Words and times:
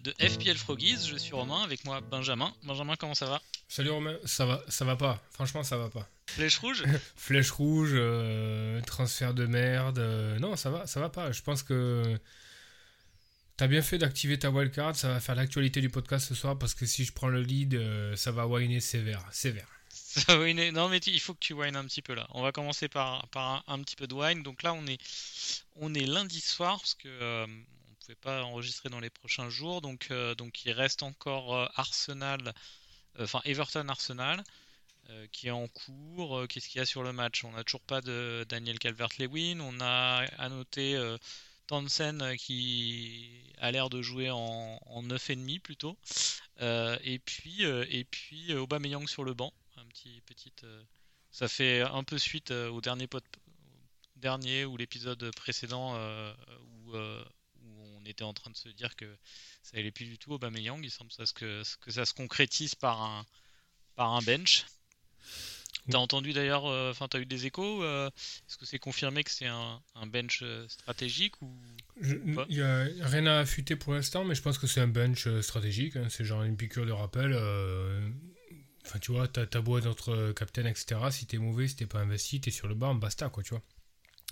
De 0.00 0.14
FPL 0.18 0.56
Froggies, 0.56 1.06
je 1.08 1.16
suis 1.16 1.32
Romain, 1.32 1.62
avec 1.62 1.84
moi 1.84 2.00
Benjamin. 2.00 2.54
Benjamin, 2.62 2.96
comment 2.96 3.14
ça 3.14 3.26
va? 3.26 3.40
Salut 3.68 3.90
Romain, 3.90 4.16
ça 4.24 4.46
va, 4.46 4.62
ça 4.68 4.84
va 4.84 4.96
pas, 4.96 5.22
franchement 5.30 5.62
ça 5.62 5.76
va 5.76 5.88
pas. 5.90 6.08
Flèche 6.26 6.58
rouge? 6.58 6.84
Flèche 7.16 7.50
rouge, 7.50 7.90
euh, 7.94 8.80
transfert 8.82 9.34
de 9.34 9.46
merde, 9.46 9.98
euh, 9.98 10.38
non 10.38 10.56
ça 10.56 10.70
va, 10.70 10.86
ça 10.86 11.00
va 11.00 11.08
pas. 11.10 11.32
Je 11.32 11.42
pense 11.42 11.62
que 11.62 12.18
t'as 13.56 13.66
bien 13.66 13.82
fait 13.82 13.98
d'activer 13.98 14.38
ta 14.38 14.50
wildcard, 14.50 14.94
ça 14.96 15.08
va 15.08 15.20
faire 15.20 15.34
l'actualité 15.34 15.80
du 15.80 15.90
podcast 15.90 16.28
ce 16.28 16.34
soir 16.34 16.58
parce 16.58 16.74
que 16.74 16.86
si 16.86 17.04
je 17.04 17.12
prends 17.12 17.28
le 17.28 17.42
lead, 17.42 17.74
euh, 17.74 18.14
ça 18.16 18.30
va 18.32 18.46
whiner 18.46 18.80
sévère, 18.80 19.24
sévère. 19.32 19.68
Ça 19.90 20.36
va 20.36 20.44
whiner- 20.44 20.70
Non 20.72 20.88
mais 20.88 21.00
tu- 21.00 21.10
il 21.10 21.20
faut 21.20 21.34
que 21.34 21.38
tu 21.40 21.52
wine 21.52 21.76
un 21.76 21.84
petit 21.84 22.02
peu 22.02 22.14
là. 22.14 22.26
On 22.30 22.42
va 22.42 22.50
commencer 22.50 22.88
par, 22.88 23.28
par 23.28 23.62
un, 23.68 23.74
un 23.74 23.82
petit 23.82 23.94
peu 23.96 24.06
de 24.06 24.14
wine. 24.14 24.42
Donc 24.42 24.62
là 24.62 24.72
on 24.72 24.86
est, 24.86 24.98
on 25.76 25.92
est 25.94 26.06
lundi 26.06 26.40
soir 26.40 26.78
parce 26.78 26.94
que 26.94 27.46
pas 28.16 28.42
enregistrer 28.42 28.88
dans 28.88 29.00
les 29.00 29.10
prochains 29.10 29.50
jours. 29.50 29.80
Donc, 29.80 30.08
euh, 30.10 30.34
donc 30.34 30.64
il 30.64 30.72
reste 30.72 31.02
encore 31.02 31.54
euh, 31.54 31.66
Arsenal, 31.74 32.54
euh, 33.18 33.24
enfin 33.24 33.40
Everton 33.44 33.88
Arsenal. 33.88 34.42
qui 35.32 35.48
est 35.48 35.50
en 35.50 35.68
cours. 35.68 36.46
Qu'est-ce 36.48 36.68
qu'il 36.68 36.78
y 36.80 36.82
a 36.82 36.86
sur 36.86 37.02
le 37.02 37.12
match? 37.12 37.44
On 37.44 37.52
n'a 37.52 37.64
toujours 37.64 37.80
pas 37.82 38.02
de 38.02 38.44
Daniel 38.48 38.78
Calvert-Lewin. 38.78 39.60
On 39.60 39.80
a 39.80 40.26
à 40.38 40.48
noter 40.50 40.96
euh, 40.96 41.16
qui 42.36 43.52
a 43.58 43.70
l'air 43.70 43.88
de 43.90 44.02
jouer 44.02 44.30
en, 44.30 44.78
en 44.84 45.02
9,5 45.02 45.60
plutôt. 45.60 45.96
Et 46.60 47.18
puis, 47.24 47.62
et 47.62 48.04
puis 48.04 48.54
Aubameyang 48.54 49.06
sur 49.08 49.24
le 49.24 49.34
banc. 49.34 49.52
Un 49.76 49.86
petit, 49.86 50.20
petite, 50.26 50.66
ça 51.30 51.48
fait 51.48 51.80
un 51.82 52.04
peu 52.04 52.18
suite 52.18 52.50
au 52.50 52.80
dernier, 52.80 53.08
au 53.12 53.20
dernier 54.16 54.64
ou 54.66 54.76
l'épisode 54.76 55.30
précédent 55.36 55.94
où, 56.86 56.96
était 58.10 58.24
en 58.24 58.32
train 58.34 58.50
de 58.50 58.56
se 58.56 58.68
dire 58.68 58.96
que 58.96 59.16
ça 59.62 59.76
allait 59.78 59.90
plus 59.90 60.06
du 60.06 60.18
tout 60.18 60.32
Aubameyang. 60.32 60.80
Il 60.84 60.90
semble 60.90 61.12
ça, 61.12 61.24
que, 61.34 61.62
que 61.80 61.90
ça 61.90 62.06
se 62.06 62.14
concrétise 62.14 62.74
par 62.74 63.02
un, 63.02 63.26
par 63.96 64.12
un 64.14 64.22
bench. 64.22 64.64
T'as 65.90 65.98
entendu 65.98 66.32
d'ailleurs, 66.34 66.66
euh, 66.66 66.90
enfin 66.90 67.08
t'as 67.08 67.18
eu 67.18 67.24
des 67.26 67.46
échos. 67.46 67.82
euh, 67.82 68.08
Est-ce 68.08 68.58
que 68.58 68.66
c'est 68.66 68.78
confirmé 68.78 69.24
que 69.24 69.30
c'est 69.30 69.46
un, 69.46 69.80
un 69.94 70.06
bench 70.06 70.40
euh, 70.42 70.68
stratégique 70.68 71.40
ou. 71.40 71.50
Il 72.02 72.56
y 72.56 72.62
a 72.62 72.84
rien 73.00 73.26
à 73.26 73.38
affûter 73.38 73.74
pour 73.74 73.94
l'instant, 73.94 74.24
mais 74.24 74.34
je 74.34 74.42
pense 74.42 74.58
que 74.58 74.66
c'est 74.66 74.80
un 74.80 74.86
bench 74.88 75.26
euh, 75.26 75.40
stratégique. 75.40 75.96
hein, 75.96 76.08
c'est 76.10 76.24
genre 76.24 76.42
une 76.42 76.56
piqûre 76.56 76.84
de 76.86 76.92
rappel. 76.92 77.32
euh, 77.32 78.08
Enfin, 78.86 78.98
tu 79.00 79.12
vois, 79.12 79.28
t'as 79.28 79.60
beau 79.60 79.78
être 79.78 79.84
notre 79.84 80.12
euh, 80.12 80.32
capitaine, 80.32 80.66
etc. 80.66 81.10
Si 81.10 81.26
t'es 81.26 81.36
mauvais, 81.38 81.68
si 81.68 81.76
t'es 81.76 81.86
pas 81.86 82.00
investi, 82.00 82.40
t'es 82.40 82.50
sur 82.50 82.68
le 82.68 82.74
banc, 82.74 82.94
basta, 82.94 83.28
quoi, 83.28 83.42
tu 83.42 83.50
vois. 83.50 83.62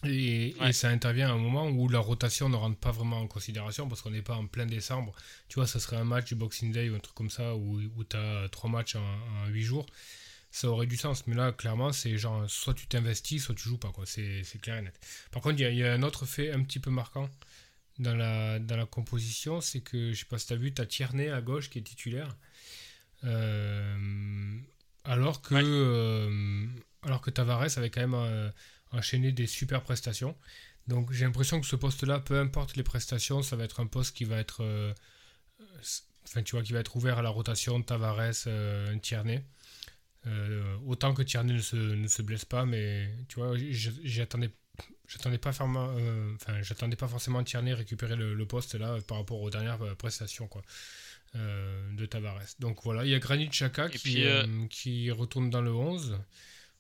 Et, 0.05 0.55
Ouais. 0.61 0.71
et 0.71 0.73
ça 0.73 0.91
intervient 0.91 1.31
à 1.31 1.33
un 1.33 1.39
moment 1.39 1.69
où 1.69 1.89
la 1.89 1.99
rotation 1.99 2.49
ne 2.49 2.57
rentre 2.57 2.79
pas 2.79 2.91
vraiment 2.93 3.19
en 3.21 3.27
considération 3.27 3.89
parce 3.89 4.03
qu'on 4.03 4.11
n'est 4.11 4.23
pas 4.23 4.37
en 4.37 4.47
plein 4.47 4.67
décembre. 4.67 5.15
Tu 5.49 5.55
vois, 5.57 5.67
ça 5.67 5.81
serait 5.81 5.97
un 5.97 6.05
match 6.05 6.27
du 6.29 6.35
Boxing 6.35 6.71
Day 6.71 6.91
ou 6.91 6.95
un 6.97 6.99
truc 7.01 7.15
comme 7.15 7.31
ça 7.31 7.57
où, 7.57 7.81
où 7.97 8.05
t'as 8.05 8.49
trois 8.51 8.69
matchs 8.71 8.95
en, 8.97 9.01
en 9.45 9.47
8 9.49 9.63
jours. 9.63 9.87
Ça 10.51 10.69
aurait 10.69 10.87
du 10.87 10.97
sens. 10.97 11.27
Mais 11.27 11.35
là, 11.35 11.53
clairement, 11.53 11.93
c'est 11.93 12.17
genre 12.19 12.49
soit 12.49 12.75
tu 12.75 12.87
t'investis, 12.87 13.43
soit 13.43 13.55
tu 13.55 13.69
joues 13.69 13.79
pas, 13.79 13.91
quoi. 13.91 14.05
C'est 14.07 14.43
clair 14.61 14.77
et 14.79 14.83
net. 14.83 14.99
Par 15.31 15.43
contre, 15.43 15.57
il 15.59 15.63
y, 15.63 15.65
a- 15.67 15.71
il 15.71 15.79
y 15.79 15.85
a 15.85 15.93
un 15.93 16.03
autre 16.03 16.25
fait 16.27 16.53
un 16.53 16.63
petit 16.63 16.79
peu 16.79 16.91
marquant 16.91 17.29
dans 17.99 18.15
la, 18.15 18.59
dans 18.59 18.77
la 18.77 18.87
composition, 18.87 19.61
c'est 19.63 19.81
que, 19.81 20.13
je 20.13 20.19
sais 20.19 20.25
pas 20.27 20.39
si 20.39 20.47
tu 20.47 20.53
as 20.53 20.57
vu, 20.57 20.73
tu 20.75 20.83
as 20.83 20.87
Tierney 20.87 21.31
à 21.31 21.41
gauche 21.41 21.71
qui 21.71 21.79
est 21.79 21.83
titulaire. 21.83 22.37
Euh, 23.25 24.59
alors, 25.05 25.43
que, 25.43 25.55
Ouais. 25.55 25.63
euh, 25.65 26.67
alors 27.03 27.21
que 27.21 27.31
Tavares 27.31 27.77
avait 27.79 27.91
quand 27.91 28.01
même 28.03 28.15
euh, 28.15 28.51
enchaîné 28.97 29.33
des 29.33 29.47
super 29.47 29.83
prestations. 29.83 30.37
Donc 30.89 31.13
j'ai 31.13 31.25
l'impression 31.25 31.61
que 31.61 31.67
ce 31.67 31.77
poste-là, 31.77 32.21
peu 32.21 32.39
importe 32.39 32.77
les 32.77 32.83
prestations, 32.83 33.43
ça 33.43 33.57
va 33.57 33.65
être 33.65 33.81
un 33.81 33.87
poste 33.87 34.17
qui 34.17 34.25
va 34.25 34.39
être, 34.39 34.63
euh, 34.63 34.93
enfin 36.25 36.43
tu 36.43 36.53
vois, 36.53 36.63
qui 36.63 36.73
va 36.73 36.81
être 36.81 36.95
ouvert 36.97 37.19
à 37.19 37.23
la 37.23 37.31
rotation 37.31 37.83
Tavares, 37.83 38.45
euh, 38.47 38.97
Tierney. 38.99 39.45
Euh, 40.27 40.77
autant 40.87 41.15
que 41.15 41.23
Tierney 41.23 41.55
ne 41.55 41.61
se, 41.61 41.77
ne 41.77 42.09
se 42.09 42.23
blesse 42.23 42.45
pas, 42.45 42.65
mais 42.65 43.09
tu 43.29 43.41
vois, 43.41 43.57
j'attendais 43.57 44.51
pas 45.39 45.53
forcément 45.53 45.95
euh, 45.97 46.35
enfin 46.35 46.61
j'attendais 46.63 46.97
pas 46.97 47.07
forcément 47.07 47.43
Tierney 47.45 47.73
récupérer 47.73 48.17
le, 48.17 48.35
le 48.35 48.47
poste 48.47 48.75
là 48.75 48.99
par 49.07 49.19
rapport 49.19 49.41
aux 49.41 49.51
dernières 49.51 49.79
prestations 49.97 50.49
quoi 50.49 50.63
de 51.35 52.07
Tavares 52.07 52.43
donc 52.59 52.83
voilà 52.83 53.05
il 53.05 53.11
y 53.11 53.15
a 53.15 53.19
Granit 53.21 53.49
Xhaka 53.49 53.87
Et 53.87 53.91
qui, 53.91 53.99
puis, 53.99 54.69
qui 54.69 55.11
retourne 55.13 55.49
dans 55.49 55.61
le 55.63 55.73
11 55.73 56.19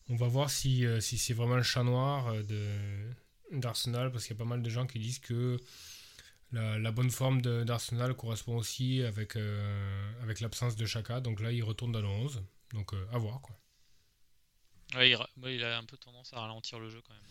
on 0.09 0.17
va 0.17 0.28
voir 0.28 0.50
si, 0.50 0.87
euh, 0.87 1.00
si 1.00 1.19
c'est 1.19 1.34
vraiment 1.34 1.56
le 1.56 1.62
chat 1.62 1.83
noir 1.83 2.28
euh, 2.33 3.12
d'Arsenal 3.53 4.11
parce 4.12 4.25
qu'il 4.27 4.34
y 4.34 4.39
a 4.39 4.43
pas 4.43 4.49
mal 4.49 4.62
de 4.62 4.71
gens 4.71 4.87
qui 4.87 4.99
disent 4.99 5.19
que 5.19 5.59
la, 6.53 6.78
la 6.78 6.93
bonne 6.93 7.11
forme 7.11 7.43
d'Arsenal 7.43 8.15
correspond 8.15 8.56
aussi 8.56 9.03
avec, 9.03 9.37
euh, 9.37 10.12
avec 10.22 10.41
l'absence 10.41 10.77
de 10.77 10.84
Xhaka. 10.84 11.21
Donc 11.21 11.41
là 11.41 11.53
il 11.53 11.62
retourne 11.62 11.93
dans 11.93 12.00
le 12.00 12.09
11 12.09 12.43
donc 12.72 12.95
euh, 12.95 13.06
à 13.12 13.19
voir 13.19 13.41
quoi. 13.41 13.56
Ouais, 14.95 15.11
il, 15.11 15.16
ra- 15.16 15.28
ouais, 15.43 15.56
il 15.56 15.65
a 15.65 15.77
un 15.78 15.84
peu 15.84 15.97
tendance 15.97 16.33
à 16.33 16.41
ralentir 16.41 16.78
le 16.78 16.89
jeu 16.91 17.03
quand 17.03 17.12
même, 17.15 17.22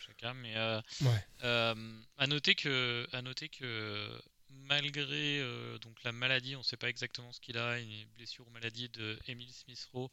chacun. 0.00 0.34
Mais 0.34 0.56
euh, 0.56 0.80
ouais. 1.02 1.24
à 1.42 2.26
noter 2.26 2.54
que, 2.54 3.06
à 3.12 3.22
noter 3.22 3.48
que 3.48 4.20
malgré 4.50 5.40
donc 5.80 6.02
la 6.02 6.12
maladie, 6.12 6.56
on 6.56 6.60
ne 6.60 6.64
sait 6.64 6.76
pas 6.76 6.88
exactement 6.88 7.32
ce 7.32 7.40
qu'il 7.40 7.56
a, 7.56 7.78
une 7.78 8.04
blessure 8.16 8.46
ou 8.46 8.50
maladie 8.50 8.88
de 8.88 9.18
Emile 9.28 9.52
Smith-Rowe, 9.52 10.10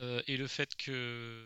euh, 0.00 0.22
et 0.26 0.36
le 0.36 0.46
fait 0.46 0.74
que 0.76 1.44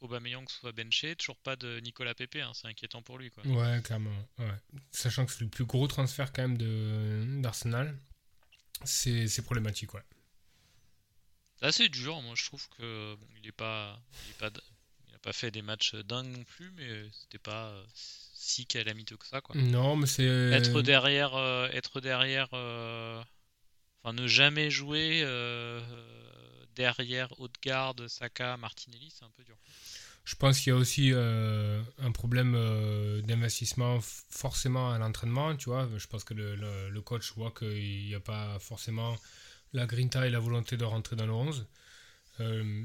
Aubameyang 0.00 0.48
soit 0.48 0.72
benché, 0.72 1.16
toujours 1.16 1.38
pas 1.38 1.56
de 1.56 1.80
Nicolas 1.80 2.14
Pepe, 2.14 2.36
hein, 2.36 2.52
c'est 2.54 2.68
inquiétant 2.68 3.02
pour 3.02 3.18
lui 3.18 3.30
quoi. 3.30 3.44
Ouais, 3.46 3.82
clairement. 3.82 4.14
Ouais. 4.38 4.54
Sachant 4.92 5.26
que 5.26 5.32
c'est 5.32 5.40
le 5.40 5.48
plus 5.50 5.64
gros 5.64 5.88
transfert 5.88 6.32
quand 6.32 6.46
même 6.48 7.40
d'Arsenal, 7.42 7.98
c'est 8.84 9.42
problématique, 9.42 9.94
ouais. 9.94 10.02
C'est 11.58 11.66
assez 11.66 11.88
dur, 11.88 12.22
moi 12.22 12.34
je 12.36 12.44
trouve 12.44 12.68
que 12.78 13.16
bon, 13.16 13.26
il 13.42 13.48
est 13.48 13.52
pas, 13.52 14.00
il 14.26 14.30
est 14.30 14.38
pas, 14.38 14.50
d- 14.50 14.60
il 15.08 15.14
a 15.16 15.18
pas 15.18 15.32
fait 15.32 15.50
des 15.50 15.62
matchs 15.62 15.96
dingues 15.96 16.28
non 16.28 16.44
plus, 16.44 16.70
mais 16.76 17.10
c'était 17.10 17.40
pas 17.40 17.74
si 17.92 18.64
calamiteux 18.66 19.16
que 19.16 19.26
ça 19.26 19.40
quoi. 19.40 19.56
Non, 19.56 19.96
mais 19.96 20.06
c'est... 20.06 20.22
Être 20.24 20.80
derrière, 20.82 21.34
euh, 21.34 21.68
être 21.70 22.00
derrière, 22.00 22.48
euh, 22.52 23.20
enfin 24.00 24.12
ne 24.12 24.28
jamais 24.28 24.70
jouer 24.70 25.22
derrière 26.78 27.28
Haute-Garde, 27.40 28.06
Saka, 28.08 28.56
Martinelli, 28.56 29.12
c'est 29.12 29.24
un 29.24 29.30
peu 29.36 29.42
dur. 29.42 29.56
Je 30.24 30.36
pense 30.36 30.60
qu'il 30.60 30.72
y 30.72 30.76
a 30.76 30.78
aussi 30.78 31.10
euh, 31.12 31.82
un 31.98 32.12
problème 32.12 32.54
euh, 32.54 33.20
d'investissement 33.22 33.98
forcément 34.00 34.92
à 34.92 34.98
l'entraînement, 34.98 35.56
tu 35.56 35.70
vois. 35.70 35.88
Je 35.96 36.06
pense 36.06 36.22
que 36.22 36.34
le, 36.34 37.00
coach 37.00 37.32
voit 37.34 37.50
qu'il 37.50 38.06
n'y 38.06 38.14
a 38.14 38.20
pas 38.20 38.58
forcément 38.60 39.16
la 39.72 39.86
grinta 39.86 40.26
et 40.26 40.30
la 40.30 40.38
volonté 40.38 40.76
de 40.76 40.84
rentrer 40.84 41.16
dans 41.16 41.26
le 41.26 41.32
11. 41.32 41.66
Euh, 42.40 42.84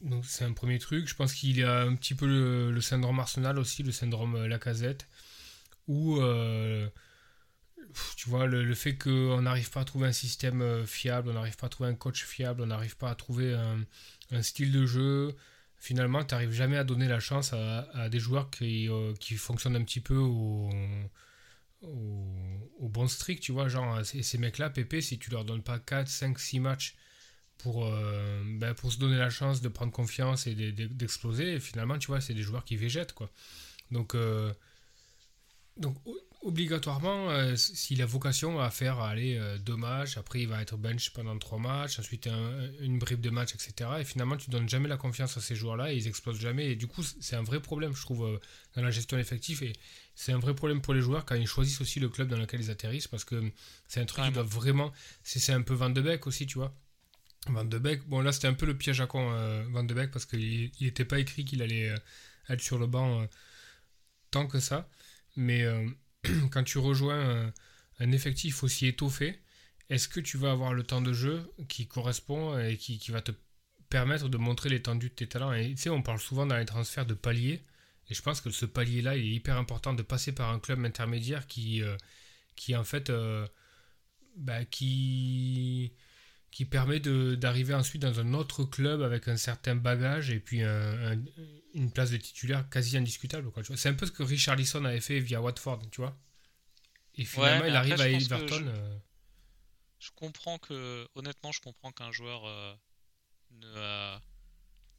donc 0.00 0.26
c'est 0.26 0.44
un 0.44 0.52
premier 0.52 0.78
truc. 0.78 1.06
Je 1.06 1.14
pense 1.14 1.32
qu'il 1.32 1.56
y 1.56 1.62
a 1.62 1.82
un 1.82 1.94
petit 1.94 2.14
peu 2.14 2.26
le, 2.26 2.72
le 2.72 2.80
syndrome 2.80 3.20
Arsenal 3.20 3.58
aussi, 3.58 3.82
le 3.84 3.92
syndrome 3.92 4.46
Lacazette, 4.46 5.06
où 5.86 6.20
tu 8.16 8.28
vois 8.28 8.46
le, 8.46 8.64
le 8.64 8.74
fait 8.74 8.96
qu'on 8.96 9.42
n'arrive 9.42 9.70
pas 9.70 9.80
à 9.80 9.84
trouver 9.84 10.08
un 10.08 10.12
système 10.12 10.62
euh, 10.62 10.86
fiable, 10.86 11.30
on 11.30 11.34
n'arrive 11.34 11.56
pas 11.56 11.66
à 11.66 11.70
trouver 11.70 11.88
un 11.90 11.94
coach 11.94 12.24
fiable, 12.24 12.62
on 12.62 12.66
n'arrive 12.66 12.96
pas 12.96 13.10
à 13.10 13.14
trouver 13.14 13.54
un, 13.54 13.84
un 14.32 14.42
style 14.42 14.72
de 14.72 14.86
jeu 14.86 15.34
finalement, 15.78 16.24
tu 16.24 16.34
n'arrives 16.34 16.52
jamais 16.52 16.76
à 16.76 16.84
donner 16.84 17.08
la 17.08 17.20
chance 17.20 17.52
à, 17.52 17.88
à 17.94 18.08
des 18.08 18.18
joueurs 18.20 18.50
qui, 18.50 18.88
euh, 18.88 19.14
qui 19.20 19.34
fonctionnent 19.36 19.76
un 19.76 19.84
petit 19.84 20.00
peu 20.00 20.16
au, 20.16 20.70
au, 21.82 22.88
bon 22.88 23.06
strict, 23.08 23.42
tu 23.42 23.52
vois. 23.52 23.68
Genre, 23.68 24.04
ces, 24.04 24.22
ces 24.22 24.38
mecs-là, 24.38 24.70
Pépé, 24.70 25.00
si 25.00 25.18
tu 25.18 25.30
leur 25.30 25.44
donnes 25.44 25.62
pas 25.62 25.78
4, 25.78 26.08
5, 26.08 26.38
6 26.38 26.60
matchs 26.60 26.96
pour, 27.58 27.86
euh, 27.86 28.42
ben, 28.46 28.74
pour 28.74 28.92
se 28.92 28.98
donner 28.98 29.18
la 29.18 29.30
chance 29.30 29.60
de 29.62 29.68
prendre 29.68 29.92
confiance 29.92 30.46
et 30.46 30.54
de- 30.54 30.70
de- 30.70 30.86
d'exploser, 30.86 31.60
finalement, 31.60 31.98
tu 31.98 32.08
vois, 32.08 32.20
c'est 32.20 32.34
des 32.34 32.42
joueurs 32.42 32.64
qui 32.64 32.76
végètent, 32.76 33.12
quoi. 33.14 33.30
Donc, 33.90 34.14
donc 35.76 35.96
obligatoirement, 36.40 37.30
euh, 37.30 37.56
s'il 37.56 38.00
a 38.02 38.06
vocation 38.06 38.60
à 38.60 38.70
faire 38.70 39.00
aller 39.00 39.36
euh, 39.36 39.58
deux 39.58 39.76
matchs, 39.76 40.16
après 40.16 40.40
il 40.42 40.48
va 40.48 40.62
être 40.62 40.76
bench 40.76 41.10
pendant 41.12 41.36
trois 41.38 41.58
matchs, 41.58 41.98
ensuite 41.98 42.26
un- 42.28 42.70
une 42.80 42.98
bribe 42.98 43.20
de 43.20 43.30
match, 43.30 43.54
etc. 43.54 43.90
Et 44.00 44.04
finalement, 44.04 44.36
tu 44.36 44.48
donnes 44.50 44.68
jamais 44.68 44.88
la 44.88 44.96
confiance 44.96 45.36
à 45.36 45.40
ces 45.40 45.56
joueurs-là 45.56 45.92
et 45.92 45.96
ils 45.96 46.06
explosent 46.06 46.40
jamais. 46.40 46.70
Et 46.70 46.76
du 46.76 46.86
coup, 46.86 47.02
c'est 47.02 47.36
un 47.36 47.42
vrai 47.42 47.60
problème, 47.60 47.94
je 47.94 48.00
trouve, 48.02 48.24
euh, 48.26 48.38
dans 48.76 48.82
la 48.82 48.90
gestion 48.90 49.18
effective. 49.18 49.62
Et 49.64 49.72
c'est 50.14 50.32
un 50.32 50.38
vrai 50.38 50.54
problème 50.54 50.80
pour 50.80 50.94
les 50.94 51.00
joueurs 51.00 51.24
quand 51.24 51.34
ils 51.34 51.46
choisissent 51.46 51.80
aussi 51.80 51.98
le 52.00 52.08
club 52.08 52.28
dans 52.28 52.36
lequel 52.38 52.60
ils 52.60 52.70
atterrissent 52.70 53.08
parce 53.08 53.24
que 53.24 53.50
c'est 53.88 54.00
un 54.00 54.04
truc 54.06 54.16
Carrément. 54.18 54.34
doivent 54.34 54.46
vraiment. 54.54 54.92
C'est 55.24 55.52
un 55.52 55.62
peu 55.62 55.74
Van 55.74 55.90
de 55.90 56.00
Beek 56.00 56.26
aussi, 56.26 56.46
tu 56.46 56.58
vois. 56.58 56.72
Van 57.48 57.64
de 57.64 57.78
Beek, 57.78 58.06
bon 58.08 58.20
là 58.20 58.32
c'était 58.32 58.48
un 58.48 58.54
peu 58.54 58.66
le 58.66 58.76
piège 58.76 59.00
à 59.00 59.06
con, 59.06 59.30
euh, 59.32 59.64
Van 59.70 59.82
de 59.84 59.94
Beek, 59.94 60.10
parce 60.10 60.26
qu'il 60.26 60.70
n'était 60.80 61.04
pas 61.04 61.18
écrit 61.18 61.44
qu'il 61.44 61.62
allait 61.62 61.94
être 62.48 62.60
sur 62.60 62.78
le 62.78 62.86
banc 62.86 63.26
tant 64.30 64.46
que 64.46 64.60
ça. 64.60 64.88
Mais 65.36 65.64
quand 66.50 66.64
tu 66.64 66.78
rejoins 66.78 67.16
euh, 67.16 67.50
un 68.00 68.12
effectif 68.12 68.62
aussi 68.62 68.86
étoffé, 68.86 69.40
est-ce 69.90 70.08
que 70.08 70.20
tu 70.20 70.36
vas 70.36 70.52
avoir 70.52 70.74
le 70.74 70.82
temps 70.82 71.00
de 71.00 71.12
jeu 71.12 71.50
qui 71.68 71.86
correspond 71.86 72.58
et 72.58 72.76
qui, 72.76 73.00
va 73.10 73.22
te 73.22 73.32
permettre 73.88 74.28
de 74.28 74.36
montrer 74.36 74.68
l'étendue 74.68 75.08
de 75.08 75.14
tes 75.14 75.28
talents? 75.28 75.52
Et 75.52 75.70
tu 75.70 75.76
sais, 75.76 75.90
on 75.90 76.02
parle 76.02 76.20
souvent 76.20 76.46
dans 76.46 76.56
les 76.56 76.66
transferts 76.66 77.06
de 77.06 77.14
paliers, 77.14 77.62
et 78.10 78.14
je 78.14 78.22
pense 78.22 78.40
que 78.40 78.50
ce 78.50 78.66
palier-là, 78.66 79.16
il 79.16 79.24
est 79.24 79.34
hyper 79.34 79.56
important 79.56 79.94
de 79.94 80.02
passer 80.02 80.32
par 80.32 80.50
un 80.50 80.58
club 80.58 80.84
intermédiaire 80.84 81.46
qui, 81.46 81.82
euh, 81.82 81.96
en 82.74 82.84
fait, 82.84 83.10
euh, 83.10 83.46
bah, 84.36 84.64
qui, 84.64 85.92
qui 86.50 86.64
permet 86.64 86.98
de- 87.00 87.34
d'arriver 87.34 87.74
ensuite 87.74 88.02
dans 88.02 88.20
un 88.20 88.34
autre 88.34 88.64
club 88.64 89.02
avec 89.02 89.28
un 89.28 89.36
certain 89.36 89.76
bagage 89.76 90.30
et 90.30 90.40
puis 90.40 90.62
un- 90.62 91.12
un- 91.12 91.22
une 91.74 91.92
place 91.92 92.10
de 92.10 92.16
titulaire 92.16 92.68
quasi 92.70 92.96
indiscutable. 92.96 93.50
C'est 93.76 93.88
un 93.90 93.94
peu 93.94 94.06
ce 94.06 94.12
que 94.12 94.22
Richard 94.22 94.56
Lisson 94.56 94.84
avait 94.84 95.00
fait 95.00 95.20
via 95.20 95.40
Watford, 95.42 95.82
tu 95.90 96.00
vois. 96.00 96.16
Et 97.14 97.24
finalement, 97.24 97.64
il 97.66 97.76
arrive 97.76 97.92
après, 97.94 98.04
à 98.04 98.10
Everton. 98.10 98.56
je- 98.58 98.64
euh, 98.64 98.96
Je 99.98 100.10
comprends 100.14 100.58
que, 100.58 101.08
honnêtement, 101.16 101.50
je 101.52 101.60
comprends 101.60 101.90
qu'un 101.90 102.12
joueur 102.12 102.46
euh, 102.46 102.74
ne, 103.50 103.66
euh, 103.66 104.18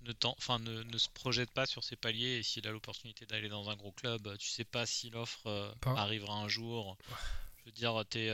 ne, 0.02 0.14
enfin, 0.24 0.60
ne, 0.60 0.84
ne 0.84 0.98
se 0.98 1.08
projette 1.10 1.52
pas 1.52 1.66
sur 1.66 1.84
ses 1.86 1.96
paliers 1.96 2.38
et 2.38 2.44
s'il 2.44 2.68
a 2.68 2.72
l'opportunité 2.72 3.26
d'aller 3.26 3.48
dans 3.50 3.70
un 3.70 3.76
gros 3.78 3.94
club, 3.94 4.38
tu 4.38 4.50
sais 4.50 4.66
pas 4.66 4.86
si 4.86 5.10
l'offre 5.10 5.74
arrivera 5.98 6.36
un 6.36 6.48
jour. 6.50 6.98
Je 7.58 7.66
veux 7.66 7.72
dire, 7.72 8.04
t'es 8.10 8.30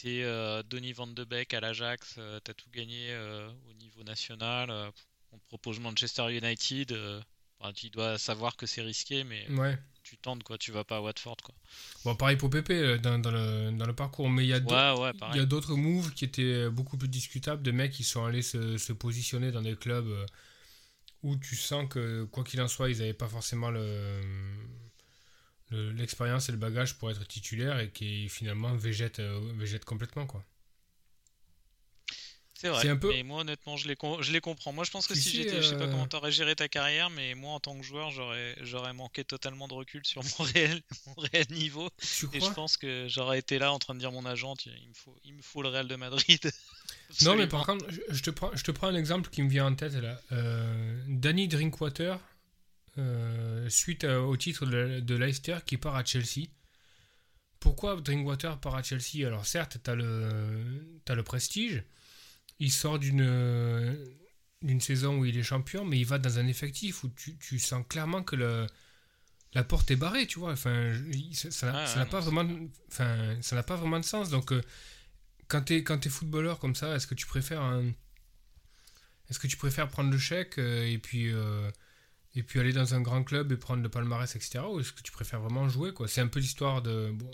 t'es, 0.00 0.22
euh, 0.22 0.62
Donny 0.62 0.92
Van 0.92 1.06
de 1.06 1.24
Beek 1.24 1.54
à 1.54 1.60
l'Ajax, 1.60 2.14
euh, 2.18 2.40
t'as 2.40 2.54
tout 2.54 2.70
gagné 2.70 3.08
euh, 3.10 3.50
au 3.68 3.72
niveau 3.74 4.02
national. 4.04 4.70
on 5.32 5.38
te 5.38 5.46
propose 5.48 5.78
Manchester 5.80 6.34
United. 6.36 6.96
enfin, 7.60 7.72
tu 7.72 7.90
dois 7.90 8.18
savoir 8.18 8.56
que 8.56 8.66
c'est 8.66 8.82
risqué, 8.82 9.24
mais 9.24 9.46
Ouais. 9.50 9.76
tu 10.02 10.16
tentes 10.16 10.42
quoi, 10.44 10.56
tu 10.58 10.70
vas 10.72 10.84
pas 10.84 10.96
à 10.96 11.00
Watford 11.00 11.36
quoi. 11.44 11.54
Bon, 12.04 12.14
pareil 12.16 12.36
pour 12.36 12.48
Pépé 12.50 12.98
dans, 12.98 13.18
dans 13.18 13.30
le, 13.32 13.72
dans 13.76 13.84
le 13.86 13.94
parcours, 13.94 14.30
mais 14.30 14.44
il 14.44 14.48
y 14.48 14.52
a 14.54 14.60
d'autres- 14.60 14.94
Ouais, 14.94 15.02
ouais, 15.02 15.10
Il 15.12 15.16
y 15.16 15.18
pareil. 15.18 15.40
a 15.40 15.44
d'autres 15.44 15.74
moves 15.74 16.12
qui 16.14 16.24
étaient 16.24 16.70
beaucoup 16.70 16.96
plus 16.96 17.08
discutables, 17.08 17.62
de 17.62 17.70
mecs 17.72 17.92
qui 17.92 18.04
sont 18.04 18.24
allés 18.24 18.42
se, 18.42 18.78
se 18.78 18.92
positionner 18.92 19.50
dans 19.52 19.62
des 19.62 19.76
clubs 19.76 20.08
où 21.24 21.36
tu 21.36 21.56
sens 21.56 21.88
que, 21.90 22.24
quoi 22.24 22.44
qu'il 22.44 22.60
en 22.62 22.68
soit, 22.68 22.88
ils 22.90 22.98
n'avaient 22.98 23.12
pas 23.12 23.28
forcément 23.28 23.70
le- 23.70 24.22
l'expérience 25.70 26.48
et 26.48 26.52
le 26.52 26.58
bagage 26.58 26.94
pour 26.98 27.10
être 27.10 27.26
titulaire 27.26 27.78
et 27.80 27.90
qui 27.90 28.28
finalement 28.28 28.74
végètent, 28.74 29.20
euh, 29.20 29.40
végètent 29.54 29.84
complètement. 29.84 30.26
Quoi. 30.26 30.44
C'est 32.54 32.70
vrai. 32.70 32.88
Un 32.88 32.96
peu- 32.96 33.10
Mais 33.10 33.22
moi, 33.22 33.42
honnêtement, 33.42 33.76
je 33.76 33.86
les, 33.86 33.94
com- 33.94 34.20
je 34.20 34.32
les 34.32 34.40
comprends. 34.40 34.72
Moi, 34.72 34.82
je 34.82 34.90
pense 34.90 35.06
que 35.06 35.14
si 35.14 35.30
j'étais, 35.30 35.62
je 35.62 35.68
sais 35.68 35.76
pas 35.78 35.84
euh, 35.84 35.90
comment 35.92 36.08
t'aurais 36.08 36.32
géré 36.32 36.56
ta 36.56 36.66
carrière, 36.66 37.08
mais 37.08 37.36
moi, 37.36 37.52
en 37.52 37.60
tant 37.60 37.78
que 37.78 37.84
joueur, 37.84 38.10
j'aurais, 38.10 38.56
j'aurais 38.62 38.92
manqué 38.92 39.22
totalement 39.24 39.68
de 39.68 39.74
recul 39.74 40.04
sur 40.04 40.24
mon 40.24 40.44
réel, 40.54 40.82
mon 41.06 41.14
réel 41.22 41.46
niveau. 41.50 41.88
Tu 42.00 42.26
Et 42.32 42.40
je 42.40 42.50
pense 42.50 42.76
que 42.76 43.06
j'aurais 43.08 43.38
été 43.38 43.60
là 43.60 43.72
en 43.72 43.78
train 43.78 43.94
de 43.94 44.00
dire 44.00 44.08
à 44.08 44.12
mon 44.12 44.26
agent, 44.26 44.54
il 44.66 44.88
me 44.88 44.94
faut, 44.94 45.16
il 45.24 45.34
me 45.34 45.42
faut 45.42 45.62
le 45.62 45.68
Real 45.68 45.86
de 45.86 45.96
Madrid. 45.96 46.50
Non, 47.22 47.36
mais 47.36 47.46
par 47.46 47.64
contre, 47.64 47.84
je, 47.90 48.00
je 48.10 48.22
te 48.22 48.30
prends, 48.30 48.54
je 48.56 48.62
te 48.64 48.70
prends 48.70 48.86
un 48.88 48.94
exemple 48.94 49.30
qui 49.30 49.42
me 49.42 49.48
vient 49.48 49.66
en 49.66 49.74
tête 49.74 49.94
là. 49.94 50.20
Euh, 50.32 51.02
Danny 51.06 51.46
Drinkwater, 51.48 52.18
euh, 52.98 53.68
suite 53.68 54.04
à- 54.04 54.22
au 54.22 54.36
titre 54.36 54.66
de, 54.66 55.00
de 55.00 55.14
Leicester, 55.16 55.58
qui 55.66 55.76
part 55.76 55.96
à 55.96 56.04
Chelsea. 56.04 56.46
Pourquoi 57.60 58.00
Drinkwater 58.00 58.58
part 58.60 58.76
à 58.76 58.82
Chelsea? 58.82 59.26
Alors, 59.26 59.44
certes, 59.46 59.78
tu 59.82 59.90
as 59.90 59.94
le, 59.94 61.00
t'as 61.04 61.14
le 61.14 61.22
prestige. 61.22 61.82
Il 62.60 62.72
sort 62.72 62.98
d'une, 62.98 63.22
euh, 63.22 63.94
d'une 64.62 64.80
saison 64.80 65.18
où 65.18 65.24
il 65.24 65.36
est 65.38 65.42
champion, 65.42 65.84
mais 65.84 65.98
il 65.98 66.06
va 66.06 66.18
dans 66.18 66.38
un 66.38 66.46
effectif 66.46 67.04
où 67.04 67.08
tu, 67.10 67.36
tu 67.38 67.58
sens 67.58 67.84
clairement 67.88 68.22
que 68.22 68.36
le, 68.36 68.66
la 69.54 69.64
porte 69.64 69.90
est 69.90 69.96
barrée, 69.96 70.26
tu 70.26 70.38
vois. 70.38 70.52
Enfin, 70.52 70.92
ça 71.34 71.72
n'a 71.72 71.86
ça 71.86 72.00
non, 72.04 72.10
pas 72.10 72.20
vraiment, 72.20 72.48
enfin, 72.88 73.36
ça 73.42 73.56
n'a 73.56 73.62
pas 73.64 73.76
vraiment 73.76 74.00
de 74.00 74.04
sens. 74.04 74.30
Donc, 74.30 74.52
euh, 74.52 74.62
quand 75.48 75.62
tu 75.62 75.74
es, 75.76 75.84
quand 75.84 75.98
t'es 75.98 76.10
footballeur 76.10 76.58
comme 76.60 76.74
ça, 76.76 76.94
est-ce 76.96 77.06
que 77.06 77.14
tu 77.14 77.26
préfères 77.26 77.62
un- 77.62 77.92
est-ce 79.30 79.38
que 79.38 79.46
tu 79.46 79.56
préfères 79.56 79.88
prendre 79.88 80.10
le 80.10 80.18
chèque 80.18 80.58
euh, 80.58 80.86
et 80.86 80.98
puis 80.98 81.30
euh, 81.32 81.70
et 82.38 82.42
puis 82.42 82.60
aller 82.60 82.72
dans 82.72 82.94
un 82.94 83.00
grand 83.00 83.24
club 83.24 83.50
et 83.52 83.56
prendre 83.56 83.82
le 83.82 83.88
palmarès 83.88 84.34
etc 84.36 84.60
ou 84.70 84.80
est-ce 84.80 84.92
que 84.92 85.02
tu 85.02 85.12
préfères 85.12 85.40
vraiment 85.40 85.68
jouer 85.68 85.92
quoi? 85.92 86.06
C'est 86.08 86.20
un 86.20 86.28
peu 86.28 86.40
l'histoire 86.40 86.80
de 86.82 87.10
bon 87.12 87.30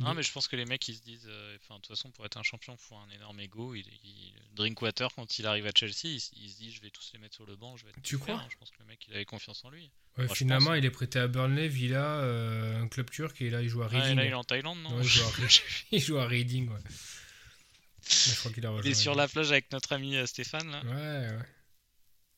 Non, 0.00 0.12
Mais- 0.14 0.22
je 0.24 0.32
pense 0.32 0.48
que 0.48 0.56
les 0.56 0.64
mecs, 0.66 0.86
ils 0.88 0.96
se 0.96 1.02
disent, 1.02 1.26
euh, 1.28 1.56
enfin, 1.62 1.76
de 1.76 1.80
toute 1.80 1.88
façon, 1.96 2.10
pour 2.10 2.26
être 2.26 2.36
un 2.36 2.42
champion, 2.42 2.74
il 2.74 2.82
faut 2.84 2.96
un 2.96 3.08
énorme 3.14 3.38
ego. 3.38 3.74
Il, 3.76 3.84
il- 4.02 4.34
Drinkwater, 4.56 5.08
quand 5.14 5.38
il 5.38 5.46
arrive 5.46 5.66
à 5.66 5.70
Chelsea, 5.74 6.06
il, 6.06 6.20
se 6.20 6.56
dit, 6.58 6.72
je 6.72 6.80
vais 6.82 6.90
tous 6.90 7.10
les 7.12 7.20
mettre 7.20 7.34
sur 7.36 7.46
le 7.46 7.54
banc, 7.54 7.76
je 7.76 7.84
vais 7.84 7.90
être 7.90 8.02
Tu 8.02 8.18
crois? 8.18 8.34
hein. 8.34 8.46
Je 8.50 8.56
pense 8.56 8.70
que 8.72 8.76
le 8.80 8.86
mec, 8.86 8.98
il 9.08 9.14
avait 9.14 9.24
confiance 9.24 9.64
en 9.64 9.70
lui. 9.70 9.90
ouais, 10.18 10.26
finalement 10.34 10.70
pense. 10.70 10.78
il 10.78 10.84
est 10.84 10.90
prêté 10.90 11.18
à 11.20 11.28
Burnley 11.28 11.68
Villa 11.68 12.04
euh, 12.20 12.82
un 12.82 12.88
club 12.88 13.08
turc 13.10 13.40
et 13.40 13.50
là 13.50 13.62
il 13.62 13.68
joue 13.68 13.82
à 13.82 13.88
Ah, 13.92 13.94
et 13.94 14.00
Reading 14.00 14.16
là, 14.16 14.24
il 14.24 14.30
est 14.30 14.34
en 14.34 14.42
Thaïlande, 14.44 14.78
non? 14.82 15.00
Il, 15.00 15.06
joue 15.08 15.22
à, 15.24 15.30
il 15.92 16.00
joue 16.00 16.18
à 16.18 16.26
Reading 16.26 16.68
ouais. 16.70 16.80
Mais 16.84 18.32
je 18.32 18.38
crois 18.40 18.52
qu'il 18.52 18.66
a 18.66 18.72
Il 18.82 18.88
est 18.88 18.94
sur 18.94 19.12
Reading. 19.12 19.22
la 19.22 19.28
plage 19.28 19.50
avec 19.52 19.70
notre 19.72 19.92
ami 19.92 20.16
euh, 20.16 20.26
Stéphane, 20.26 20.70
là. 20.70 20.82
ouais 20.84 21.36
ouais 21.36 21.38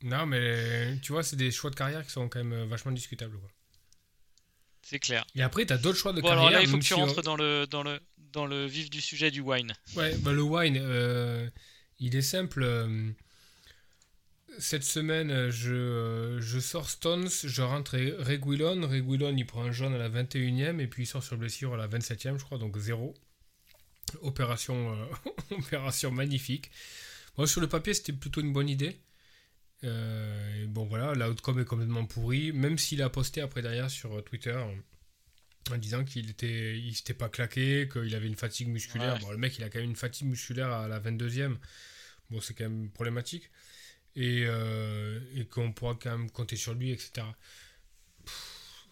non 0.07 0.25
mais 0.27 0.99
tu 1.03 1.13
vois 1.13 1.23
c'est 1.23 1.37
des 1.37 1.51
choix 1.51 1.71
de 1.71 1.75
carrière 1.77 2.05
qui 2.05 2.11
sont 2.11 2.29
quand 2.29 2.39
même 2.43 2.53
euh, 2.53 2.67
vachement 2.67 2.93
discutables 2.93 3.39
quoi. 3.39 3.51
C'est 4.83 5.01
clair. 5.01 5.27
et 5.35 5.43
après 5.43 5.67
t'as 5.67 5.79
d'autres 5.79 5.99
choix 5.99 6.13
de 6.13 6.21
Bon, 6.21 6.29
carrière 6.29 6.47
alors 6.47 6.53
là, 6.59 6.63
il 6.63 6.69
faut 6.69 6.77
que 6.79 6.83
tu 6.83 6.89
si 6.89 6.95
on- 6.95 7.05
rentres 7.07 7.23
dans 7.23 7.37
le, 7.37 7.67
dans, 7.67 7.83
le, 7.83 7.99
dans 8.33 8.47
le 8.47 8.67
vif 8.67 8.89
du 8.89 9.01
sujet 9.01 9.31
du 9.31 9.41
wine. 9.41 9.73
Ouais, 9.97 10.17
bah 10.19 10.33
le 10.33 10.43
wine, 10.43 10.79
euh, 10.81 11.51
il 11.99 12.15
est 12.15 12.23
simple. 12.23 12.63
euh, 12.63 13.11
cette 14.59 14.85
semaine, 14.85 15.51
je, 15.51 16.39
je 16.41 16.59
sors 16.61 16.89
Stones, 16.89 17.29
je 17.45 17.63
rentre 17.63 17.97
Re- 17.97 18.15
Reguilon. 18.23 18.89
Reguilon, 18.89 19.37
il 19.37 19.45
prend 19.45 19.65
un 19.65 19.73
jaune 19.73 19.93
à 19.93 19.99
la 19.99 20.09
21e 20.09 20.79
et 20.81 20.87
puis 20.87 21.03
il 21.03 21.07
sort 21.07 21.23
sur 21.23 21.37
blessure 21.37 21.75
à 21.75 21.77
la 21.77 21.89
27e, 21.89 22.39
je 22.39 22.45
crois, 22.45 22.57
donc 22.59 22.79
zéro. 22.79 23.13
Opération, 24.23 24.95
euh, 24.95 25.07
opération 25.59 26.11
magnifique. 26.11 26.71
Moi, 27.37 27.47
sur 27.47 27.61
le 27.61 27.69
papier, 27.69 27.93
c'était 27.93 28.13
plutôt 28.15 28.41
une 28.41 28.53
bonne 28.53 28.69
idée. 28.69 28.99
Euh, 29.87 30.63
et 30.63 30.67
bon, 30.67 30.85
voilà, 30.87 31.15
l'outcome 31.15 31.61
est 31.61 31.65
complètement 31.65 32.05
pourri, 32.05 32.53
même 32.53 32.77
s'il 32.79 33.03
a 33.03 33.09
posté 33.11 33.41
après 33.41 33.63
derrière 33.63 33.91
sur 33.91 34.23
Twitter 34.25 34.53
en, 34.55 34.75
en 35.75 35.79
disant 35.79 36.05
qu'il 36.05 36.29
était, 36.31 36.79
il 36.79 36.95
s'était 36.95 37.15
pas 37.15 37.29
claqué, 37.29 37.89
qu'il 37.93 38.15
avait 38.15 38.27
une 38.27 38.37
fatigue 38.37 38.69
musculaire. 38.69 39.15
Ouais. 39.15 39.21
Bon, 39.21 39.31
le 39.31 39.39
mec, 39.39 39.57
il 39.59 39.65
a 39.65 39.71
quand 39.71 39.79
même 39.79 39.91
une 39.91 39.97
fatigue 39.97 40.29
musculaire 40.29 40.71
à 40.73 40.89
la 40.89 40.99
22e. 41.01 41.57
Bon, 42.31 42.41
c'est 42.41 42.55
quand 42.55 42.65
même 42.69 42.91
problématique. 42.91 43.51
Et, 44.17 44.45
euh, 44.47 45.21
et 45.35 45.45
qu'on 45.45 45.73
pourra 45.73 45.95
quand 45.95 46.17
même 46.17 46.31
compter 46.31 46.57
sur 46.57 46.75
lui, 46.75 46.91
etc. 46.91 47.27
Pff. 48.25 48.87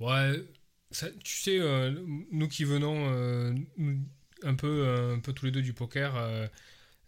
Ouais, 0.00 0.42
ça- 0.90 1.10
tu 1.22 1.36
sais, 1.38 1.58
euh, 1.60 1.92
nous 2.32 2.48
qui 2.48 2.64
venons 2.64 3.54
un, 4.42 4.54
peu, 4.56 5.12
un 5.14 5.20
peu 5.20 5.32
tous 5.32 5.46
les 5.46 5.52
deux 5.52 5.62
du 5.62 5.72
poker, 5.72 6.16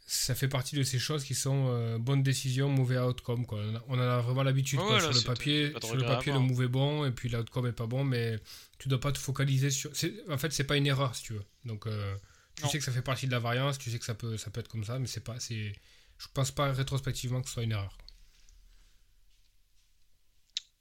ça 0.06 0.36
fait 0.36 0.46
partie 0.46 0.76
de 0.76 0.84
ces 0.84 1.00
choses 1.00 1.24
qui 1.24 1.34
sont 1.34 1.66
euh, 1.68 1.98
bonnes 1.98 2.22
décisions, 2.22 2.68
mauvais 2.68 2.96
outcome. 2.98 3.44
Quoi. 3.44 3.60
On, 3.88 3.94
en 3.94 4.00
a 4.00 4.20
vraiment 4.20 4.44
l'habitude. 4.44 4.78
Ouais, 4.78 4.86
quoi. 4.86 5.00
là, 5.00 5.12
sur 5.12 5.12
le 5.12 5.20
papier, 5.22 5.72
sur 5.82 5.96
le, 5.96 6.04
papier 6.04 6.32
le 6.32 6.64
est 6.64 6.68
bon 6.68 7.04
et 7.04 7.10
puis 7.10 7.28
l'outcome 7.28 7.66
est 7.66 7.72
pas 7.72 7.86
bon, 7.86 8.04
mais 8.04 8.38
tu 8.78 8.88
dois 8.88 9.00
pas 9.00 9.10
te 9.10 9.18
focaliser 9.18 9.70
sur. 9.70 9.90
En 10.30 10.38
fait, 10.38 10.52
c'est 10.52 10.64
pas 10.64 10.76
une 10.76 10.86
erreur 10.86 11.14
si 11.16 11.24
tu 11.24 11.32
veux. 11.32 11.44
Donc, 11.64 11.88
euh, 11.88 12.14
tu 12.54 12.62
Non. 12.62 12.68
sais 12.68 12.78
que 12.78 12.84
ça 12.84 12.92
fait 12.92 13.02
partie 13.02 13.26
de 13.26 13.32
la 13.32 13.40
variance, 13.40 13.78
tu 13.78 13.90
sais 13.90 13.98
que 13.98 14.04
ça 14.04 14.14
peut, 14.14 14.36
ça 14.36 14.50
peut 14.50 14.60
être 14.60 14.68
comme 14.68 14.84
ça, 14.84 15.00
mais 15.00 15.08
c'est 15.08 15.24
pas. 15.24 15.40
c'est 15.40 15.72
Je 16.18 16.28
pense 16.32 16.52
pas 16.52 16.72
rétrospectivement 16.72 17.42
que 17.42 17.48
ce 17.48 17.54
soit 17.54 17.64
une 17.64 17.72
erreur. 17.72 17.98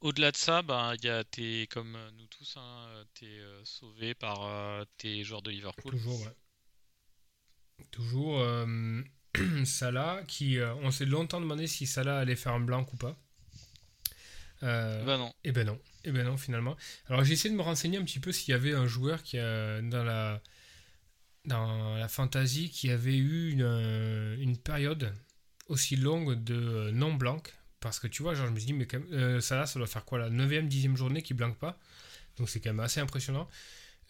Au-delà 0.01 0.31
de 0.31 0.37
ça, 0.37 0.61
bah, 0.61 0.93
y 1.01 1.09
a 1.09 1.23
t'es 1.23 1.67
comme 1.71 1.97
nous 2.15 2.27
tous, 2.27 2.57
hein, 2.57 3.05
t'es 3.15 3.25
euh, 3.25 3.65
sauvé 3.65 4.13
par 4.13 4.43
euh, 4.43 4.83
tes 4.97 5.23
joueurs 5.23 5.41
de 5.41 5.49
Liverpool. 5.49 5.93
Toujours, 5.93 6.21
ouais. 6.21 6.35
Toujours 7.91 8.39
euh, 8.41 9.01
Salah, 9.65 10.23
qui. 10.27 10.59
euh, 10.59 10.73
on 10.75 10.91
s'est 10.91 11.05
longtemps 11.05 11.41
demandé 11.41 11.67
si 11.67 11.85
Salah 11.87 12.19
allait 12.19 12.35
faire 12.35 12.53
un 12.53 12.59
blanc 12.59 12.85
ou 12.93 12.97
pas. 12.97 13.17
Euh, 14.63 15.03
Bah 15.05 15.17
non. 15.17 15.31
Eh 15.43 15.51
ben 15.51 15.65
non, 15.65 15.79
eh 16.05 16.11
ben 16.11 16.25
non 16.25 16.37
finalement. 16.37 16.75
Alors 17.07 17.23
j'ai 17.23 17.33
essayé 17.33 17.51
de 17.51 17.57
me 17.57 17.61
renseigner 17.63 17.97
un 17.97 18.03
petit 18.03 18.19
peu 18.19 18.31
s'il 18.31 18.51
y 18.51 18.53
avait 18.55 18.73
un 18.73 18.87
joueur 18.87 19.21
qui 19.23 19.37
a 19.37 19.81
dans 19.81 20.03
la 20.03 20.41
dans 21.45 21.95
la 21.97 22.07
fantasy 22.07 22.69
qui 22.69 22.89
avait 22.89 23.15
eu 23.17 23.51
une, 23.51 23.61
euh, 23.61 24.35
une 24.39 24.57
période 24.57 25.13
aussi 25.67 25.95
longue 25.95 26.33
de 26.43 26.89
non 26.91 27.13
blanc 27.13 27.41
parce 27.79 27.99
que 27.99 28.07
tu 28.07 28.23
vois 28.23 28.33
genre 28.33 28.47
je 28.47 28.51
me 28.51 28.57
suis 28.57 28.67
dit 28.67 28.73
mais 28.73 28.87
quand 28.87 28.99
même, 28.99 29.13
euh, 29.13 29.41
ça 29.41 29.55
là 29.57 29.67
ça 29.67 29.77
doit 29.77 29.87
faire 29.87 30.05
quoi 30.05 30.17
la 30.17 30.29
9e 30.29 30.67
10e 30.67 30.95
journée 30.95 31.21
qui 31.21 31.33
blanque 31.35 31.57
pas? 31.59 31.77
Donc 32.37 32.49
c'est 32.49 32.59
quand 32.59 32.71
même 32.71 32.79
assez 32.79 32.99
impressionnant 32.99 33.47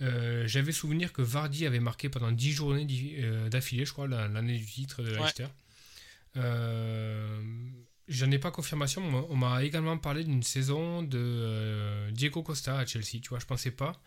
Euh, 0.02 0.48
J'avais 0.48 0.72
souvenir 0.72 1.14
que 1.14 1.22
Vardy 1.22 1.66
avait 1.66 1.80
marqué 1.80 2.10
pendant 2.10 2.32
10 2.32 2.52
journées 2.52 2.88
euh, 3.20 3.50
d'affilée, 3.50 3.86
je 3.86 3.94
crois, 3.94 4.08
l'année 4.08 4.58
du 4.58 4.66
titre 4.66 5.04
de 5.04 5.12
Leicester. 5.12 5.48
Euh, 6.38 7.42
J'en 8.08 8.30
ai 8.30 8.38
pas 8.38 8.52
confirmation, 8.52 9.02
on 9.32 9.36
m'a 9.36 9.64
également 9.64 9.98
parlé 9.98 10.24
d'une 10.24 10.44
saison 10.44 11.02
de 11.02 12.12
Diego 12.12 12.44
Costa 12.44 12.78
à 12.78 12.86
Chelsea, 12.86 13.20
tu 13.20 13.30
vois, 13.30 13.40
je 13.40 13.48
pensais 13.48 13.72
pas. 13.72 14.00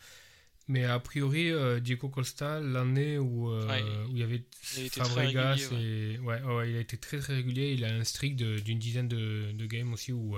Mais 0.68 0.85
a 0.85 1.00
priori, 1.00 1.50
Diego 1.80 2.09
Costa, 2.09 2.61
l'année 2.61 3.18
où, 3.18 3.50
où, 3.50 3.71
il 4.12 4.18
y 4.18 4.23
avait 4.23 4.45
Fabregas, 4.61 5.71
et, 5.73 6.18
ouais. 6.18 6.71
il 6.71 6.76
a 6.76 6.80
été 6.80 6.97
très 6.97 7.18
très 7.18 7.35
régulier. 7.35 7.73
Il 7.73 7.85
a 7.85 7.88
un 7.88 8.04
streak 8.04 8.37
d'une 8.37 8.78
dizaine 8.78 9.09
de, 9.09 9.50
de, 9.50 9.66
games 9.66 9.92
aussi 9.92 10.12
où, 10.12 10.37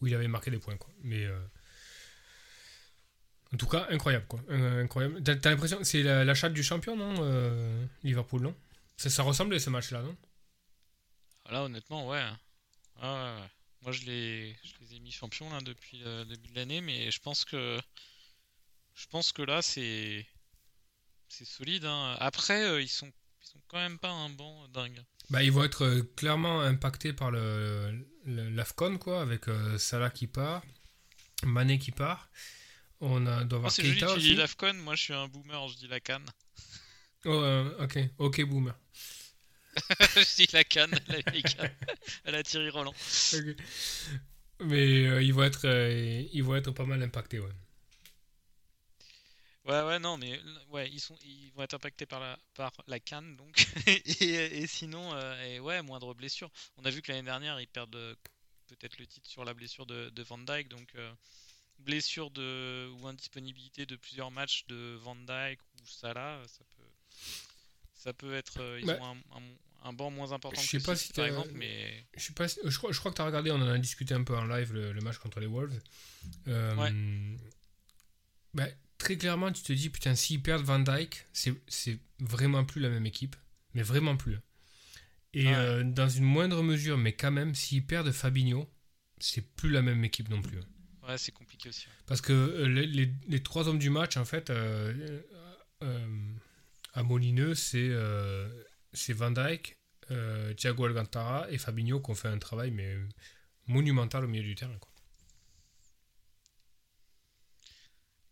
où 0.00 0.06
il 0.06 0.14
avait 0.14 0.28
marqué 0.28 0.50
des 0.50 0.58
points. 0.58 0.78
Quoi. 0.78 0.94
Mais 1.02 1.28
en 3.54 3.56
tout 3.56 3.68
cas, 3.68 3.86
incroyable, 3.90 4.26
quoi. 4.26 4.40
incroyable. 4.48 5.22
T'as, 5.22 5.50
l'impression 5.50 5.78
que 5.78 5.84
c'est 5.84 6.02
la, 6.02 6.34
chatte 6.34 6.52
du 6.52 6.64
champion, 6.64 6.96
non 6.96 7.14
euh, 7.20 7.86
Liverpool, 8.02 8.42
non? 8.42 8.54
Ça, 8.96 9.10
ça 9.10 9.22
ressemblait 9.22 9.60
ce 9.60 9.70
match-là, 9.70 10.02
non? 10.02 10.16
Là, 11.50 11.62
honnêtement, 11.62 12.08
ouais. 12.08 12.20
Ah, 13.00 13.36
ouais, 13.36 13.48
Moi, 13.82 13.92
je 13.92 14.06
les, 14.06 14.56
je 14.64 14.72
les 14.80 14.96
ai 14.96 15.00
mis 15.00 15.12
champions 15.12 15.48
là, 15.50 15.60
depuis 15.60 15.98
le 15.98 16.24
début 16.24 16.48
de 16.48 16.56
l'année, 16.56 16.80
mais 16.80 17.12
je 17.12 17.20
pense 17.20 17.44
que 17.44 17.78
je 18.94 19.06
pense 19.06 19.30
que 19.32 19.42
là, 19.42 19.62
c'est 19.62 20.26
c'est 21.28 21.44
solide. 21.44 21.84
Hein. 21.84 22.16
Après, 22.18 22.64
euh, 22.64 22.82
ils 22.82 22.88
sont 22.88 23.12
ils 23.42 23.46
sont 23.46 23.60
quand 23.68 23.78
même 23.78 23.98
pas 23.98 24.10
un 24.10 24.30
banc 24.30 24.66
dingue. 24.68 25.00
Bah, 25.30 25.44
ils 25.44 25.52
vont 25.52 25.62
être 25.62 25.84
euh, 25.84 26.12
clairement 26.16 26.60
impactés 26.60 27.12
par 27.12 27.30
le, 27.30 28.04
l'Afcon, 28.26 28.98
quoi, 28.98 29.20
avec 29.22 29.44
Salah 29.78 30.10
qui 30.10 30.26
part, 30.26 30.62
Mané 31.44 31.78
qui 31.78 31.92
part. 31.92 32.30
On 33.06 33.26
a, 33.26 33.44
doit 33.44 33.58
avoir 33.58 33.72
oh, 33.72 33.82
Keita 33.82 34.06
joli, 34.06 34.22
tu 34.22 34.28
dis 34.30 34.34
l'Afcon, 34.34 34.72
moi 34.74 34.94
je 34.94 35.02
suis 35.02 35.12
un 35.12 35.28
boomer, 35.28 35.68
je 35.68 35.76
dis 35.76 35.88
la 35.88 36.00
canne. 36.00 36.24
Oh, 37.26 37.32
euh, 37.32 37.84
ok, 37.84 37.98
ok, 38.16 38.44
boomer. 38.44 38.74
je 40.00 40.36
dis 40.36 40.48
la 40.54 40.64
canne, 40.64 40.98
la 41.08 41.20
vieille 41.30 41.42
canne, 41.42 42.42
Thierry 42.44 42.70
Roland. 42.70 42.94
Mais 44.60 45.06
euh, 45.06 45.22
ils, 45.22 45.34
vont 45.34 45.42
être, 45.42 45.66
euh, 45.66 46.24
ils 46.32 46.42
vont 46.42 46.56
être 46.56 46.70
pas 46.70 46.86
mal 46.86 47.02
impactés, 47.02 47.40
ouais. 47.40 47.52
Ouais, 49.66 49.82
ouais, 49.82 49.98
non, 49.98 50.16
mais 50.16 50.40
ouais, 50.70 50.88
ils, 50.90 51.00
sont, 51.00 51.16
ils 51.26 51.52
vont 51.54 51.62
être 51.62 51.74
impactés 51.74 52.06
par 52.06 52.20
la, 52.20 52.38
par 52.54 52.72
la 52.86 53.00
canne, 53.00 53.36
donc. 53.36 53.66
et, 53.86 54.62
et, 54.62 54.66
sinon, 54.66 55.14
et 55.42 55.60
ouais, 55.60 55.82
moindre 55.82 56.14
blessure. 56.14 56.50
On 56.78 56.84
a 56.86 56.90
vu 56.90 57.02
que 57.02 57.12
l'année 57.12 57.24
dernière, 57.24 57.60
ils 57.60 57.68
perdent 57.68 58.16
peut-être 58.66 58.96
le 58.96 59.06
titre 59.06 59.28
sur 59.28 59.44
la 59.44 59.52
blessure 59.52 59.84
de, 59.84 60.08
de 60.08 60.22
Van 60.22 60.38
Dyke, 60.38 60.68
donc 60.68 60.94
blessure 61.78 62.30
de, 62.30 62.88
ou 62.90 63.06
indisponibilité 63.06 63.86
de 63.86 63.96
plusieurs 63.96 64.30
matchs 64.30 64.66
de 64.68 64.96
Van 65.02 65.16
Dyke 65.16 65.60
ou 65.62 65.86
Salah, 65.86 66.40
ça 66.46 66.64
peut, 66.76 66.82
ça 67.94 68.12
peut 68.12 68.34
être. 68.34 68.60
Euh, 68.60 68.80
ils 68.80 68.86
bah, 68.86 68.98
ont 69.00 69.16
un, 69.36 69.88
un, 69.88 69.92
banc 69.92 70.10
moins 70.10 70.32
important 70.32 70.60
je 70.60 70.70
que 70.70 70.78
sais 70.78 70.84
pas 70.84 70.96
si 70.96 71.12
par 71.12 71.26
exemple, 71.26 71.52
mais. 71.54 72.06
Je, 72.16 72.22
sais 72.22 72.32
pas 72.32 72.46
je, 72.46 72.76
crois, 72.78 72.92
je 72.92 72.98
crois 72.98 73.10
que 73.10 73.16
tu 73.16 73.22
as 73.22 73.26
regardé, 73.26 73.50
on 73.50 73.56
en 73.56 73.68
a 73.68 73.78
discuté 73.78 74.14
un 74.14 74.24
peu 74.24 74.36
en 74.36 74.46
live 74.46 74.72
le, 74.72 75.00
match 75.00 75.18
contre 75.18 75.40
les 75.40 75.46
Wolves. 75.46 75.78
Euh, 76.48 77.36
bah, 78.54 78.66
très 78.98 79.16
clairement, 79.16 79.52
tu 79.52 79.62
te 79.62 79.72
dis, 79.72 79.90
putain, 79.90 80.14
s'ils 80.14 80.42
perdent 80.42 80.64
Van 80.64 80.78
Dyke, 80.78 81.26
c'est 81.32 81.98
vraiment 82.20 82.64
plus 82.64 82.80
la 82.80 82.88
même 82.88 83.06
équipe. 83.06 83.36
Mais 83.74 83.82
vraiment 83.82 84.16
plus. 84.16 84.38
Et 85.34 85.48
euh, 85.48 85.82
dans 85.82 86.08
une 86.08 86.24
moindre 86.24 86.62
mesure, 86.62 86.96
mais 86.96 87.12
quand 87.12 87.32
même, 87.32 87.54
s'ils 87.56 87.84
perdent 87.84 88.12
Fabinho, 88.12 88.70
c'est 89.18 89.42
plus 89.56 89.68
la 89.68 89.82
même 89.82 90.04
équipe 90.04 90.28
non 90.28 90.40
plus. 90.40 90.60
C'est 91.16 91.32
compliqué 91.32 91.68
aussi. 91.68 91.86
Parce 92.06 92.20
que 92.20 92.32
euh, 92.32 92.66
les, 92.66 93.42
trois 93.42 93.68
hommes 93.68 93.78
du 93.78 93.90
match, 93.90 94.16
en 94.16 94.24
fait, 94.24 94.50
euh, 94.50 95.20
euh, 95.82 96.06
à 96.92 97.02
Molineux, 97.02 97.54
c'est 97.54 97.92
Van 99.12 99.30
Dijk, 99.30 99.76
Thiago 100.56 100.84
Alcantara 100.84 101.50
et 101.50 101.58
Fabinho 101.58 102.00
qui 102.00 102.10
ont 102.10 102.14
fait 102.14 102.28
un 102.28 102.38
travail 102.38 102.70
mais 102.70 102.96
monumental 103.66 104.24
au 104.24 104.28
milieu 104.28 104.44
du 104.44 104.54
terrain. 104.54 104.78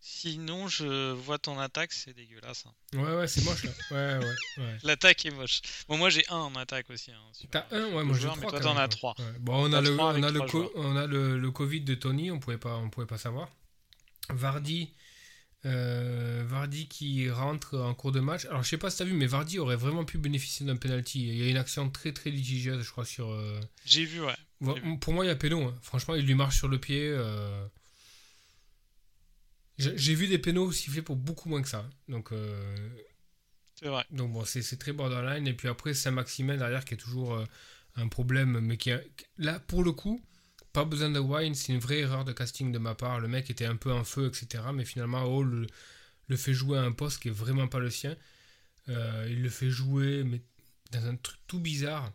Sinon, 0.05 0.67
je 0.67 1.13
vois 1.13 1.39
ton 1.39 1.61
attaque, 1.61 1.93
c'est 1.93 2.13
dégueulasse. 2.13 2.65
Hein. 2.67 2.99
Ouais, 2.99 3.19
ouais, 3.19 3.29
c'est 3.29 3.45
moche 3.45 3.63
là. 3.63 3.71
Ouais, 3.93 4.19
ouais, 4.19 4.35
ouais. 4.59 4.79
L'attaque 4.83 5.25
est 5.25 5.31
moche. 5.31 5.63
Bon, 5.87 5.97
moi 5.97 6.11
j'ai 6.11 6.25
un 6.29 6.39
en 6.39 6.57
attaque 6.57 6.91
aussi. 6.91 7.13
Hein, 7.13 7.47
T'as 7.53 7.67
un, 7.71 7.85
ouais, 7.93 8.03
moi 8.03 8.19
j'ai 8.19 8.27
trois. 8.27 8.37
Mais 8.41 8.49
toi 8.49 8.61
t'en 8.61 8.77
as 8.77 8.89
trois. 8.89 9.15
Bon, 9.39 9.71
on 9.71 9.73
a, 9.73 9.81
le, 9.81 9.97
on, 9.97 10.09
a 10.09 10.31
le 10.31 10.41
on 10.75 10.97
a 10.97 11.07
le, 11.07 11.39
le, 11.39 11.51
Covid 11.53 11.83
de 11.83 11.95
Tony, 11.95 12.33
on 12.33 12.41
pouvait 12.41 12.59
pas, 12.59 12.75
on 12.79 12.91
pouvait 12.91 13.07
pas 13.07 13.17
savoir. 13.17 13.49
Vardy, 14.29 14.91
euh, 15.67 16.43
Vardy 16.49 16.89
qui 16.89 17.31
rentre 17.31 17.79
en 17.79 17.95
cours 17.95 18.11
de 18.11 18.19
match. 18.19 18.47
Alors 18.47 18.65
je 18.65 18.71
sais 18.71 18.79
pas 18.79 18.91
si 18.91 18.99
t'as 18.99 19.05
vu, 19.05 19.13
mais 19.13 19.27
Vardy 19.27 19.61
aurait 19.61 19.77
vraiment 19.77 20.05
pu 20.05 20.19
bénéficier 20.19 20.67
d'un 20.67 20.77
penalty. 20.77 21.29
Il 21.29 21.37
y 21.37 21.47
a 21.47 21.49
une 21.49 21.57
action 21.57 21.89
très 21.89 22.11
très 22.11 22.31
litigieuse, 22.31 22.83
je 22.85 22.91
crois, 22.91 23.05
sur. 23.05 23.31
Euh, 23.31 23.61
j'ai 23.85 24.05
vu, 24.05 24.21
ouais. 24.21 24.75
Pour 25.01 25.13
moi, 25.13 25.25
il 25.25 25.29
y 25.29 25.31
a 25.31 25.37
péno. 25.37 25.63
Hein. 25.63 25.79
Franchement, 25.81 26.17
il 26.17 26.27
lui 26.27 26.35
marche 26.35 26.57
sur 26.59 26.67
le 26.67 26.81
pied. 26.81 27.07
Euh... 27.09 27.65
J'ai 29.95 30.15
vu 30.15 30.29
des 30.29 30.39
pénaux 30.39 30.71
sifflés 30.73 31.03
pour 31.03 31.17
beaucoup 31.17 31.49
moins 31.49 31.63
que 31.63 31.69
ça. 31.69 31.89
Donc, 32.09 32.33
euh, 32.33 32.89
c'est 33.75 33.89
vrai. 33.89 34.05
Donc 34.11 34.33
bon, 34.33 34.45
c'est 34.45 34.79
très 34.79 34.93
borderline. 34.93 35.47
Et 35.47 35.55
puis 35.55 35.69
après, 35.69 35.95
Saint-Maximin 35.95 36.57
derrière 36.57 36.85
qui 36.85 36.95
est 36.95 36.99
toujours 36.99 37.35
euh, 37.35 37.45
un 37.97 38.09
problème, 38.09 38.61
mais 38.61 38.77
qui 38.77 38.93
là 39.39 39.59
pour 39.61 39.83
le 39.83 39.93
coup, 39.93 40.23
pas 40.73 40.85
besoin 40.85 41.11
de 41.11 41.19
wine. 41.19 41.55
C'est 41.55 41.73
une 41.73 41.81
vraie 41.81 41.99
erreur 41.99 42.25
de 42.25 42.33
casting 42.33 42.71
de 42.73 42.79
ma 42.79 42.95
part. 42.95 43.21
Le 43.21 43.29
mec 43.29 43.51
était 43.51 43.65
un 43.67 43.77
peu 43.77 43.93
en 43.93 44.05
feu, 44.05 44.29
etc. 44.29 44.65
Mais 44.73 44.85
finalement, 44.85 45.25
Hall 45.25 45.67
le, 46.29 46.37
fait 46.37 46.55
jouer 46.55 46.79
à 46.79 46.83
un 46.83 46.93
poste 46.93 47.21
qui 47.21 47.29
est 47.29 47.33
vraiment 47.33 47.69
pas 47.69 47.81
le 47.81 47.91
sien. 47.91 48.17
Euh, 48.89 49.27
il 49.29 49.43
le 49.43 49.51
fait 49.51 49.71
jouer, 49.71 50.25
mais 50.25 50.41
dans 50.93 51.05
un 51.07 51.17
truc 51.17 51.39
tout 51.47 51.61
bizarre. 51.61 52.13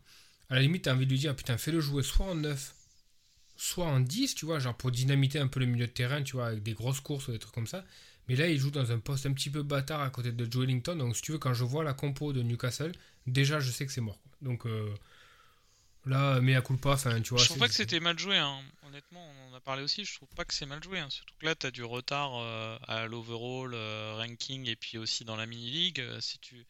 À 0.49 0.55
la 0.55 0.61
limite, 0.61 0.85
t'as 0.85 0.93
envie 0.93 1.05
de 1.05 1.11
lui 1.11 1.19
dire, 1.19 1.35
putain, 1.35 1.57
fais-le 1.57 1.81
jouer 1.81 2.01
soit 2.03 2.27
en 2.27 2.35
9, 2.35 2.73
soit 3.57 3.85
en 3.85 3.99
10, 3.99 4.35
tu 4.35 4.45
vois, 4.45 4.59
genre 4.59 4.75
pour 4.75 4.91
dynamiter 4.91 5.39
un 5.39 5.47
peu 5.47 5.59
le 5.59 5.65
milieu 5.65 5.87
de 5.87 5.91
terrain, 5.91 6.23
tu 6.23 6.33
vois, 6.33 6.47
avec 6.47 6.63
des 6.63 6.73
grosses 6.73 6.99
courses 6.99 7.27
ou 7.27 7.31
des 7.31 7.39
trucs 7.39 7.53
comme 7.53 7.67
ça. 7.67 7.83
Mais 8.27 8.35
là, 8.35 8.47
il 8.47 8.57
joue 8.57 8.71
dans 8.71 8.91
un 8.91 8.99
poste 8.99 9.25
un 9.25 9.33
petit 9.33 9.49
peu 9.49 9.63
bâtard 9.63 10.01
à 10.01 10.09
côté 10.09 10.31
de 10.31 10.51
Joe 10.51 10.65
Ellington. 10.65 10.95
Donc, 10.95 11.15
si 11.15 11.21
tu 11.21 11.31
veux, 11.31 11.37
quand 11.37 11.53
je 11.53 11.63
vois 11.63 11.83
la 11.83 11.93
compo 11.93 12.33
de 12.33 12.41
Newcastle, 12.43 12.91
déjà, 13.25 13.59
je 13.59 13.71
sais 13.71 13.85
que 13.85 13.91
c'est 13.91 14.01
mort. 14.01 14.19
Donc, 14.41 14.65
euh, 14.65 14.93
là, 16.05 16.39
mais 16.41 16.55
à 16.55 16.61
coup 16.61 16.75
pas, 16.77 16.93
enfin, 16.93 17.21
tu 17.21 17.29
vois. 17.29 17.39
Je 17.39 17.45
trouve 17.45 17.59
pas 17.59 17.67
que 17.67 17.73
c'était 17.73 18.01
mal 18.01 18.19
joué, 18.19 18.37
hein. 18.37 18.61
honnêtement, 18.85 19.25
on 19.25 19.51
en 19.51 19.55
a 19.55 19.61
parlé 19.61 19.81
aussi. 19.81 20.03
Je 20.03 20.13
trouve 20.15 20.29
pas 20.35 20.43
que 20.43 20.53
c'est 20.53 20.65
mal 20.65 20.83
joué, 20.83 20.99
hein. 20.99 21.09
surtout 21.09 21.33
que 21.39 21.45
là, 21.45 21.55
tu 21.55 21.67
as 21.67 21.71
du 21.71 21.83
retard 21.83 22.35
euh, 22.35 22.77
à 22.87 23.07
l'overall 23.07 23.73
euh, 23.73 24.15
ranking 24.17 24.67
et 24.67 24.75
puis 24.75 24.97
aussi 24.97 25.23
dans 25.23 25.37
la 25.37 25.45
mini-league. 25.45 26.03
si 26.19 26.37
tu 26.39 26.65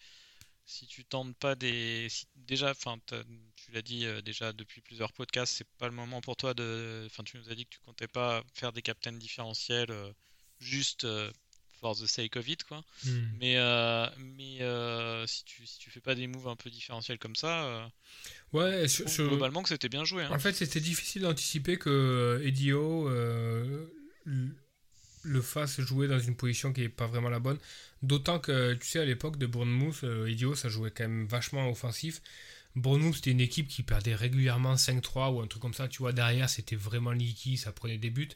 si 0.68 0.86
tu 0.86 1.06
tentes 1.06 1.36
pas 1.38 1.56
des 1.56 2.10
déjà 2.36 2.72
enfin 2.72 3.00
tu 3.08 3.72
l'as 3.72 3.82
dit 3.82 4.06
euh, 4.06 4.22
déjà 4.22 4.52
depuis 4.52 4.82
plusieurs 4.82 5.14
podcasts 5.14 5.56
c'est 5.56 5.68
pas 5.80 5.88
le 5.88 5.94
moment 5.94 6.20
pour 6.20 6.36
toi 6.36 6.54
de 6.54 7.04
enfin 7.06 7.24
tu 7.24 7.38
nous 7.38 7.50
as 7.50 7.56
dit 7.56 7.66
que 7.66 7.72
tu 7.72 7.80
comptais 7.80 8.08
pas 8.08 8.44
faire 8.54 8.74
des 8.74 8.82
captains 8.82 9.14
différentiels 9.14 9.90
euh, 9.92 10.12
juste 10.60 11.06
euh, 11.06 11.32
for 11.72 11.96
the 11.96 12.06
sake 12.06 12.36
of 12.36 12.50
it 12.50 12.66
quoi 12.66 12.84
hmm. 13.06 13.28
mais 13.40 13.56
mais 14.18 15.28
si 15.28 15.46
tu 15.46 15.66
si 15.66 15.80
tu 15.80 15.90
fais 15.90 16.02
pas 16.02 16.16
des 16.16 16.28
moves 16.28 16.50
un 16.50 16.58
peu 16.58 16.70
différentiels 16.70 17.18
comme 17.18 17.36
ça 17.38 17.90
ouais 18.52 18.86
globalement 19.20 19.64
que 19.64 19.70
c'était 19.70 19.90
bien 19.90 20.04
joué 20.04 20.24
hein. 20.24 20.32
en 20.32 20.40
fait 20.40 20.54
c'était 20.54 20.82
difficile 20.82 21.22
d'anticiper 21.22 21.78
que 21.78 22.42
Edio 22.44 23.10
le 25.28 25.42
fasse 25.42 25.80
jouer 25.82 26.08
dans 26.08 26.20
une 26.20 26.36
position 26.36 26.74
qui 26.74 26.82
n'est 26.82 26.90
pas 26.90 27.08
vraiment 27.08 27.30
la 27.30 27.40
bonne. 27.40 27.58
D'autant 28.02 28.40
que, 28.40 28.74
tu 28.74 28.88
sais, 28.88 29.00
à 29.00 29.06
l'époque 29.06 29.38
de 29.38 29.46
Bournemouth, 29.46 30.04
euh, 30.04 30.30
Idio, 30.30 30.56
ça 30.56 30.70
jouait 30.70 30.92
quand 30.92 31.04
même 31.04 31.28
vachement 31.28 31.70
offensif. 31.70 32.22
Bournemouth, 32.76 33.16
c'était 33.16 33.32
une 33.32 33.42
équipe 33.42 33.68
qui 33.68 33.84
perdait 33.84 34.16
régulièrement 34.16 34.76
5-3 34.76 35.34
ou 35.34 35.42
un 35.42 35.48
truc 35.48 35.62
comme 35.62 35.74
ça. 35.74 35.88
Tu 35.88 36.00
vois, 36.00 36.14
derrière, 36.14 36.50
c'était 36.50 36.76
vraiment 36.76 37.12
leaky, 37.12 37.58
ça 37.58 37.72
prenait 37.72 37.98
des 37.98 38.10
buts. 38.10 38.30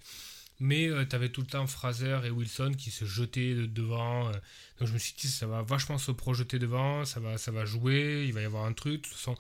Mais 0.60 0.88
euh, 0.90 1.06
tu 1.06 1.16
avais 1.16 1.30
tout 1.30 1.42
le 1.42 1.48
temps 1.48 1.66
Fraser 1.66 2.20
et 2.26 2.30
Wilson 2.30 2.74
qui 2.78 2.92
se 2.92 3.06
jetaient 3.06 3.56
devant. 3.68 4.30
Euh. 4.30 4.34
donc 4.80 4.88
je 4.88 4.94
me 4.94 5.00
suis 5.00 5.14
dit, 5.18 5.28
ça 5.28 5.48
va 5.48 5.64
vachement 5.64 5.98
se 5.98 6.12
projeter 6.12 6.60
devant, 6.60 7.06
ça 7.06 7.20
va, 7.20 7.38
ça 7.38 7.52
va 7.52 7.66
jouer, 7.66 8.26
il 8.28 8.34
va 8.34 8.42
y 8.42 8.46
avoir 8.46 8.66
un 8.66 8.74
truc. 8.74 9.04
De 9.04 9.08
toute 9.08 9.14
façon, 9.14 9.36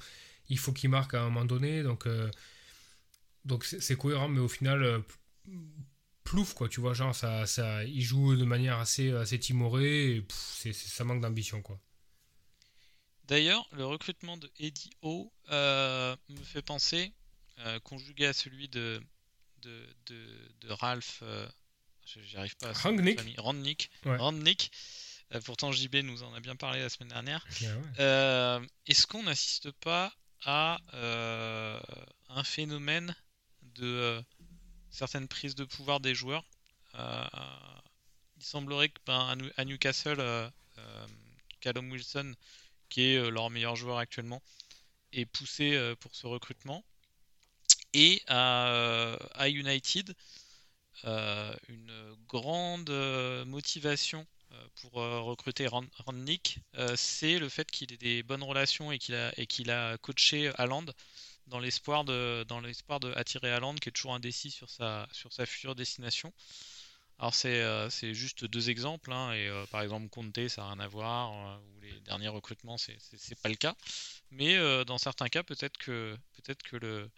il 0.49 0.57
faut 0.57 0.73
qu'il 0.73 0.89
marque 0.89 1.13
à 1.13 1.21
un 1.21 1.25
moment 1.25 1.45
donné. 1.45 1.83
Donc, 1.83 2.07
donc 3.45 3.65
c'est 3.65 3.95
cohérent, 3.95 4.29
mais 4.29 4.39
au 4.39 4.47
final, 4.47 5.03
plouf, 6.31 6.53
quoi, 6.53 6.69
tu 6.69 6.79
vois, 6.79 6.93
genre, 6.93 7.13
ça, 7.13 7.45
ça, 7.45 7.83
il 7.83 8.01
joue 8.01 8.37
de 8.37 8.45
manière 8.45 8.79
assez, 8.79 9.11
assez 9.11 9.37
timorée, 9.37 10.15
et 10.15 10.25
c'est, 10.29 10.71
ça 10.71 11.03
manque 11.03 11.21
d'ambition, 11.21 11.61
quoi. 11.61 11.77
D'ailleurs, 13.25 13.67
le 13.73 13.85
recrutement 13.85 14.37
de 14.37 14.49
Eddie 14.57 14.91
O 15.01 15.29
euh, 15.49 16.15
me 16.29 16.41
fait 16.41 16.61
penser, 16.61 17.13
euh, 17.59 17.81
conjugué 17.81 18.27
à 18.27 18.33
celui 18.33 18.69
de, 18.69 19.03
de, 19.61 19.85
de, 20.07 20.71
Ralph, 20.71 21.19
euh, 21.21 21.45
j'y 22.05 22.37
arrive 22.37 22.55
pas 22.55 22.69
à 22.69 22.73
Rangnick. 22.73 23.19
Randnick. 23.37 23.91
Randnick. 24.05 24.71
pourtant, 25.43 25.73
JB 25.73 25.97
nous 25.97 26.23
en 26.23 26.33
a 26.33 26.39
bien 26.39 26.55
parlé 26.55 26.79
la 26.79 26.87
semaine 26.87 27.09
dernière. 27.09 27.45
est-ce 28.85 29.05
qu'on 29.05 29.23
n'assiste 29.23 29.71
pas 29.71 30.13
à 30.45 30.79
un 32.29 32.43
phénomène 32.45 33.13
de 33.61 34.23
certaines 34.91 35.27
prises 35.27 35.55
de 35.55 35.63
pouvoir 35.65 35.99
des 35.99 36.13
joueurs 36.15 36.43
euh, 36.95 37.25
il 38.37 38.43
semblerait 38.43 38.89
que 38.89 38.99
ben, 39.05 39.37
à 39.57 39.65
Newcastle, 39.65 40.51
Callum 41.59 41.91
Wilson, 41.91 42.33
qui 42.89 43.01
est 43.13 43.29
leur 43.29 43.49
meilleur 43.49 43.75
joueur 43.75 43.97
actuellement, 43.99 44.41
est 45.13 45.25
poussé 45.25 45.79
pour 45.99 46.15
ce 46.15 46.25
recrutement. 46.27 46.83
Et 47.93 48.23
à, 48.27 49.47
United, 49.47 50.15
une 51.03 52.15
grande 52.27 52.89
motivation 53.45 54.25
pour 54.75 54.93
recruter 54.93 55.67
Randnick, 55.67 56.59
c'est 56.95 57.37
le 57.37 57.47
fait 57.47 57.69
qu'il 57.69 57.93
ait 57.93 57.97
des 57.97 58.23
bonnes 58.23 58.43
relations 58.43 58.91
et 58.91 58.97
qu'il 58.97 59.15
a, 59.69 59.89
a 59.91 59.97
coaché 59.99 60.51
Haaland 60.57 60.85
dans 61.51 61.59
l'espoir 61.59 62.03
de 62.03 62.43
dans 62.47 62.59
l'espoir 62.59 62.99
de 62.99 63.13
attirer 63.13 63.55
qui 63.79 63.89
est 63.89 63.91
toujours 63.91 64.15
indécis 64.15 64.51
sur 64.51 64.69
sa 64.69 65.07
sur 65.11 65.31
sa 65.31 65.45
future 65.45 65.75
destination. 65.75 66.33
Alors 67.19 67.35
c'est 67.35 67.63
c'est 67.91 68.15
juste 68.15 68.45
deux 68.45 68.71
exemples 68.71 69.11
hein, 69.13 69.31
et 69.33 69.49
par 69.69 69.81
exemple 69.83 70.09
Conte 70.09 70.47
ça 70.47 70.61
n'a 70.63 70.67
rien 70.69 70.79
à 70.79 70.87
voir 70.87 71.31
ou 71.61 71.79
les 71.81 71.99
derniers 72.01 72.29
recrutements 72.29 72.79
c'est 72.79 72.97
c'est 72.99 73.39
pas 73.39 73.49
le 73.49 73.55
cas. 73.55 73.75
Mais 74.31 74.57
dans 74.85 74.97
certains 74.97 75.29
cas 75.29 75.43
peut-être 75.43 75.77
que 75.77 76.17
le 76.77 77.09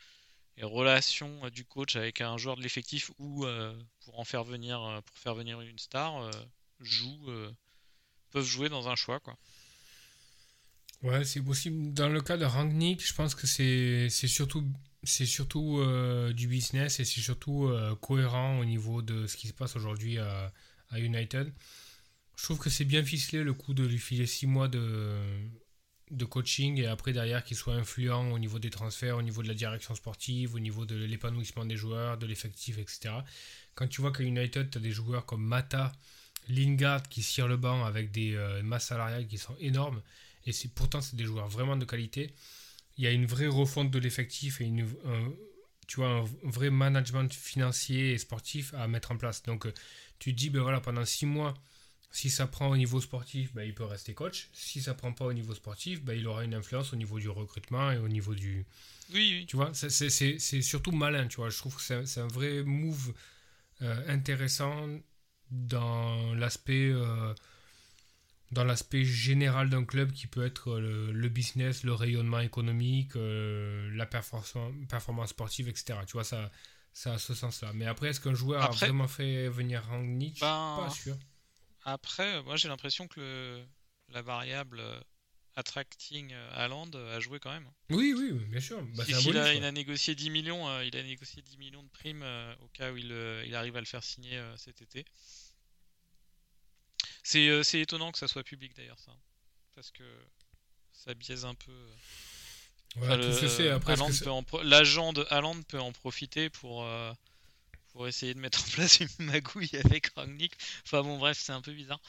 les 0.58 0.64
relations 0.64 1.50
du 1.50 1.66
coach 1.66 1.96
avec 1.96 2.22
un 2.22 2.38
joueur 2.38 2.58
de 2.58 2.62
l'effectif 2.62 3.12
ou 3.18 3.46
pour 4.02 4.20
en 4.20 4.26
faire 4.26 4.44
venir 4.44 5.02
pour 5.06 5.18
faire 5.18 5.36
venir 5.36 5.62
une 5.62 5.80
star 5.80 6.30
jouent, 6.84 7.30
euh, 7.30 7.52
peuvent 8.32 8.46
jouer 8.46 8.70
dans 8.70 8.90
un 8.90 8.96
choix. 8.96 9.20
Quoi. 9.20 9.36
Ouais, 11.04 11.26
c'est 11.26 11.42
possible. 11.42 11.94
Dans 11.94 12.08
le 12.08 12.22
cas 12.22 12.38
de 12.38 12.46
Rangnick, 12.46 13.06
je 13.06 13.14
pense 13.14 13.36
que 13.36 13.46
c'est 13.46 14.10
surtout, 14.10 14.66
surtout 15.04 15.80
euh, 15.80 16.32
du 16.32 16.48
business 16.48 17.00
et 17.02 17.06
c'est 17.06 17.20
surtout 17.20 17.66
euh, 17.66 17.94
cohérent 17.96 18.58
au 18.60 18.66
niveau 18.66 19.02
de 19.02 19.28
ce 19.28 19.36
qui 19.36 19.48
se 19.48 19.54
passe 19.54 19.76
aujourd'hui 19.76 20.18
à, 20.18 20.54
à, 20.92 21.00
United. 21.00 21.52
Je 22.38 22.44
trouve 22.44 22.58
que 22.58 22.70
c'est 22.70 22.86
bien 22.86 23.04
ficelé 23.04 23.44
le 23.44 23.54
coup 23.54 23.74
de 23.74 23.86
lui 23.86 23.98
filer 23.98 24.26
6 24.26 24.48
mois 24.48 24.70
de, 24.70 25.20
de 26.10 26.26
coaching 26.26 26.80
et 26.80 26.88
après 26.88 27.12
derrière 27.12 27.44
qu'il 27.44 27.58
soit 27.58 27.74
influent 27.76 28.32
au 28.32 28.40
niveau 28.40 28.60
des 28.60 28.70
transferts, 28.70 29.18
au 29.18 29.22
niveau 29.22 29.44
de 29.44 29.50
la 29.50 29.54
direction 29.54 29.96
sportive, 29.96 30.56
au 30.56 30.60
niveau 30.60 30.86
de 30.86 30.96
l'épanouissement 30.96 31.66
des 31.66 31.76
joueurs, 31.76 32.18
de 32.18 32.26
l'effectif, 32.26 32.78
etc. 32.78 33.16
Quand 33.76 33.88
tu 33.88 34.00
vois 34.00 34.14
qu'à 34.14 34.24
United, 34.24 34.70
tu 34.70 34.78
as 34.78 34.82
des 34.82 34.92
joueurs 34.92 35.26
comme 35.26 35.44
Mata, 35.44 35.92
Lingard 36.48 37.10
qui 37.10 37.22
tire 37.22 37.50
le 37.50 37.58
banc 37.58 37.84
avec 37.84 38.12
des 38.12 38.36
euh, 38.36 38.64
masses 38.64 38.88
salariales 38.88 39.28
qui 39.28 39.38
sont 39.38 39.56
énormes. 39.60 40.02
Et 40.46 40.52
c'est 40.52 40.74
pourtant, 40.74 41.02
c'est 41.02 41.16
des 41.16 41.26
joueurs 41.26 41.48
vraiment 41.48 41.78
de 41.78 41.86
qualité. 41.86 42.32
Il 42.98 43.04
y 43.04 43.08
a 43.08 43.12
une 43.12 43.26
vraie 43.26 43.48
refonte 43.48 43.92
de 43.92 44.00
l'effectif 44.00 44.62
et 44.62 44.66
une, 44.66 44.88
un, 45.06 45.32
tu 45.88 45.98
vois, 45.98 46.10
un 46.10 46.26
vrai 46.44 46.70
management 46.70 47.34
financier 47.34 48.14
et 48.14 48.18
sportif 48.18 48.74
à 48.76 48.88
mettre 48.88 49.12
en 49.12 49.18
place. 49.18 49.44
Donc, 49.44 49.66
euh, 49.66 49.74
tu 50.20 50.34
te 50.34 50.38
dis, 50.38 50.50
ben 50.50 50.62
voilà, 50.62 50.80
pendant 50.80 51.06
six 51.06 51.26
mois, 51.26 51.54
si 52.12 52.30
ça 52.30 52.46
prend 52.46 52.70
au 52.70 52.78
niveau 52.78 53.02
sportif, 53.02 53.54
ben, 53.54 53.64
il 53.64 53.74
peut 53.74 53.86
rester 53.86 54.14
coach. 54.14 54.50
Si 54.54 54.82
ça 54.82 54.94
prend 54.94 55.14
pas 55.14 55.26
au 55.26 55.34
niveau 55.34 55.56
sportif, 55.56 56.04
ben, 56.04 56.14
il 56.14 56.28
aura 56.28 56.44
une 56.44 56.54
influence 56.54 56.94
au 56.94 56.96
niveau 56.96 57.20
du 57.20 57.28
recrutement 57.30 57.92
et 57.92 57.98
au 57.98 58.08
niveau 58.08 58.36
du. 58.36 58.66
Oui, 59.14 59.38
oui. 59.40 59.46
Tu 59.48 59.56
vois, 59.56 59.72
c'est 59.74 60.62
surtout 60.62 60.92
malin, 60.92 61.28
tu 61.28 61.38
vois. 61.38 61.50
Je 61.50 61.58
trouve 61.58 61.76
que 61.76 61.82
c'est 61.82 62.20
un 62.20 62.28
vrai 62.28 62.64
move 62.64 63.14
euh, 63.82 64.04
intéressant 64.08 64.88
dans 65.50 66.36
l'aspect 66.36 66.90
euh, 66.90 67.34
dans 68.54 68.64
l'aspect 68.64 69.04
général 69.04 69.70
d'un 69.70 69.84
club 69.84 70.12
qui 70.12 70.28
peut 70.28 70.46
être 70.46 70.80
le, 70.80 71.30
business, 71.30 71.84
le 71.84 71.94
rayonnement 71.94 72.40
économique, 72.40 73.16
euh, 73.16 73.90
la 73.96 74.06
performance, 74.06 74.54
performance 74.88 75.30
sportive, 75.30 75.68
etc. 75.68 76.00
Tu 76.06 76.14
vois, 76.14 76.24
ça, 76.24 76.52
ça 76.94 77.14
a 77.14 77.18
ce 77.18 77.34
sens-là. 77.34 77.72
Mais 77.74 77.86
après, 77.86 78.10
est-ce 78.10 78.22
qu'un 78.22 78.34
joueur 78.34 78.64
a 78.64 78.70
vraiment 78.70 79.08
fait 79.08 79.50
venir 79.50 79.84
Rangnick? 79.86 80.40
Ben, 80.40 80.78
Pas 80.80 80.90
sûr. 80.90 81.18
Après, 81.86 82.42
moi 82.44 82.56
j'ai 82.56 82.70
l'impression 82.70 83.08
que 83.08 83.20
le, 83.20 83.66
la 84.14 84.22
variable 84.22 84.80
euh, 84.80 85.00
attracting 85.58 86.34
Haaland 86.54 86.92
a 86.94 87.20
joué 87.20 87.40
quand 87.40 87.52
même. 87.52 87.70
Oui, 87.90 88.14
oui, 88.18 88.32
bien 88.46 88.62
sûr. 88.62 88.82
Bah, 88.96 89.04
il, 89.08 89.38
a, 89.38 89.54
il, 89.54 89.66
a, 89.66 89.72
négocié 89.72 90.16
10 90.16 90.30
millions, 90.30 90.82
il 90.82 90.96
a 90.96 91.04
négocié 91.04 91.42
10 91.42 91.58
millions 91.58 91.84
de 91.84 91.90
primes 91.90 92.26
au 92.62 92.68
cas 92.70 92.92
où 92.92 92.98
il, 92.98 93.14
il, 93.46 93.54
arrive 93.54 93.76
à 93.76 93.82
le 93.82 93.86
faire 93.86 94.04
signer 94.04 94.42
cet 94.56 94.82
été. 94.82 95.06
Euh, 97.36 97.64
c'est 97.64 97.80
étonnant 97.80 98.12
que 98.12 98.18
ça 98.18 98.28
soit 98.28 98.44
public 98.44 98.76
d'ailleurs, 98.76 99.00
ça. 99.00 99.12
Parce 99.76 99.92
que 99.92 100.04
ça 100.92 101.14
biaise 101.14 101.46
un 101.46 101.56
peu. 101.56 101.72
L'agent 104.64 105.14
de 105.14 105.26
Haaland 105.30 105.62
peut 105.64 105.80
en 105.80 105.92
profiter 105.92 106.50
pour, 106.50 106.84
euh, 106.84 107.12
pour 107.92 108.08
essayer 108.08 108.36
de 108.36 108.40
mettre 108.40 108.62
en 108.62 108.70
place 108.72 109.00
une 109.00 109.26
magouille 109.26 109.76
avec 109.84 110.12
Rangnick. 110.16 110.54
Enfin 110.86 111.02
bon, 111.02 111.18
bref, 111.18 111.38
c'est 111.40 111.54
un 111.54 111.62
peu 111.62 111.72
bizarre. 111.72 112.00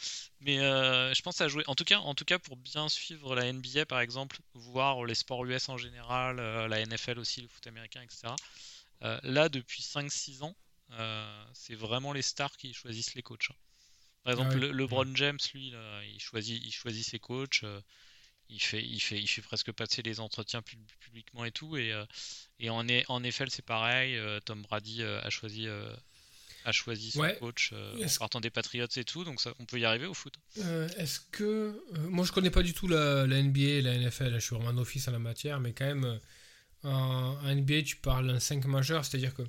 Mais 0.40 0.58
euh, 0.58 1.14
je 1.14 1.22
pense 1.22 1.40
à 1.40 1.48
jouer. 1.48 1.64
En 1.68 1.74
tout, 1.74 1.84
cas, 1.84 2.00
en 2.00 2.14
tout 2.14 2.26
cas, 2.26 2.38
pour 2.38 2.56
bien 2.56 2.88
suivre 2.88 3.34
la 3.34 3.50
NBA 3.50 3.86
par 3.86 4.00
exemple, 4.00 4.38
voir 4.52 5.04
les 5.04 5.14
sports 5.14 5.44
US 5.46 5.68
en 5.68 5.78
général, 5.78 6.36
la 6.36 6.84
NFL 6.84 7.18
aussi, 7.18 7.40
le 7.40 7.48
foot 7.48 7.66
américain, 7.66 8.02
etc. 8.02 8.34
là, 9.22 9.48
depuis 9.48 9.82
5-6 9.82 10.42
ans, 10.42 10.56
c'est 11.54 11.76
vraiment 11.76 12.12
les 12.12 12.22
stars 12.22 12.56
qui 12.58 12.74
choisissent 12.74 13.14
les 13.14 13.22
coachs. 13.22 13.48
Hein. 13.50 13.54
Par 14.24 14.32
exemple, 14.32 14.56
le, 14.58 14.72
LeBron 14.72 15.14
James, 15.14 15.38
lui, 15.52 15.74
il, 16.12 16.20
choisit, 16.20 16.62
il 16.64 16.72
choisit 16.72 17.04
ses 17.04 17.18
coachs. 17.18 17.60
Euh, 17.62 17.80
il 18.48 18.60
fait, 18.60 18.82
il, 18.82 19.00
fait, 19.00 19.18
il 19.18 19.26
fait 19.26 19.42
presque 19.42 19.72
passer 19.72 20.02
les 20.02 20.20
entretiens 20.20 20.62
publiquement 21.00 21.44
et 21.44 21.50
tout. 21.50 21.76
Et, 21.76 21.92
euh, 21.92 22.04
et 22.58 22.70
en, 22.70 22.86
en 23.08 23.22
effet, 23.22 23.44
c'est 23.48 23.64
pareil. 23.64 24.16
Euh, 24.16 24.40
Tom 24.40 24.62
Brady 24.62 25.02
a 25.02 25.28
choisi, 25.28 25.66
a 26.64 26.72
choisi 26.72 27.10
son 27.10 27.28
coach 27.38 27.72
en 27.72 28.18
partant 28.18 28.40
des 28.40 28.50
Patriots 28.50 28.86
et 28.96 29.04
tout. 29.04 29.24
Donc 29.24 29.40
ça, 29.42 29.52
on 29.58 29.66
peut 29.66 29.78
y 29.78 29.84
arriver 29.84 30.06
au 30.06 30.14
foot. 30.14 30.34
Est-ce 30.96 31.20
que. 31.30 31.78
moi, 32.08 32.24
je 32.24 32.32
connais 32.32 32.50
pas 32.50 32.62
du 32.62 32.72
tout 32.72 32.88
la, 32.88 33.26
NBA 33.26 33.60
et 33.60 33.82
la 33.82 33.98
NFL. 33.98 34.34
Je 34.34 34.38
suis 34.38 34.56
vraiment 34.56 34.70
un 34.70 34.78
office 34.78 35.06
en 35.08 35.12
la 35.12 35.18
matière. 35.18 35.60
Mais 35.60 35.74
quand 35.74 35.86
même, 35.86 36.18
en, 36.82 37.42
NBA, 37.42 37.82
tu 37.82 37.96
parles 37.96 38.28
d'un 38.28 38.40
5 38.40 38.64
majeur. 38.64 39.04
C'est-à-dire 39.04 39.34
que 39.34 39.42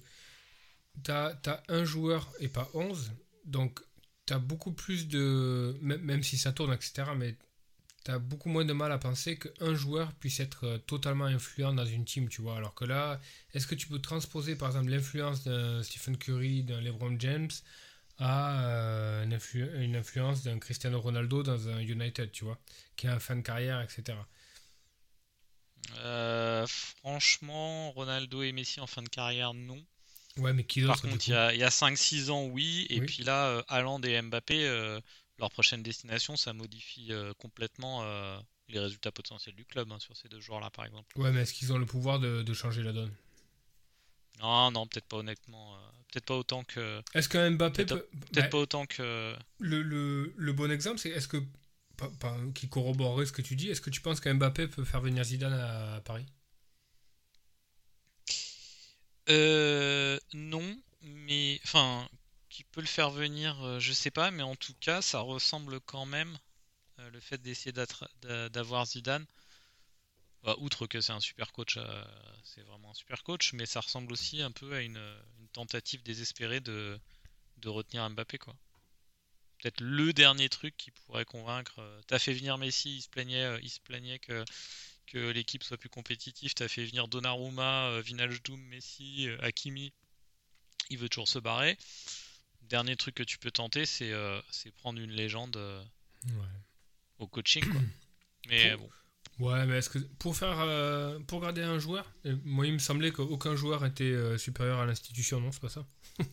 tu 1.04 1.12
as, 1.12 1.40
as, 1.46 1.64
un 1.70 1.86
joueur 1.86 2.30
et 2.40 2.50
pas 2.50 2.70
11. 2.74 3.14
Donc 3.46 3.82
tu 4.26 4.34
as 4.34 4.40
beaucoup 4.40 4.72
plus 4.72 5.08
de. 5.08 5.78
Même 5.82 6.24
si 6.24 6.38
ça 6.38 6.52
tourne, 6.52 6.74
etc., 6.74 7.10
mais 7.16 7.36
tu 8.06 8.12
as 8.12 8.20
beaucoup 8.20 8.50
moins 8.50 8.66
de 8.66 8.74
mal 8.74 8.92
à 8.92 8.98
penser 9.00 9.38
qu'un 9.38 9.74
joueur 9.74 10.14
puisse 10.14 10.40
être 10.40 10.66
euh, 10.66 10.78
totalement 10.78 11.26
influent 11.26 11.74
dans 11.74 11.86
une 11.86 12.06
team, 12.06 12.30
tu 12.30 12.42
vois. 12.42 12.58
Alors 12.58 12.76
que 12.76 12.86
là, 12.86 13.20
est-ce 13.54 13.66
que 13.68 13.76
tu 13.76 13.88
peux 13.88 14.00
transposer 14.00 14.56
par 14.56 14.70
exemple 14.70 14.90
l'influence 14.90 15.44
d'un 15.44 15.82
Stephen 15.84 16.18
Curry, 16.18 16.64
d'un 16.64 16.82
LeBron 16.82 17.16
James 17.20 17.50
à 18.18 18.64
euh, 18.64 19.24
une, 19.24 19.96
influence 19.96 20.44
d'un 20.44 20.60
Cristiano 20.60 21.02
Ronaldo 21.02 21.44
dans 21.44 21.68
un 21.68 21.80
United, 21.80 22.32
tu 22.32 22.46
vois, 22.46 22.60
qui 22.96 23.08
a 23.08 23.14
un 23.14 23.20
fin 23.20 23.36
de 23.36 23.42
carrière, 23.42 23.82
etc. 23.82 24.18
Euh, 25.98 26.66
franchement, 26.68 27.92
Ronaldo 27.92 28.42
et 28.44 28.52
Messi 28.52 28.80
en 28.80 28.88
fin 28.88 29.02
de 29.02 29.10
carrière, 29.10 29.54
non. 29.54 29.84
Ouais, 30.40 30.54
mais 30.54 30.66
qui 30.66 30.82
Par 30.82 31.02
contre, 31.02 31.28
il 31.28 31.32
y 31.32 31.34
a, 31.34 31.48
a 31.48 31.70
5-6 31.70 32.30
ans, 32.30 32.46
oui. 32.46 32.86
Et 32.90 33.00
puis 33.02 33.24
là, 33.24 33.48
euh, 33.48 33.64
Haaland 33.70 34.02
et 34.02 34.22
Mbappé, 34.22 34.68
euh, 34.68 35.00
leur 35.40 35.50
prochaine 35.50 35.82
destination, 35.82 36.36
ça 36.36 36.52
modifie 36.52 37.08
euh, 37.12 37.34
complètement 37.38 38.04
les 38.68 38.80
résultats 38.80 39.12
potentiels 39.12 39.56
du 39.56 39.64
club 39.64 39.92
hein, 39.92 40.00
sur 40.00 40.18
ces 40.18 40.28
deux 40.28 40.42
joueurs-là, 40.42 40.70
par 40.72 40.86
exemple. 40.86 41.18
Ouais, 41.18 41.32
mais 41.32 41.42
est-ce 41.42 41.54
qu'ils 41.54 41.72
ont 41.72 41.78
le 41.78 41.86
pouvoir 41.86 42.20
de, 42.20 42.54
changer 42.54 42.84
la 42.84 42.92
donne? 42.92 43.14
Non, 44.42 44.72
non, 44.72 44.88
peut-être 44.88 45.06
pas 45.06 45.18
honnêtement. 45.18 45.78
peut-être 46.12 46.26
pas 46.26 46.36
autant 46.36 46.64
que. 46.66 47.02
Est-ce 47.14 47.30
que 47.30 47.50
Mbappé 47.50 47.86
peut. 47.86 48.06
Peut-être 48.32 48.50
pas 48.50 48.58
autant 48.58 48.86
que. 48.86 49.34
Le, 49.60 49.82
le, 49.82 50.34
le 50.36 50.54
bon 50.54 50.70
exemple, 50.70 51.00
c'est 51.00 51.10
est-ce 51.12 51.30
que. 51.30 51.38
qui 52.54 52.68
corroborerait 52.68 53.26
ce 53.26 53.32
que 53.32 53.42
tu 53.42 53.56
dis, 53.56 53.70
est-ce 53.70 53.80
que 53.80 53.90
tu 53.90 54.02
penses 54.02 54.20
qu'Mbappé 54.20 54.68
peut 54.68 54.84
faire 54.84 55.00
venir 55.00 55.24
Zidane 55.24 55.54
à 55.54 56.02
Paris? 56.04 56.26
Euh, 59.30 60.20
non, 60.34 60.78
mais 61.02 61.60
enfin, 61.64 62.08
qui 62.50 62.64
peut 62.64 62.82
le 62.82 62.88
faire 62.88 63.10
venir, 63.10 63.62
euh, 63.64 63.80
je 63.80 63.92
sais 63.94 64.12
pas, 64.12 64.32
mais 64.32 64.44
en 64.44 64.56
tout 64.56 64.76
cas, 64.80 65.02
ça 65.02 65.20
ressemble 65.20 65.80
quand 65.82 66.06
même 66.06 66.38
euh, 67.00 67.10
le 67.10 67.20
fait 67.20 67.42
d'essayer 67.42 67.74
d'avoir 67.74 68.86
Zidane. 68.86 69.26
Bah, 70.44 70.56
outre 70.60 70.86
que 70.86 71.02
c'est 71.02 71.12
un 71.12 71.20
super 71.20 71.52
coach, 71.52 71.80
c'est 72.44 72.62
vraiment 72.62 72.92
un 72.92 72.94
super 72.94 73.24
coach, 73.24 73.54
mais 73.54 73.66
ça 73.66 73.80
ressemble 73.80 74.14
aussi 74.14 74.42
un 74.44 74.52
peu 74.52 74.76
à 74.76 74.82
une, 74.82 75.02
tentative 75.54 76.04
désespérée 76.04 76.60
de, 76.60 77.00
retenir 77.66 78.08
Mbappé, 78.10 78.38
quoi. 78.38 78.56
Peut-être 79.60 79.82
le 79.82 80.14
dernier 80.14 80.50
truc 80.50 80.78
qui 80.78 80.92
pourrait 80.92 81.26
convaincre. 81.26 81.82
T'as 82.08 82.20
fait 82.20 82.34
venir 82.34 82.58
Messi, 82.60 82.98
il 82.98 83.02
se 83.02 83.10
plaignait, 83.10 83.60
il 83.64 83.70
se 83.70 83.80
plaignait 83.80 84.20
que 84.20 84.46
que 85.06 85.32
l'équipe 85.32 85.64
soit 85.64 85.78
plus 85.78 85.90
compétitive. 85.90 86.54
Tu 86.54 86.64
as 86.64 86.68
fait 86.68 86.86
venir 86.86 87.08
Donnarumma, 87.08 87.90
euh, 87.90 88.02
Vinaldoom, 88.02 88.60
Messi, 88.70 89.28
euh, 89.28 89.38
Hakimi. 89.42 89.94
Il 90.90 90.98
veut 90.98 91.10
toujours 91.10 91.28
se 91.28 91.40
barrer. 91.40 91.78
Dernier 92.64 92.96
truc 92.96 93.16
que 93.16 93.24
tu 93.24 93.38
peux 93.38 93.52
tenter, 93.52 93.86
c'est 93.86 94.12
euh, 94.12 94.42
prendre 94.78 95.00
une 95.00 95.12
légende 95.12 95.60
au 97.20 97.28
coaching. 97.28 97.64
Mais 98.50 98.76
bon. 98.76 98.90
Ouais, 99.40 99.66
mais 99.66 99.80
est-ce 99.80 99.90
que 99.90 99.98
pour 99.98 100.38
faire 100.38 100.56
pour 101.28 101.42
garder 101.42 101.62
un 101.62 101.78
joueur, 101.78 102.10
moi 102.46 102.66
il 102.68 102.72
me 102.72 102.80
semblait 102.80 103.12
qu'aucun 103.12 103.56
joueur 103.56 103.84
était 103.84 104.38
supérieur 104.38 104.80
à 104.80 104.86
l'institution, 104.86 105.42
non 105.42 105.52
C'est 105.52 105.62
pas 105.62 105.68
ça? 105.68 105.86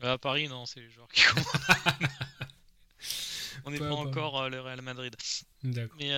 À 0.00 0.16
Paris, 0.16 0.48
non, 0.48 0.64
c'est 0.64 0.80
les 0.80 0.88
joueurs 0.88 1.08
qui 1.08 1.22
comptent. 1.22 1.44
On 3.66 3.70
n'est 3.70 3.78
pas, 3.78 3.92
encore 3.92 4.48
le 4.48 4.60
Real 4.60 4.80
Madrid. 4.80 5.14
D'accord. 5.62 5.98
Mais 5.98 6.10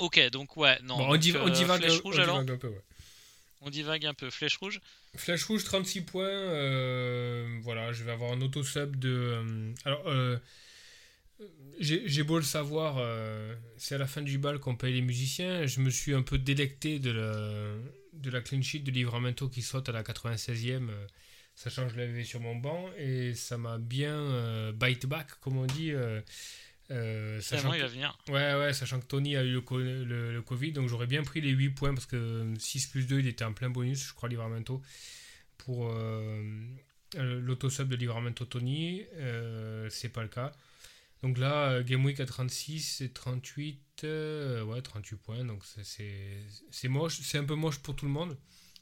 ok, 0.00 0.30
donc 0.30 0.56
ouais, 0.56 0.78
non. 0.82 0.96
on, 0.96 1.16
divague, 1.16 1.42
on 1.42 1.48
divague, 1.48 1.84
rouge, 2.02 2.18
on 2.18 2.24
divague 2.24 2.50
un 2.50 2.56
peu, 2.56 2.68
ouais. 2.68 2.82
On 3.62 3.70
divague 3.70 4.06
un 4.06 4.14
peu. 4.14 4.30
Flèche 4.30 4.56
rouge 4.56 4.80
Flèche 5.16 5.44
rouge, 5.44 5.64
36 5.64 6.02
points. 6.02 6.24
Euh, 6.26 7.58
voilà, 7.62 7.92
je 7.92 8.04
vais 8.04 8.12
avoir 8.12 8.32
un 8.32 8.40
auto-sub 8.40 8.96
de. 8.96 9.10
Euh, 9.10 9.72
alors, 9.84 10.02
euh, 10.06 10.38
j'ai 11.78 12.22
beau 12.22 12.36
le 12.36 12.44
savoir, 12.44 13.00
c'est 13.78 13.94
à 13.94 13.98
la 13.98 14.06
fin 14.06 14.20
du 14.20 14.36
bal 14.36 14.58
qu'on 14.58 14.76
paye 14.76 14.92
les 14.92 15.00
musiciens. 15.00 15.66
Je 15.66 15.80
me 15.80 15.88
suis 15.88 16.14
un 16.14 16.22
peu 16.22 16.36
délecté 16.36 16.98
de 16.98 17.10
la, 17.10 17.74
de 18.12 18.30
la 18.30 18.42
clean 18.42 18.60
sheet 18.60 18.80
de 18.80 18.90
Livramento 18.90 19.48
qui 19.48 19.62
saute 19.62 19.88
à 19.88 19.92
la 19.92 20.02
96e, 20.02 20.90
sachant 21.54 21.86
que 21.86 21.94
je 21.94 21.98
l'avais 21.98 22.24
sur 22.24 22.40
mon 22.40 22.56
banc. 22.56 22.90
Et 22.98 23.34
ça 23.34 23.56
m'a 23.56 23.78
bien 23.78 24.70
bite 24.72 25.06
back, 25.06 25.28
comme 25.40 25.56
on 25.56 25.64
dit. 25.64 25.92
Euh, 26.90 27.40
sachant 27.40 27.72
il 27.72 27.80
va 27.80 27.86
venir. 27.86 28.16
Ouais, 28.28 28.54
ouais, 28.54 28.72
sachant 28.72 29.00
que 29.00 29.06
Tony 29.06 29.36
a 29.36 29.44
eu 29.44 29.62
le, 29.70 30.32
le, 30.32 30.42
Covid, 30.42 30.72
donc 30.72 30.88
j'aurais 30.88 31.06
bien 31.06 31.22
pris 31.22 31.40
les 31.40 31.50
8 31.50 31.70
points 31.70 31.94
parce 31.94 32.06
que 32.06 32.52
6 32.58 32.88
plus 32.88 33.06
2, 33.06 33.20
il 33.20 33.28
était 33.28 33.44
en 33.44 33.52
plein 33.52 33.70
bonus, 33.70 34.08
je 34.08 34.12
crois, 34.12 34.28
Livramento, 34.28 34.82
pour 35.56 35.90
euh, 35.90 36.42
euh 37.16 37.40
l'autosub 37.40 37.88
de 37.88 37.96
Livramento 37.96 38.44
Tony. 38.44 39.04
Euh, 39.14 39.88
c'est 39.90 40.08
pas 40.08 40.22
le 40.22 40.28
cas. 40.28 40.52
Donc 41.22 41.38
là, 41.38 41.82
Game 41.82 42.04
Week 42.04 42.18
à 42.18 42.26
36 42.26 43.02
et 43.02 43.12
38, 43.12 44.02
ouais, 44.02 44.82
38 44.82 45.16
points, 45.16 45.44
donc 45.44 45.62
c'est 45.82 46.88
moche, 46.88 47.20
c'est 47.20 47.38
un 47.38 47.44
peu 47.44 47.54
moche 47.54 47.78
pour 47.78 47.94
tout 47.94 48.06
le 48.06 48.10
monde, 48.10 48.38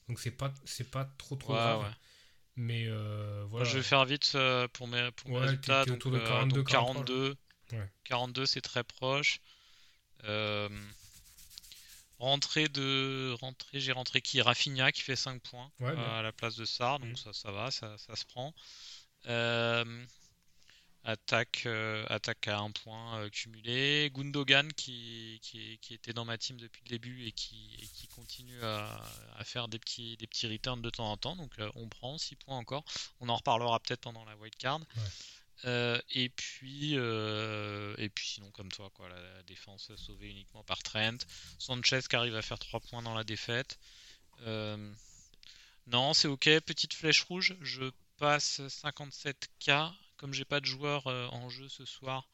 donc 0.09 0.21
c'est 0.21 0.31
pas, 0.31 0.55
pas 0.93 1.05
trop 1.19 1.37
trop 1.37 1.55
grave. 1.55 1.93
Mais 2.55 2.89
voilà. 3.51 3.67
je 3.67 3.77
vais 3.77 3.83
faire 3.83 4.05
vite 4.05 4.39
pour 4.73 4.89
mes, 4.89 5.11
pour 5.17 5.31
mes 5.31 5.39
résultats. 5.39 5.85
Donc, 5.85 5.97
autour 5.97 6.13
de 6.13 6.21
42, 6.21 6.63
42. 6.63 7.37
42, 8.05 8.47
c'est 8.47 8.61
très 8.61 8.85
proche. 8.85 9.41
Euh, 10.25 10.69
rentrée 12.19 12.69
de 12.69 13.35
rentrée, 13.41 13.81
j'ai 13.81 13.93
rentré 13.93 14.21
qui? 14.21 14.41
Rafinha 14.41 14.93
qui 14.93 15.03
fait 15.03 15.17
5 15.17 15.41
points 15.43 15.71
euh, 15.83 16.19
à 16.19 16.23
la 16.23 16.33
place 16.33 16.57
de 16.57 16.65
Sar, 16.65 16.99
donc 16.99 17.13
mm. 17.13 17.17
ça, 17.17 17.33
ça 17.33 17.53
va, 17.53 17.71
ça, 17.71 17.97
ça 17.99 18.17
se 18.17 18.25
prend. 18.25 18.53
Euh, 19.27 20.05
attaque, 21.05 21.67
attaque 22.09 22.49
à 22.49 22.59
un 22.59 22.71
point 22.71 23.29
cumulé. 23.31 24.11
Gundogan 24.15 24.73
qui, 24.73 25.39
qui, 25.43 25.79
qui, 25.79 25.95
était 25.95 26.13
dans 26.13 26.25
ma 26.25 26.37
team 26.37 26.59
depuis 26.59 26.83
le 26.85 26.91
début 26.91 27.25
et 27.27 27.33
qui, 27.33 27.91
qui 27.95 28.09
continue 28.09 28.63
à, 28.63 29.01
à, 29.37 29.45
faire 29.45 29.69
des 29.69 29.79
petits, 29.79 30.17
des 30.17 30.27
petits 30.27 30.49
returns 30.49 30.83
de 30.83 30.91
temps 30.91 31.11
en 31.11 31.17
temps. 31.17 31.37
Donc 31.37 31.53
on 31.77 31.89
prend 31.89 32.19
6 32.19 32.37
points 32.37 32.57
encore. 32.57 32.85
On 33.21 33.29
en 33.29 33.37
reparlera 33.37 33.81
peut-être 33.81 34.01
pendant 34.01 34.25
la 34.25 34.37
wildcard. 34.37 34.81
card 34.81 35.05
euh, 35.65 36.01
et 36.11 36.29
puis 36.29 36.97
euh, 36.97 37.95
et 37.99 38.09
puis 38.09 38.29
sinon 38.29 38.51
comme 38.53 38.71
toi 38.71 38.91
quoi 38.95 39.09
la, 39.09 39.43
défense 39.43 39.91
sauvée 39.97 40.31
uniquement 40.31 40.63
par 40.63 40.83
Trent. 40.83 41.19
Sanchez 41.59 42.01
qui 42.09 42.17
arrive 42.17 42.37
à 42.37 42.43
faire 42.43 42.59
3 42.59 42.81
points 42.81 43.03
dans 43.03 43.15
la 43.15 43.25
défaite. 43.25 43.79
Euh, 44.43 44.93
non 45.87 46.15
c'est 46.15 46.29
ok. 46.29 46.45
Petite 46.61 46.95
flèche 46.95 47.23
rouge. 47.23 47.57
Je 47.61 47.91
passe 48.19 48.61
57k 48.61 49.93
comme 50.17 50.33
j'ai 50.33 50.45
pas 50.45 50.61
de 50.61 50.67
joueurs 50.67 51.07
en 51.07 51.49
jeu 51.49 51.69
ce 51.69 51.85
soir 51.85 52.29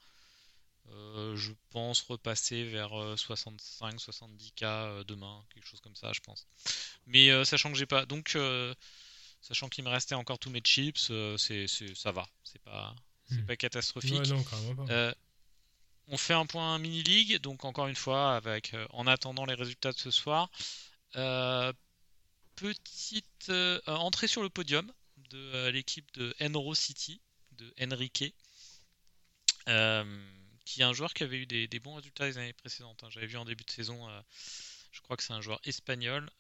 je 0.87 1.53
pense 1.71 2.03
repasser 2.03 2.65
vers 2.65 2.93
65-70k 2.93 5.05
demain 5.05 5.45
quelque 5.53 5.67
chose 5.67 5.81
comme 5.81 5.97
ça 5.97 6.13
je 6.13 6.21
pense. 6.21 6.47
Mais 7.07 7.45
sachant 7.45 7.73
que 7.73 7.79
j'ai 7.79 7.87
pas 7.87 8.07
donc 8.07 8.39
sachant 9.41 9.69
qu'il 9.69 9.85
me 9.85 9.91
restait 9.91 10.15
encore 10.15 10.39
tous 10.39 10.51
mes 10.51 10.61
chips 10.61 11.11
c'est 11.37 11.67
ça 11.95 12.13
va. 12.13 12.29
C'est 12.45 12.63
pas 12.63 12.95
c'est 13.29 13.37
hmm. 13.37 13.47
pas 13.47 13.57
catastrophique. 13.57 14.21
Euh, 14.91 15.13
on 16.09 16.17
fait 16.17 16.35
un 16.35 16.47
point 16.47 16.79
mini 16.79 17.03
league, 17.03 17.41
donc 17.41 17.65
encore 17.65 17.87
une 17.87 17.97
fois, 17.97 18.37
avec 18.37 18.75
euh, 18.75 18.87
en 18.91 19.07
attendant 19.07 19.47
les 19.47 19.55
résultats 19.55 19.93
de 19.93 19.99
ce 19.99 20.11
soir. 20.11 20.51
Euh, 21.17 21.73
petite 22.57 23.51
entrée 23.87 24.29
sur 24.29 24.43
le 24.43 24.49
podium 24.49 24.91
de 25.31 25.69
l'équipe 25.69 26.13
de 26.15 26.35
Enro 26.41 26.75
City, 26.75 27.21
de 27.53 27.73
Enrique, 27.81 28.35
qui 30.65 30.81
est 30.81 30.85
un 30.85 30.93
joueur 30.93 31.15
qui 31.15 31.25
avait 31.25 31.39
eu 31.39 31.47
des, 31.47 31.81
bons 31.81 31.95
résultats 31.95 32.27
les 32.27 32.39
années 32.39 32.53
précédentes. 32.53 33.03
Hein. 33.03 33.09
J'avais 33.11 33.27
vu 33.27 33.37
en 33.37 33.45
début 33.45 33.65
de 33.65 33.71
saison, 33.71 34.09
je 34.93 35.01
crois 35.01 35.17
que 35.17 35.25
c'est 35.25 35.33
un 35.33 35.41
joueur 35.41 35.61
espagnol 35.65 36.31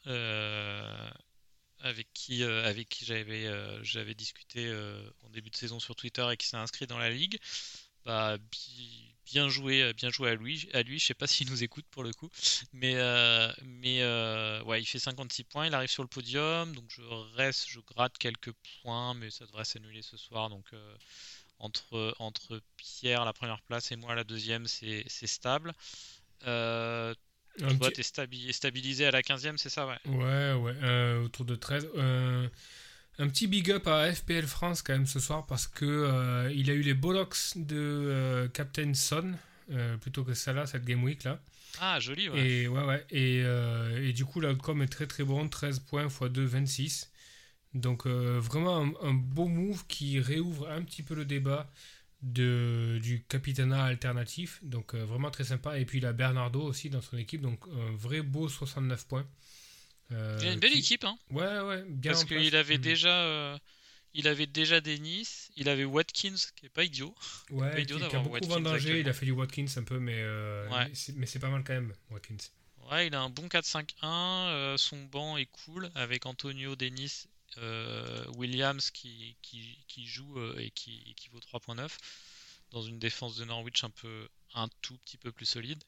avec 1.84 2.08
qui, 2.14 2.42
euh, 2.42 2.64
avec 2.64 2.88
qui 2.88 3.04
j'avais, 3.04 3.46
euh, 3.46 3.82
j'avais 3.84 4.14
discuté 4.14 4.66
euh, 4.66 4.98
en 5.22 5.28
début 5.28 5.50
de 5.50 5.56
saison 5.56 5.78
sur 5.78 5.94
Twitter 5.94 6.26
et 6.32 6.36
qui 6.36 6.46
s'est 6.46 6.56
inscrit 6.56 6.86
dans 6.86 6.98
la 6.98 7.10
ligue. 7.10 7.38
Bah, 8.06 8.38
bien 9.26 9.48
joué, 9.48 9.92
bien 9.94 10.10
joué 10.10 10.30
à 10.30 10.34
lui. 10.34 10.68
À 10.72 10.82
lui, 10.82 10.98
je 10.98 11.06
sais 11.06 11.14
pas 11.14 11.26
s'il 11.26 11.50
nous 11.50 11.62
écoute 11.62 11.86
pour 11.90 12.02
le 12.02 12.12
coup, 12.12 12.30
mais 12.72 12.94
mais 13.62 14.02
ouais, 14.64 14.82
il 14.82 14.86
fait 14.86 14.98
56 14.98 15.44
points, 15.44 15.66
il 15.66 15.74
arrive 15.74 15.90
sur 15.90 16.02
le 16.02 16.08
podium, 16.08 16.74
donc 16.74 16.84
je 16.88 17.02
reste, 17.36 17.66
je 17.68 17.80
gratte 17.80 18.18
quelques 18.18 18.52
points, 18.82 19.14
mais 19.14 19.30
ça 19.30 19.46
devrait 19.46 19.64
s'annuler 19.64 20.02
ce 20.02 20.16
soir. 20.18 20.50
Donc 20.50 20.70
entre 21.58 22.14
entre 22.18 22.60
Pierre 22.76 23.24
la 23.24 23.32
première 23.32 23.62
place 23.62 23.90
et 23.92 23.96
moi 23.96 24.14
la 24.14 24.24
deuxième, 24.24 24.66
c'est 24.66 25.26
stable. 25.26 25.72
Tu 27.58 27.64
vois, 27.64 27.90
t'es 27.90 28.02
stabilisé 28.02 29.06
à 29.06 29.10
la 29.10 29.22
15e, 29.22 29.56
c'est 29.56 29.68
ça, 29.68 29.86
ouais 29.86 29.98
Ouais, 30.06 30.52
ouais, 30.54 30.74
euh, 30.82 31.24
autour 31.24 31.44
de 31.44 31.54
13. 31.54 31.88
Euh, 31.96 32.48
un 33.18 33.28
petit 33.28 33.46
big 33.46 33.70
up 33.70 33.86
à 33.86 34.12
FPL 34.12 34.46
France 34.46 34.82
quand 34.82 34.92
même 34.92 35.06
ce 35.06 35.20
soir 35.20 35.46
parce 35.46 35.68
que 35.68 35.84
euh, 35.84 36.52
il 36.52 36.68
a 36.70 36.74
eu 36.74 36.82
les 36.82 36.94
bollocks 36.94 37.56
de 37.56 38.50
Captain 38.52 38.92
Son 38.94 39.34
plutôt 40.00 40.24
que 40.24 40.34
Salah 40.34 40.66
cette 40.66 40.84
game 40.84 41.02
week 41.04 41.24
là. 41.24 41.40
Ah, 41.80 41.98
joli, 41.98 42.28
ouais. 42.28 42.38
Et, 42.38 42.68
ouais, 42.68 42.84
ouais. 42.84 43.04
Et, 43.10 43.38
et 43.38 44.12
du 44.12 44.24
coup, 44.24 44.40
l'outcome 44.40 44.82
est 44.82 44.88
très 44.88 45.06
très 45.06 45.24
bon 45.24 45.48
13 45.48 45.80
points 45.80 46.06
x 46.06 46.22
2, 46.22 46.44
26. 46.44 47.10
Donc, 47.74 48.06
vraiment 48.06 48.82
un, 48.82 48.92
un, 49.08 49.14
beau 49.14 49.46
move 49.46 49.84
qui 49.86 50.20
réouvre 50.20 50.68
un 50.70 50.82
petit 50.82 51.02
peu 51.02 51.14
le 51.14 51.24
débat 51.24 51.70
de, 52.24 52.98
du 53.02 53.22
Capitana 53.24 53.84
alternatif, 53.84 54.60
donc 54.62 54.94
euh, 54.94 55.04
vraiment 55.04 55.30
très 55.30 55.44
sympa. 55.44 55.78
Et 55.78 55.84
puis 55.84 55.98
il 55.98 56.06
a 56.06 56.12
Bernardo 56.12 56.62
aussi 56.62 56.90
dans 56.90 57.02
son 57.02 57.18
équipe, 57.18 57.42
donc 57.42 57.60
un 57.68 57.94
vrai 57.96 58.22
beau 58.22 58.48
69 58.48 59.06
points. 59.06 59.26
Euh, 60.12 60.38
il 60.40 60.48
a 60.48 60.52
une 60.52 60.60
belle 60.60 60.76
équipe, 60.76 61.04
hein. 61.04 61.18
Ouais, 61.30 61.60
ouais, 61.60 61.84
bien. 61.86 62.12
Parce 62.12 62.24
qu'il 62.24 62.56
avait 62.56 62.78
mm. 62.78 62.82
déjà. 62.82 63.22
Euh, 63.24 63.58
il 64.16 64.28
avait 64.28 64.46
déjà 64.46 64.80
Dennis, 64.80 65.50
il 65.56 65.68
avait 65.68 65.84
Watkins, 65.84 66.36
qui 66.54 66.66
est 66.66 66.70
pas 66.70 66.84
idiot. 66.84 67.14
Ouais, 67.50 67.72
pas 67.72 67.80
idiot 67.80 67.98
il 67.98 69.08
a 69.08 69.12
fait 69.12 69.26
du 69.26 69.32
Watkins 69.32 69.66
un 69.76 69.82
peu, 69.82 69.98
mais, 69.98 70.24
mais 71.16 71.26
c'est 71.26 71.40
pas 71.40 71.50
mal 71.50 71.64
quand 71.64 71.74
même, 71.74 71.92
Watkins. 72.10 72.36
Ouais, 72.90 73.08
il 73.08 73.14
a 73.14 73.20
un 73.20 73.30
bon 73.30 73.48
4-5-1, 73.48 74.76
son 74.76 75.02
banc 75.04 75.36
est 75.36 75.46
cool, 75.46 75.90
avec 75.94 76.26
Antonio, 76.26 76.76
Dennis 76.76 77.26
euh, 77.26 77.33
Williams 78.36 78.90
qui, 78.90 79.36
joue 79.96 80.38
euh, 80.38 80.58
et 80.58 80.70
qui, 80.70 81.28
vaut 81.30 81.40
3.9 81.40 81.90
dans 82.70 82.82
une 82.82 82.98
défense 82.98 83.36
de 83.36 83.44
Norwich 83.44 83.84
un 83.84 83.90
peu 83.90 84.28
un 84.54 84.68
tout 84.82 84.96
petit 84.98 85.16
peu 85.16 85.32
plus 85.32 85.46
solide. 85.46 85.82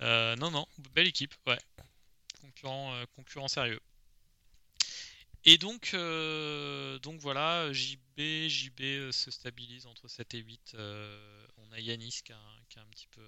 Euh, 0.00 0.36
non, 0.36 0.50
non, 0.50 0.66
belle 0.94 1.08
équipe, 1.08 1.34
ouais. 1.46 1.58
Concurrent, 2.40 3.48
sérieux. 3.48 3.80
Et 5.44 5.58
donc, 5.58 5.94
voilà, 7.20 7.72
JB, 7.72 8.48
JB 8.48 9.10
se 9.10 9.30
stabilise 9.30 9.86
entre 9.86 10.08
7 10.08 10.34
et 10.34 10.38
8. 10.38 10.76
on 11.56 11.72
a 11.72 11.80
Yanis 11.80 12.20
qui 12.24 12.32
a, 12.32 12.40
qui 12.68 12.78
a 12.78 12.82
un 12.82 12.86
petit 12.86 13.08
peu 13.08 13.22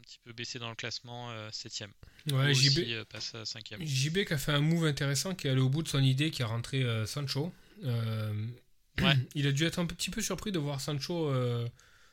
petit 0.00 0.18
peu 0.24 0.32
baissé 0.32 0.58
dans 0.58 0.68
le 0.68 0.74
classement, 0.74 1.32
7ème. 1.50 1.90
Euh, 2.30 2.46
ouais, 2.46 2.54
JB 2.54 2.78
euh, 2.88 3.04
passe 3.04 3.34
à 3.34 3.42
5ème. 3.42 3.84
JB 3.84 4.24
qui 4.24 4.32
a 4.32 4.38
fait 4.38 4.52
un 4.52 4.60
move 4.60 4.84
intéressant, 4.84 5.34
qui 5.34 5.46
est 5.46 5.50
allé 5.50 5.60
au 5.60 5.68
bout 5.68 5.82
de 5.82 5.88
son 5.88 6.02
idée, 6.02 6.30
qui 6.30 6.42
a 6.42 6.46
rentré 6.46 6.82
euh, 6.82 7.06
Sancho. 7.06 7.52
Ouais. 7.82 9.14
Il 9.34 9.46
a 9.46 9.52
dû 9.52 9.64
être 9.64 9.78
un 9.78 9.86
petit 9.86 10.10
peu 10.10 10.20
surpris 10.20 10.52
de 10.52 10.58
voir 10.58 10.80
Sancho 10.80 11.32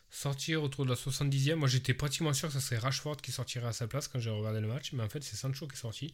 sortir 0.10 0.64
autour 0.64 0.86
de 0.86 0.92
la 0.92 0.96
70e. 0.96 1.56
Moi 1.56 1.68
j'étais 1.68 1.94
pratiquement 1.94 2.32
sûr 2.32 2.48
que 2.48 2.54
ce 2.54 2.62
serait 2.62 2.78
Rashford 2.78 3.18
qui 3.18 3.34
sortirait 3.34 3.68
à 3.68 3.74
sa 3.74 3.88
place 3.88 4.08
quand 4.08 4.20
j'ai 4.20 4.30
regardé 4.30 4.62
le 4.62 4.68
match, 4.68 4.94
mais 4.94 5.04
en 5.04 5.10
fait 5.10 5.22
c'est 5.22 5.36
Sancho 5.36 5.68
qui 5.68 5.74
est 5.74 5.80
sorti. 5.80 6.14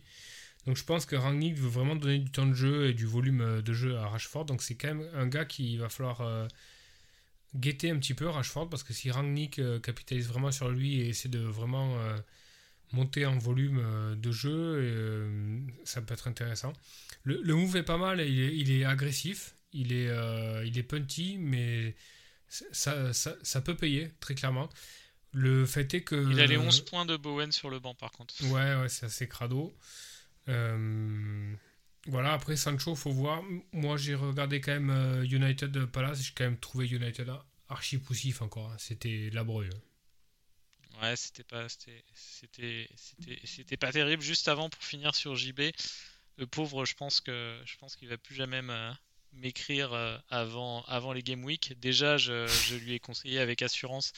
Donc 0.66 0.78
je 0.78 0.84
pense 0.84 1.06
que 1.06 1.16
Rangnick 1.16 1.56
veut 1.56 1.70
vraiment 1.70 1.96
donner 1.96 2.18
du 2.18 2.32
temps 2.32 2.48
de 2.48 2.56
jeu 2.56 2.88
et 2.88 2.94
du 2.94 3.06
volume 3.06 3.62
de 3.62 3.74
jeu 3.74 3.98
à 3.98 4.08
Rashford. 4.08 4.46
Donc 4.46 4.64
c'est 4.64 4.74
quand 4.74 4.88
même 4.88 5.08
un 5.14 5.28
gars 5.28 5.46
qui 5.46 5.78
va 5.78 5.90
falloir 5.90 6.48
guetter 7.56 7.92
un 7.92 7.98
petit 7.98 8.14
peu 8.14 8.28
Rashford 8.28 8.70
parce 8.70 8.84
que 8.84 8.94
si 8.94 9.12
Rangnick 9.12 9.60
euh, 9.60 9.80
capitalise 9.80 10.28
vraiment 10.28 10.52
sur 10.52 10.70
lui 10.70 11.00
et 11.02 11.10
essaie 11.10 11.30
de 11.30 11.40
vraiment 11.40 11.98
euh, 12.00 12.18
monter 12.92 13.26
en 13.26 13.38
volume 13.38 13.80
euh, 13.84 14.16
de 14.16 14.32
jeu, 14.32 15.32
ça 15.84 16.02
peut 16.02 16.14
être 16.14 16.28
intéressant. 16.28 16.74
Le, 17.24 17.56
move 17.56 17.78
est 17.78 17.84
pas 17.84 17.98
mal, 17.98 18.22
il 18.22 18.72
est, 18.72 18.86
agressif, 18.86 19.56
il 19.72 19.94
est, 19.94 20.10
il 20.66 20.78
est 20.78 20.84
punty, 20.84 21.38
mais 21.40 21.96
ça, 22.48 23.14
ça, 23.14 23.62
peut 23.62 23.76
payer 23.76 24.12
très 24.20 24.36
clairement. 24.36 24.70
Le 25.32 25.66
fait 25.66 25.94
est 25.94 26.02
que. 26.02 26.30
Il 26.32 26.40
a 26.40 26.46
les 26.46 26.58
11 26.58 26.82
points 26.82 27.06
de 27.06 27.18
Bowen 27.18 27.52
sur 27.52 27.70
le 27.70 27.80
banc 27.80 27.96
par 27.96 28.12
contre. 28.12 28.36
Ouais, 28.52 28.76
ouais 28.76 28.90
c'est 28.90 29.06
assez 29.08 29.28
crado. 29.28 29.74
Voilà, 32.08 32.34
après 32.34 32.56
Sancho, 32.56 32.96
faut 32.96 33.12
voir. 33.12 33.42
Moi, 33.72 33.98
j'ai 33.98 34.16
regardé 34.16 34.62
quand 34.62 34.72
même 34.74 34.90
euh, 34.90 35.24
United 35.26 35.86
Palace. 35.88 36.22
J'ai 36.22 36.34
quand 36.36 36.44
même 36.46 36.58
trouvé 36.58 36.88
United 36.88 37.30
archi 37.70 37.98
poussif 37.98 38.42
encore. 38.42 38.70
hein. 38.72 38.76
C'était 38.78 39.30
laborieux. 39.34 39.70
Ouais, 41.02 41.16
c'était 41.16 41.44
pas, 41.44 41.68
c'était, 41.70 42.04
c'était, 42.14 42.90
c'était, 42.96 43.40
c'était 43.46 43.78
pas 43.78 43.92
terrible. 43.92 44.22
Juste 44.24 44.48
avant, 44.48 44.70
pour 44.70 44.84
finir 44.84 45.16
sur 45.16 45.36
JB, 45.36 45.72
le 46.38 46.48
pauvre, 46.48 46.86
je 46.86 46.94
pense 46.96 47.20
que, 47.22 47.62
je 47.66 47.78
pense 47.78 47.96
qu'il 47.96 48.08
va 48.10 48.18
plus 48.18 48.36
jamais 48.36 48.62
me- 48.62 48.94
m'écrire 49.34 49.94
euh, 49.94 50.18
avant, 50.30 50.84
avant 50.84 51.12
les 51.14 51.24
Game 51.24 51.44
Week. 51.44 51.74
Déjà, 51.80 52.18
je, 52.18 52.48
je 52.48 52.76
lui 52.76 52.94
ai 52.94 53.00
conseillé 53.00 53.40
avec 53.40 53.62
assurance 53.62 54.12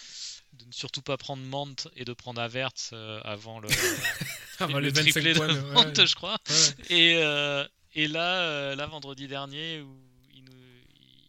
de 0.54 0.66
ne 0.66 0.72
surtout 0.72 1.02
pas 1.02 1.18
prendre 1.18 1.44
Mant 1.44 1.74
et 1.96 2.06
de 2.06 2.14
prendre 2.14 2.42
Avertz 2.42 2.92
euh, 2.94 3.20
avant 3.24 3.60
le, 3.60 3.68
Avant 4.60 4.80
le 4.80 4.88
les 4.88 4.90
25 4.92 5.12
triplé 5.12 5.34
de 5.34 5.38
points. 5.38 5.62
Mant, 5.74 5.86
ouais. 5.86 6.06
je 6.06 6.16
crois. 6.16 6.38
Ouais. 6.50 6.86
Et, 6.96 7.16
euh, 7.18 7.66
et 7.94 8.08
là, 8.08 8.76
là, 8.76 8.86
vendredi 8.88 9.28
dernier, 9.28 9.82
où 9.82 9.98
il, 10.34 10.44
nous, 10.44 10.52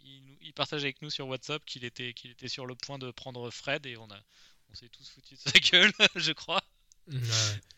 il, 0.04 0.22
nous- 0.24 0.36
il 0.42 0.52
partage 0.52 0.82
avec 0.82 1.00
nous 1.02 1.10
sur 1.10 1.26
WhatsApp 1.28 1.64
qu'il 1.64 1.84
était, 1.84 2.12
qu'il 2.12 2.30
était 2.32 2.48
sur 2.48 2.66
le 2.66 2.74
point 2.74 2.98
de 2.98 3.10
prendre 3.10 3.50
Fred 3.50 3.86
et 3.86 3.96
on 3.96 4.10
a, 4.10 4.18
on 4.70 4.74
s'est 4.74 4.88
tous 4.88 5.08
foutu 5.10 5.34
de 5.34 5.40
sa 5.40 5.50
gueule, 5.70 5.92
je 6.16 6.32
crois. 6.32 6.62
Ouais. 7.08 7.18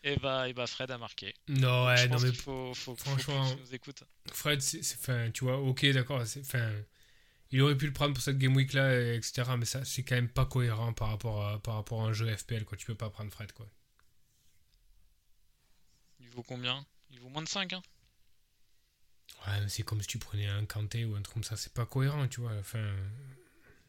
Et 0.03 0.15
bah, 0.17 0.49
et 0.49 0.53
bah 0.53 0.65
Fred 0.65 0.89
a 0.89 0.97
marqué. 0.97 1.35
Non, 1.47 1.85
ouais, 1.85 1.97
je 1.97 2.07
non, 2.07 2.19
mais 2.19 2.33
faut, 2.33 2.73
faut, 2.73 2.95
franchement- 2.95 3.47
qu'il 3.49 3.59
nous 3.63 3.75
écoute. 3.75 4.03
Fred, 4.33 4.61
c'est, 4.61 4.81
c'est- 4.81 4.97
enfin, 4.97 5.29
tu 5.31 5.43
vois, 5.43 5.57
ok, 5.59 5.85
d'accord, 5.91 6.25
c'est, 6.25 6.39
enfin, 6.41 6.71
il 7.51 7.61
aurait 7.61 7.77
pu 7.77 7.85
le 7.85 7.93
prendre 7.93 8.13
pour 8.13 8.23
cette 8.23 8.39
game 8.39 8.55
week 8.55 8.73
là, 8.73 8.91
etc. 9.13 9.55
Mais 9.57 9.65
ça, 9.65 9.85
c'est 9.85 10.03
quand 10.03 10.15
même 10.15 10.29
pas 10.29 10.45
cohérent 10.45 10.93
par 10.93 11.09
rapport 11.09 11.45
à, 11.45 11.59
par 11.61 11.75
rapport 11.75 12.03
à 12.03 12.07
un 12.07 12.13
jeu 12.13 12.27
FPL, 12.35 12.65
quoi. 12.65 12.77
Tu 12.77 12.85
peux 12.87 12.95
pas 12.95 13.09
prendre 13.11 13.31
Fred, 13.31 13.51
quoi. 13.51 13.67
Il 16.19 16.29
vaut 16.29 16.43
combien? 16.43 16.85
Il 17.11 17.19
vaut 17.19 17.29
moins 17.29 17.41
de 17.43 17.49
5, 17.49 17.73
hein 17.73 17.81
Ouais, 19.47 19.59
mais 19.61 19.69
c'est 19.69 19.83
comme 19.83 20.01
si 20.01 20.07
tu 20.07 20.17
prenais 20.19 20.47
un 20.47 20.65
Kanté 20.65 21.05
ou 21.05 21.15
un 21.15 21.21
truc 21.21 21.33
comme 21.35 21.43
ça, 21.43 21.55
c'est 21.55 21.73
pas 21.73 21.85
cohérent, 21.85 22.27
tu 22.27 22.41
vois. 22.41 22.53
Enfin, 22.59 22.93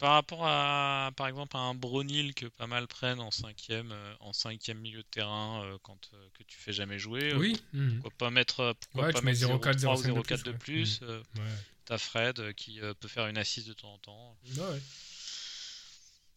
Par 0.00 0.12
rapport 0.14 0.46
à, 0.46 1.10
par 1.14 1.28
exemple, 1.28 1.56
à 1.56 1.60
un 1.60 1.74
Bronil 1.74 2.34
que 2.34 2.46
pas 2.46 2.66
mal 2.66 2.86
prennent 2.88 3.20
en 3.20 3.30
cinquième, 3.30 3.92
euh, 3.92 4.14
en 4.20 4.32
cinquième 4.32 4.78
milieu 4.78 5.02
de 5.02 5.06
terrain 5.10 5.62
euh, 5.64 5.76
quand 5.82 5.98
euh, 6.14 6.26
que 6.38 6.42
tu 6.44 6.56
fais 6.58 6.72
jamais 6.72 6.98
jouer. 6.98 7.34
oui. 7.34 7.60
Pourquoi 8.00 8.10
pas 8.18 8.30
mettre, 8.30 8.74
pourquoi 8.80 9.06
Ouais, 9.08 9.12
pas 9.12 9.20
mettre 9.20 9.40
0,4, 9.40 9.78
0,3 9.80 9.86
ou 9.98 10.02
0,5 10.02 10.14
de 10.14 10.20
0,4 10.22 10.42
de 10.44 10.52
plus, 10.52 11.00
ouais. 11.02 11.06
euh, 11.08 11.22
Ouais. 11.36 11.42
T'as 11.84 11.98
Fred 11.98 12.54
qui 12.54 12.80
peut 13.00 13.08
faire 13.08 13.26
une 13.26 13.36
assise 13.38 13.66
de 13.66 13.72
temps 13.74 13.92
en 13.92 13.98
temps. 13.98 14.36
Ouais, 14.56 14.60
ouais. 14.62 14.80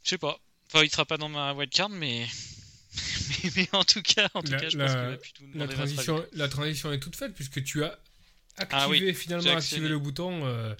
Je 0.03 0.09
sais 0.09 0.17
pas. 0.17 0.37
Enfin, 0.67 0.83
il 0.83 0.89
sera 0.91 1.05
pas 1.05 1.17
dans 1.17 1.29
ma 1.29 1.53
wildcard, 1.53 1.89
mais... 1.89 2.27
mais 3.43 3.51
mais 3.55 3.69
en 3.71 3.83
tout 3.83 4.01
cas, 4.01 4.29
en 4.33 4.41
tout 4.43 4.51
La- 4.51 4.59
cas, 4.59 4.69
je 4.69 4.77
la- 4.77 4.85
pense 5.17 5.19
nous 5.41 5.59
La 5.59 5.67
transition, 5.67 6.25
la 6.33 6.47
transition 6.49 6.91
est 6.91 6.99
toute 6.99 7.15
faite 7.15 7.33
puisque 7.33 7.63
tu 7.63 7.83
as 7.83 7.97
activé 8.57 8.81
Ah 8.81 8.89
oui, 8.89 9.13
finalement 9.13 9.43
activé 9.43 9.55
accéléré. 9.57 9.89
le 9.89 9.99
bouton 9.99 10.41
euh, 10.45 10.75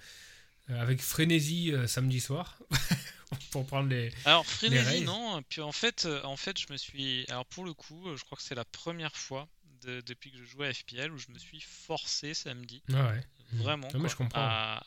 avec 0.70 1.02
frénésie 1.02 1.72
euh, 1.74 1.88
samedi 1.88 2.20
soir 2.20 2.58
pour 3.52 3.66
prendre 3.66 3.90
les. 3.90 4.12
Alors 4.26 4.46
frénésie 4.46 5.02
non. 5.02 5.42
Puis 5.50 5.62
en 5.62 5.72
fait, 5.72 6.06
euh, 6.06 6.22
en 6.24 6.38
fait, 6.38 6.60
je 6.60 6.72
me 6.72 6.78
suis. 6.78 7.26
Alors 7.30 7.46
pour 7.46 7.64
le 7.66 7.74
coup, 7.74 8.08
euh, 8.10 8.16
je 8.18 8.24
crois 8.24 8.38
que 8.38 8.44
c'est 8.44 8.56
la 8.56 8.66
première 8.66 9.16
fois 9.16 9.48
de- 9.82 10.02
depuis 10.02 10.32
que 10.32 10.38
je 10.38 10.44
joue 10.46 10.64
à 10.64 10.74
FPL 10.74 11.12
où 11.12 11.18
je 11.18 11.28
me 11.30 11.38
suis 11.40 11.60
forcé 11.62 12.34
samedi, 12.34 12.82
Ah 12.94 13.10
ouais. 13.10 13.24
vraiment, 13.54 13.90
quoi, 13.90 14.08
je 14.08 14.16
comprends. 14.16 14.40
à, 14.42 14.86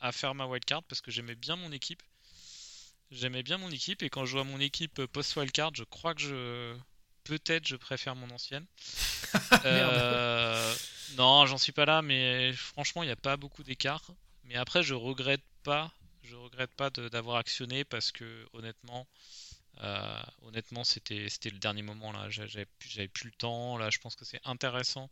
à 0.00 0.12
faire 0.12 0.34
ma 0.34 0.46
wildcard 0.46 0.82
parce 0.84 1.00
que 1.00 1.10
j'aimais 1.10 1.34
bien 1.34 1.56
mon 1.56 1.72
équipe. 1.72 2.02
J'aimais 3.10 3.42
bien 3.44 3.56
mon 3.58 3.70
équipe 3.70 4.02
et 4.02 4.10
quand 4.10 4.24
je 4.24 4.32
vois 4.32 4.44
mon 4.44 4.58
équipe 4.60 4.98
euh, 5.00 5.06
post 5.06 5.34
wildcard, 5.36 5.72
je 5.74 5.84
crois 5.84 6.14
que 6.14 6.20
je 6.22 6.76
peut-être 7.24 7.66
je 7.66 7.76
préfère 7.76 8.14
mon 8.14 8.30
ancienne. 8.30 8.66
Euh, 9.64 10.74
non, 11.16 11.46
j'en 11.46 11.58
suis 11.58 11.72
pas 11.72 11.84
là, 11.84 12.02
mais 12.02 12.52
franchement, 12.52 13.02
il 13.02 13.06
n'y 13.06 13.12
a 13.12 13.16
pas 13.16 13.36
beaucoup 13.36 13.62
d'écart. 13.62 14.02
Mais 14.46 14.54
après, 14.56 14.82
je 14.82 14.94
regrette 14.94 15.44
pas, 15.62 15.92
je 16.22 16.34
regrette 16.36 16.72
pas 16.74 16.90
d'avoir 16.90 17.36
actionné 17.36 17.84
parce 17.84 18.12
que 18.12 18.46
honnêtement, 18.52 19.06
euh, 19.82 20.22
honnêtement, 20.42 20.84
c'était 20.84 21.28
le 21.50 21.58
dernier 21.58 21.82
moment 21.82 22.12
là. 22.12 22.30
J'a- 22.30 22.46
J'avais 22.46 22.66
plus, 23.08 23.26
le 23.26 23.32
temps. 23.32 23.78
Là, 23.78 23.90
je 23.90 23.98
pense 23.98 24.16
que 24.16 24.24
c'est 24.24 24.40
intéressant 24.44 25.10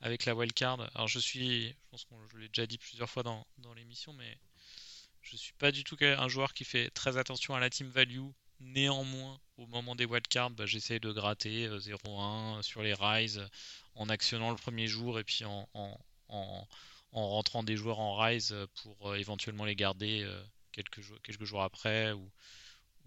avec 0.00 0.24
la 0.26 0.34
wildcard. 0.34 0.80
Alors, 0.94 1.08
je 1.08 1.18
suis, 1.20 1.68
je 1.70 1.74
pense 1.90 2.04
qu'on 2.04 2.18
je 2.28 2.38
l'ai 2.38 2.48
déjà 2.48 2.66
dit 2.66 2.78
plusieurs 2.78 3.10
fois 3.10 3.22
dans, 3.22 3.46
dans 3.58 3.74
l'émission, 3.74 4.12
mais 4.14 4.38
je 5.22 5.36
suis 5.36 5.54
pas 5.54 5.72
du 5.72 5.84
tout 5.84 5.96
un 6.00 6.28
joueur 6.28 6.54
qui 6.54 6.64
fait 6.64 6.90
très 6.90 7.16
attention 7.16 7.54
à 7.54 7.60
la 7.60 7.70
team 7.70 7.88
value. 7.88 8.28
Néanmoins, 8.60 9.40
au 9.56 9.66
moment 9.66 9.96
des 9.96 10.04
wildcards, 10.04 10.50
bah, 10.50 10.66
j'essaye 10.66 11.00
de 11.00 11.12
gratter 11.12 11.66
euh, 11.66 11.78
0-1 11.80 12.62
sur 12.62 12.82
les 12.82 12.94
rise 12.94 13.38
euh, 13.38 13.48
en 13.96 14.08
actionnant 14.08 14.50
le 14.50 14.56
premier 14.56 14.86
jour 14.86 15.18
et 15.18 15.24
puis 15.24 15.44
en, 15.44 15.68
en- 15.74 15.98
en 17.14 17.28
rentrant 17.30 17.64
des 17.64 17.76
joueurs 17.76 18.00
en 18.00 18.16
rise 18.16 18.52
euh, 18.52 18.66
pour 18.82 19.10
euh, 19.12 19.16
éventuellement 19.16 19.66
les 19.66 19.76
garder 19.76 20.22
euh, 20.24 20.44
quelques, 20.72 21.00
jours, 21.02 21.18
quelques 21.24 21.44
jours 21.46 21.62
après 21.64 22.12
ou, 22.12 22.30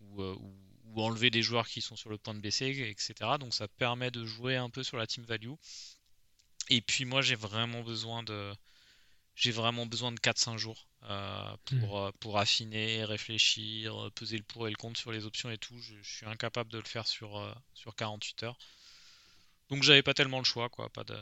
ou, 0.01 0.23
ou- 0.23 0.57
ou 0.93 1.03
enlever 1.03 1.29
des 1.31 1.43
joueurs 1.43 1.67
qui 1.67 1.81
sont 1.81 1.95
sur 1.97 2.09
le 2.09 2.17
point 2.19 2.33
de 2.35 2.41
baisser, 2.41 2.67
etc. 2.67 3.37
Donc 3.39 3.53
ça 3.53 3.67
permet 3.67 4.11
de 4.11 4.25
jouer 4.25 4.57
un 4.57 4.69
peu 4.71 4.83
sur 4.83 4.97
la 4.97 5.07
team 5.07 5.25
value. 5.25 5.53
Et 6.69 6.81
puis 6.81 7.05
moi 7.05 7.21
j'ai 7.21 7.35
vraiment 7.35 7.81
besoin 7.83 8.23
de 8.23 8.53
j'ai 9.35 9.51
vraiment 9.51 9.85
besoin 9.87 10.11
de 10.13 10.19
4-5 10.19 10.57
jours 10.59 10.87
euh, 11.03 11.57
pour, 11.65 11.99
euh, 11.99 12.11
pour 12.21 12.37
affiner, 12.39 13.05
réfléchir, 13.05 14.09
peser 14.15 14.37
le 14.37 14.43
pour 14.43 14.67
et 14.67 14.71
le 14.71 14.77
contre 14.77 14.99
sur 14.99 15.11
les 15.13 15.25
options 15.25 15.49
et 15.51 15.57
tout. 15.59 15.79
Je, 15.79 15.95
je 16.01 16.15
suis 16.17 16.25
incapable 16.27 16.71
de 16.71 16.79
le 16.79 16.85
faire 16.85 17.07
sur, 17.07 17.37
euh, 17.37 17.53
sur 17.75 17.95
48 17.95 18.43
heures. 18.43 18.57
Donc 19.69 19.83
j'avais 19.83 20.03
pas 20.03 20.13
tellement 20.13 20.39
le 20.39 20.43
choix, 20.45 20.69
quoi. 20.69 20.89
Pas 20.89 21.03
de, 21.03 21.17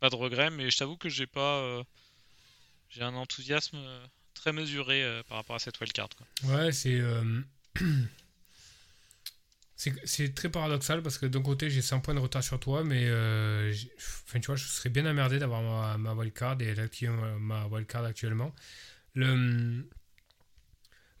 pas 0.00 0.10
de 0.10 0.14
regret, 0.16 0.50
mais 0.50 0.70
je 0.70 0.78
t'avoue 0.78 0.96
que 0.96 1.08
j'ai 1.08 1.26
pas. 1.26 1.58
euh, 1.62 1.84
j'ai 2.90 3.02
un 3.02 3.14
enthousiasme 3.14 3.76
euh, 3.76 4.06
très 4.34 4.52
mesuré 4.52 5.02
euh, 5.02 5.22
par 5.28 5.38
rapport 5.38 5.56
à 5.56 5.58
cette 5.58 5.78
wildcard. 5.80 6.08
Quoi. 6.16 6.26
Ouais, 6.54 6.72
c'est. 6.72 6.98
euh, 7.00 7.40
c'est 9.76 9.94
c'est 10.06 10.34
très 10.34 10.48
paradoxal 10.48 11.02
parce 11.02 11.18
que 11.18 11.26
d'un 11.26 11.42
côté 11.42 11.68
j'ai 11.68 11.82
100 11.82 12.00
points 12.00 12.14
de 12.14 12.20
retard 12.20 12.42
sur 12.42 12.58
toi, 12.58 12.82
mais 12.82 13.10
enfin, 13.98 14.40
tu 14.40 14.46
vois, 14.46 14.56
je 14.56 14.64
serais 14.66 14.88
bien 14.88 15.06
emmerdé 15.06 15.38
d'avoir 15.38 15.98
ma, 15.98 16.14
wildcard 16.14 16.60
et 16.62 16.74
d'activer 16.74 17.12
ma, 17.38 17.66
wildcard 17.66 18.04
actuellement. 18.04 18.54
Le, 19.14 19.86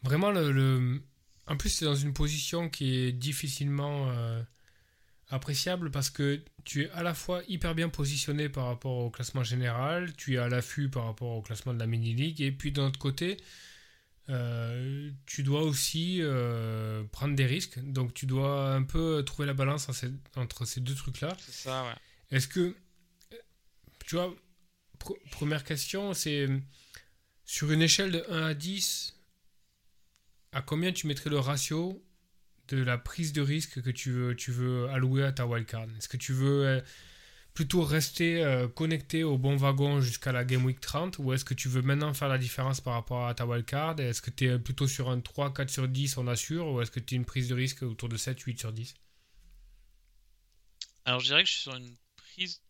vraiment, 0.02 0.30
le, 0.30 1.02
en 1.46 1.56
plus, 1.56 1.70
c'est 1.70 1.84
dans 1.84 1.94
une 1.94 2.12
position 2.12 2.68
qui 2.68 2.96
est 2.96 3.12
difficilement 3.12 4.10
appréciable 5.28 5.90
parce 5.90 6.10
que 6.10 6.40
tu 6.64 6.84
es 6.84 6.90
à 6.90 7.02
la 7.02 7.14
fois 7.14 7.42
hyper 7.48 7.74
bien 7.74 7.88
positionné 7.88 8.48
par 8.48 8.66
rapport 8.66 8.98
au 8.98 9.10
classement 9.10 9.42
général, 9.42 10.14
tu 10.16 10.34
es 10.34 10.38
à 10.38 10.48
l'affût 10.48 10.88
par 10.88 11.04
rapport 11.06 11.30
au 11.36 11.42
classement 11.42 11.74
de 11.74 11.78
la 11.78 11.86
mini-league, 11.86 12.40
et 12.40 12.52
puis 12.52 12.70
d'un 12.72 12.86
autre 12.86 12.98
côté, 12.98 13.36
euh, 14.28 15.10
tu 15.26 15.42
dois 15.42 15.62
aussi 15.62 16.18
euh, 16.20 17.04
prendre 17.12 17.34
des 17.36 17.46
risques. 17.46 17.78
Donc 17.80 18.14
tu 18.14 18.26
dois 18.26 18.72
un 18.74 18.82
peu 18.82 19.22
trouver 19.24 19.46
la 19.46 19.54
balance 19.54 19.88
entre 20.36 20.64
ces 20.64 20.80
deux 20.80 20.94
trucs-là. 20.94 21.36
C'est 21.40 21.52
ça, 21.54 21.84
ouais. 21.84 22.36
Est-ce 22.36 22.48
que, 22.48 22.76
tu 24.04 24.16
vois, 24.16 24.34
pr- 25.00 25.30
première 25.30 25.62
question, 25.64 26.12
c'est 26.14 26.48
sur 27.44 27.70
une 27.70 27.82
échelle 27.82 28.10
de 28.12 28.24
1 28.28 28.46
à 28.46 28.54
10, 28.54 29.16
à 30.52 30.62
combien 30.62 30.92
tu 30.92 31.06
mettrais 31.06 31.30
le 31.30 31.38
ratio 31.38 32.02
de 32.68 32.82
la 32.82 32.98
prise 32.98 33.32
de 33.32 33.40
risque 33.40 33.82
que 33.82 33.90
tu 33.90 34.10
veux, 34.10 34.36
tu 34.36 34.50
veux 34.50 34.88
allouer 34.90 35.24
à 35.24 35.32
ta 35.32 35.46
wildcard? 35.46 35.86
Est-ce 35.98 36.08
que 36.08 36.16
tu 36.16 36.32
veux 36.32 36.66
euh, 36.66 36.80
plutôt 37.54 37.82
rester 37.82 38.44
euh, 38.44 38.68
connecté 38.68 39.24
au 39.24 39.38
bon 39.38 39.56
wagon 39.56 40.00
jusqu'à 40.00 40.30
la 40.30 40.44
Game 40.44 40.64
Week 40.64 40.80
30 40.80 41.18
ou 41.18 41.32
est-ce 41.32 41.44
que 41.44 41.54
tu 41.54 41.68
veux 41.68 41.82
maintenant 41.82 42.12
faire 42.12 42.28
la 42.28 42.38
différence 42.38 42.80
par 42.80 42.94
rapport 42.94 43.26
à 43.26 43.34
ta 43.34 43.46
wildcard? 43.46 43.98
Est-ce 43.98 44.20
que 44.20 44.30
tu 44.30 44.46
es 44.46 44.58
plutôt 44.58 44.86
sur 44.86 45.08
un 45.08 45.20
3, 45.20 45.54
4 45.54 45.70
sur 45.70 45.88
10, 45.88 46.18
on 46.18 46.26
assure, 46.26 46.68
ou 46.68 46.82
est-ce 46.82 46.90
que 46.90 47.00
tu 47.00 47.14
es 47.14 47.16
une 47.16 47.24
prise 47.24 47.48
de 47.48 47.54
risque 47.54 47.82
autour 47.82 48.08
de 48.08 48.16
7, 48.16 48.38
8 48.38 48.58
sur 48.58 48.72
10 48.72 48.94
Alors 51.06 51.20
je 51.20 51.26
dirais 51.26 51.42
que 51.42 51.48
je 51.48 51.54
suis 51.54 51.62
sur 51.62 51.74
une 51.74 51.96
prise 52.16 52.60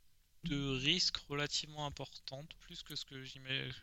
de 0.45 0.79
risque 0.79 1.17
relativement 1.29 1.87
importante, 1.87 2.49
plus 2.61 2.83
que 2.83 2.95
ce 2.95 3.05
que 3.05 3.25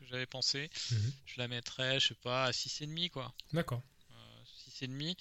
j'avais 0.10 0.26
pensé. 0.26 0.70
Mhm. 0.92 1.14
Je 1.26 1.38
la 1.38 1.48
mettrais, 1.48 2.00
je 2.00 2.10
sais 2.10 2.16
pas, 2.16 2.46
à 2.46 2.52
6,5 2.52 3.10
quoi. 3.10 3.34
D'accord. 3.52 3.82
Euh, 4.12 4.44
6,5. 4.70 5.18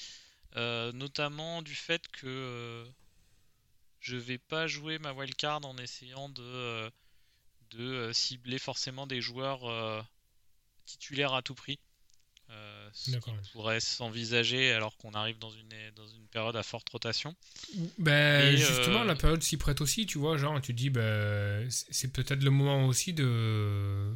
Euh, 0.57 0.93
notamment 0.93 1.63
du 1.63 1.75
fait 1.75 2.07
que 2.09 2.27
euh, 2.27 2.85
je 4.01 4.17
vais 4.17 4.39
pas 4.39 4.67
jouer 4.67 4.99
ma 4.99 5.13
wildcard 5.13 5.65
en 5.65 5.79
essayant 5.79 6.29
de, 6.29 6.43
euh, 6.43 6.91
de 7.71 7.85
euh, 7.85 8.13
cibler 8.13 8.59
forcément 8.59 9.07
des 9.07 9.23
joueurs 9.23 10.07
titulaires 10.85 11.33
à 11.35 11.43
tout 11.43 11.55
prix. 11.55 11.79
Ce 12.93 13.17
qui 13.17 13.33
pourrait 13.53 13.81
s'envisager 13.81 14.73
alors 14.73 14.99
qu'on 14.99 15.15
arrive 15.15 15.39
dans 15.39 15.51
une, 15.51 15.71
dans 15.97 16.07
une 16.07 16.27
période 16.27 16.55
à 16.55 16.63
forte 16.63 16.87
rotation. 16.91 17.35
Ben, 17.97 18.53
Et, 18.53 18.59
justement, 18.59 19.05
la 19.05 19.15
période 19.15 19.43
s'y 19.43 19.57
prête 19.57 19.81
aussi, 19.81 20.05
tu 20.05 20.19
vois. 20.19 20.37
Genre, 20.37 20.61
tu 20.61 20.75
dis, 20.75 20.91
ben, 20.91 21.67
c'est 21.71 22.13
peut-être 22.13 22.43
le 22.43 22.51
moment 22.51 22.87
aussi 22.87 23.15
de. 23.15 24.15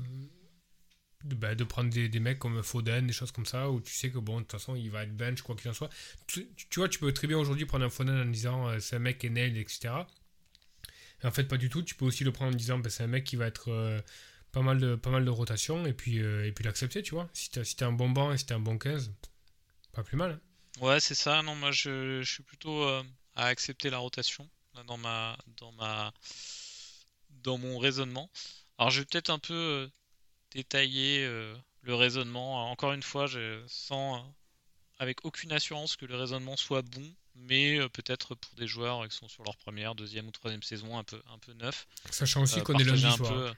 De, 1.27 1.35
ben, 1.35 1.55
de 1.55 1.65
prendre 1.65 1.91
des, 1.91 2.21
mecs 2.21 2.39
comme 2.39 2.63
Foden, 2.63 3.07
des 3.07 3.13
choses 3.13 3.33
comme 3.33 3.47
ça, 3.47 3.71
où 3.71 3.81
tu 3.81 3.93
sais 3.93 4.11
que, 4.11 4.19
bon, 4.19 4.37
de 4.37 4.41
toute 4.43 4.53
façon, 4.53 4.77
il 4.77 4.91
va 4.91 5.03
être 5.05 5.17
bench, 5.17 5.43
quoi 5.43 5.57
qu'il 5.57 5.71
en 5.71 5.75
soit. 5.75 5.91
Tu, 6.27 6.47
vois, 6.77 6.89
tu 6.89 6.99
peux 6.99 7.13
très 7.13 7.27
bien 7.27 7.39
aujourd'hui 7.39 7.67
prendre 7.67 7.85
un 7.85 7.91
Foden 7.91 8.21
en 8.21 8.25
disant, 8.27 8.69
euh, 8.69 8.79
c'est 8.81 8.97
un 8.97 9.01
mec 9.01 9.19
qui 9.19 9.27
est 9.27 9.31
nailed, 9.31 9.57
etc. 9.57 10.07
Et 11.23 11.27
en 11.27 11.31
fait, 11.31 11.45
pas 11.45 11.57
du 11.57 11.69
tout. 11.69 11.83
Tu 11.83 11.95
peux 11.95 12.05
aussi 12.05 12.25
le 12.25 12.33
prendre 12.33 12.53
en 12.53 12.57
disant, 12.57 12.79
ben, 12.79 12.91
c'est 12.91 13.03
un 13.05 13.09
mec 13.09 13.25
qui 13.25 13.37
va 13.37 13.47
être. 13.47 13.71
euh, 13.71 14.01
pas 14.53 14.63
mal 14.63 14.79
de, 14.81 14.95
pas 14.95 15.11
mal 15.11 15.25
de 15.25 15.31
rotation 15.31 15.85
et 15.87 15.93
puis, 15.93 16.21
euh, 16.21 16.51
l'accepter, 16.65 17.03
tu 17.03 17.13
vois. 17.15 17.29
Si 17.35 17.51
t'as 17.51 17.65
si 17.65 17.77
un 17.85 17.93
bon 17.93 18.09
banc 18.09 18.33
et 18.33 18.39
si 18.39 18.47
t'as 18.47 18.55
un 18.57 18.61
bon 18.61 18.79
15, 18.79 19.13
pas 19.93 20.03
plus 20.03 20.17
mal. 20.17 20.33
hein. 20.33 20.41
Ouais, 20.81 21.01
c'est 21.01 21.15
ça. 21.15 21.43
Non, 21.43 21.55
moi 21.57 21.71
je, 21.73 22.23
je 22.23 22.33
suis 22.33 22.43
plutôt 22.43 22.83
à 22.85 23.05
accepter 23.35 23.91
la 23.91 23.99
rotation 23.99 24.49
dans 24.87 24.97
ma, 24.99 25.37
dans 25.59 25.73
ma, 25.73 26.13
dans 27.31 27.59
mon 27.59 27.79
raisonnement. 27.79 28.31
Alors 28.79 28.91
je 28.91 29.01
vais 29.01 29.07
peut-être 29.07 29.31
un 29.31 29.39
peu 29.39 29.91
détailler 30.53 31.25
euh, 31.25 31.55
le 31.83 31.95
raisonnement. 31.95 32.71
Encore 32.71 32.93
une 32.93 33.03
fois, 33.03 33.27
je 33.27 33.63
sens 33.67 34.21
euh, 34.23 34.31
avec 34.99 35.25
aucune 35.25 35.53
assurance 35.53 35.97
que 35.97 36.07
le 36.07 36.17
raisonnement 36.17 36.57
soit 36.57 36.83
bon, 36.83 37.15
mais 37.35 37.79
euh, 37.79 37.89
peut-être 37.89 38.35
pour 38.35 38.55
des 38.55 38.67
joueurs 38.67 39.07
qui 39.09 39.17
sont 39.17 39.29
sur 39.29 39.43
leur 39.45 39.57
première, 39.57 39.95
deuxième 39.95 40.27
ou 40.29 40.31
troisième 40.31 40.63
saison, 40.63 40.97
un 40.99 41.05
peu, 41.05 41.21
un 41.33 41.39
peu 41.39 41.53
neuf. 41.53 41.87
Sachant 42.11 42.43
aussi 42.43 42.61
euh, 42.61 42.63
qu'on 42.63 42.79
est 42.79 42.85
lundi 42.85 43.01
soir. 43.17 43.33
peu- 43.33 43.53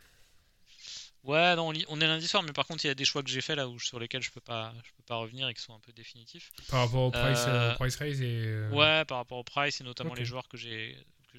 Ouais, 1.25 1.57
non, 1.57 1.73
on 1.89 2.01
est 2.01 2.07
lundi 2.07 2.27
soir, 2.29 2.43
mais 2.43 2.53
par 2.53 2.67
contre, 2.67 2.85
il 2.85 2.89
y 2.89 2.91
a 2.91 2.95
des 2.95 3.05
choix 3.05 3.23
que 3.23 3.29
j'ai 3.29 3.41
fait 3.41 3.55
là 3.57 3.69
où, 3.69 3.79
sur 3.79 3.99
lesquels 3.99 4.23
je 4.23 4.31
peux 4.31 4.41
pas, 4.41 4.73
je 4.85 4.91
peux 4.97 5.03
pas 5.03 5.17
revenir 5.17 5.49
et 5.49 5.55
qui 5.55 5.61
sont 5.61 5.75
un 5.75 5.81
peu 5.81 5.93
définitifs. 5.93 6.51
Par 6.69 6.81
rapport 6.81 7.03
au 7.03 7.11
price, 7.11 7.45
Euh, 7.49 7.75
price 7.75 7.97
raise 7.97 8.23
et. 8.23 8.67
Ouais, 8.71 9.05
par 9.05 9.19
rapport 9.19 9.39
au 9.39 9.45
price 9.45 9.81
et 9.81 9.85
notamment 9.85 10.15
les 10.15 10.25
joueurs 10.25 10.49
que 10.49 10.57
j'ai 10.57 10.97
que 11.33 11.39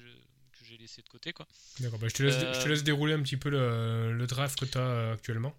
j'ai 0.70 0.78
laissé 0.78 1.02
de 1.02 1.08
côté 1.08 1.32
quoi. 1.32 1.46
D'accord, 1.80 1.98
bah, 1.98 2.08
je, 2.08 2.14
te 2.14 2.22
laisse, 2.22 2.36
Euh, 2.36 2.54
je 2.54 2.62
te 2.62 2.68
laisse 2.68 2.82
dérouler 2.84 3.14
un 3.14 3.22
petit 3.22 3.36
peu 3.36 3.50
le, 3.50 4.12
le 4.12 4.26
draft 4.26 4.58
que 4.58 4.64
tu 4.64 4.78
as 4.78 5.12
actuellement. 5.12 5.54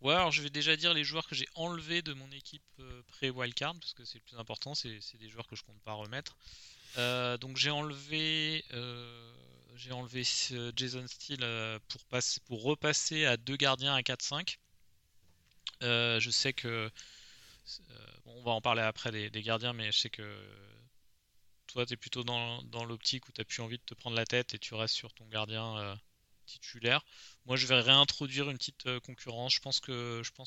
Ouais, 0.00 0.14
alors 0.14 0.32
je 0.32 0.40
vais 0.42 0.48
déjà 0.50 0.76
dire 0.76 0.94
les 0.94 1.04
joueurs 1.04 1.26
que 1.28 1.34
j'ai 1.34 1.48
enlevés 1.54 2.00
de 2.00 2.14
mon 2.14 2.30
équipe 2.30 2.62
euh, 2.78 3.02
pré-wildcard, 3.08 3.74
parce 3.74 3.92
que 3.92 4.04
c'est 4.04 4.18
le 4.18 4.24
plus 4.24 4.38
important, 4.38 4.74
c'est 4.74 4.98
des 5.18 5.28
joueurs 5.28 5.46
que 5.46 5.56
je 5.56 5.62
compte 5.62 5.80
pas 5.82 5.92
remettre. 5.92 6.38
Euh, 6.96 7.36
donc 7.36 7.58
j'ai 7.58 7.70
enlevé, 7.70 8.64
euh, 8.72 9.32
j'ai 9.76 9.92
enlevé 9.92 10.24
Jason 10.74 11.06
Steele 11.06 11.40
euh, 11.42 11.78
pour, 11.88 12.02
passer, 12.06 12.40
pour 12.46 12.62
repasser 12.62 13.26
à 13.26 13.36
deux 13.36 13.56
gardiens 13.56 13.94
à 13.94 14.00
4-5. 14.00 14.56
Euh, 15.82 16.18
je 16.18 16.30
sais 16.30 16.52
que, 16.54 16.68
euh, 16.68 16.90
bon, 18.24 18.34
on 18.38 18.42
va 18.42 18.52
en 18.52 18.60
parler 18.62 18.82
après 18.82 19.10
des, 19.12 19.28
des 19.28 19.42
gardiens, 19.42 19.74
mais 19.74 19.92
je 19.92 19.98
sais 19.98 20.10
que 20.10 20.22
toi 21.72 21.86
tu 21.86 21.94
es 21.94 21.96
plutôt 21.96 22.24
dans, 22.24 22.62
dans 22.64 22.84
l'optique 22.84 23.28
où 23.28 23.32
tu 23.32 23.44
plus 23.44 23.62
envie 23.62 23.78
de 23.78 23.82
te 23.82 23.94
prendre 23.94 24.16
la 24.16 24.26
tête 24.26 24.54
et 24.54 24.58
tu 24.58 24.74
restes 24.74 24.94
sur 24.94 25.12
ton 25.12 25.26
gardien 25.26 25.78
euh, 25.78 25.96
titulaire. 26.46 27.04
Moi, 27.46 27.56
je 27.56 27.66
vais 27.66 27.80
réintroduire 27.80 28.50
une 28.50 28.58
petite 28.58 28.86
euh, 28.86 29.00
concurrence. 29.00 29.54
Je 29.54 29.60
pense 29.60 29.80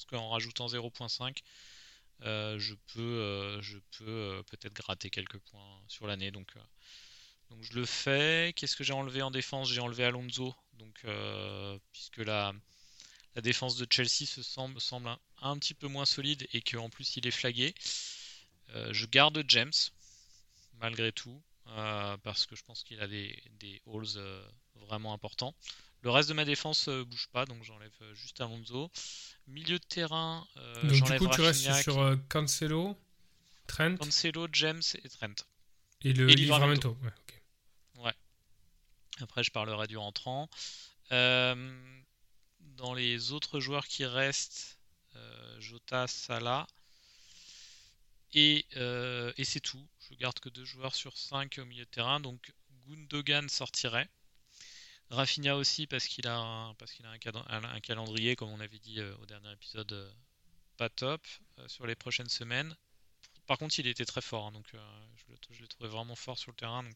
qu'en 0.05 0.29
rajoutant 0.29 0.67
0.5, 0.67 1.37
euh, 2.21 2.59
je 2.59 2.75
peux 2.93 3.59
peux 3.97 4.43
peut-être 4.49 4.73
gratter 4.73 5.09
quelques 5.09 5.39
points 5.39 5.81
sur 5.87 6.07
l'année. 6.07 6.31
Donc 6.31 6.53
donc 7.49 7.63
je 7.63 7.73
le 7.73 7.85
fais. 7.85 8.53
Qu'est-ce 8.55 8.75
que 8.75 8.83
j'ai 8.83 8.93
enlevé 8.93 9.21
en 9.21 9.31
défense? 9.31 9.71
J'ai 9.71 9.81
enlevé 9.81 10.05
Alonso. 10.05 10.53
Donc 10.73 11.05
puisque 11.91 12.17
la 12.17 12.53
la 13.35 13.41
défense 13.41 13.77
de 13.77 13.87
Chelsea 13.89 14.27
se 14.27 14.43
semble 14.43 14.79
semble 14.79 15.09
un, 15.41 15.57
petit 15.57 15.73
peu 15.73 15.87
moins 15.87 16.05
solide 16.05 16.47
et 16.53 16.61
qu'en 16.61 16.89
plus 16.89 17.17
il 17.17 17.27
est 17.27 17.31
flagué. 17.31 17.73
Je 18.91 19.05
garde 19.05 19.43
James 19.47 19.71
malgré 20.83 21.11
tout 21.13 21.41
euh, 21.67 22.17
parce 22.23 22.45
que 22.45 22.55
je 22.55 22.63
pense 22.63 22.83
qu'il 22.83 22.99
a 22.99 23.07
des 23.07 23.41
des 23.59 23.81
holes 23.85 24.05
euh, 24.17 24.45
vraiment 24.75 25.13
importants. 25.13 25.55
Le 26.01 26.09
reste 26.09 26.27
de 26.27 26.33
ma 26.33 26.43
défense 26.43 26.89
euh, 26.89 27.05
bouge 27.05 27.29
pas, 27.31 27.45
donc 27.45 27.63
j'enlève 27.63 27.97
juste 28.13 28.41
Alonso. 28.41 28.91
Milieu 29.47 29.79
de 29.79 29.85
terrain, 29.85 30.45
Donc, 30.83 30.91
du 30.91 31.17
coup, 31.17 31.27
tu 31.29 31.41
restes 31.41 31.71
sur 31.81 32.17
Cancelo, 32.27 32.97
Trent 33.67 33.95
Cancelo, 33.95 34.47
James 34.51 34.81
et 35.03 35.09
Trent. 35.09 35.45
et 36.01 36.13
le 36.13 36.29
et 36.29 36.35
Livramento. 36.35 36.97
Ouais, 37.01 37.11
ok. 37.99 38.13
Après, 39.21 39.43
je 39.43 39.51
parlerai 39.51 39.87
du 39.87 39.97
rentrant. 39.97 40.49
Dans 41.09 42.93
les 42.95 43.31
autres 43.31 43.59
joueurs 43.61 43.87
qui 43.87 44.05
restent, 44.05 44.79
Jota, 45.59 46.07
Salah. 46.07 46.67
Et, 48.33 48.65
euh, 48.77 49.31
et 49.37 49.43
c'est 49.43 49.59
tout. 49.59 49.85
Je 50.09 50.15
garde 50.15 50.39
que 50.39 50.49
deux 50.49 50.65
joueurs 50.65 50.95
sur 50.95 51.17
5 51.17 51.59
au 51.59 51.65
milieu 51.65 51.85
de 51.85 51.89
terrain. 51.89 52.19
Donc 52.19 52.53
Gundogan 52.87 53.47
sortirait. 53.49 54.09
Rafinha 55.13 55.55
aussi 55.55 55.87
parce 55.87 56.07
qu'il 56.07 56.27
a, 56.27 56.37
un, 56.37 56.73
parce 56.75 56.91
qu'il 56.91 57.05
a 57.05 57.11
un, 57.11 57.79
calendrier, 57.79 58.35
comme 58.35 58.49
on 58.49 58.59
avait 58.59 58.79
dit 58.79 58.99
euh, 58.99 59.15
au 59.21 59.25
dernier 59.25 59.51
épisode, 59.51 59.91
euh, 59.91 60.09
pas 60.77 60.89
top 60.89 61.21
euh, 61.59 61.67
sur 61.67 61.85
les 61.85 61.95
prochaines 61.95 62.29
semaines. 62.29 62.75
Par 63.45 63.57
contre, 63.57 63.77
il 63.79 63.87
était 63.87 64.05
très 64.05 64.21
fort, 64.21 64.47
hein, 64.47 64.51
donc 64.53 64.65
je, 64.71 65.61
l'ai 65.61 65.67
trouvé 65.67 65.89
vraiment 65.89 66.15
fort 66.15 66.37
sur 66.37 66.51
le 66.51 66.55
terrain. 66.55 66.81
Donc 66.81 66.93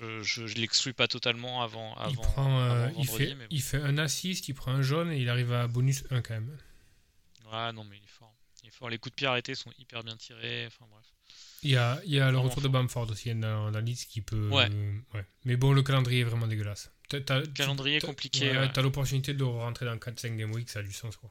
je, 0.00 0.22
je, 0.22 0.46
je 0.46 0.54
l'exclus 0.56 0.92
pas 0.92 1.08
totalement 1.08 1.62
avant, 1.62 1.96
il, 2.08 2.16
prend, 2.16 2.90
il, 2.98 3.08
fait, 3.08 3.34
mais 3.34 3.44
bon. 3.44 3.48
il 3.50 3.62
fait 3.62 3.80
un 3.80 3.96
assist, 3.96 4.48
il 4.48 4.54
prend 4.54 4.72
un 4.72 4.82
jaune 4.82 5.10
et 5.10 5.18
il 5.18 5.30
arrive 5.30 5.52
à 5.52 5.66
bonus 5.66 6.04
1 6.10 6.20
quand 6.20 6.34
même. 6.34 6.58
Ouais, 7.50 7.72
non, 7.72 7.84
mais 7.84 7.96
il 7.96 8.04
est 8.04 8.06
fort. 8.06 8.33
Il 8.64 8.68
est 8.68 8.70
fort. 8.70 8.88
Les 8.88 8.96
coups 8.96 9.12
de 9.12 9.16
pied 9.16 9.26
arrêtés 9.26 9.54
sont 9.54 9.70
hyper 9.78 10.02
bien 10.02 10.16
tirés. 10.16 10.64
Enfin 10.66 10.86
bref. 10.90 11.04
Il 11.62 11.70
y 11.70 11.76
a, 11.76 12.00
il 12.06 12.12
y 12.14 12.18
a 12.20 12.30
le 12.30 12.38
retour 12.38 12.62
de 12.62 12.68
Bamford 12.68 13.10
aussi 13.10 13.34
dans 13.34 13.70
la 13.70 13.80
liste 13.82 14.10
qui 14.10 14.22
peut. 14.22 14.48
Ouais. 14.48 14.68
euh, 14.70 14.98
ouais. 15.12 15.26
Mais 15.44 15.56
bon, 15.56 15.72
le 15.72 15.82
calendrier 15.82 16.20
est 16.22 16.24
vraiment 16.24 16.46
dégueulasse. 16.46 16.90
T'as- 17.10 17.20
t'as- 17.20 17.46
Calendrier 17.48 18.00
t'as- 18.00 18.06
compliqué. 18.06 18.50
ouais, 18.50 18.58
ouais. 18.58 18.72
T'as 18.72 18.80
l'opportunité 18.80 19.34
de 19.34 19.44
rentrer 19.44 19.84
dans 19.84 19.96
4-5 19.98 20.36
Game 20.38 20.50
Week, 20.52 20.68
ça 20.70 20.78
a 20.78 20.82
du 20.82 20.92
sens 20.92 21.16
quoi. 21.16 21.30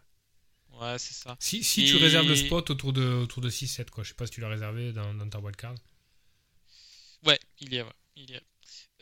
Ouais, 0.79 0.97
c'est 0.99 1.13
ça. 1.15 1.35
Si, 1.39 1.63
si 1.63 1.85
tu 1.85 1.97
réserves 1.97 2.27
le 2.27 2.35
spot 2.35 2.69
autour 2.69 2.93
de, 2.93 3.03
autour 3.03 3.41
de 3.41 3.49
6-7, 3.49 3.89
quoi. 3.89 4.03
Je 4.03 4.09
sais 4.09 4.15
pas 4.15 4.25
si 4.27 4.33
tu 4.33 4.41
l'as 4.41 4.49
réservé 4.49 4.91
dans, 4.93 5.13
dans 5.15 5.27
ta 5.27 5.39
wildcard. 5.39 5.75
Ouais, 7.25 7.39
il 7.59 7.73
y 7.73 7.79
a. 7.79 7.85
ouais, 7.85 7.91
il 8.15 8.29
y 8.31 8.35
a. 8.35 8.39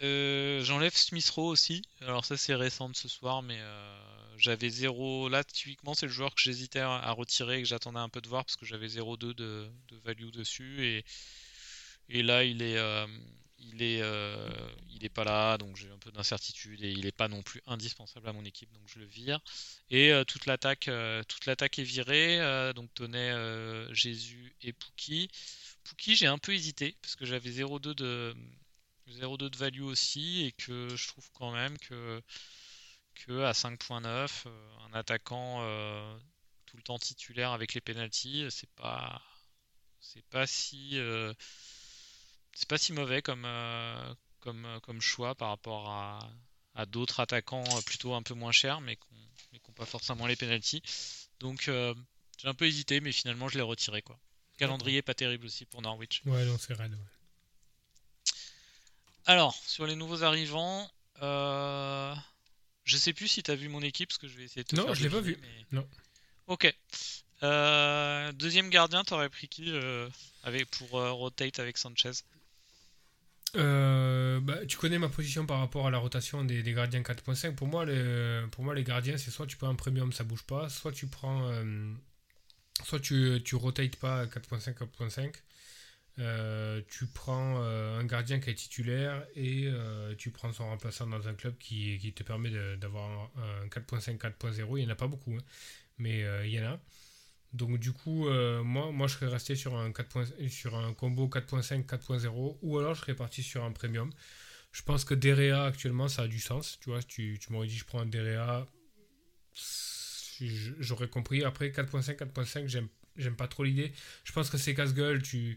Euh, 0.02 0.64
J'enlève 0.64 0.96
Smith 0.96 1.30
Rowe 1.30 1.48
aussi. 1.48 1.84
Alors 2.02 2.26
ça 2.26 2.36
c'est 2.38 2.56
récent 2.56 2.90
de 2.90 2.96
ce 2.96 3.08
soir, 3.08 3.44
mais 3.44 3.60
euh, 3.60 3.98
j'avais 4.38 4.70
0. 4.70 5.30
Là 5.30 5.44
typiquement 5.44 5.94
c'est 5.94 6.08
le 6.08 6.12
joueur 6.12 6.34
que 6.34 6.42
j'hésitais 6.42 6.80
à, 6.80 7.12
retirer 7.12 7.60
et 7.60 7.62
que 7.62 7.68
j'attendais 7.68 8.00
un 8.00 8.10
peu 8.10 8.22
de 8.22 8.28
voir 8.28 8.44
parce 8.46 8.56
que 8.56 8.66
j'avais 8.66 8.88
0,2 8.88 9.34
de, 9.34 9.34
de 9.36 9.98
value 10.04 10.32
dessus 10.32 11.04
et, 12.10 12.24
là 12.24 12.44
il 12.44 12.62
est 12.62 12.78
euh, 12.78 13.08
il 13.60 13.82
est 13.84 14.02
il 14.90 15.06
est 15.06 15.10
pas 15.10 15.24
là 15.24 15.58
donc 15.58 15.78
j'ai 15.78 15.90
un 15.90 15.98
peu 16.00 16.12
d'incertitude 16.12 16.84
et 16.84 16.92
il 16.92 17.06
est 17.06 17.16
pas 17.16 17.28
non 17.28 17.42
plus 17.44 17.62
indispensable 17.68 18.28
à 18.28 18.34
mon 18.34 18.44
équipe 18.44 18.72
donc 18.74 18.84
je 18.88 19.00
le 19.00 19.06
vire 19.06 19.40
et 19.92 20.12
toute 20.28 20.46
l'attaque 20.48 20.90
toute 21.28 21.46
l'attaque 21.46 21.80
est 21.80 21.84
virée 21.84 22.40
donc 22.76 22.94
Tonnet, 22.96 23.34
Jésus 23.94 24.56
et 24.62 24.74
Pookie. 24.74 25.30
Pookie 25.84 26.16
j'ai 26.16 26.28
un 26.28 26.38
peu 26.40 26.54
hésité 26.54 26.96
parce 27.02 27.16
que 27.16 27.26
j'avais 27.26 27.52
0,2 27.52 27.94
de 27.94 28.36
0,2 29.12 29.50
de 29.50 29.58
value 29.58 29.82
aussi 29.84 30.46
et 30.46 30.52
que 30.54 30.96
je 30.96 31.08
trouve 31.08 31.30
quand 31.34 31.52
même 31.52 31.78
que, 31.80 32.22
que 33.16 33.44
à 33.44 33.52
5.9 33.52 34.44
euh, 34.46 34.72
un 34.90 34.94
attaquant 34.94 35.60
euh, 35.62 36.18
tout 36.66 36.78
le 36.78 36.84
temps 36.84 36.98
titulaire 37.00 37.52
avec 37.52 37.74
les 37.74 37.82
penalties 37.82 38.46
c'est 38.50 38.70
pas 38.72 39.22
c'est 40.00 40.26
pas 40.26 40.48
si 40.48 40.98
euh, 40.98 41.34
c'est 42.54 42.68
pas 42.68 42.78
si 42.78 42.94
mauvais 42.94 43.22
comme 43.22 43.46
euh, 43.46 44.14
comme 44.40 44.68
comme 44.84 45.02
choix 45.02 45.36
par 45.36 45.50
rapport 45.50 45.90
à, 45.90 46.20
à 46.76 46.86
d'autres 46.86 47.20
attaquants 47.20 47.64
plutôt 47.86 48.14
un 48.14 48.24
peu 48.24 48.34
moins 48.34 48.52
chers 48.52 48.82
mais 48.82 48.96
qui 48.96 49.60
n'ont 49.68 49.74
pas 49.74 49.86
forcément 49.86 50.26
les 50.28 50.36
penalties 50.36 50.82
donc 51.40 51.64
j'ai 51.66 52.48
un 52.48 52.54
peu 52.54 52.66
hésité 52.66 53.02
mais 53.02 53.12
finalement 53.12 53.50
je 53.50 53.58
l'ai 53.58 53.64
retiré 53.64 54.02
quoi 54.02 54.18
calendrier 54.58 55.02
pas 55.02 55.14
terrible 55.14 55.46
aussi 55.46 55.66
pour 55.66 55.82
Norwich 55.82 56.22
Ouais, 56.26 56.46
non, 56.46 56.58
c'est 56.58 56.74
raide. 56.74 56.94
ouais. 56.94 57.00
Alors, 59.26 59.54
sur 59.56 59.86
les 59.86 59.96
nouveaux 59.96 60.24
arrivants, 60.24 60.90
euh, 61.22 62.14
je 62.84 62.98
sais 62.98 63.14
plus 63.14 63.28
si 63.28 63.44
tu 63.44 63.52
as 63.52 63.56
vu 63.56 63.68
mon 63.70 63.82
équipe, 63.82 64.10
parce 64.10 64.18
que 64.18 64.28
je 64.28 64.38
vais 64.38 64.44
essayer 64.44 64.64
de 64.64 64.68
te 64.70 64.76
Non, 64.76 64.86
faire 64.86 64.96
je 64.96 65.04
l'ai 65.04 65.10
pas 65.10 65.22
vu. 65.22 65.38
mais- 65.42 65.66
Non. 65.72 65.88
Ok. 66.48 66.74
Euh, 67.44 68.32
deuxième 68.34 68.70
gardien, 68.70 69.04
t'aurais 69.04 69.30
pris 69.30 69.48
qui 69.48 69.72
euh, 69.72 70.08
avec, 70.44 70.70
pour 70.72 70.90
rotate 70.92 71.60
avec 71.60 71.78
Sanchez? 71.78 72.12
Bah, 73.54 74.66
tu 74.68 74.78
connais 74.78 74.98
ma 74.98 75.10
position 75.10 75.46
par 75.46 75.60
rapport 75.60 75.88
à 75.88 75.92
la 75.92 75.98
rotation 75.98 76.44
des, 76.44 76.64
des 76.64 76.74
gardiens 76.74 77.02
4.5. 77.02 77.56
Pour 77.56 77.68
moi, 77.68 77.86
les, 77.86 78.42
pour 78.52 78.64
moi, 78.64 78.74
les 78.74 78.84
gardiens, 78.84 79.18
c'est 79.18 79.30
soit 79.32 79.46
tu 79.48 79.58
prends 79.58 79.70
un 79.70 79.76
premium, 79.76 80.12
ça 80.12 80.24
bouge 80.24 80.44
pas, 80.44 80.70
soit 80.70 80.92
tu 80.92 81.08
prends. 81.08 81.52
soit 82.86 83.00
tu, 83.00 83.40
tu 83.46 83.56
rotates 83.56 83.96
pas 83.98 84.22
à 84.22 84.26
4.5, 84.26 84.74
4.5. 84.76 85.34
euh, 86.20 86.82
tu 86.90 87.08
prends 87.08 87.62
euh, 87.64 88.00
un 88.00 88.04
gardien 88.06 88.40
qui 88.40 88.50
est 88.50 88.56
titulaire 88.56 89.26
et 89.36 89.68
euh, 89.68 90.14
tu 90.16 90.32
prends 90.32 90.52
son 90.54 90.66
remplaçant 90.66 91.08
dans 91.08 91.28
un 91.28 91.34
club 91.34 91.58
qui, 91.58 91.98
qui 92.00 92.14
te 92.14 92.24
permet 92.24 92.52
d'avoir 92.78 93.32
un, 93.38 93.64
un 93.64 93.68
4.5, 93.70 94.18
4.0. 94.18 94.78
Il 94.78 94.86
n'y 94.86 94.88
en 94.88 94.94
a 94.94 94.96
pas 94.96 95.08
beaucoup, 95.08 95.34
hein, 95.34 95.44
mais 95.98 96.22
il 96.46 96.52
y 96.52 96.60
en 96.60 96.66
a. 96.74 96.80
Donc 97.54 97.80
du 97.80 97.92
coup, 97.94 98.30
moi, 98.64 98.92
moi 98.92 99.08
je 99.08 99.16
serais 99.16 99.28
resté 99.28 99.56
sur 99.56 99.76
un, 99.78 99.92
4 99.92 100.10
points- 100.10 100.50
sur 100.50 100.76
un 100.76 100.94
combo 100.94 101.28
4.5, 101.28 101.86
4.0 101.86 102.58
ou 102.62 102.80
alors 102.80 102.96
je 102.96 103.02
serais 103.02 103.16
parti 103.16 103.44
sur 103.44 103.64
un 103.64 103.72
premium. 103.72 104.10
Je 104.72 104.84
pense 104.84 105.06
que 105.06 105.14
Derea 105.16 105.66
actuellement 105.66 106.08
ça 106.08 106.24
a 106.24 106.28
du 106.28 106.40
sens. 106.40 106.80
Tu 106.82 106.90
vois, 106.90 107.04
tu, 107.04 107.40
tu 107.40 107.52
m'aurais 107.54 107.68
dit 107.68 107.78
je 107.78 107.86
prends 107.86 108.02
un 108.02 108.06
Derea, 108.06 108.68
j'aurais 110.80 111.08
compris. 111.10 111.44
Après 111.44 111.72
4.5, 111.72 112.18
4.5, 112.18 112.68
j'aime, 112.68 112.88
j'aime 113.16 113.36
pas 113.36 113.48
trop 113.48 113.64
l'idée. 113.64 113.92
Je 114.24 114.32
pense 114.32 114.50
que 114.50 114.58
c'est 114.58 114.74
casse-gueule. 114.74 115.22
Tu, 115.22 115.56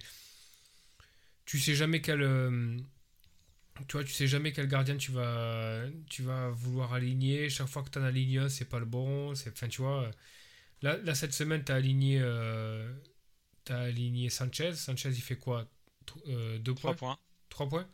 tu 1.44 1.58
sais 1.58 1.74
jamais 1.74 2.00
quel, 2.00 2.22
euh, 2.22 2.78
tu 3.88 3.96
vois, 3.96 4.04
tu 4.04 4.12
sais 4.12 4.26
jamais 4.28 4.52
quel 4.52 4.68
gardien 4.68 4.96
tu 4.96 5.10
vas, 5.12 5.82
tu 6.08 6.22
vas 6.22 6.50
vouloir 6.50 6.92
aligner. 6.92 7.48
Chaque 7.50 7.66
fois 7.68 7.82
que 7.82 7.90
tu 7.90 7.98
en 7.98 8.04
alignes 8.04 8.38
un, 8.38 8.48
c'est 8.48 8.64
pas 8.66 8.78
le 8.78 8.86
bon. 8.86 9.32
Enfin, 9.32 9.68
tu 9.68 9.82
vois, 9.82 10.10
là, 10.82 10.96
là 10.98 11.14
cette 11.14 11.32
semaine, 11.34 11.64
tu 11.64 11.72
as 11.72 11.76
aligné, 11.76 12.18
euh, 12.20 12.92
as 13.68 13.80
aligné 13.80 14.30
Sanchez. 14.30 14.74
Sanchez, 14.74 15.10
il 15.10 15.22
fait 15.22 15.36
quoi? 15.36 15.68
Euh, 16.28 16.58
Deux 16.58 16.74
points? 16.74 16.94
points. 16.94 17.18
Trois 17.48 17.68
points? 17.68 17.86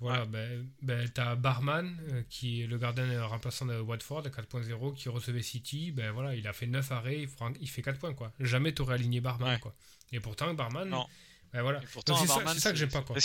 Voilà, 0.00 0.26
ben, 0.26 0.68
ben 0.82 1.08
tu 1.14 1.20
as 1.20 1.36
Barman, 1.36 1.96
euh, 2.10 2.22
qui 2.28 2.62
est 2.62 2.66
le 2.66 2.78
gardien 2.78 3.24
remplaçant 3.26 3.64
de 3.66 3.78
Watford, 3.78 4.22
4.0, 4.30 4.92
qui 4.94 5.08
recevait 5.08 5.42
City. 5.42 5.92
Ben 5.92 6.10
voilà, 6.12 6.34
il 6.34 6.46
a 6.48 6.52
fait 6.52 6.66
9 6.66 6.90
arrêts, 6.92 7.22
il, 7.22 7.28
il 7.60 7.68
fait 7.68 7.82
4 7.82 7.98
points. 7.98 8.14
quoi. 8.14 8.32
Jamais 8.40 8.74
tu 8.74 8.82
aurais 8.82 8.94
aligné 8.94 9.20
Barman. 9.20 9.58
Quoi. 9.60 9.74
Et 10.12 10.20
pourtant, 10.20 10.52
Barman. 10.54 10.88
Non. 10.88 11.06
Voilà. 11.62 11.80
C'est 11.88 12.26
ça, 12.26 12.54
ça, 12.58 12.70
que 12.72 12.76
j'aime 12.76 12.90
pas. 12.90 13.02
Quoi. 13.02 13.16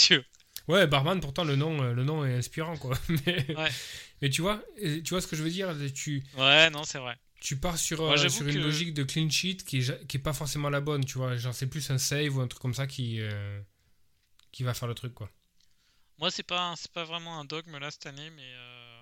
Ouais, 0.67 0.85
Barman, 0.85 1.19
pourtant, 1.19 1.43
le 1.43 1.55
nom, 1.55 1.81
euh, 1.81 1.93
le 1.93 2.03
nom 2.03 2.25
est 2.25 2.35
inspirant. 2.35 2.77
quoi. 2.77 2.95
mais, 3.25 3.47
mais 4.21 4.29
tu, 4.29 4.41
vois, 4.41 4.61
tu 4.77 5.09
vois 5.09 5.21
ce 5.21 5.27
que 5.27 5.35
je 5.35 5.43
veux 5.43 5.49
dire 5.49 5.75
tu, 5.95 6.23
Ouais, 6.37 6.69
non, 6.69 6.83
c'est 6.83 6.99
vrai. 6.99 7.17
Tu 7.41 7.57
pars 7.57 7.77
sur, 7.77 8.01
euh, 8.01 8.29
sur 8.29 8.47
une 8.47 8.61
logique 8.61 8.93
de 8.93 9.03
clean 9.03 9.29
sheet 9.29 9.57
qui 9.65 9.79
est, 9.79 10.07
qui 10.07 10.17
est 10.17 10.19
pas 10.19 10.33
forcément 10.33 10.69
la 10.69 10.81
bonne. 10.81 11.05
Tu 11.05 11.17
vois, 11.17 11.37
genre, 11.37 11.53
c'est 11.53 11.67
plus 11.67 11.89
un 11.89 11.97
save 11.97 12.35
ou 12.35 12.41
un 12.41 12.47
truc 12.47 12.61
comme 12.61 12.73
ça 12.73 12.85
qui, 12.85 13.19
qui 14.51 14.63
va 14.63 14.73
faire 14.73 14.87
le 14.87 14.95
truc. 14.95 15.13
quoi. 15.13 15.29
Moi, 16.19 16.29
c'est 16.31 16.43
pas, 16.43 16.73
c'est 16.75 16.91
pas 16.91 17.05
vraiment 17.05 17.39
un 17.39 17.45
dogme 17.45 17.77
là 17.77 17.89
cette 17.91 18.05
année, 18.05 18.29
mais, 18.31 18.53
euh, 18.53 19.01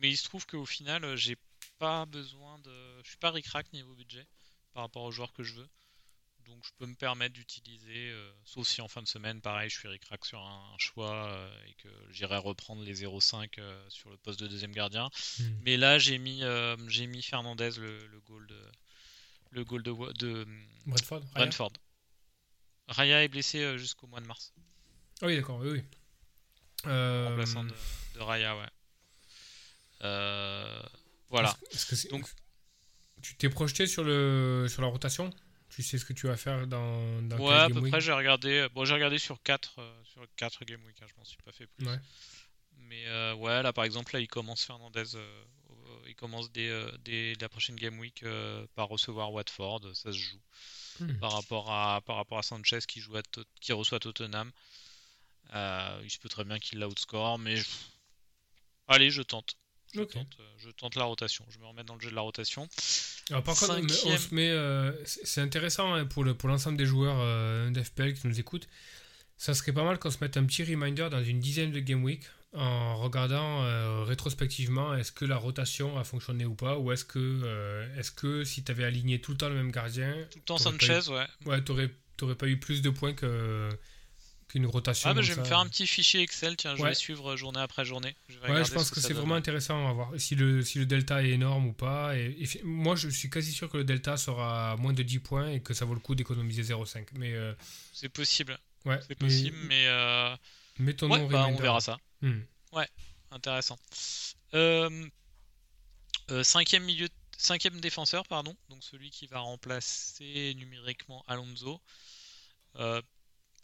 mais 0.00 0.10
il 0.10 0.16
se 0.18 0.24
trouve 0.24 0.46
qu'au 0.46 0.66
final, 0.66 1.02
euh, 1.02 1.16
j'ai 1.16 1.36
pas 1.78 2.04
besoin 2.04 2.58
de. 2.58 3.02
Je 3.02 3.08
suis 3.08 3.16
pas 3.16 3.30
ric-rac 3.30 3.72
niveau 3.72 3.94
budget 3.94 4.26
par 4.74 4.82
rapport 4.82 5.02
aux 5.04 5.10
joueurs 5.10 5.32
que 5.32 5.42
je 5.42 5.54
veux. 5.54 5.68
Donc 6.48 6.64
je 6.64 6.70
peux 6.78 6.86
me 6.86 6.94
permettre 6.94 7.34
d'utiliser, 7.34 8.10
euh, 8.10 8.32
sauf 8.44 8.66
si 8.66 8.80
en 8.80 8.88
fin 8.88 9.02
de 9.02 9.06
semaine, 9.06 9.40
pareil, 9.40 9.70
je 9.70 9.78
suis 9.78 9.88
ric-rac 9.88 10.24
sur 10.24 10.40
un, 10.40 10.76
choix 10.78 11.30
et 11.68 11.74
que 11.74 11.88
j'irai 12.10 12.38
reprendre 12.38 12.82
les 12.82 13.02
0,5 13.02 13.60
sur 13.88 14.10
le 14.10 14.16
poste 14.16 14.40
de 14.40 14.46
deuxième 14.46 14.72
gardien. 14.72 15.10
Hmm. 15.38 15.44
Mais 15.62 15.76
là, 15.76 15.98
j'ai 15.98 16.18
mis, 16.18 16.42
j'ai 16.88 17.06
mis 17.06 17.22
Fernandez 17.22 17.70
le, 17.78 18.06
le 18.08 18.20
goal 18.20 18.46
de, 18.46 18.62
le 19.50 19.64
goal 19.64 19.82
de, 19.82 19.92
de 20.18 20.46
Brentford. 20.86 21.72
Raya. 22.88 23.22
est 23.22 23.28
blessé 23.28 23.78
jusqu'au 23.78 24.06
mois 24.06 24.20
de 24.20 24.26
mars. 24.26 24.52
Ah 25.20 25.26
oui, 25.26 25.36
d'accord, 25.36 25.58
oui, 25.58 25.70
oui. 25.70 25.82
Euh... 26.86 27.28
Remplaçant 27.28 27.64
de, 27.64 27.74
Raya, 28.20 28.56
ouais. 28.56 28.66
Euh, 30.02 30.82
voilà. 31.28 31.56
Donc, 32.10 32.28
tu 33.22 33.34
t'es 33.36 33.48
projeté 33.48 33.86
sur, 33.86 34.04
le, 34.04 34.66
sur 34.68 34.82
la 34.82 34.88
rotation? 34.88 35.30
Tu 35.70 35.82
sais 35.82 35.98
ce 35.98 36.04
que 36.04 36.12
tu 36.12 36.26
vas 36.26 36.36
faire 36.36 36.66
dans, 36.66 37.22
dans 37.22 37.36
Ouais, 37.38 37.54
à 37.54 37.68
peu 37.68 37.82
près, 37.88 38.00
j'ai 38.00 38.12
regardé, 38.12 38.66
bon, 38.74 38.84
j'ai 38.84 38.94
regardé 38.94 39.18
sur 39.18 39.40
4, 39.42 39.76
euh, 39.78 40.02
sur 40.04 40.26
4 40.36 40.64
Game 40.64 40.82
Week, 40.86 40.96
hein, 41.02 41.06
je 41.08 41.14
m'en 41.18 41.24
suis 41.24 41.38
pas 41.44 41.52
fait 41.52 41.66
plus. 41.66 41.86
Mais 42.88 43.06
euh, 43.06 43.34
ouais, 43.34 43.62
là 43.62 43.72
par 43.72 43.84
exemple, 43.84 44.14
là 44.14 44.20
il 44.20 44.28
commence 44.28 44.64
Fernandez, 44.64 45.04
il 46.06 46.14
commence 46.14 46.50
dès, 46.52 47.34
la 47.40 47.48
prochaine 47.48 47.76
Game 47.76 47.98
Week 47.98 48.24
par 48.74 48.88
recevoir 48.88 49.32
Watford, 49.32 49.94
ça 49.94 50.12
se 50.12 50.18
joue. 50.18 50.40
Hmm. 51.00 51.16
Par, 51.18 51.32
rapport 51.32 51.70
à, 51.70 52.00
par 52.00 52.16
rapport 52.16 52.38
à 52.38 52.42
Sanchez 52.42 52.80
qui, 52.88 53.00
joue 53.00 53.14
qui 53.60 53.72
reçoit 53.72 54.00
Tottenham. 54.00 54.50
Euh, 55.54 56.00
il 56.04 56.10
se 56.10 56.18
peut 56.18 56.28
très 56.28 56.44
bien 56.44 56.58
qu'il 56.58 56.78
la 56.78 56.88
outscore, 56.88 57.38
mais 57.38 57.56
allez, 58.86 59.10
je 59.10 59.22
tente. 59.22 59.56
Je, 59.94 60.02
tente, 60.02 60.36
euh, 60.40 60.44
je 60.58 60.70
tente 60.70 60.96
la 60.96 61.04
rotation. 61.04 61.44
Je 61.50 61.58
me 61.58 61.66
remets 61.66 61.84
dans 61.84 61.94
le 61.94 62.00
jeu 62.00 62.10
de 62.10 62.14
la 62.14 62.20
rotation. 62.20 62.68
Alors, 63.30 63.42
par 63.42 63.58
contre, 63.58 63.80
on 64.06 64.16
se 64.16 64.34
met, 64.34 64.50
euh, 64.50 64.92
c'est 65.04 65.40
intéressant 65.40 65.94
hein, 65.94 66.06
pour, 66.06 66.24
le, 66.24 66.34
pour 66.34 66.48
l'ensemble 66.48 66.76
des 66.76 66.86
joueurs 66.86 67.70
d'FPL 67.70 68.14
qui 68.14 68.26
nous 68.26 68.38
écoutent. 68.38 68.68
Ça 69.36 69.54
serait 69.54 69.72
pas 69.72 69.84
mal 69.84 69.98
qu'on 69.98 70.10
se 70.10 70.18
mette 70.20 70.36
un 70.36 70.44
petit 70.44 70.64
reminder 70.64 71.08
dans 71.10 71.22
une 71.22 71.38
dizaine 71.38 71.70
de 71.70 71.80
game 71.80 72.02
week 72.02 72.22
en 72.54 72.96
regardant 72.96 74.04
rétrospectivement 74.04 74.94
est-ce 74.94 75.12
que 75.12 75.26
la 75.26 75.36
rotation 75.36 75.98
a 75.98 76.02
fonctionné 76.02 76.46
ou 76.46 76.54
pas 76.54 76.78
ou 76.78 76.90
est-ce 76.90 77.04
que 77.04 77.86
est-ce 77.98 78.10
que 78.10 78.42
si 78.42 78.64
tu 78.64 78.72
avais 78.72 78.84
aligné 78.84 79.20
tout 79.20 79.32
le 79.32 79.36
temps 79.36 79.50
le 79.50 79.54
même 79.54 79.70
gardien 79.70 80.16
tout 80.30 80.38
le 80.38 80.44
temps 80.44 80.56
Sanchez 80.56 81.10
ouais 81.10 81.26
ouais 81.44 81.62
t'aurais 81.62 81.90
t'aurais 82.16 82.36
pas 82.36 82.48
eu 82.48 82.58
plus 82.58 82.80
de 82.80 82.88
points 82.88 83.12
que 83.12 83.68
qu'une 84.48 84.66
rotation. 84.66 85.10
Ah, 85.10 85.14
bah, 85.14 85.22
je 85.22 85.32
vais 85.32 85.40
me 85.40 85.46
faire 85.46 85.58
un 85.58 85.68
petit 85.68 85.86
fichier 85.86 86.22
Excel, 86.22 86.56
tiens, 86.56 86.74
je 86.76 86.82
vais 86.82 86.94
suivre 86.94 87.36
journée 87.36 87.60
après 87.60 87.84
journée. 87.84 88.16
Je 88.28 88.38
ouais, 88.40 88.64
je 88.64 88.72
pense 88.72 88.90
que, 88.90 89.00
c'est 89.00 89.12
vraiment 89.12 89.34
intéressant 89.34 89.88
à 89.88 89.92
voir 89.92 90.10
si 90.16 90.34
le, 90.34 90.62
si 90.62 90.78
le 90.78 90.86
delta 90.86 91.22
est 91.22 91.30
énorme 91.30 91.66
ou 91.66 91.72
pas. 91.72 92.16
Et, 92.16 92.48
moi, 92.64 92.96
je 92.96 93.08
suis 93.08 93.30
quasi 93.30 93.52
sûr 93.52 93.68
que 93.68 93.76
le 93.76 93.84
delta 93.84 94.16
sera 94.16 94.76
moins 94.76 94.92
de 94.92 95.02
10 95.02 95.18
points 95.20 95.50
et 95.50 95.60
que 95.60 95.74
ça 95.74 95.84
vaut 95.84 95.94
le 95.94 96.00
coup 96.00 96.14
d'économiser 96.14 96.62
0,5. 96.62 97.06
Mais 97.14 97.34
euh, 97.34 97.54
c'est 97.92 98.08
possible. 98.08 98.58
Ouais, 98.84 98.98
c'est 99.06 99.18
possible, 99.18 99.56
mais. 99.68 99.86
euh... 99.86 100.34
Mettons 100.78 101.08
bah, 101.08 101.46
on 101.48 101.56
verra 101.56 101.80
ça. 101.80 101.98
Hmm. 102.22 102.40
Ouais, 102.72 102.88
intéressant. 103.30 103.76
Euh, 104.54 105.08
euh, 106.30 106.42
cinquième 106.42 106.84
milieu, 106.84 107.08
cinquième 107.36 107.80
défenseur, 107.80 108.26
pardon. 108.26 108.54
Donc 108.68 108.82
celui 108.84 109.10
qui 109.10 109.26
va 109.26 109.40
remplacer 109.40 110.54
numériquement 110.56 111.24
Alonso. 111.26 111.80
Euh, 112.76 113.02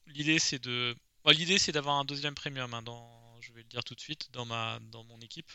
l'idée 0.06 0.38
c'est 0.38 0.58
de 0.58 0.96
l'idée 1.32 1.58
c'est 1.58 1.72
d'avoir 1.72 1.96
un 1.96 2.04
deuxième 2.04 2.34
premium 2.34 2.72
hein, 2.74 2.82
dans 2.82 3.40
je 3.40 3.52
vais 3.52 3.62
le 3.62 3.68
dire 3.68 3.84
tout 3.84 3.94
de 3.94 4.00
suite 4.00 4.30
dans 4.32 4.44
ma 4.44 4.78
dans 4.90 5.04
mon 5.04 5.20
équipe. 5.20 5.50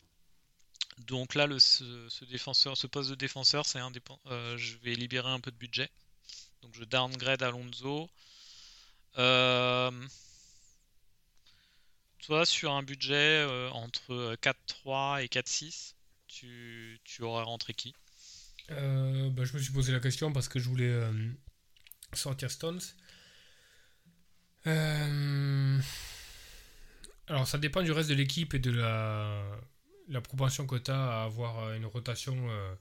Donc 1.00 1.34
là 1.34 1.48
le 1.48 1.60
ce, 1.60 2.26
défenseur 2.26 2.78
ce 2.78 2.88
poste 2.88 3.10
de 3.10 3.16
défenseur 3.16 3.66
c'est 3.66 3.80
un 3.80 3.92
euh, 4.28 4.58
je 4.58 4.78
vais 4.78 4.94
libérer 4.96 5.30
un 5.30 5.40
peu 5.40 5.52
de 5.52 5.56
budget. 5.56 5.90
Donc 6.62 6.76
je 6.76 6.84
downgrade 6.84 7.42
Alonso. 7.42 8.10
Euh, 9.18 9.92
toi 12.20 12.46
sur 12.46 12.72
un 12.72 12.84
budget 12.84 13.16
euh, 13.16 13.70
entre 13.72 14.36
4-3 14.42 15.24
et 15.24 15.28
4-6 15.28 15.94
tu, 16.28 17.00
tu 17.04 17.24
aurais 17.24 17.44
rentré 17.44 17.74
qui? 17.74 17.96
Bah, 18.70 19.46
je 19.46 19.54
me 19.54 19.60
suis 19.60 19.74
posé 19.74 19.92
la 19.92 20.00
question 20.00 20.32
parce 20.32 20.48
que 20.48 20.60
je 20.60 20.70
voulais 20.70 21.02
sortir 22.14 22.52
Stones 22.52 22.82
euh, 24.68 25.80
alors, 27.28 27.48
ça 27.48 27.58
dépend 27.58 27.82
du 27.82 27.92
reste 27.92 28.10
de 28.10 28.16
l'équipe 28.16 28.54
et 28.54 28.60
de 28.60 28.72
la, 28.72 29.42
la 30.08 30.22
propension 30.22 30.68
que 30.68 30.76
tu 30.76 30.92
as 30.92 31.22
à 31.22 31.24
avoir 31.24 31.60
euh, 31.60 31.76
une 31.76 31.86
rotation. 31.86 32.36
Euh, 32.50 32.76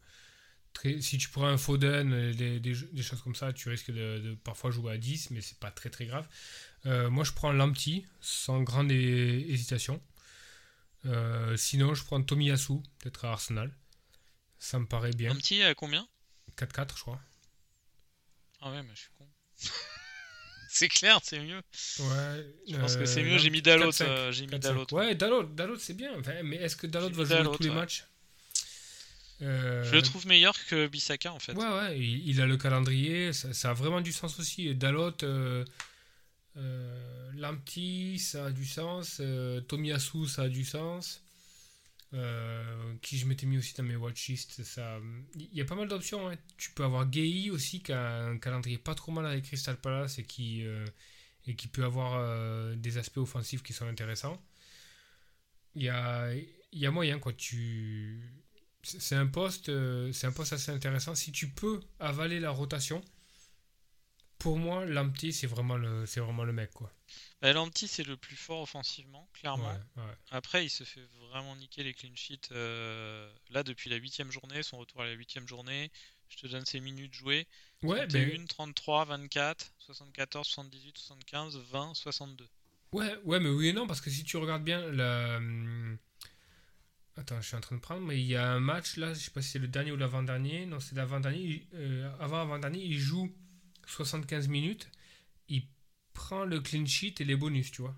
très... 0.72 1.00
Si 1.00 1.18
tu 1.18 1.28
prends 1.28 1.46
un 1.46 1.58
Foden, 1.58 2.32
des, 2.32 2.60
des, 2.60 3.02
choses 3.02 3.22
comme 3.22 3.34
ça, 3.34 3.52
tu 3.52 3.68
risques 3.68 3.90
de, 3.90 4.36
parfois 4.44 4.70
jouer 4.70 4.94
à 4.94 4.98
10, 4.98 5.30
mais 5.30 5.40
c'est 5.40 5.58
pas 5.58 5.70
très 5.70 5.90
très 5.90 6.06
grave. 6.06 6.26
moi, 6.84 7.24
je 7.24 7.32
prends 7.32 7.52
Lampty, 7.52 8.06
sans 8.20 8.62
grande 8.62 8.90
hésitation. 8.90 10.02
sinon, 11.56 11.94
je 11.94 12.04
prends 12.04 12.22
Tomiyasu, 12.22 12.80
peut-être 12.98 13.24
à 13.24 13.32
Arsenal. 13.32 13.72
Ça 14.58 14.78
me 14.78 14.86
paraît 14.86 15.12
bien. 15.12 15.30
Lampty 15.30 15.62
à 15.62 15.74
combien? 15.74 16.08
4-4, 16.56 16.96
je 16.96 17.02
crois. 17.02 17.20
Ah 18.60 18.72
ouais, 18.72 18.82
mais 18.82 18.94
je 18.94 19.00
suis 19.02 19.10
con. 19.16 19.28
C'est 20.78 20.88
clair, 20.88 21.18
c'est 21.22 21.40
mieux. 21.40 21.60
Ouais. 22.00 22.46
Je 22.68 22.76
pense 22.76 22.96
que 22.96 23.04
c'est 23.04 23.22
mieux. 23.22 23.38
J'ai 23.38 23.50
mis 23.50 23.62
Dalot. 23.62 23.90
Euh, 24.00 24.32
j'ai 24.32 24.46
mis 24.46 24.58
Dalot. 24.58 24.86
Ouais, 24.92 25.14
Dalot, 25.14 25.42
Dalot 25.42 25.78
c'est 25.78 25.94
bien. 25.94 26.12
mais 26.44 26.56
est-ce 26.56 26.76
que 26.76 26.86
Dalot 26.86 27.10
va 27.10 27.24
jouer 27.24 27.56
tous 27.56 27.62
les 27.64 27.70
matchs 27.70 28.04
euh... 29.40 29.84
Je 29.84 29.92
le 29.92 30.02
trouve 30.02 30.26
meilleur 30.26 30.54
que 30.66 30.88
Bissaka 30.88 31.32
en 31.32 31.38
fait. 31.38 31.52
Ouais, 31.52 31.68
ouais, 31.68 31.98
il, 31.98 32.40
a 32.40 32.46
le 32.46 32.56
calendrier, 32.56 33.32
ça, 33.32 33.70
a 33.70 33.72
vraiment 33.72 34.00
du 34.00 34.12
sens 34.12 34.38
aussi. 34.40 34.74
Dalot, 34.74 35.12
euh, 35.22 35.64
euh, 36.56 38.16
ça 38.18 38.46
a 38.46 38.50
du 38.50 38.66
sens. 38.66 39.18
Euh, 39.20 39.60
Tomiyasu, 39.60 40.26
ça 40.26 40.42
a 40.42 40.48
du 40.48 40.64
sens. 40.64 41.22
Euh, 42.14 42.94
qui 43.02 43.18
je 43.18 43.26
m'étais 43.26 43.44
mis 43.44 43.58
aussi 43.58 43.74
dans 43.74 43.82
mes 43.82 43.96
watchlists. 43.96 44.62
Il 45.34 45.54
y 45.54 45.60
a 45.60 45.64
pas 45.64 45.74
mal 45.74 45.88
d'options. 45.88 46.28
Hein. 46.28 46.36
Tu 46.56 46.70
peux 46.70 46.84
avoir 46.84 47.06
Gay 47.06 47.50
aussi 47.50 47.82
qui 47.82 47.92
a 47.92 48.24
un 48.24 48.38
calendrier 48.38 48.78
pas 48.78 48.94
trop 48.94 49.12
mal 49.12 49.26
avec 49.26 49.44
Crystal 49.44 49.76
Palace 49.76 50.18
et 50.18 50.24
qui 50.24 50.64
euh, 50.64 50.86
et 51.46 51.54
qui 51.54 51.68
peut 51.68 51.84
avoir 51.84 52.14
euh, 52.14 52.74
des 52.76 52.96
aspects 52.98 53.18
offensifs 53.18 53.62
qui 53.62 53.74
sont 53.74 53.86
intéressants. 53.86 54.42
Il 55.74 55.82
y 55.82 55.90
a 55.90 56.32
y 56.72 56.86
a 56.86 56.90
moyen 56.90 57.18
quoi. 57.18 57.32
Tu 57.34 58.22
c'est 58.82 59.16
un 59.16 59.26
poste 59.26 59.70
c'est 60.12 60.26
un 60.26 60.32
poste 60.32 60.54
assez 60.54 60.72
intéressant 60.72 61.14
si 61.14 61.32
tu 61.32 61.48
peux 61.48 61.80
avaler 62.00 62.40
la 62.40 62.50
rotation. 62.50 63.02
Pour 64.38 64.58
moi, 64.58 64.86
Lamptey 64.86 65.32
c'est 65.32 65.46
vraiment 65.46 65.76
le 65.76 66.04
vraiment 66.04 66.44
le 66.44 66.52
mec 66.52 66.70
quoi. 66.72 66.92
Bah, 67.40 67.52
c'est 67.72 68.06
le 68.06 68.16
plus 68.16 68.36
fort 68.36 68.62
offensivement, 68.62 69.28
clairement. 69.32 69.72
Après, 70.30 70.64
il 70.64 70.70
se 70.70 70.84
fait 70.84 71.06
vraiment 71.30 71.54
niquer 71.56 71.84
les 71.84 71.94
clean 71.94 72.14
sheets. 72.14 72.48
Euh, 72.50 73.32
là, 73.50 73.62
depuis 73.62 73.90
la 73.90 73.96
huitième 73.96 74.32
journée, 74.32 74.62
son 74.62 74.78
retour 74.78 75.02
à 75.02 75.04
la 75.04 75.12
huitième 75.12 75.46
journée, 75.46 75.90
je 76.28 76.36
te 76.36 76.46
donne 76.48 76.66
ses 76.66 76.80
minutes 76.80 77.14
jouées. 77.14 77.46
Ouais, 77.82 78.06
31, 78.08 78.46
33, 78.46 79.04
24, 79.04 79.72
74, 79.78 80.46
78, 80.46 80.98
75, 80.98 81.56
20, 81.70 81.94
62. 81.94 82.48
Ouais, 82.92 83.16
ouais, 83.24 83.38
mais 83.38 83.50
oui 83.50 83.68
et 83.68 83.72
non, 83.72 83.86
parce 83.86 84.00
que 84.00 84.10
si 84.10 84.24
tu 84.24 84.36
regardes 84.36 84.64
bien 84.64 84.80
la. 84.90 85.36
Hum, 85.36 85.96
attends, 87.16 87.40
je 87.40 87.46
suis 87.46 87.56
en 87.56 87.60
train 87.60 87.76
de 87.76 87.80
prendre, 87.80 88.00
mais 88.04 88.18
il 88.18 88.26
y 88.26 88.34
a 88.34 88.50
un 88.50 88.60
match 88.60 88.96
là, 88.96 89.14
je 89.14 89.20
sais 89.20 89.30
pas 89.30 89.42
si 89.42 89.50
c'est 89.50 89.58
le 89.58 89.68
dernier 89.68 89.92
ou 89.92 89.96
l'avant-dernier. 89.96 90.66
Non, 90.66 90.80
c'est 90.80 90.96
l'avant-dernier. 90.96 91.66
Euh, 91.74 92.10
avant-avant-dernier, 92.18 92.82
il 92.82 92.98
joue 92.98 93.32
75 93.86 94.48
minutes. 94.48 94.88
Il 95.48 95.62
prend 96.18 96.44
le 96.44 96.60
clean 96.60 96.84
sheet 96.84 97.14
et 97.20 97.24
les 97.24 97.36
bonus, 97.36 97.70
tu 97.70 97.82
vois. 97.82 97.94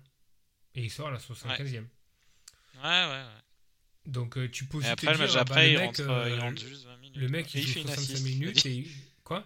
Et 0.75 0.83
il 0.83 0.91
sort 0.91 1.07
à 1.07 1.11
la 1.11 1.17
75e. 1.17 1.85
Ouais, 2.75 2.81
ouais, 2.83 3.07
ouais. 3.07 3.25
Donc 4.05 4.37
euh, 4.37 4.49
tu 4.49 4.65
peux 4.65 4.77
aussi 4.77 4.87
te 4.87 4.91
après, 4.93 5.11
le 5.11 5.17
dire, 5.17 5.25
match 5.25 5.31
ah, 5.31 5.35
bah, 5.35 5.41
après, 5.41 5.65
le 5.65 5.71
il, 5.71 5.77
mec, 5.77 5.85
rentre, 5.87 6.01
euh, 6.09 6.29
il 6.29 6.39
rentre 6.39 6.61
juste 6.61 6.85
20 6.85 6.97
minutes. 6.97 7.17
le 7.17 7.27
mec 7.29 7.53
il 7.53 7.61
joue 7.61 7.73
fait 7.73 7.81
une 7.81 7.87
65 7.87 8.13
assist. 8.13 8.23
minutes 8.25 8.65
et 8.65 8.87
quoi? 9.23 9.45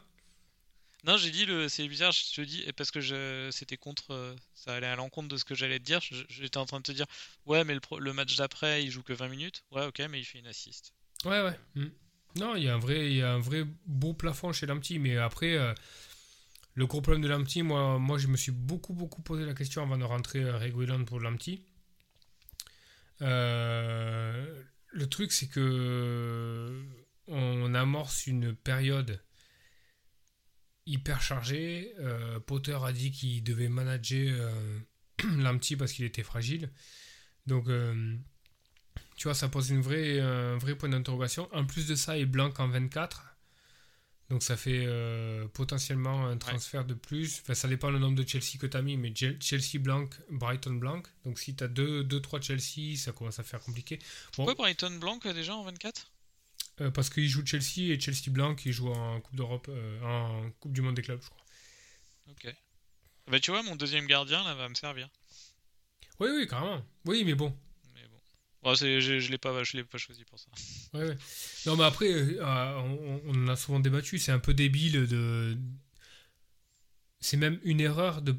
Non, 1.04 1.18
j'ai 1.18 1.30
dit, 1.32 1.46
le... 1.46 1.70
c'est 1.70 1.88
bizarre, 1.88 2.12
je 2.12 2.34
te 2.34 2.42
dis, 2.42 2.66
parce 2.78 2.90
que 2.92 3.00
je... 3.00 3.50
c'était 3.52 3.78
contre. 3.78 4.12
euh, 4.12 4.36
Ça 4.56 4.74
allait 4.76 4.88
à 4.88 4.96
l'encontre 4.96 5.28
de 5.28 5.38
ce 5.38 5.46
que 5.46 5.54
j'allais 5.56 5.80
te 5.80 5.84
dire. 5.84 6.00
J'étais 6.30 6.58
en 6.58 6.66
train 6.66 6.80
de 6.80 6.84
te 6.84 6.92
dire, 6.92 7.06
ouais, 7.46 7.64
mais 7.64 7.74
le, 7.76 7.80
pro- 7.80 8.00
le 8.00 8.12
match 8.14 8.36
d'après, 8.38 8.84
il 8.84 8.90
joue 8.92 9.04
que 9.04 9.14
20 9.14 9.28
minutes. 9.30 9.64
Ouais, 9.72 9.86
ok, 9.86 10.00
mais 10.10 10.20
il 10.20 10.26
fait 10.26 10.40
une 10.40 10.48
assist. 10.48 10.94
Ouais, 11.26 11.42
ouais. 11.44 11.60
Mm. 11.76 11.86
Non, 12.38 12.56
il 12.56 12.64
y 12.64 12.70
a 12.70 12.74
un 12.76 12.80
vrai, 12.80 13.12
il 13.12 13.18
y 13.18 13.22
a 13.22 13.32
un 13.34 13.40
vrai 13.40 13.66
beau 13.86 14.14
plafond 14.14 14.52
chez 14.52 14.66
Lamptey, 14.66 14.98
mais 15.00 15.16
après, 15.18 15.56
euh, 15.56 15.74
le 16.76 16.86
gros 16.86 17.02
problème 17.02 17.24
de 17.24 17.30
Lamptey, 17.30 17.62
moi, 17.64 17.98
moi, 18.00 18.18
je 18.18 18.28
me 18.28 18.38
suis 18.38 18.52
beaucoup, 18.52 18.94
beaucoup 18.94 19.22
posé 19.22 19.46
la 19.46 19.54
question 19.54 19.82
avant 19.82 19.98
de 19.98 20.04
rentrer 20.04 20.48
à 20.48 20.58
Reguilon 20.58 21.06
pour 21.06 21.20
Lamptey. 21.20 21.62
Euh, 23.22 24.64
le 24.92 25.08
truc, 25.08 25.32
c'est 25.32 25.48
que 25.48 26.84
on 27.28 27.74
amorce 27.74 28.28
une 28.28 28.56
période 28.56 29.22
hyper 30.86 31.22
chargée. 31.22 31.94
Euh, 32.00 32.40
Potter 32.40 32.78
a 32.84 32.92
dit 32.92 33.12
qu'il 33.12 33.44
devait 33.44 33.70
manager 33.70 34.36
euh, 34.40 34.80
Lamptey 35.38 35.76
parce 35.76 35.94
qu'il 35.94 36.06
était 36.06 36.24
fragile. 36.24 36.72
Donc, 37.48 37.68
euh, 37.68 38.16
tu 39.16 39.28
vois, 39.28 39.34
ça 39.34 39.48
pose 39.48 39.70
une 39.70 39.80
un 39.80 40.58
vrai 40.58 40.76
point 40.76 40.90
d'interrogation. 40.90 41.50
En 41.54 41.66
plus 41.66 41.88
de 41.88 41.96
ça, 41.96 42.18
il 42.18 42.26
blanque 42.26 42.60
en 42.60 42.68
24. 42.68 43.35
Donc 44.30 44.42
ça 44.42 44.58
fait 44.58 44.84
euh, 44.88 45.48
potentiellement 45.50 46.26
un 46.28 46.38
transfert 46.38 46.84
de 46.84 46.96
plus. 46.96 47.42
Enfin, 47.42 47.54
ça 47.54 47.68
dépend 47.68 47.92
le 47.92 48.00
nombre 48.00 48.16
de 48.22 48.28
Chelsea 48.28 48.58
que 48.60 48.66
tu 48.66 48.76
as 48.76 48.82
mis, 48.82 48.98
mais 48.98 49.14
Chel- 49.16 49.38
Chelsea 49.42 49.78
blanc, 49.80 50.10
Brighton 50.32 50.74
blanc. 50.74 51.04
Donc 51.26 51.38
si 51.40 51.56
tu 51.56 51.64
as 51.64 51.68
2-3 51.68 52.42
Chelsea, 52.42 52.98
ça 52.98 53.12
commence 53.12 53.38
à 53.38 53.44
faire 53.44 53.60
compliqué. 53.60 53.98
Bon, 53.98 54.46
Pourquoi 54.46 54.56
Brighton 54.56 54.98
Blanc 55.00 55.20
euh, 55.26 55.34
déjà 55.34 55.56
en 55.56 55.64
24 55.64 56.12
euh, 56.82 56.92
parce 56.92 57.10
qu'il 57.10 57.30
joue 57.30 57.46
Chelsea 57.46 57.94
et 57.94 58.00
Chelsea 58.00 58.30
blanc, 58.30 58.54
il 58.66 58.74
joue 58.74 58.90
en 58.92 59.22
Coupe 59.22 59.36
d'Europe, 59.38 59.68
euh, 59.70 60.02
en 60.02 60.50
Coupe 60.60 60.74
du 60.74 60.82
Monde 60.82 60.96
des 60.96 61.02
clubs, 61.04 61.22
je 61.22 61.30
crois. 61.30 61.46
Ok. 62.32 62.54
Bah, 63.28 63.40
tu 63.40 63.52
vois, 63.52 63.64
mon 63.64 63.76
deuxième 63.78 64.08
gardien 64.08 64.44
là 64.44 64.56
va 64.56 64.68
me 64.68 64.76
servir. 64.76 65.08
Oui, 66.20 66.30
oui, 66.36 66.48
carrément. 66.48 66.84
Oui, 67.06 67.24
mais 67.24 67.34
bon. 67.36 67.56
Bon. 68.66 68.76
C'est- 68.76 69.00
je, 69.02 69.20
je 69.20 69.32
l'ai 69.32 69.38
pas, 69.38 69.54
pas 69.54 69.64
choisi 69.98 70.26
pour 70.26 70.40
ça. 70.40 70.48
Ouais, 70.94 71.06
ouais. 71.08 71.18
Non, 71.66 71.76
mais 71.78 71.84
après, 71.84 72.12
euh, 72.12 72.78
on, 72.80 73.22
on 73.28 73.46
en 73.46 73.48
a 73.48 73.56
souvent 73.56 73.80
débattu, 73.80 74.18
c'est 74.20 74.32
un 74.32 74.40
peu 74.40 74.54
débile 74.54 75.08
de. 75.08 75.58
C'est 77.20 77.38
même 77.38 77.60
une 77.64 77.80
erreur 77.82 78.22
de, 78.22 78.36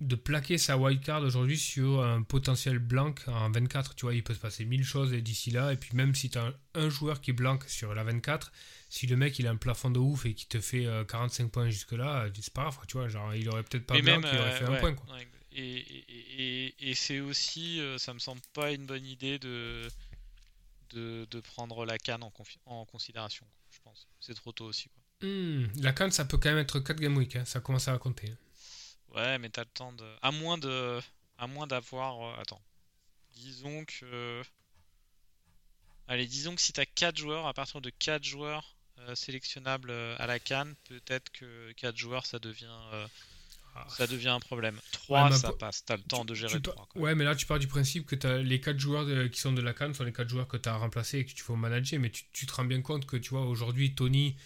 de 0.00 0.16
plaquer 0.16 0.58
sa 0.58 0.76
wildcard 0.76 1.22
aujourd'hui 1.22 1.58
sur 1.58 2.02
un 2.02 2.22
potentiel 2.22 2.78
blanc 2.78 3.14
en 3.28 3.50
24. 3.50 3.94
Tu 3.94 4.06
vois, 4.06 4.14
il 4.14 4.24
peut 4.24 4.34
se 4.34 4.40
passer 4.40 4.64
mille 4.64 4.84
choses 4.84 5.12
d'ici 5.12 5.50
là, 5.50 5.72
et 5.72 5.76
puis 5.76 5.90
même 5.94 6.14
si 6.14 6.30
tu 6.30 6.38
as 6.38 6.46
un, 6.46 6.54
un 6.74 6.88
joueur 6.88 7.20
qui 7.20 7.30
est 7.30 7.34
blanc 7.34 7.58
sur 7.66 7.94
la 7.94 8.02
24, 8.04 8.52
si 8.88 9.06
le 9.06 9.16
mec 9.16 9.38
il 9.38 9.46
a 9.46 9.50
un 9.50 9.56
plafond 9.56 9.90
de 9.90 9.98
ouf 9.98 10.26
et 10.26 10.34
qui 10.34 10.46
te 10.46 10.60
fait 10.60 10.86
euh, 10.86 11.04
45 11.04 11.50
points 11.50 11.70
jusque-là, 11.70 12.26
c'est 12.40 12.52
pas 12.52 12.62
grave, 12.62 12.78
tu 12.88 12.96
vois, 12.96 13.08
genre 13.08 13.34
il 13.34 13.48
aurait 13.48 13.62
peut-être 13.62 13.86
pas 13.86 13.94
Mais 13.94 14.02
blanc, 14.02 14.20
même, 14.20 14.30
il 14.32 14.38
aurait 14.38 14.50
euh, 14.50 14.58
fait 14.58 14.64
un 14.64 14.72
ouais, 14.72 14.80
point, 14.80 14.94
quoi. 14.94 15.06
Et, 15.54 15.76
et, 15.78 16.66
et, 16.66 16.90
et 16.90 16.94
c'est 16.94 17.20
aussi, 17.20 17.80
euh, 17.80 17.96
ça 17.98 18.12
me 18.12 18.18
semble 18.18 18.40
pas 18.52 18.72
une 18.72 18.86
bonne 18.86 19.06
idée 19.06 19.38
de, 19.38 19.88
de, 20.90 21.26
de 21.30 21.40
prendre 21.40 21.84
la 21.86 21.96
canne 21.98 22.22
en, 22.24 22.84
considération, 22.86 23.46
je 23.70 23.78
pense. 23.84 24.08
C'est 24.20 24.34
trop 24.34 24.52
tôt 24.52 24.66
aussi. 24.66 24.88
Quoi. 24.88 25.28
Hmm, 25.28 25.66
la 25.80 25.92
canne, 25.92 26.10
ça 26.10 26.24
peut 26.24 26.38
quand 26.38 26.50
même 26.50 26.58
être 26.58 26.80
4 26.80 26.98
game 27.00 27.16
week, 27.16 27.36
hein, 27.36 27.44
ça 27.44 27.60
commence 27.60 27.88
à 27.88 27.96
compter. 27.98 28.30
hein. 28.30 28.36
Ouais, 29.14 29.38
mais 29.38 29.48
t'as 29.48 29.62
le 29.62 29.70
temps 29.70 29.92
de. 29.92 30.04
À 30.22 30.32
moins 30.32 30.58
de. 30.58 31.00
À 31.38 31.46
moins 31.46 31.66
d'avoir. 31.68 32.20
euh, 32.22 32.40
Attends. 32.42 32.60
Disons 33.34 33.84
que. 33.84 34.42
Allez, 36.08 36.26
disons 36.26 36.54
que 36.54 36.60
si 36.60 36.72
t'as 36.72 36.84
4 36.84 37.16
joueurs, 37.16 37.46
à 37.46 37.54
partir 37.54 37.80
de 37.80 37.90
4 37.90 38.24
joueurs 38.24 38.76
euh, 38.98 39.14
sélectionnables 39.14 39.90
à 40.18 40.26
la 40.26 40.38
canne, 40.38 40.74
peut-être 40.84 41.30
que 41.32 41.72
4 41.72 41.96
joueurs 41.96 42.26
ça 42.26 42.38
devient. 42.38 42.66
euh. 42.92 43.06
Ça 43.88 44.06
devient 44.06 44.28
un 44.28 44.40
problème. 44.40 44.78
3 44.92 45.30
mais 45.30 45.36
ça 45.36 45.50
po- 45.50 45.56
passe, 45.56 45.84
t'as 45.84 45.96
le 45.96 46.02
temps 46.02 46.24
de 46.24 46.34
Tu 46.34 46.40
gérer 46.40 46.60
par- 46.60 46.74
3. 46.74 46.86
Quoi. 46.86 47.02
Ouais, 47.02 47.14
mais 47.14 47.24
là, 47.24 47.34
tu 47.34 47.46
pars 47.46 47.58
du 47.58 47.66
principe 47.66 48.06
que 48.06 48.14
t'as 48.16 48.38
les 48.38 48.60
4 48.60 48.78
joueurs 48.78 49.04
de- 49.06 49.26
qui 49.28 49.40
sont 49.40 49.52
de 49.52 49.60
la 49.62 49.72
canne 49.74 49.94
sont 49.94 50.04
les 50.04 50.12
4 50.12 50.28
joueurs 50.28 50.48
que 50.48 50.56
tu 50.56 50.68
as 50.68 50.76
remplacés 50.76 51.18
et 51.18 51.24
que 51.24 51.32
tu 51.32 51.42
faut 51.42 51.56
manager. 51.56 51.98
Mais 52.00 52.10
tu, 52.10 52.24
tu 52.32 52.46
te 52.46 52.52
rends 52.54 52.64
bien 52.64 52.80
compte 52.82 53.06
que, 53.06 53.16
tu 53.16 53.30
vois, 53.30 53.44
aujourd'hui, 53.46 53.94
Tony, 53.94 54.36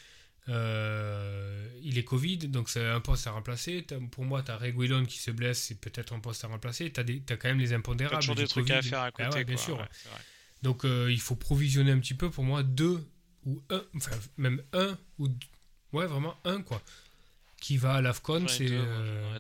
euh, 0.49 1.68
il 1.83 1.99
est 1.99 2.05
Covid, 2.05 2.39
donc 2.39 2.68
c'est 2.68 2.85
un 2.87 3.01
poste 3.01 3.26
à 3.26 3.33
remplacer. 3.33 3.87
Pour 4.11 4.24
moi, 4.24 4.43
tu 4.43 4.51
as 4.51 4.57
Reguilon 4.57 5.05
qui 5.05 5.18
se 5.18 5.31
blesse, 5.31 5.62
c'est 5.62 5.81
peut-être 5.81 6.12
un 6.12 6.20
poste 6.20 6.45
à 6.45 6.49
remplacer. 6.49 6.91
Tu 6.93 7.01
as, 7.01 7.37
quand 7.37 7.49
même 7.49 7.59
les 7.59 7.72
impondérables. 7.72 8.20
toujours 8.20 8.35
du 8.35 8.43
des 8.43 8.49
trucs 8.49 8.70
à 8.70 8.83
faire 8.83 9.01
à 9.01 9.07
Ah 9.07 9.11
côté. 9.12 9.29
ouais, 9.39 9.45
bien 9.45 9.57
quoi, 9.57 9.64
sûr. 9.64 9.79
ouais. 9.79 9.89
Donc, 10.62 10.85
euh, 10.85 11.12
il 11.12 11.20
faut 11.20 11.37
provisionner 11.37 11.93
un 11.93 11.99
petit 12.01 12.14
peu. 12.14 12.31
Pour 12.31 12.45
moi, 12.45 12.62
deux 12.62 13.07
ou 13.45 13.62
un, 13.70 13.83
enfin, 13.97 14.16
même 14.37 14.62
un 14.72 14.99
ou 15.18 15.29
d- 15.29 15.47
ouais, 15.93 16.07
vraiment 16.07 16.35
un, 16.45 16.62
quoi. 16.62 16.83
Qui 17.61 17.76
va 17.76 17.94
à 17.94 18.00
l'AFCON, 18.00 18.46
c'est. 18.48 18.66
euh, 18.72 19.38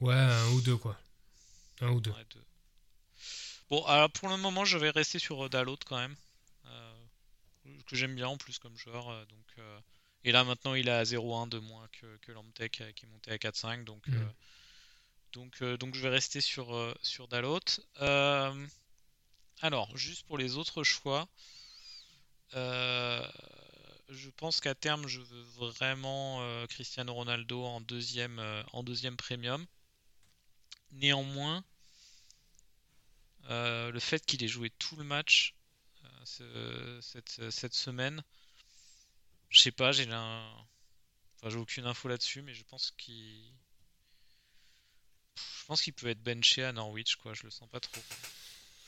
ouais, 0.00 0.14
un 0.14 0.48
ou 0.52 0.60
deux, 0.60 0.76
quoi. 0.76 0.96
Un 1.80 1.90
ou 1.90 2.00
deux. 2.00 2.10
Bon, 3.70 3.84
alors 3.86 4.10
pour 4.10 4.28
le 4.28 4.36
moment, 4.36 4.64
je 4.64 4.78
vais 4.78 4.90
rester 4.90 5.18
sur 5.18 5.44
euh, 5.44 5.48
Dalot 5.48 5.76
quand 5.86 5.98
même. 5.98 6.16
euh, 6.66 6.92
que 7.86 7.96
j'aime 7.96 8.14
bien 8.14 8.28
en 8.28 8.36
plus 8.36 8.58
comme 8.58 8.76
joueur. 8.76 9.26
donc, 9.26 9.46
euh, 9.58 9.80
et 10.24 10.32
là 10.32 10.42
maintenant, 10.44 10.74
il 10.74 10.88
est 10.88 10.92
à 10.92 11.02
0-1 11.04 11.46
de 11.46 11.58
moins 11.58 11.86
que, 12.00 12.16
que 12.22 12.32
Lamtech 12.32 12.82
qui 12.94 13.04
est 13.04 13.08
monté 13.08 13.30
à 13.30 13.36
4-5. 13.38 13.84
Donc, 13.84 14.08
euh, 14.08 14.12
donc, 15.32 15.62
donc 15.62 15.94
je 15.94 16.00
vais 16.00 16.08
rester 16.08 16.40
sur, 16.40 16.94
sur 17.02 17.28
Dalot. 17.28 17.60
Alors, 19.60 19.96
juste 19.96 20.26
pour 20.26 20.38
les 20.38 20.56
autres 20.56 20.82
choix. 20.82 21.28
euh, 22.54 23.26
je 24.08 24.30
pense 24.30 24.60
qu'à 24.60 24.74
terme, 24.74 25.06
je 25.08 25.20
veux 25.20 25.42
vraiment 25.70 26.42
euh, 26.42 26.66
Cristiano 26.66 27.12
Ronaldo 27.14 27.64
en 27.64 27.80
deuxième, 27.80 28.38
euh, 28.38 28.62
en 28.72 28.82
deuxième 28.82 29.16
premium. 29.16 29.66
Néanmoins, 30.92 31.64
euh, 33.50 33.90
le 33.90 34.00
fait 34.00 34.24
qu'il 34.24 34.42
ait 34.44 34.48
joué 34.48 34.70
tout 34.78 34.96
le 34.96 35.04
match 35.04 35.54
ce- 36.24 37.00
cette, 37.50 37.74
semaine, 37.74 38.22
je 39.50 39.60
sais 39.62 39.72
pas, 39.72 39.92
j'ai 39.92 40.06
enfin, 40.06 41.56
aucune 41.56 41.86
info 41.86 42.08
là-dessus, 42.08 42.42
mais 42.42 42.54
je 42.54 42.64
pense 42.64 42.92
qu'il 42.92 43.52
je 45.36 45.66
pense 45.66 45.82
qu'il 45.82 45.94
peut 45.94 46.08
être 46.08 46.22
benché 46.22 46.62
à 46.62 46.72
Norwich, 46.72 47.16
quoi. 47.16 47.32
Je 47.34 47.44
le 47.44 47.50
sens 47.50 47.68
pas 47.70 47.80
trop. 47.80 48.00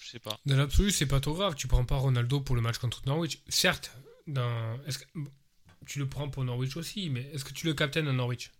Je 0.00 0.10
sais 0.10 0.18
pas. 0.18 0.38
Dans 0.44 0.56
l'absolu, 0.56 0.90
c'est 0.90 1.06
pas 1.06 1.20
trop 1.20 1.34
grave. 1.34 1.54
Tu 1.54 1.66
prends 1.66 1.84
pas 1.86 1.96
Ronaldo 1.96 2.40
pour 2.40 2.54
le 2.54 2.60
match 2.60 2.78
contre 2.78 3.02
Norwich. 3.06 3.38
Certes, 3.48 3.90
est-ce 4.28 4.98
que... 4.98 5.04
tu 5.86 5.98
le 5.98 6.08
prends 6.08 6.28
pour 6.28 6.44
Norwich 6.44 6.76
aussi, 6.76 7.10
mais 7.10 7.22
est-ce 7.32 7.44
que 7.44 7.52
tu 7.52 7.66
le 7.66 7.74
captaines 7.74 8.08
à 8.08 8.12
Norwich? 8.12 8.52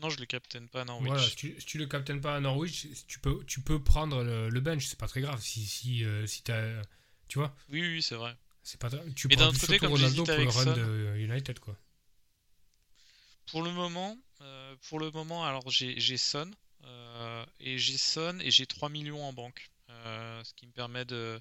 Non, 0.00 0.08
je 0.08 0.18
le 0.18 0.26
captaine 0.26 0.68
pas 0.68 0.80
à 0.82 0.84
Norwich. 0.84 1.10
Voilà, 1.10 1.28
si 1.28 1.36
tu, 1.36 1.54
si 1.60 1.66
tu 1.66 1.78
le 1.78 1.86
captaines 1.86 2.20
pas 2.20 2.34
à 2.36 2.40
Norwich, 2.40 2.86
tu 3.06 3.18
peux, 3.20 3.44
tu 3.46 3.60
peux 3.60 3.82
prendre 3.82 4.22
le, 4.24 4.48
le 4.48 4.60
bench. 4.60 4.86
C'est 4.86 4.98
pas 4.98 5.08
très 5.08 5.20
grave. 5.20 5.40
Si, 5.42 5.64
si, 5.66 6.04
euh, 6.04 6.26
si 6.26 6.42
t'as. 6.42 6.82
Tu 7.28 7.38
vois? 7.38 7.54
Oui, 7.70 7.80
oui, 7.80 8.02
c'est 8.02 8.14
vrai. 8.16 8.36
c'est 8.62 8.80
pas 8.80 8.88
Tu 9.14 9.28
Mais 9.28 9.36
prends 9.36 9.52
côté, 9.52 9.78
comme 9.78 9.92
Ronaldo 9.92 10.24
pour 10.24 10.42
le 10.44 10.50
run 10.50 10.64
Son- 10.64 10.72
de 10.72 11.16
United, 11.18 11.58
quoi. 11.58 11.76
Pour 13.46 13.62
le 13.62 13.72
moment, 13.72 14.16
euh, 14.40 14.76
pour 14.88 14.98
le 15.00 15.10
moment, 15.10 15.44
alors 15.44 15.68
j'ai 15.70 15.98
j'ai 16.00 16.16
Son 16.16 16.50
euh, 16.84 17.44
et 17.58 17.78
j'ai 17.78 17.98
Son 17.98 18.38
et 18.40 18.50
j'ai 18.50 18.66
3 18.66 18.88
millions 18.88 19.22
en 19.24 19.32
banque, 19.32 19.70
ce 19.88 20.54
qui 20.54 20.66
me 20.66 20.72
permet 20.72 21.04
de 21.04 21.40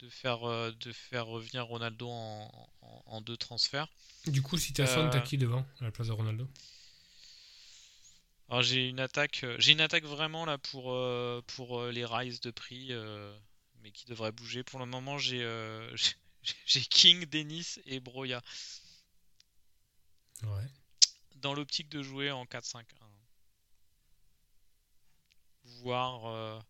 de 0.00 0.08
faire 0.08 0.44
euh, 0.48 0.72
de 0.72 0.92
faire 0.92 1.26
revenir 1.26 1.66
Ronaldo 1.66 2.08
en, 2.08 2.68
en- 2.82 3.02
en 3.06 3.20
deux 3.20 3.36
transferts. 3.36 3.88
Du 4.26 4.40
coup, 4.40 4.56
si 4.56 4.72
t'as 4.72 4.86
Son, 4.86 5.10
t'as 5.10 5.18
Euh, 5.18 5.20
qui 5.20 5.36
devant 5.36 5.66
à 5.80 5.84
la 5.84 5.90
place 5.90 6.06
de 6.08 6.12
Ronaldo? 6.12 6.48
Alors 8.48 8.62
j'ai 8.62 8.88
une 8.88 9.00
attaque, 9.00 9.44
euh, 9.44 9.56
j'ai 9.58 9.72
une 9.72 9.80
attaque 9.80 10.04
vraiment 10.04 10.44
là 10.44 10.58
pour 10.58 10.92
pour 11.46 11.84
les 11.86 12.04
rise 12.04 12.40
de 12.40 12.50
prix, 12.50 12.90
mais 13.82 13.92
qui 13.92 14.06
devrait 14.06 14.32
bouger. 14.32 14.62
Pour 14.62 14.78
le 14.80 14.86
moment, 14.86 15.18
j'ai 15.18 15.44
King, 16.90 17.24
Dennis 17.26 17.78
et 17.86 18.00
Broya 18.00 18.42
Ouais. 20.42 20.70
dans 21.34 21.54
l'optique 21.54 21.88
de 21.88 22.02
jouer 22.04 22.30
en 22.30 22.46
4-5-1. 22.46 23.10
Voire, 25.64 26.26
euh, 26.26 26.60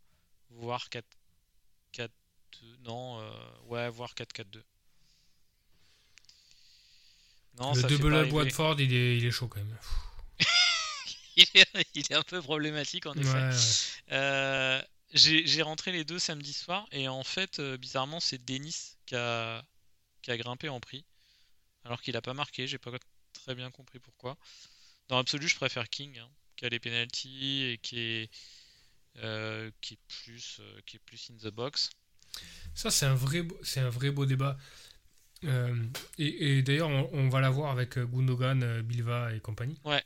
voire 0.51 0.89
4 0.91 1.07
4 1.93 2.15
non, 2.85 3.21
euh, 3.21 3.31
ouais, 3.67 3.89
voire 3.91 4.15
4-4-2. 4.15 4.63
Non, 7.59 7.75
le 7.75 7.83
double 7.83 8.15
up. 8.15 8.33
Watford, 8.33 8.81
il 8.81 8.95
est, 8.95 9.19
il 9.19 9.25
est 9.25 9.31
chaud 9.31 9.49
quand 9.49 9.59
même. 9.59 9.79
il, 11.37 11.47
est, 11.55 11.89
il 11.95 12.07
est 12.11 12.15
un 12.15 12.23
peu 12.23 12.41
problématique 12.41 13.07
en 13.07 13.15
effet. 13.15 13.33
ouais. 13.33 13.51
Euh, 14.13 14.83
j'ai 15.13 15.45
j'ai 15.47 15.63
rentré 15.63 15.91
les 15.91 16.05
deux 16.05 16.21
samedi 16.21 16.53
soir 16.53 16.87
et 16.93 17.09
en 17.09 17.25
fait, 17.25 17.59
euh, 17.59 17.77
bizarrement, 17.77 18.21
c'est 18.21 18.45
Denis 18.45 18.95
qui 19.07 19.17
a, 19.17 19.65
qui 20.23 20.31
a 20.31 20.37
grimpé 20.37 20.69
en 20.69 20.81
prix. 20.81 21.05
Alors 21.85 22.01
qu'il 22.01 22.17
a 22.17 22.23
pas 22.23 22.35
marqué, 22.35 22.67
j'ai 22.67 22.79
pas 22.79 22.93
très 23.33 23.55
bien 23.55 23.71
compris 23.71 23.99
pourquoi. 23.99 24.37
Dans 25.09 25.17
l'absolu, 25.17 25.49
je 25.49 25.57
préfère 25.57 25.89
King, 25.89 26.19
hein, 26.19 26.31
qui 26.57 26.67
a 26.67 26.69
les 26.69 26.79
penalties 26.79 27.65
et 27.65 27.79
qui 27.79 27.99
est, 27.99 28.31
qui, 29.81 29.95
est 29.95 30.01
plus, 30.07 30.61
qui 30.87 30.97
est 30.97 31.01
plus 31.01 31.31
in 31.31 31.37
the 31.39 31.53
box. 31.53 31.91
Ça, 32.75 32.91
c'est 32.91 33.07
un, 33.07 33.15
vrai, 33.15 33.47
c'est 33.63 33.81
un 33.81 33.91
vrai 33.91 34.11
beau 34.11 34.27
débat. 34.27 34.57
et, 36.19 36.63
d'ailleurs, 36.63 36.89
on, 36.89 37.29
va 37.29 37.41
la 37.41 37.51
voir 37.51 37.71
avec 37.71 37.99
Gundogan, 37.99 38.83
Bilva 38.83 39.35
et 39.35 39.41
compagnie. 39.41 39.81
Ouais. 39.85 40.03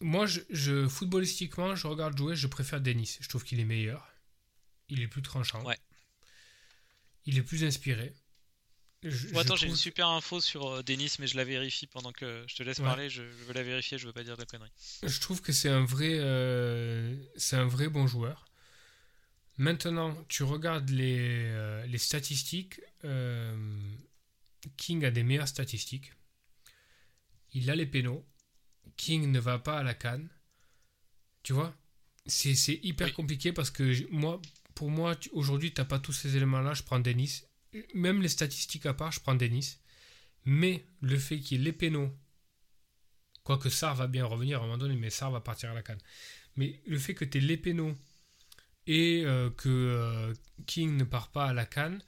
moi, 0.00 0.26
je, 0.26 0.86
footballistiquement, 0.88 1.74
je 1.74 1.86
regarde 1.86 2.16
jouer, 2.16 2.36
je 2.36 2.46
préfère 2.46 2.80
Denis. 2.80 3.18
Je 3.20 3.28
trouve 3.28 3.44
qu'il 3.44 3.60
est 3.60 3.64
meilleur. 3.64 4.10
Il 4.90 5.00
est 5.02 5.08
plus 5.08 5.22
tranchant. 5.22 5.64
Ouais. 5.64 5.78
Il 7.26 7.38
est 7.38 7.42
plus 7.42 7.64
inspiré. 7.64 8.12
attends, 9.36 9.56
j'ai 9.56 9.68
une 9.68 9.76
super 9.76 10.08
info 10.08 10.40
sur 10.40 10.66
euh, 10.66 10.82
Denis, 10.82 11.14
mais 11.18 11.26
je 11.26 11.36
la 11.36 11.44
vérifie 11.44 11.86
pendant 11.86 12.12
que 12.12 12.44
je 12.48 12.56
te 12.56 12.62
laisse 12.62 12.80
parler. 12.80 13.08
Je, 13.08 13.22
veux 13.22 13.52
la 13.54 13.62
vérifier, 13.62 13.98
je 13.98 14.06
veux 14.06 14.12
pas 14.12 14.24
dire 14.24 14.36
de 14.36 14.44
conneries. 14.44 14.72
Je 15.02 15.20
trouve 15.20 15.40
que 15.40 15.52
c'est 15.52 15.68
un 15.68 15.84
vrai, 15.84 16.18
euh, 16.18 17.14
c'est 17.36 17.56
un 17.56 17.66
vrai 17.66 17.88
bon 17.88 18.06
joueur. 18.06 18.46
Maintenant, 19.58 20.16
tu 20.28 20.42
regardes 20.42 20.90
les, 20.90 21.18
euh, 21.18 21.86
les 21.86 21.98
statistiques. 21.98 22.80
King 24.76 25.04
a 25.04 25.10
des 25.10 25.22
meilleures 25.22 25.48
statistiques. 25.48 26.12
Il 27.52 27.70
a 27.70 27.76
les 27.76 27.86
pénaux. 27.86 28.24
King 28.96 29.30
ne 29.30 29.40
va 29.40 29.58
pas 29.58 29.78
à 29.78 29.82
la 29.82 29.94
canne. 29.94 30.28
Tu 31.42 31.52
vois? 31.52 31.74
C'est 32.26 32.80
hyper 32.82 33.12
compliqué 33.14 33.52
parce 33.52 33.70
que 33.70 34.08
moi, 34.10 34.40
pour 34.74 34.90
moi, 34.90 35.16
aujourd'hui, 35.32 35.72
tu 35.72 35.80
n'as 35.80 35.86
pas 35.86 35.98
tous 35.98 36.12
ces 36.12 36.36
éléments-là. 36.36 36.74
Je 36.74 36.82
prends 36.82 37.00
Denis. 37.00 37.42
Même 37.94 38.22
les 38.22 38.28
statistiques 38.28 38.86
à 38.86 38.94
part, 38.94 39.12
je 39.12 39.20
prends 39.20 39.34
Denis. 39.34 39.78
Mais 40.44 40.84
le 41.00 41.18
fait 41.18 41.38
qu'il 41.40 41.58
y 41.58 41.60
ait 41.60 41.64
les 41.64 41.72
pénaux, 41.72 42.10
quoique 43.42 43.68
Sar 43.68 43.94
va 43.94 44.06
bien 44.06 44.24
revenir 44.24 44.58
à 44.58 44.60
un 44.62 44.66
moment 44.66 44.78
donné, 44.78 44.96
mais 44.96 45.10
Sar 45.10 45.30
va 45.30 45.40
partir 45.40 45.70
à 45.70 45.74
la 45.74 45.82
canne. 45.82 46.00
Mais 46.56 46.80
le 46.86 46.98
fait 46.98 47.14
que 47.14 47.24
tu 47.24 47.38
aies 47.38 47.40
les 47.40 47.56
pénaux 47.56 47.96
et 48.90 49.22
euh, 49.24 49.50
que 49.50 49.68
euh, 49.68 50.34
King 50.66 50.96
ne 50.96 51.04
part 51.04 51.28
pas 51.28 51.46
à 51.46 51.52
la 51.52 51.64
canne, 51.64 52.02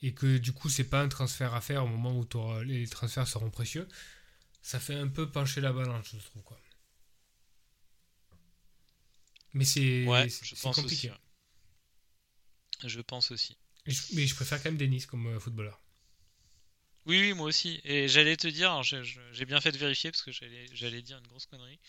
et 0.00 0.14
que 0.14 0.38
du 0.38 0.52
coup, 0.52 0.68
c'est 0.68 0.88
pas 0.88 1.02
un 1.02 1.08
transfert 1.08 1.54
à 1.54 1.60
faire 1.60 1.84
au 1.84 1.88
moment 1.88 2.16
où 2.16 2.24
les 2.62 2.86
transferts 2.86 3.26
seront 3.26 3.50
précieux, 3.50 3.88
ça 4.62 4.78
fait 4.78 4.94
un 4.94 5.08
peu 5.08 5.28
pencher 5.28 5.60
la 5.60 5.72
balance, 5.72 6.06
je 6.12 6.24
trouve. 6.24 6.42
Quoi. 6.44 6.60
Mais 9.54 9.64
c'est 9.64 10.06
compliqué. 10.62 11.12
Je 12.84 13.00
pense 13.00 13.32
aussi. 13.32 13.56
Mais 14.12 14.26
je 14.26 14.34
préfère 14.36 14.62
quand 14.62 14.70
même 14.70 14.78
Denis 14.78 15.06
comme 15.06 15.26
euh, 15.26 15.40
footballeur. 15.40 15.80
Oui, 17.06 17.18
oui, 17.20 17.32
moi 17.32 17.46
aussi. 17.46 17.80
Et 17.82 18.06
j'allais 18.06 18.36
te 18.36 18.46
dire, 18.46 18.82
j'ai 18.84 19.44
bien 19.46 19.60
fait 19.60 19.72
de 19.72 19.78
vérifier 19.78 20.12
parce 20.12 20.22
que 20.22 20.30
j'allais 20.30 21.02
dire 21.02 21.18
une 21.18 21.26
grosse 21.26 21.46
connerie. 21.46 21.80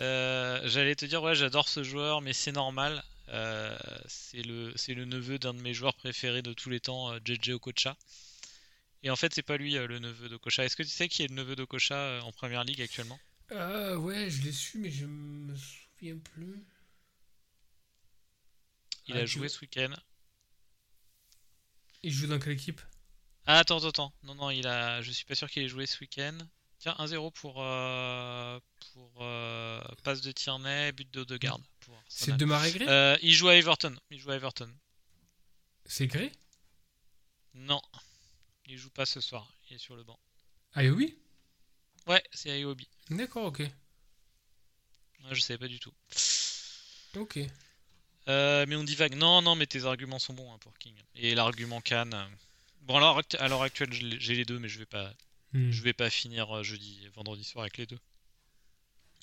Euh, 0.00 0.62
j'allais 0.64 0.94
te 0.94 1.04
dire, 1.04 1.22
ouais, 1.22 1.34
j'adore 1.34 1.68
ce 1.68 1.82
joueur, 1.82 2.22
mais 2.22 2.32
c'est 2.32 2.52
normal. 2.52 3.04
Euh, 3.28 3.76
c'est 4.06 4.42
le, 4.42 4.74
le 4.88 5.04
neveu 5.04 5.38
d'un 5.38 5.54
de 5.54 5.60
mes 5.60 5.74
joueurs 5.74 5.94
préférés 5.94 6.42
de 6.42 6.52
tous 6.52 6.70
les 6.70 6.80
temps, 6.80 7.16
JJ 7.24 7.50
Okocha. 7.50 7.96
Et 9.04 9.10
en 9.10 9.16
fait, 9.16 9.34
c'est 9.34 9.42
pas 9.42 9.58
lui 9.58 9.74
le 9.74 9.98
neveu 9.98 10.30
d'Okocha. 10.30 10.64
Est-ce 10.64 10.76
que 10.76 10.82
tu 10.82 10.88
sais 10.88 11.08
qui 11.08 11.22
est 11.22 11.28
le 11.28 11.34
neveu 11.34 11.54
d'Okocha 11.56 12.20
en 12.24 12.32
première 12.32 12.64
ligue 12.64 12.80
actuellement? 12.80 13.20
Euh, 13.52 13.96
Ouais, 13.96 14.30
je 14.30 14.42
l'ai 14.42 14.52
su, 14.52 14.78
mais 14.78 14.90
je 14.90 15.04
me 15.04 15.54
souviens 15.54 16.16
plus. 16.16 16.64
Il 19.06 19.18
a 19.18 19.20
ah, 19.20 19.26
joué 19.26 19.50
ce 19.50 19.60
week-end. 19.60 19.92
Il 22.02 22.12
joue 22.12 22.26
dans 22.26 22.38
quelle 22.38 22.54
équipe? 22.54 22.80
Ah, 23.44 23.58
attends, 23.58 23.84
attends. 23.84 24.14
Non, 24.22 24.34
non, 24.34 24.50
il 24.50 24.66
a... 24.66 25.02
je 25.02 25.10
suis 25.10 25.26
pas 25.26 25.34
sûr 25.34 25.50
qu'il 25.50 25.62
ait 25.62 25.68
joué 25.68 25.84
ce 25.84 26.00
week-end. 26.00 26.38
Tiens, 26.78 26.96
1-0 26.98 27.30
pour, 27.32 27.62
euh, 27.62 28.58
pour 28.92 29.18
euh, 29.20 29.82
passe 30.02 30.22
de 30.22 30.32
Tierney, 30.32 30.92
but 30.92 31.10
de 31.12 31.24
C'est 32.08 32.36
de 32.36 32.44
Marais 32.44 32.72
euh, 32.82 33.16
Il 33.22 33.32
joue 33.32 33.48
à 33.48 33.56
Everton. 33.56 33.94
Il 34.10 34.18
joue 34.18 34.30
à 34.30 34.36
Everton. 34.36 34.70
C'est 35.86 36.06
Gray 36.06 36.32
Non. 37.54 37.82
Il 38.66 38.78
joue 38.78 38.90
pas 38.90 39.06
ce 39.06 39.20
soir. 39.20 39.52
Il 39.68 39.76
est 39.76 39.78
sur 39.78 39.96
le 39.96 40.04
banc. 40.04 40.18
Ayobi 40.74 41.14
Ouais, 42.06 42.22
c'est 42.32 42.50
Ayobi. 42.50 42.88
D'accord, 43.10 43.46
ok. 43.46 43.62
je 45.30 45.40
savais 45.40 45.58
pas 45.58 45.68
du 45.68 45.78
tout. 45.78 45.92
Ok. 47.16 47.38
Euh, 48.28 48.64
mais 48.68 48.76
on 48.76 48.84
dit 48.84 48.94
vague. 48.94 49.14
Non, 49.14 49.42
non, 49.42 49.54
mais 49.54 49.66
tes 49.66 49.84
arguments 49.84 50.18
sont 50.18 50.34
bons 50.34 50.52
hein, 50.52 50.58
pour 50.58 50.76
King. 50.78 50.94
Et 51.14 51.34
l'argument 51.34 51.80
Cannes. 51.80 52.14
Euh, 52.14 52.26
bon, 52.82 52.96
alors 52.96 53.20
à 53.38 53.48
l'heure 53.48 53.62
actuelle, 53.62 53.92
j'ai 53.92 54.34
les 54.34 54.44
deux, 54.44 54.58
mais 54.58 54.68
je 54.68 54.78
vais 54.78 54.86
pas, 54.86 55.12
hmm. 55.52 55.70
je 55.70 55.82
vais 55.82 55.92
pas 55.92 56.10
finir 56.10 56.62
jeudi, 56.64 57.06
vendredi 57.14 57.44
soir 57.44 57.62
avec 57.62 57.76
les 57.76 57.86
deux. 57.86 58.00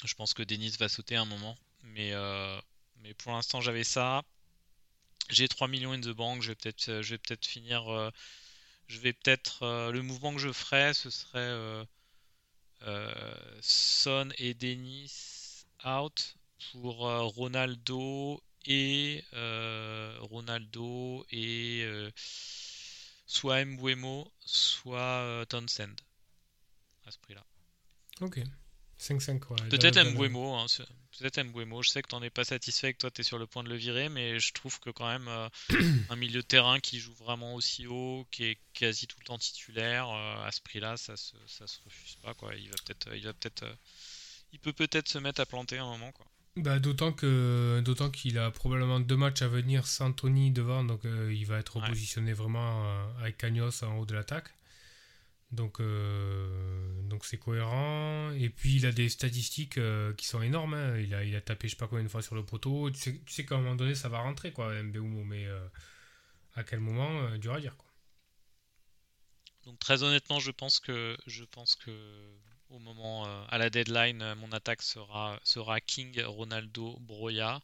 Je 0.04 0.14
pense 0.16 0.34
que 0.34 0.44
Denis 0.44 0.76
va 0.80 0.90
sauter 0.90 1.16
un 1.16 1.26
moment, 1.26 1.58
mais 1.92 2.14
mais 3.04 3.14
pour 3.14 3.32
l'instant 3.32 3.62
j'avais 3.62 3.84
ça. 3.84 4.24
J'ai 5.30 5.48
3 5.48 5.68
millions 5.68 5.94
in 5.94 6.02
the 6.02 6.10
bank. 6.10 6.42
Je 6.42 6.50
vais 6.50 6.56
peut-être, 6.56 7.02
je 7.02 7.12
vais 7.12 7.18
peut-être 7.18 7.46
finir. 7.46 8.12
je 8.88 9.00
vais 9.00 9.14
peut-être 9.14 9.92
le 9.92 10.02
mouvement 10.02 10.34
que 10.34 10.40
je 10.40 10.52
ferai, 10.52 10.94
ce 10.94 11.10
serait 11.10 11.86
Son 13.62 14.30
et 14.38 14.54
Denis 14.54 15.66
out 15.86 16.36
pour 16.72 16.98
Ronaldo 16.98 18.42
et 18.66 19.24
euh, 19.34 20.18
Ronaldo 20.20 21.26
et 21.32 21.82
euh, 21.84 22.12
soit 23.26 23.66
Mbuemo, 23.66 24.32
soit 24.40 25.00
euh, 25.00 25.46
Townsend 25.46 25.96
à 27.06 27.12
ce 27.12 27.18
prix-là. 27.20 27.44
Ok. 28.22 28.40
5-5 29.00 29.40
quoi. 29.40 29.58
Peut-être 29.70 30.00
Mbuemo, 30.00 30.56
hein, 30.56 30.68
peut-être 31.18 31.42
Mbuemo. 31.42 31.84
Je 31.84 31.90
sais 31.90 32.02
que 32.02 32.08
t'en 32.10 32.22
es 32.22 32.30
pas 32.30 32.44
satisfait, 32.44 32.94
que 32.94 33.00
toi 33.00 33.12
t'es 33.12 33.24
sur 33.24 33.38
le 33.38 33.48
point 33.48 33.64
de 33.64 33.70
le 33.70 33.76
virer, 33.76 34.10
mais 34.10 34.40
je 34.40 34.54
trouve 34.54 34.80
que 34.80 34.90
quand 34.90 35.08
même 35.08 35.30
un 36.10 36.16
milieu 36.16 36.42
de 36.42 36.48
terrain 36.48 36.80
qui 36.80 37.00
joue 37.00 37.14
vraiment 37.14 37.56
aussi 37.56 37.88
haut, 37.88 38.26
qui 38.32 38.46
est 38.46 38.58
quasi 38.74 39.08
tout 39.08 39.18
le 39.20 39.26
temps 39.26 39.38
titulaire, 39.38 40.10
à 40.10 40.52
ce 40.52 40.62
prix-là, 40.62 40.98
ça 40.98 41.18
se, 41.18 41.36
ça 41.48 41.68
se 41.68 41.80
refuse 41.86 42.16
pas 42.24 42.34
quoi. 42.34 42.56
Il 42.56 42.70
va 42.70 42.76
peut-être, 42.86 43.16
il 43.16 43.24
va 43.24 43.34
peut-être, 43.34 43.66
il 44.54 44.60
peut 44.60 44.74
peut-être 44.74 45.10
se 45.10 45.18
mettre 45.18 45.42
à 45.42 45.46
planter 45.46 45.78
un 45.78 45.86
moment 45.86 46.12
quoi. 46.12 46.26
Bah, 46.58 46.80
d'autant 46.80 47.14
que 47.14 47.82
d'autant 47.86 48.10
qu'il 48.10 48.38
a 48.38 48.52
probablement 48.52 49.00
deux 49.00 49.16
matchs 49.16 49.42
à 49.42 49.48
venir 49.48 49.88
sans 49.88 50.12
Tony 50.12 50.52
devant, 50.52 50.84
donc 50.84 51.06
euh, 51.06 51.34
il 51.34 51.46
va 51.46 51.60
être 51.60 51.78
repositionné 51.78 52.34
vraiment 52.34 52.84
euh, 52.86 53.06
avec 53.22 53.38
Cagnos 53.38 53.84
en 53.84 53.98
haut 53.98 54.06
de 54.06 54.14
l'attaque. 54.14 54.50
Donc 55.52 55.80
euh, 55.80 57.02
donc 57.04 57.26
c'est 57.26 57.38
cohérent. 57.38 58.32
Et 58.32 58.50
puis 58.50 58.76
il 58.78 58.86
a 58.86 58.92
des 58.92 59.10
statistiques 59.10 59.80
qui 60.18 60.26
sont 60.26 60.42
énormes. 60.42 60.74
Hein. 60.74 60.98
Il, 61.00 61.36
a, 61.36 61.42
tapé 61.42 61.68
je 61.68 61.74
sais 61.74 61.78
pas 61.78 61.88
combien 61.88 62.04
de 62.04 62.10
fois 62.10 62.22
sur 62.22 62.36
le 62.36 62.46
poteau. 62.46 62.90
Tu 62.92 63.22
sais, 63.28 63.46
qu'à 63.46 63.56
un 63.56 63.60
moment 63.60 63.76
donné 63.76 63.96
ça 63.96 64.10
va 64.10 64.20
rentrer 64.20 64.52
quoi, 64.52 64.82
Mbeumo, 64.82 65.24
mais 65.24 65.48
à 66.56 66.64
quel 66.64 66.80
moment, 66.80 67.38
dur 67.38 67.54
à 67.54 67.60
dire 67.60 67.76
quoi. 67.78 67.88
Donc 69.66 69.78
très 69.80 70.04
honnêtement, 70.04 70.40
je 70.40 70.52
pense 70.52 70.80
que 70.80 71.18
au 72.72 72.80
moment 72.80 73.26
euh, 73.28 73.44
à 73.50 73.58
la 73.58 73.70
deadline, 73.70 74.22
euh, 74.22 74.36
mon 74.36 74.52
attaque 74.52 74.82
sera, 74.82 75.40
King, 75.82 76.22
Ronaldo, 76.24 76.98
Broya. 77.02 77.62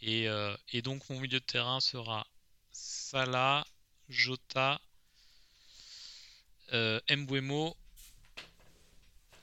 Et, 0.00 0.28
euh, 0.28 0.56
et, 0.72 0.82
donc 0.82 1.08
mon 1.10 1.18
milieu 1.18 1.40
de 1.40 1.44
terrain 1.44 1.80
sera 1.80 2.26
Salah, 2.70 3.66
Jota, 4.08 4.80
euh, 6.72 7.00
Mbuemo, 7.10 7.76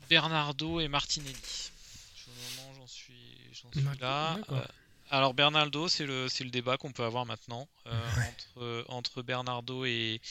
Bernardo 0.10 0.80
et 0.80 0.88
Martinelli. 0.88 1.36
j'en 2.78 2.88
suis, 2.88 3.14
suis 3.74 4.00
là. 4.00 4.38
alors 5.10 5.34
Bernardo, 5.34 5.88
c'est 5.88 6.06
le, 6.06 6.28
le 6.40 6.50
débat 6.50 6.78
qu'on 6.78 6.92
peut 6.92 7.04
avoir 7.04 7.26
maintenant 7.26 7.68
entre, 7.86 8.86
entre 8.90 9.22
Bernardo 9.22 9.86
et, 9.86 10.22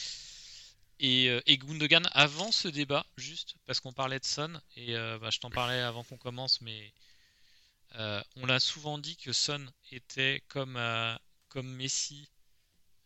et, 0.99 1.29
euh, 1.29 1.41
et, 1.45 1.57
Gundogan 1.57 2.07
avant 2.13 2.51
ce 2.51 2.67
débat, 2.67 3.05
juste 3.17 3.55
parce 3.65 3.79
qu'on 3.79 3.93
parlait 3.93 4.19
de 4.19 4.25
Son, 4.25 4.59
et 4.75 4.95
euh, 4.95 5.17
bah, 5.19 5.29
je 5.29 5.39
t'en 5.39 5.49
parlais 5.49 5.79
avant 5.79 6.03
qu'on 6.03 6.17
commence, 6.17 6.61
mais 6.61 6.93
euh, 7.95 8.21
on 8.37 8.45
l'a 8.45 8.59
souvent 8.59 8.97
dit 8.97 9.17
que 9.17 9.33
Son 9.33 9.65
était 9.91 10.41
comme, 10.47 10.79
comme 11.49 11.67
Messi, 11.67 12.29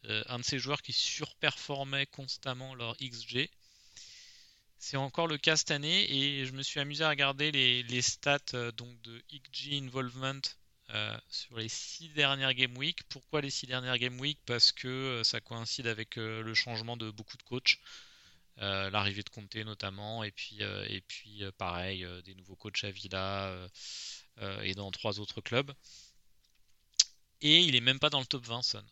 un 0.03 0.39
de 0.39 0.43
ces 0.43 0.59
joueurs 0.59 0.81
qui 0.81 0.93
surperformait 0.93 2.05
constamment 2.05 2.73
leur 2.73 2.95
XG. 2.97 3.49
C'est 4.81 4.95
encore 4.95 5.27
le 5.27 5.37
cas 5.37 5.57
cette 5.57 5.71
année, 5.71 6.09
et 6.09 6.45
je 6.45 6.53
me 6.53 6.63
suis 6.63 6.79
amusé 6.79 7.03
à 7.03 7.09
regarder 7.09 7.51
les, 7.51 8.01
stats 8.01 8.71
donc 8.77 8.99
de 9.01 9.21
XG 9.29 9.73
Involvement 9.73 10.39
euh, 10.91 11.17
sur 11.27 11.57
les 11.57 11.67
six 11.67 12.07
dernières 12.09 12.53
Game 12.53 12.75
Week. 12.77 13.03
Pourquoi 13.09 13.41
les 13.41 13.49
six 13.49 13.67
dernières 13.67 13.97
Game 13.97 14.17
Week? 14.21 14.39
Parce 14.45 14.71
que 14.71 14.87
euh, 14.87 15.23
ça 15.25 15.41
coïncide 15.41 15.85
avec 15.85 16.17
euh, 16.17 16.41
le 16.41 16.53
changement 16.53 16.95
de 16.95 17.11
beaucoup 17.11 17.35
de 17.35 17.43
coachs. 17.43 17.77
l'arrivée 18.57 19.21
de 19.21 19.29
Conte 19.29 19.53
notamment, 19.57 20.23
et 20.23 20.31
puis, 20.31 20.59
et 20.61 21.01
puis 21.01 21.43
pareil, 21.57 22.07
des 22.23 22.33
nouveaux 22.35 22.55
coachs 22.55 22.83
à 22.85 22.91
Villa 22.91 23.53
et 24.63 24.73
dans 24.75 24.91
trois 24.91 25.19
autres 25.19 25.41
clubs. 25.41 25.73
Et 27.41 27.59
il 27.59 27.75
est 27.75 27.81
même 27.81 27.99
pas 27.99 28.09
dans 28.09 28.19
le 28.21 28.25
top 28.25 28.45
20, 28.45 28.61
Son. 28.61 28.83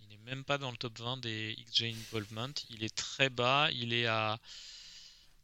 Il 0.00 0.08
n'est 0.08 0.24
même 0.24 0.44
pas 0.44 0.58
dans 0.58 0.70
le 0.72 0.76
top 0.76 0.98
20 0.98 1.18
des 1.18 1.56
XJ 1.66 1.84
Involvement. 1.84 2.54
Il 2.70 2.82
est 2.82 2.94
très 2.94 3.30
bas, 3.30 3.70
il 3.72 3.92
est 3.92 4.06
à 4.06 4.38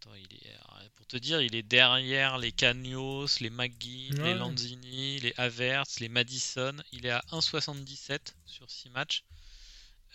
Attends, 0.01 0.15
il 0.15 0.37
est, 0.37 0.91
pour 0.97 1.07
te 1.07 1.17
dire, 1.17 1.41
il 1.41 1.55
est 1.55 1.63
derrière 1.63 2.39
les 2.39 2.53
Cagnos, 2.53 3.41
les 3.41 3.51
McGee, 3.51 4.11
les. 4.11 4.35
Lanzini, 4.35 5.19
les 5.21 5.35
Havertz, 5.37 6.01
les 6.01 6.09
Madison. 6.09 6.77
Il 6.93 7.07
est 7.07 7.11
à 7.11 7.25
1,77 7.33 8.35
sur 8.47 8.71
6 8.71 8.91
matchs. 8.91 9.25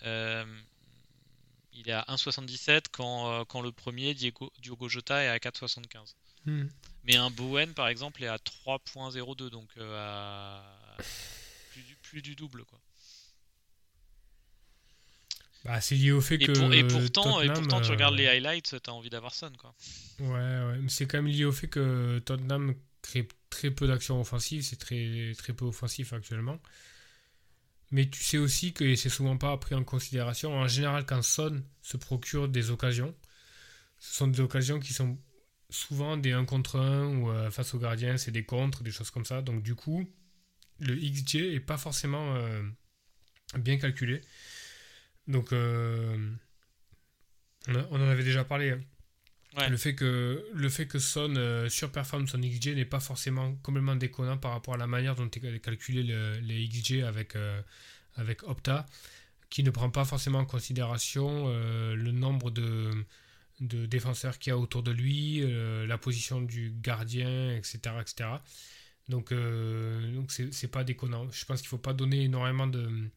Euh, 0.02 0.44
il 1.72 1.88
est 1.88 1.92
à 1.92 2.04
1,77 2.08 2.84
quand, 2.92 3.30
euh, 3.30 3.44
quand 3.44 3.60
le 3.60 3.72
premier, 3.72 4.14
Diego, 4.14 4.52
Diogo 4.58 4.88
Jota, 4.88 5.22
est 5.22 5.28
à 5.28 5.38
4,75. 5.38 6.14
Hmm. 6.46 6.66
Mais 7.04 7.16
un 7.16 7.30
Bowen, 7.30 7.74
par 7.74 7.88
exemple, 7.88 8.22
est 8.22 8.28
à 8.28 8.36
3.02, 8.36 9.50
donc 9.50 9.68
euh, 9.76 9.98
à 9.98 10.96
plus, 11.72 11.82
du, 11.82 11.96
plus 11.96 12.22
du 12.22 12.34
double. 12.34 12.64
Quoi. 12.64 12.78
Bah, 15.64 15.80
c'est 15.80 15.94
lié 15.94 16.12
au 16.12 16.20
fait 16.20 16.34
Et, 16.34 16.46
que. 16.46 16.52
pour- 16.52 16.72
et 16.74 16.86
pourtant, 16.86 17.40
et 17.40 17.50
pourtant 17.52 17.80
tu 17.80 17.90
regardes 17.90 18.14
euh, 18.14 18.18
les 18.18 18.26
highlights, 18.28 18.76
t'as 18.82 18.92
envie 18.92 19.08
d'avoir 19.10 19.34
Son. 19.34 19.50
Quoi. 19.52 19.74
Ouais, 20.20 20.26
ouais. 20.28 20.78
mais 20.80 20.88
c'est 20.88 21.06
quand 21.06 21.18
même 21.18 21.26
lié 21.26 21.44
au 21.46 21.52
fait 21.52 21.68
que 21.68 22.18
Tottenham 22.20 22.74
crée 23.02 23.26
très 23.50 23.70
peu 23.70 23.86
d'actions 23.86 24.20
offensives, 24.20 24.62
c'est 24.62 24.76
très, 24.76 25.32
très 25.38 25.52
peu 25.54 25.64
offensif 25.64 26.12
actuellement. 26.12 26.58
Mais 27.90 28.08
tu 28.10 28.22
sais 28.22 28.38
aussi 28.38 28.72
que 28.72 28.94
c'est 28.96 29.08
souvent 29.08 29.36
pas 29.36 29.56
pris 29.56 29.74
en 29.74 29.84
considération. 29.84 30.52
En 30.54 30.66
général, 30.66 31.06
quand 31.06 31.22
Son 31.22 31.62
se 31.82 31.96
procure 31.96 32.48
des 32.48 32.70
occasions, 32.70 33.14
ce 33.98 34.14
sont 34.16 34.26
des 34.26 34.40
occasions 34.40 34.80
qui 34.80 34.92
sont 34.92 35.16
souvent 35.70 36.16
des 36.16 36.32
1 36.32 36.44
contre 36.44 36.78
1 36.78 37.06
ou 37.16 37.30
euh, 37.30 37.50
face 37.50 37.72
au 37.74 37.78
gardien, 37.78 38.16
c'est 38.16 38.30
des 38.32 38.44
contres, 38.44 38.82
des 38.82 38.90
choses 38.90 39.10
comme 39.10 39.24
ça. 39.24 39.42
Donc 39.42 39.62
du 39.62 39.74
coup, 39.74 40.04
le 40.80 40.94
XG 40.96 41.54
est 41.54 41.60
pas 41.60 41.78
forcément 41.78 42.34
euh, 42.36 42.62
bien 43.58 43.78
calculé. 43.78 44.20
Donc 45.28 45.52
euh, 45.52 46.16
on, 47.68 47.74
a- 47.74 47.86
on 47.90 47.96
en 47.96 48.08
avait 48.08 48.24
déjà 48.24 48.44
parlé. 48.44 48.70
hein. 48.70 48.80
Ouais. 49.56 49.68
Le 49.70 49.76
fait 49.76 49.94
que 49.94 50.44
le 50.52 50.68
fait 50.68 50.86
que 50.86 50.98
Son 50.98 51.36
euh, 51.36 51.68
surperforme 51.68 52.26
son 52.26 52.40
XG 52.40 52.74
n'est 52.74 52.84
pas 52.84 52.98
forcément 53.00 53.54
complètement 53.62 53.94
déconnant 53.94 54.36
par 54.36 54.50
rapport 54.50 54.74
à 54.74 54.76
la 54.76 54.88
manière 54.88 55.14
dont 55.14 55.30
est 55.30 55.60
calculé 55.60 56.02
le- 56.02 56.38
les 56.40 56.66
XG 56.68 57.02
avec 57.04 57.36
euh, 57.36 57.62
avec 58.16 58.42
Opta, 58.44 58.86
qui 59.50 59.62
ne 59.62 59.70
prend 59.70 59.90
pas 59.90 60.04
forcément 60.04 60.40
en 60.40 60.44
considération 60.46 61.48
le 61.50 62.10
nombre 62.12 62.50
de 62.50 62.90
de 63.60 63.86
défenseurs 63.86 64.38
qu'il 64.40 64.50
y 64.50 64.52
a 64.52 64.58
autour 64.58 64.82
de 64.82 64.90
lui, 64.90 65.42
la 65.86 65.98
position 65.98 66.40
du 66.42 66.72
gardien, 66.82 67.54
etc., 67.56 67.96
etc. 68.00 68.42
Donc 69.08 69.32
donc 69.32 70.32
c'est 70.32 70.52
c'est 70.52 70.68
pas 70.68 70.84
déconnant. 70.84 71.28
Je 71.30 71.44
pense 71.44 71.60
qu'il 71.60 71.68
faut 71.68 71.78
pas 71.78 71.92
donner 71.92 72.22
énormément 72.24 72.66
de 72.66 73.10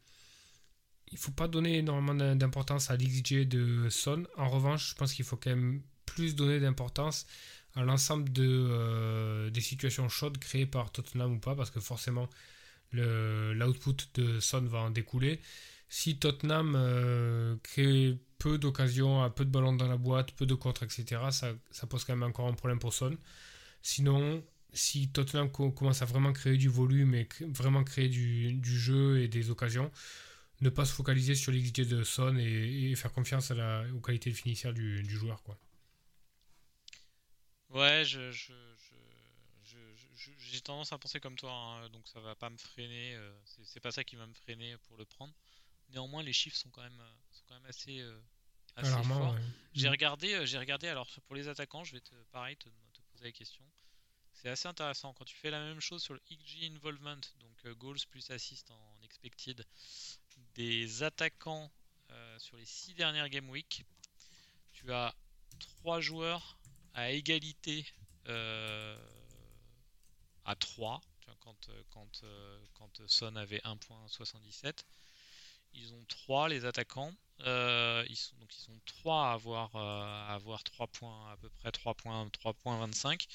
il 1.12 1.18
faut 1.18 1.32
pas 1.32 1.47
donner 1.47 1.78
énormément 1.80 2.14
d'im- 2.16 2.36
d'importance 2.36 2.91
à 2.91 2.97
l'XG 2.97 3.45
de 3.47 3.89
Son. 3.89 4.26
En 4.38 4.49
revanche, 4.49 4.91
je 4.91 4.95
pense 4.95 5.14
qu'il 5.14 5.26
faut 5.26 5.38
quand 5.38 5.49
même 5.51 5.82
plus 6.05 6.36
donner 6.36 6.60
d'importance 6.60 7.26
à 7.76 7.84
l'ensemble 7.84 8.32
de, 8.34 8.43
euh, 8.45 9.49
des 9.51 9.62
situations 9.62 10.10
chaudes 10.10 10.38
créées 10.39 10.66
par 10.66 10.91
Tottenham 10.91 11.34
ou 11.34 11.39
pas, 11.39 11.55
parce 11.55 11.72
que 11.72 11.80
forcément, 11.80 12.30
l'output 12.93 13.95
de 14.16 14.39
Son 14.39 14.62
va 14.62 14.80
en 14.80 14.89
découler. 14.89 15.39
Si 15.89 16.18
Tottenham 16.18 16.74
euh, 16.76 17.55
crée 17.64 18.18
peu 18.39 18.58
d'occasions, 18.58 19.30
peu 19.32 19.45
de 19.45 19.49
ballons 19.51 19.74
dans 19.74 19.88
la 19.88 19.97
boîte, 19.97 20.32
peu 20.34 20.45
de 20.45 20.55
contres, 20.55 20.84
etc., 20.84 21.32
ça, 21.32 21.53
pose 21.88 22.03
quand 22.03 22.16
même 22.16 22.28
encore 22.30 22.47
un 22.47 22.53
problème 22.53 22.80
pour 22.80 22.93
Son. 22.93 23.18
Sinon, 23.82 24.43
si 24.74 25.10
Tottenham 25.10 25.51
co- 25.51 25.72
commence 25.72 26.01
à 26.01 26.05
vraiment 26.05 26.34
créer 26.34 26.58
du 26.58 26.70
volume 26.70 27.16
et 27.16 27.28
vraiment 27.47 27.84
créer 27.84 28.10
du 28.10 28.80
jeu 28.80 29.22
et 29.22 29.28
des 29.28 29.49
occasions, 29.49 29.91
ne 30.62 30.70
pas 30.70 30.86
se 30.86 30.93
focaliser 30.93 31.36
sur 31.36 31.51
l'XG 31.51 31.88
de 31.88 32.03
Son 32.03 32.38
et, 32.38 32.91
et 32.91 32.95
faire 32.95 33.14
confiance 33.14 33.51
à 33.51 33.55
la, 33.55 33.86
aux 33.93 34.01
qualités 34.01 34.32
finisseurs 34.32 34.74
du, 34.74 35.03
du 35.03 35.16
joueur. 35.18 35.43
Quoi. 35.43 35.58
Ouais, 37.70 38.03
je, 38.05 38.32
j'ai 40.39 40.62
tendance 40.62 40.93
à 40.93 40.97
penser 40.97 41.20
comme 41.20 41.36
toi, 41.36 41.51
hein, 41.51 41.89
donc 41.89 42.08
ça 42.08 42.20
va 42.20 42.36
pas 42.36 42.49
me 42.49 42.58
freiner. 42.58 43.16
euh, 43.16 43.32
c'est 43.45 43.64
c'est 43.66 43.80
pas 43.80 43.91
ça 43.91 44.03
qui 44.03 44.16
va 44.16 44.26
me 44.26 44.34
freiner 44.34 44.78
pour 44.88 44.97
le 44.97 45.05
prendre. 45.05 45.34
Néanmoins, 45.89 46.24
les 46.24 46.34
chiffres 46.34 46.58
sont 46.58 46.70
quand 46.72 46.82
même, 46.84 46.99
euh, 46.99 47.14
sont 47.32 47.43
quand 47.47 47.55
même 47.55 47.66
assez, 47.66 47.99
euh, 48.01 48.20
assez 48.76 49.03
forts. 49.03 49.34
ouais. 49.34 49.41
J'ai 49.74 49.89
Mm. 49.89 49.91
regardé, 49.91 50.47
j'ai 50.47 50.58
regardé. 50.58 50.88
Alors 50.88 51.08
pour 51.28 51.36
les 51.36 51.47
attaquants, 51.47 51.84
je 51.84 51.93
vais 51.93 52.01
te, 52.01 52.16
pareil, 52.32 52.58
te, 52.58 52.70
te 52.70 53.01
poser 53.12 53.26
la 53.26 53.32
question. 53.32 53.66
C'est 54.34 54.49
assez 54.49 54.68
intéressant 54.68 55.14
quand 55.14 55.26
tu 55.26 55.36
fais 55.36 55.51
la 55.51 55.60
même 55.62 55.82
chose 55.82 56.03
sur 56.03 56.14
le 56.14 56.22
XG 56.30 56.68
involvement, 56.68 57.18
donc 57.39 57.68
goals 57.78 57.97
plus 58.10 58.30
assist 58.32 58.70
en 58.72 59.01
expected, 59.03 59.66
des 60.55 61.03
attaquants 61.03 61.71
euh, 62.11 62.39
sur 62.39 62.57
les 62.57 62.65
six 62.65 62.93
dernières 62.93 63.29
game 63.29 63.49
week. 63.49 63.83
Tu 64.73 64.91
as 64.91 65.13
trois 65.59 65.99
joueurs 66.01 66.57
à 66.93 67.11
égalité 67.11 67.85
euh, 68.27 68.97
à 70.45 70.55
3 70.55 71.01
tu 71.19 71.27
vois, 71.27 71.35
quand, 71.39 71.69
euh, 71.69 71.83
quand, 71.91 72.23
euh, 72.23 72.65
quand 72.73 73.07
Son 73.07 73.35
avait 73.35 73.59
1.77 73.59 74.83
ils 75.73 75.93
ont 75.93 76.03
3 76.07 76.49
les 76.49 76.65
attaquants. 76.65 77.13
Euh, 77.41 78.03
ils 78.09 78.15
sont, 78.15 78.35
donc 78.38 78.55
ils 78.55 78.61
sont 78.61 78.79
3 78.85 79.27
à 79.27 79.33
avoir, 79.33 79.75
à 79.75 80.33
avoir 80.33 80.63
3 80.63 80.88
points 80.88 81.31
à 81.31 81.38
peu 81.38 81.49
près 81.49 81.71
3 81.71 81.93
points 81.93 82.25
3.25 82.27 83.27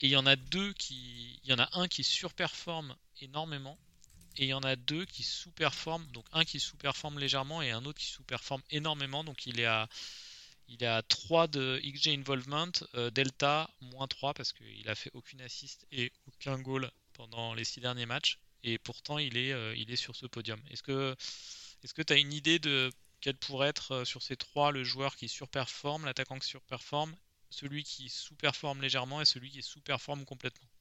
et 0.00 0.06
il 0.06 0.10
y 0.10 0.16
en 0.16 0.24
a 0.24 0.34
deux 0.36 0.72
qui 0.72 1.38
il 1.44 1.50
y 1.50 1.52
en 1.52 1.58
a 1.58 1.68
un 1.78 1.88
qui 1.88 2.04
surperforme 2.04 2.96
énormément 3.20 3.78
et 4.36 4.44
il 4.44 4.48
y 4.48 4.54
en 4.54 4.62
a 4.62 4.76
deux 4.76 5.04
qui 5.04 5.22
sous-performent 5.22 6.06
donc 6.12 6.24
un 6.32 6.44
qui 6.44 6.60
sous-performe 6.60 7.18
légèrement 7.18 7.62
et 7.62 7.70
un 7.70 7.84
autre 7.84 7.98
qui 7.98 8.06
sous-performe 8.06 8.62
énormément 8.70 9.24
donc 9.24 9.46
il 9.46 9.60
est 9.60 9.66
à 9.66 9.88
il 10.68 10.82
est 10.82 10.86
à 10.86 11.02
3 11.02 11.48
de 11.48 11.80
XG 11.84 12.14
Involvement, 12.14 12.72
euh, 12.94 13.10
Delta 13.10 13.68
moins 13.80 14.06
3 14.06 14.32
parce 14.32 14.52
qu'il 14.52 14.88
a 14.88 14.94
fait 14.94 15.10
aucune 15.12 15.42
assist 15.42 15.86
et 15.92 16.12
aucun 16.26 16.58
goal 16.58 16.90
pendant 17.12 17.52
les 17.52 17.64
6 17.64 17.80
derniers 17.80 18.06
matchs. 18.06 18.38
Et 18.64 18.78
pourtant, 18.78 19.18
il 19.18 19.36
est, 19.36 19.52
euh, 19.52 19.74
il 19.76 19.90
est 19.90 19.96
sur 19.96 20.16
ce 20.16 20.26
podium. 20.26 20.60
Est-ce 20.70 20.82
que 20.82 21.14
que 21.94 22.02
tu 22.02 22.12
as 22.12 22.16
une 22.16 22.32
idée 22.32 22.58
de 22.58 22.90
quel 23.20 23.36
pourrait 23.36 23.68
être 23.68 23.92
euh, 23.92 24.04
sur 24.04 24.22
ces 24.22 24.36
trois 24.36 24.72
le 24.72 24.84
joueur 24.84 25.16
qui 25.16 25.28
surperforme, 25.28 26.06
l'attaquant 26.06 26.38
qui 26.38 26.48
surperforme, 26.48 27.14
celui 27.50 27.84
qui 27.84 28.08
sous-performe 28.08 28.80
légèrement 28.80 29.20
et 29.20 29.26
celui 29.26 29.50
qui 29.50 29.62
sous-performe 29.62 30.24
complètement? 30.24 30.71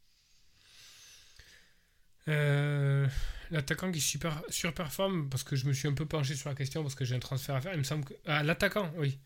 Euh, 2.27 3.07
L'attaquant 3.49 3.91
qui 3.91 3.99
super, 3.99 4.41
surperforme, 4.49 5.29
parce 5.29 5.43
que 5.43 5.57
je 5.57 5.65
me 5.65 5.73
suis 5.73 5.87
un 5.87 5.93
peu 5.93 6.05
penché 6.05 6.35
sur 6.35 6.47
la 6.49 6.55
question, 6.55 6.83
parce 6.83 6.95
que 6.95 7.03
j'ai 7.03 7.15
un 7.15 7.19
transfert 7.19 7.55
à 7.55 7.61
faire, 7.61 7.73
il 7.73 7.79
me 7.79 7.83
semble 7.83 8.05
que... 8.05 8.13
Ah, 8.25 8.43
l'attaquant, 8.43 8.89
oui. 8.95 9.19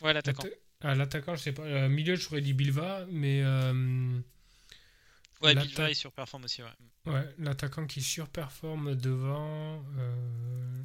Ouais, 0.00 0.14
l'attaquant. 0.14 0.44
L'atta- 0.44 0.56
Ah, 0.80 0.94
l'attaquant, 0.94 1.36
je 1.36 1.42
sais 1.42 1.52
pas. 1.52 1.62
Euh, 1.62 1.88
milieu, 1.88 2.16
je 2.16 2.22
j'aurais 2.22 2.40
dit 2.40 2.54
Bilva, 2.54 3.04
mais... 3.10 3.42
euh, 3.42 4.18
Ouais, 5.42 5.54
Bilva, 5.54 5.90
il 5.90 5.94
surperforme 5.94 6.44
aussi. 6.44 6.62
Ouais. 6.62 7.12
Ouais, 7.12 7.34
l'attaquant 7.38 7.86
qui 7.86 8.00
surperforme 8.00 8.94
devant... 8.94 9.84
euh, 9.98 10.82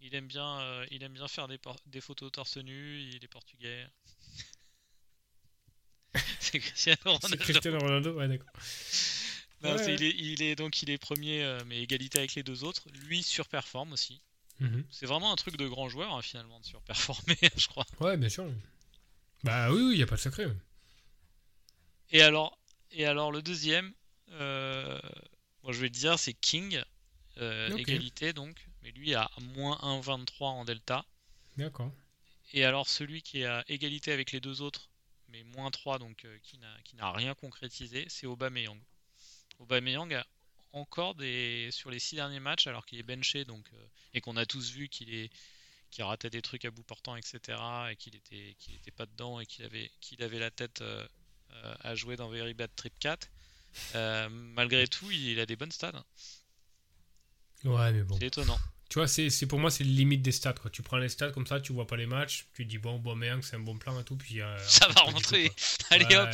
Il 0.00 0.14
aime 0.14 0.26
bien, 0.26 0.84
il 0.90 1.02
aime 1.02 1.12
bien 1.12 1.28
faire 1.28 1.48
des, 1.48 1.58
des 1.86 2.00
photos 2.00 2.32
torse 2.32 2.56
nu. 2.56 2.98
Il 3.00 3.24
est 3.24 3.28
portugais. 3.28 3.86
C'est 6.40 6.58
Cristiano 6.60 6.98
C'est 7.04 7.10
Ronaldo. 7.10 7.36
Cristiano 7.44 7.78
Ronaldo, 7.78 8.12
ouais, 8.14 8.28
d'accord. 8.28 8.52
Non, 9.62 9.72
Ouais, 9.72 9.78
c'est- 9.78 9.86
ouais. 9.86 9.94
il, 9.94 10.02
est, 10.02 10.14
il 10.18 10.42
est- 10.42 10.54
donc 10.56 10.82
il 10.82 10.90
est 10.90 10.98
premier, 10.98 11.42
euh, 11.42 11.60
mais 11.66 11.80
égalité 11.82 12.18
avec 12.18 12.34
les 12.34 12.42
deux 12.42 12.64
autres. 12.64 12.82
Lui 13.06 13.22
surperforme 13.22 13.92
aussi. 13.92 14.20
Mhm. 14.60 14.84
C'est 14.90 15.06
vraiment 15.06 15.32
un 15.32 15.36
truc 15.36 15.56
de 15.56 15.66
grand 15.68 15.88
joueur 15.88 16.12
hein, 16.14 16.22
finalement 16.22 16.58
de 16.60 16.64
surperformer, 16.66 17.36
je 17.56 17.66
crois. 17.68 17.86
Ouais, 18.00 18.16
bien 18.16 18.28
sûr. 18.28 18.46
Bah 19.44 19.70
oui, 19.72 19.80
oui, 19.80 19.92
il 19.94 19.96
n'y 19.96 20.02
a 20.02 20.06
pas 20.06 20.16
de 20.16 20.20
secret. 20.20 20.46
Et 22.10 22.22
alors, 22.22 22.58
et 22.90 23.06
alors 23.06 23.32
le 23.32 23.40
deuxième, 23.42 23.92
euh, 24.32 25.00
moi 25.62 25.72
je 25.72 25.80
vais 25.80 25.88
te 25.88 25.94
dire, 25.94 26.18
c'est 26.18 26.34
King, 26.34 26.80
euh, 27.38 27.74
égalité 27.76 28.32
donc, 28.32 28.66
mais 28.82 28.90
lui 28.92 29.14
a 29.14 29.30
moins 29.54 29.78
1,23 29.82 30.50
en 30.50 30.64
delta. 30.64 31.04
D'accord. 31.56 31.92
Et 32.52 32.64
alors 32.64 32.86
celui 32.88 33.22
qui 33.22 33.40
est 33.40 33.46
à 33.46 33.64
égalité 33.68 34.12
avec 34.12 34.32
les 34.32 34.40
deux 34.40 34.60
autres, 34.60 34.90
mais 35.32 35.42
moins 35.44 35.70
3, 35.70 35.98
donc 35.98 36.24
euh, 36.24 36.38
qui 36.42 36.58
n'a 36.58 36.74
qui 36.84 36.96
n'a 36.96 37.10
rien 37.10 37.34
concrétisé, 37.34 38.06
c'est 38.08 38.26
Aubameyang. 38.26 38.78
Aubameyang 39.58 40.12
a 40.14 40.26
encore 40.72 41.14
des 41.14 41.68
sur 41.72 41.90
les 41.90 41.98
six 41.98 42.16
derniers 42.16 42.40
matchs, 42.40 42.66
alors 42.66 42.86
qu'il 42.86 42.98
est 42.98 43.02
benché, 43.02 43.44
donc 43.44 43.66
euh, 43.72 43.86
et 44.14 44.20
qu'on 44.20 44.36
a 44.36 44.46
tous 44.46 44.70
vu 44.70 44.88
qu'il 44.88 45.14
est 45.14 45.30
qu'il 45.90 46.04
ratait 46.04 46.30
des 46.30 46.42
trucs 46.42 46.64
à 46.64 46.70
bout 46.70 46.82
portant, 46.82 47.16
etc. 47.16 47.58
et 47.90 47.96
qu'il 47.96 48.16
était 48.16 48.56
qu'il 48.58 48.74
était 48.74 48.90
pas 48.90 49.06
dedans 49.06 49.38
et 49.40 49.46
qu'il 49.46 49.64
avait 49.64 49.90
qu'il 50.00 50.22
avait 50.22 50.38
la 50.38 50.50
tête 50.50 50.80
euh, 50.80 51.06
euh, 51.52 51.74
à 51.80 51.94
jouer 51.94 52.16
dans 52.16 52.28
Very 52.28 52.54
Bad 52.54 52.70
Trip 52.74 52.98
4. 52.98 53.28
euh, 53.94 54.28
malgré 54.30 54.86
tout, 54.88 55.10
il 55.10 55.38
a 55.38 55.46
des 55.46 55.56
bonnes 55.56 55.70
stats. 55.72 55.92
hein. 55.94 56.04
Ouais, 57.64 57.92
mais 57.92 58.02
bon. 58.02 58.16
C'est 58.18 58.26
étonnant. 58.26 58.58
Tu 58.92 58.98
vois, 58.98 59.08
c'est 59.08 59.30
c'est- 59.30 59.46
pour 59.46 59.58
moi, 59.58 59.70
c'est 59.70 59.84
le 59.84 59.90
limite 59.90 60.20
des 60.20 60.32
stats. 60.32 60.52
Quoi. 60.52 60.70
Tu 60.70 60.82
prends 60.82 60.98
les 60.98 61.08
stats 61.08 61.30
comme 61.30 61.46
ça, 61.46 61.58
tu 61.62 61.72
vois 61.72 61.86
pas 61.86 61.96
les 61.96 62.04
matchs, 62.04 62.44
tu 62.52 62.66
dis, 62.66 62.76
bon, 62.76 62.98
bon, 62.98 63.14
mais 63.16 63.30
c'est 63.40 63.56
un 63.56 63.60
bon 63.60 63.78
plan 63.78 63.98
et 63.98 64.04
tout, 64.04 64.16
puis... 64.16 64.42
euh, 64.42 64.58
Ça 64.58 64.86
en 64.86 64.92
va 64.92 65.00
rentrer. 65.12 65.50
Allez 65.88 66.04
Ouais, 66.04 66.16
hop, 66.16 66.28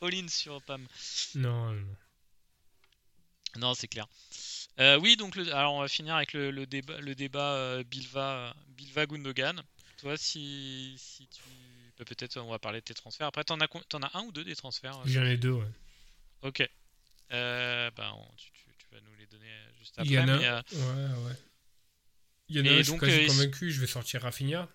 non. 0.00 0.06
all 0.08 0.30
sur 0.30 0.62
Pam. 0.62 0.86
Non, 1.34 1.72
non, 1.74 1.96
non. 3.58 3.74
C'est 3.74 3.88
clair. 3.88 4.06
Euh, 4.80 4.98
oui, 4.98 5.18
donc 5.18 5.36
le, 5.36 5.54
alors 5.54 5.74
on 5.74 5.80
va 5.80 5.88
finir 5.88 6.14
avec 6.14 6.32
le, 6.32 6.50
le 6.50 6.64
débat, 6.64 6.98
le 6.98 7.14
débat 7.14 7.52
euh, 7.56 7.84
Bilva, 7.84 8.56
Bilva 8.68 9.04
Gundogan. 9.04 9.62
Toi, 9.98 10.16
si, 10.16 10.94
si 10.96 11.26
tu. 11.26 11.42
bah, 11.98 12.06
Peut-être 12.06 12.38
on 12.40 12.48
va 12.48 12.58
parler 12.58 12.80
de 12.80 12.84
tes 12.86 12.94
transferts. 12.94 13.26
Après, 13.26 13.44
t'en 13.44 13.60
as, 13.60 13.68
t'en 13.90 14.00
as 14.00 14.16
un 14.16 14.22
ou 14.22 14.32
deux 14.32 14.44
des 14.44 14.56
transferts 14.56 14.98
J'en 15.04 15.24
ai 15.26 15.36
deux, 15.36 15.50
ouais. 15.52 15.68
Ok. 16.40 16.66
Euh, 17.32 17.90
bah, 17.94 18.12
on- 18.14 18.34
tu, 18.38 18.50
tu- 18.52 18.64
tu 18.78 18.86
vas 18.94 19.00
nous 19.02 19.14
les 19.18 19.26
donner 19.26 19.50
juste 19.78 19.94
Il 20.02 20.10
y 20.10 20.16
après. 20.16 20.30
en 20.32 20.34
a 20.36 20.38
mais, 20.38 20.78
Ouais, 20.78 21.24
ouais. 21.26 21.36
Il 22.48 22.56
y 22.56 22.60
en 22.60 22.72
a 22.72 22.74
un, 22.74 22.78
je 22.78 22.82
suis 22.90 22.98
quasi 22.98 23.12
euh, 23.24 23.26
convaincu, 23.26 23.70
je 23.72 23.80
vais 23.80 23.86
sortir 23.86 24.22
Rafinha. 24.22 24.68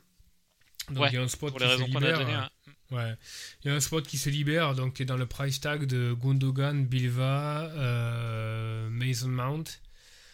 Donc 0.89 0.99
Ouais, 1.03 1.09
il 1.09 1.13
y 1.13 1.17
a 1.17 1.21
un 1.21 1.27
spot 1.27 1.53
qui 1.53 1.59
se 1.63 1.83
libère. 1.83 2.19
euh, 2.19 2.33
hein. 2.33 2.49
Ouais. 2.89 3.15
Il 3.63 3.67
y 3.67 3.71
a 3.71 3.75
un 3.75 3.79
spot 3.79 4.05
qui 4.05 4.17
se 4.17 4.29
libère, 4.29 4.75
donc 4.75 4.95
qui 4.95 5.03
est 5.03 5.05
dans 5.05 5.15
le 5.15 5.25
price 5.25 5.61
tag 5.61 5.85
de 5.85 6.13
Gundogan, 6.13 6.85
Bilva, 6.85 7.71
euh, 7.75 8.89
Mason 8.89 9.29
Mount. 9.29 9.63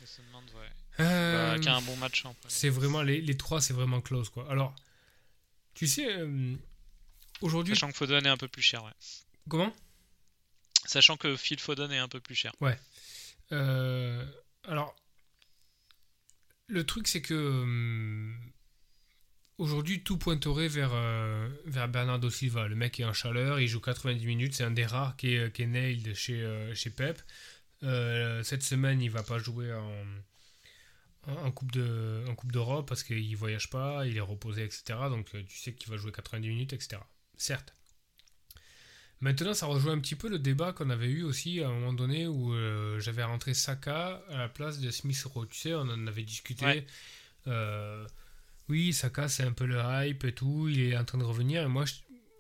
Mason 0.02 0.24
Mount, 0.32 0.44
ouais. 0.56 1.06
Euh, 1.06 1.54
Bah, 1.54 1.60
qui 1.60 1.70
a 1.70 1.76
un 1.76 1.82
bon 1.82 1.96
match. 1.98 2.26
hein, 2.26 2.32
après. 2.32 2.50
c'est 2.50 2.70
vraiment 2.70 3.04
les, 3.04 3.22
les 3.22 3.38
trois, 3.38 3.62
c'est 3.62 3.74
vraiment 3.74 4.02
close 4.02 4.30
quoi. 4.30 4.48
Alors, 4.50 4.74
tu 5.76 5.86
sais, 5.86 6.08
euh, 6.12 6.56
aujourd'hui, 7.42 7.76
Sachant 7.76 7.92
que 7.92 7.98
Foden 7.98 8.26
est 8.26 8.30
un 8.30 8.38
peu 8.38 8.48
plus 8.48 8.64
cher, 8.64 8.84
ouais. 8.84 8.92
comment? 9.48 9.72
Sachant 10.86 11.18
que 11.18 11.36
Phil 11.36 11.60
Foden 11.60 11.92
est 11.92 11.98
un 12.00 12.08
peu 12.08 12.20
plus 12.22 12.34
cher. 12.34 12.54
Euh, 13.52 14.26
alors, 14.68 14.96
le 16.68 16.86
truc, 16.86 17.08
c'est 17.08 17.22
que 17.22 17.34
euh, 17.34 18.34
aujourd'hui, 19.58 20.04
tout 20.04 20.18
pointerait 20.18 20.68
vers, 20.68 20.92
euh, 20.94 21.50
vers 21.66 21.88
Bernardo 21.88 22.30
Silva. 22.30 22.68
Le 22.68 22.76
mec 22.76 23.00
est 23.00 23.06
en 23.06 23.14
chaleur, 23.14 23.60
il 23.60 23.68
joue 23.68 23.80
90 23.80 24.26
minutes, 24.26 24.54
c'est 24.54 24.64
un 24.64 24.72
des 24.72 24.86
rares 24.86 25.16
qui 25.18 25.36
est, 25.36 25.52
qui 25.54 25.64
est 25.64 25.68
nailed 25.68 26.14
chez, 26.14 26.42
euh, 26.42 26.74
chez 26.76 26.90
Pep. 26.90 27.22
Cette 27.82 28.64
semaine, 28.64 29.02
il 29.02 29.10
va 29.10 29.24
pas 29.24 29.38
jouer 29.40 29.74
en, 31.28 31.52
coupe 31.52 31.72
d'Europe 31.72 32.88
parce 32.88 33.04
qu'il 33.04 33.36
voyage 33.38 33.70
pas, 33.70 34.06
il 34.08 34.18
est 34.18 34.22
reposé, 34.22 34.64
etc. 34.64 34.84
Donc, 35.10 35.30
tu 35.48 35.58
sais 35.58 35.74
qu'il 35.74 35.90
va 35.90 35.98
jouer 35.98 36.12
90 36.12 36.48
minutes, 36.48 36.74
etc. 36.74 36.98
Certes. 37.38 37.77
Maintenant, 39.20 39.54
ça 39.56 39.66
rejoint 39.66 39.94
un 39.94 40.00
petit 40.00 40.16
peu 40.16 40.30
le 40.30 40.38
débat 40.38 40.74
qu'on 40.74 40.92
avait 40.92 41.08
eu 41.08 41.24
aussi 41.24 41.62
à 41.62 41.70
un 41.70 41.72
moment 41.72 41.94
donné 41.94 42.28
où 42.28 42.54
euh, 42.54 43.00
j'avais 43.00 43.24
rentré 43.24 43.56
Saka 43.56 44.22
à 44.30 44.38
la 44.38 44.50
place 44.50 44.80
de 44.80 44.92
Smith 44.92 45.22
Rowe. 45.24 45.48
Tu 45.48 45.58
sais, 45.58 45.74
on 45.74 45.82
en 45.82 46.08
avait 46.08 46.24
discuté. 46.24 46.66
Ouais. 46.66 46.86
Euh, 47.48 48.08
oui, 48.70 48.94
Saka, 48.94 49.28
c'est 49.28 49.44
un 49.44 49.54
peu 49.54 49.66
le 49.66 49.80
hype 49.80 50.24
et 50.24 50.34
tout. 50.34 50.68
Il 50.70 50.82
est 50.82 50.98
en 50.98 51.04
train 51.04 51.18
de 51.18 51.24
revenir. 51.24 51.64
Et 51.64 51.68
moi, 51.68 51.86
je, 51.86 51.94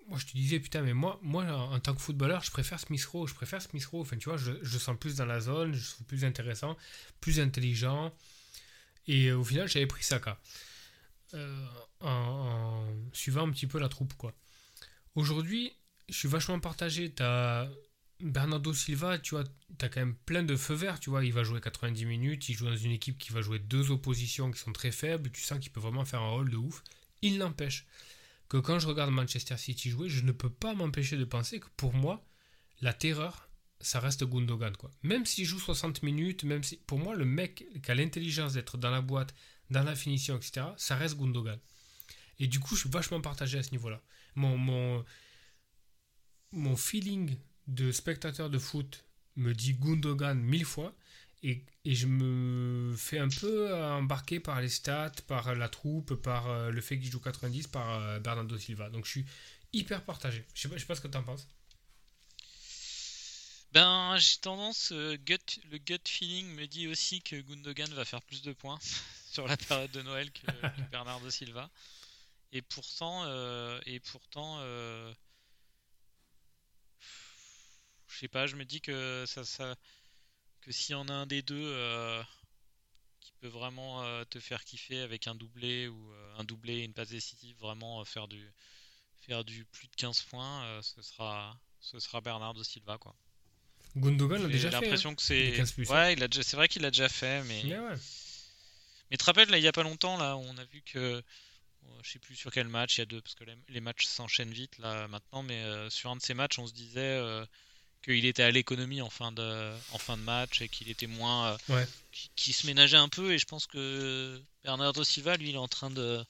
moi, 0.07 0.19
je 0.19 0.27
te 0.27 0.33
disais, 0.33 0.59
putain, 0.59 0.83
mais 0.83 0.93
moi, 0.93 1.19
moi 1.23 1.45
en, 1.45 1.79
tant 1.79 1.95
que 1.95 2.01
footballeur, 2.01 2.43
je 2.43 2.51
préfère 2.51 2.79
Smith 2.79 3.03
Rowe. 3.05 3.25
Je 3.25 3.33
préfère 3.33 3.59
Smith 3.59 3.85
Rowe. 3.87 4.01
Enfin, 4.01 4.17
tu 4.17 4.29
vois, 4.29 4.37
je, 4.37 4.51
je 4.61 4.77
sens 4.77 4.95
plus 4.99 5.15
dans 5.15 5.25
la 5.25 5.39
zone. 5.39 5.73
Je 5.73 5.89
trouve 5.89 6.05
plus 6.05 6.25
intéressant, 6.25 6.77
plus 7.21 7.39
intelligent. 7.39 8.13
Et 9.07 9.29
euh, 9.29 9.37
au 9.39 9.43
final, 9.43 9.67
j'avais 9.67 9.87
pris 9.87 10.03
Saka. 10.03 10.39
Euh, 11.33 11.67
en, 12.01 12.09
en 12.09 12.87
suivant 13.13 13.47
un 13.47 13.51
petit 13.51 13.65
peu 13.67 13.79
la 13.79 13.89
troupe, 13.89 14.13
quoi. 14.13 14.31
Aujourd'hui, 15.15 15.73
je 16.09 16.15
suis 16.15 16.27
vachement 16.27 16.59
partagé. 16.59 17.11
T'as 17.11 17.67
Bernardo 18.19 18.73
Silva, 18.73 19.19
tu 19.19 19.35
vois, 19.35 19.43
t'as 19.77 19.89
quand 19.89 19.99
même 19.99 20.15
plein 20.15 20.43
de 20.43 20.55
feux 20.55 20.73
verts, 20.73 20.99
tu 20.99 21.09
vois. 21.09 21.23
Il 21.23 21.33
va 21.33 21.43
jouer 21.43 21.61
90 21.61 22.05
minutes, 22.05 22.49
il 22.49 22.55
joue 22.55 22.65
dans 22.65 22.75
une 22.75 22.91
équipe 22.91 23.17
qui 23.17 23.31
va 23.31 23.41
jouer 23.41 23.59
deux 23.59 23.91
oppositions 23.91 24.51
qui 24.51 24.59
sont 24.59 24.73
très 24.73 24.91
faibles. 24.91 25.29
Tu 25.31 25.41
sens 25.41 25.59
qu'il 25.59 25.71
peut 25.71 25.79
vraiment 25.79 26.05
faire 26.05 26.21
un 26.21 26.29
rôle 26.29 26.49
de 26.49 26.57
ouf. 26.57 26.83
Il 27.21 27.37
n'empêche 27.37 27.85
que 28.49 28.57
quand 28.57 28.79
je 28.79 28.87
regarde 28.87 29.11
Manchester 29.11 29.57
City 29.57 29.89
jouer, 29.89 30.09
je 30.09 30.23
ne 30.23 30.31
peux 30.31 30.49
pas 30.49 30.73
m'empêcher 30.73 31.17
de 31.17 31.25
penser 31.25 31.59
que 31.59 31.67
pour 31.75 31.93
moi, 31.93 32.25
la 32.81 32.93
terreur, 32.93 33.49
ça 33.81 33.99
reste 33.99 34.23
Gundogan, 34.23 34.75
quoi. 34.75 34.91
Même 35.03 35.25
s'il 35.25 35.45
joue 35.45 35.59
60 35.59 36.01
minutes, 36.03 36.43
même 36.43 36.63
si. 36.63 36.77
Pour 36.77 36.97
moi, 36.97 37.15
le 37.15 37.25
mec 37.25 37.65
qui 37.83 37.91
a 37.91 37.95
l'intelligence 37.95 38.53
d'être 38.53 38.77
dans 38.77 38.91
la 38.91 39.01
boîte, 39.01 39.35
dans 39.69 39.83
la 39.83 39.95
finition, 39.95 40.37
etc., 40.37 40.67
ça 40.77 40.95
reste 40.95 41.17
Gundogan. 41.17 41.59
Et 42.39 42.47
du 42.47 42.59
coup, 42.59 42.75
je 42.75 42.81
suis 42.81 42.89
vachement 42.89 43.21
partagé 43.21 43.57
à 43.57 43.63
ce 43.63 43.71
niveau-là. 43.71 44.01
Mon, 44.35 44.57
mon, 44.57 45.03
mon 46.51 46.75
feeling 46.75 47.37
de 47.67 47.91
spectateur 47.91 48.49
de 48.49 48.59
foot 48.59 49.03
me 49.35 49.53
dit 49.53 49.73
Gundogan 49.73 50.39
mille 50.39 50.65
fois 50.65 50.95
et, 51.43 51.63
et 51.85 51.95
je 51.95 52.07
me 52.07 52.95
fais 52.95 53.19
un 53.19 53.29
peu 53.29 53.73
embarquer 53.73 54.39
par 54.39 54.59
les 54.61 54.69
stats, 54.69 55.11
par 55.27 55.53
la 55.53 55.69
troupe, 55.69 56.15
par 56.15 56.47
euh, 56.47 56.71
le 56.71 56.81
fait 56.81 56.97
qu'il 56.97 57.11
joue 57.11 57.19
90, 57.19 57.67
par 57.67 58.01
euh, 58.01 58.19
Bernardo 58.19 58.57
Silva. 58.57 58.89
Donc 58.89 59.05
je 59.05 59.11
suis 59.11 59.25
hyper 59.73 60.03
partagé. 60.03 60.45
Je 60.53 60.61
sais 60.61 60.69
pas, 60.69 60.75
je 60.75 60.81
sais 60.81 60.87
pas 60.87 60.95
ce 60.95 61.01
que 61.01 61.07
t'en 61.07 61.23
penses. 61.23 61.47
Ben, 63.73 64.17
j'ai 64.17 64.37
tendance, 64.37 64.91
euh, 64.91 65.17
gut, 65.17 65.59
le 65.69 65.77
gut 65.77 65.99
feeling 66.07 66.47
me 66.55 66.65
dit 66.65 66.87
aussi 66.87 67.21
que 67.21 67.35
Gundogan 67.35 67.93
va 67.93 68.05
faire 68.05 68.21
plus 68.21 68.41
de 68.41 68.53
points 68.53 68.79
sur 69.31 69.47
la 69.47 69.57
période 69.57 69.91
de 69.91 70.01
Noël 70.01 70.31
que, 70.31 70.45
que 70.47 70.81
Bernardo 70.91 71.29
Silva. 71.29 71.69
Et 72.53 72.61
pourtant, 72.61 73.23
euh, 73.25 73.79
et 73.85 73.99
pourtant, 73.99 74.57
euh, 74.61 75.13
je 78.17 78.21
sais 78.21 78.27
pas, 78.27 78.47
je 78.47 78.55
me 78.55 78.65
dis 78.65 78.81
que 78.81 79.25
ça, 79.27 79.45
ça, 79.45 79.75
que 80.61 80.71
s'il 80.71 80.93
y 80.93 80.95
en 80.95 81.07
a 81.07 81.13
un 81.13 81.27
des 81.27 81.43
deux 81.43 81.55
euh, 81.55 82.23
qui 83.19 83.31
peut 83.39 83.47
vraiment 83.47 84.03
euh, 84.03 84.23
te 84.25 84.39
faire 84.39 84.63
kiffer 84.63 85.01
avec 85.01 85.27
un 85.27 85.35
doublé 85.35 85.87
ou 85.87 86.11
euh, 86.11 86.37
un 86.39 86.43
doublé 86.43 86.77
et 86.77 86.83
une 86.83 86.95
passe 86.95 87.09
décisive, 87.09 87.55
vraiment 87.59 88.03
faire 88.05 88.27
du, 88.27 88.51
faire 89.19 89.45
du 89.45 89.65
plus 89.65 89.87
de 89.87 89.95
15 89.97 90.23
points, 90.23 90.81
ce 90.81 91.03
sera, 91.03 91.59
ce 91.79 91.99
sera 91.99 92.19
Bernardo 92.19 92.63
Silva 92.63 92.97
quoi. 92.97 93.15
Gundogan 93.95 94.41
l'a 94.41 94.49
déjà 94.49 94.71
fait. 94.71 94.81
l'impression 94.81 95.11
hein. 95.11 95.15
que 95.15 95.21
c'est. 95.21 95.53
15 95.55 95.71
plus, 95.73 95.89
Ouais, 95.89 96.13
il 96.13 96.23
a 96.23 96.27
déjà... 96.27 96.41
c'est 96.41 96.57
vrai 96.57 96.67
qu'il 96.67 96.81
l'a 96.81 96.89
déjà 96.89 97.09
fait, 97.09 97.43
mais. 97.43 97.61
Mais 97.65 97.77
ouais. 97.77 97.95
Mais 99.11 99.15
tu 99.15 99.17
te 99.17 99.25
rappelles, 99.25 99.49
là, 99.49 99.59
il 99.59 99.63
y 99.63 99.67
a 99.67 99.71
pas 99.71 99.83
longtemps, 99.83 100.17
là, 100.17 100.37
on 100.37 100.57
a 100.57 100.65
vu 100.65 100.81
que. 100.81 101.23
Je 102.03 102.11
sais 102.11 102.19
plus 102.19 102.35
sur 102.35 102.51
quel 102.51 102.67
match, 102.67 102.97
il 102.97 103.01
y 103.01 103.03
a 103.03 103.05
deux, 103.05 103.21
parce 103.21 103.33
que 103.35 103.43
les, 103.45 103.55
les 103.69 103.79
matchs 103.79 104.05
s'enchaînent 104.05 104.51
vite, 104.51 104.77
là, 104.77 105.07
maintenant, 105.07 105.41
mais 105.41 105.63
euh, 105.63 105.89
sur 105.89 106.09
un 106.09 106.17
de 106.17 106.21
ces 106.21 106.33
matchs, 106.33 106.59
on 106.59 106.67
se 106.67 106.73
disait 106.73 106.99
euh, 106.99 107.45
qu'il 108.03 108.25
était 108.25 108.43
à 108.43 108.51
l'économie 108.51 109.01
en, 109.01 109.09
fin 109.09 109.31
de... 109.31 109.71
en 109.91 109.97
fin 109.97 110.15
de 110.17 110.21
match 110.23 110.61
et 110.61 110.69
qu'il 110.69 110.89
était 110.89 111.07
moins. 111.07 111.51
euh, 111.53 111.57
Ouais. 111.75 111.87
qui, 112.11 112.29
qui 112.35 112.53
se 112.53 112.65
ménageait 112.67 112.97
un 112.97 113.09
peu, 113.09 113.33
et 113.33 113.37
je 113.37 113.45
pense 113.45 113.67
que 113.67 114.41
Bernardo 114.63 115.03
Silva, 115.03 115.35
lui, 115.37 115.49
il 115.49 115.55
est 115.55 115.57
en 115.59 115.67
train 115.67 115.89
de. 115.89 116.23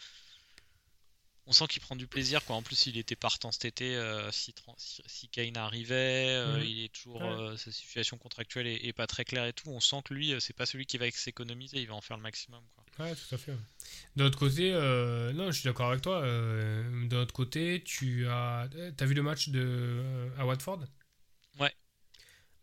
On 1.49 1.53
sent 1.53 1.67
qu'il 1.67 1.81
prend 1.81 1.95
du 1.95 2.07
plaisir, 2.07 2.43
quoi. 2.43 2.57
En 2.57 2.61
plus, 2.61 2.87
il 2.87 2.97
était 2.97 3.15
partant 3.15 3.53
cet 3.53 3.63
été 3.63 3.95
euh, 3.95 4.29
si, 4.33 4.53
si, 4.77 5.01
si 5.05 5.29
Kane 5.29 5.55
arrivait. 5.55 5.95
euh, 6.35 6.57
Mhm. 6.57 6.63
il 6.65 6.83
est 6.83 6.89
toujours. 6.93 7.21
Ouais. 7.21 7.27
euh, 7.29 7.55
sa 7.57 7.71
situation 7.71 8.17
contractuelle 8.17 8.67
est, 8.67 8.85
est 8.85 8.91
pas 8.91 9.07
très 9.07 9.23
claire 9.23 9.45
et 9.45 9.53
tout. 9.53 9.69
On 9.69 9.79
sent 9.79 10.01
que 10.03 10.13
lui, 10.13 10.33
c'est 10.41 10.51
pas 10.55 10.65
celui 10.65 10.85
qui 10.85 10.97
va 10.97 11.09
s'économiser, 11.09 11.77
il 11.79 11.87
va 11.87 11.93
en 11.93 12.01
faire 12.01 12.17
le 12.17 12.23
maximum, 12.23 12.61
quoi. 12.75 13.05
Ouais, 13.05 13.15
tout 13.15 13.35
à 13.35 13.37
fait. 13.37 13.51
ouais. 13.51 13.57
De 14.17 14.23
l'autre 14.23 14.37
côté, 14.39 14.71
non, 14.73 15.49
je 15.51 15.59
suis 15.59 15.63
d'accord 15.69 15.89
avec 15.91 16.01
toi. 16.01 16.21
de 16.21 17.15
l'autre 17.15 17.33
côté, 17.33 17.81
tu 17.85 18.27
as, 18.27 18.67
as 18.99 19.05
vu 19.05 19.13
le 19.13 19.21
match 19.23 19.47
de 19.47 20.03
à 20.37 20.45
Watford? 20.45 20.79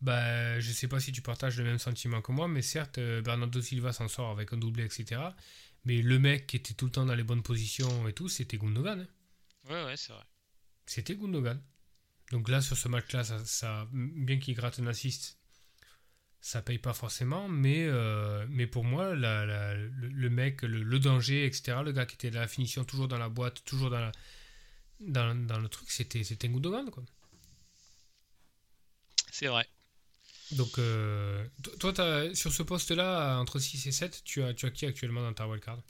Bah, 0.04 0.60
je 0.60 0.70
sais 0.70 0.86
pas 0.86 1.00
si 1.00 1.12
tu 1.12 1.22
partages 1.22 1.56
le 1.56 1.64
même 1.64 1.78
sentiment 1.78 2.20
que 2.20 2.30
moi, 2.30 2.46
mais 2.46 2.60
certes, 2.60 2.98
euh, 2.98 3.22
Bernardo 3.22 3.60
Silva 3.62 3.90
s'en 3.94 4.06
sort 4.06 4.30
avec 4.30 4.52
un 4.52 4.58
doublé, 4.58 4.84
etc. 4.84 5.18
Mais 5.86 6.02
le 6.02 6.18
mec 6.18 6.46
qui 6.46 6.56
était 6.56 6.74
tout 6.74 6.84
le 6.84 6.90
temps 6.92 7.06
dans 7.06 7.14
les 7.14 7.22
bonnes 7.24 7.42
positions 7.42 8.06
et 8.06 8.12
tout, 8.12 8.28
c'était 8.28 8.58
Gundogan. 8.58 9.00
hein. 9.00 9.06
Ouais, 9.70 9.82
ouais, 9.86 9.96
c'est 9.96 10.12
vrai. 10.12 10.24
C'était 10.84 11.16
Gundogan. 11.16 11.58
Donc 12.32 12.50
là, 12.50 12.60
sur 12.60 12.76
ce 12.76 12.86
match-là, 12.88 13.24
ça, 13.24 13.42
ça- 13.46 13.88
bien 13.92 14.38
qu'il 14.38 14.54
gratte 14.54 14.78
un 14.78 14.86
assist, 14.88 15.38
ça 16.42 16.60
paye 16.60 16.76
pas 16.78 16.92
forcément. 16.92 17.48
Mais, 17.48 17.86
euh, 17.86 18.44
mais 18.50 18.66
pour 18.66 18.84
moi, 18.84 19.14
la- 19.14 19.46
la- 19.46 19.74
le, 19.74 19.88
le 20.08 20.28
mec, 20.30 20.60
le, 20.62 20.82
le 20.82 20.98
danger, 20.98 21.46
etc., 21.46 21.78
le 21.82 21.92
gars 21.92 22.04
qui 22.04 22.16
était 22.16 22.28
à 22.36 22.40
la 22.40 22.48
finition, 22.48 22.84
toujours 22.84 23.08
dans 23.08 23.18
la 23.18 23.30
boîte, 23.30 23.64
toujours 23.64 23.88
dans, 23.88 24.00
la- 24.00 24.12
dans, 25.00 25.34
dans 25.46 25.58
le 25.58 25.68
truc, 25.70 25.90
c'était, 25.90 26.24
c'était 26.24 26.48
Gundogan. 26.50 26.90
Quoi. 26.90 27.04
C'est 29.32 29.46
vrai. 29.48 29.66
Donc, 30.54 30.78
euh, 30.78 31.46
to- 31.62 31.76
toi, 31.76 31.92
t'as- 31.92 32.34
sur 32.34 32.52
ce 32.52 32.62
poste-là, 32.62 33.38
entre 33.38 33.58
6 33.58 33.86
et 33.86 33.92
7, 33.92 34.22
tu 34.24 34.42
as, 34.42 34.54
tu 34.54 34.66
as 34.66 34.70
qui 34.70 34.86
actuellement 34.86 35.22
dans 35.22 35.34
ta 35.34 35.46
wildcard? 35.48 35.82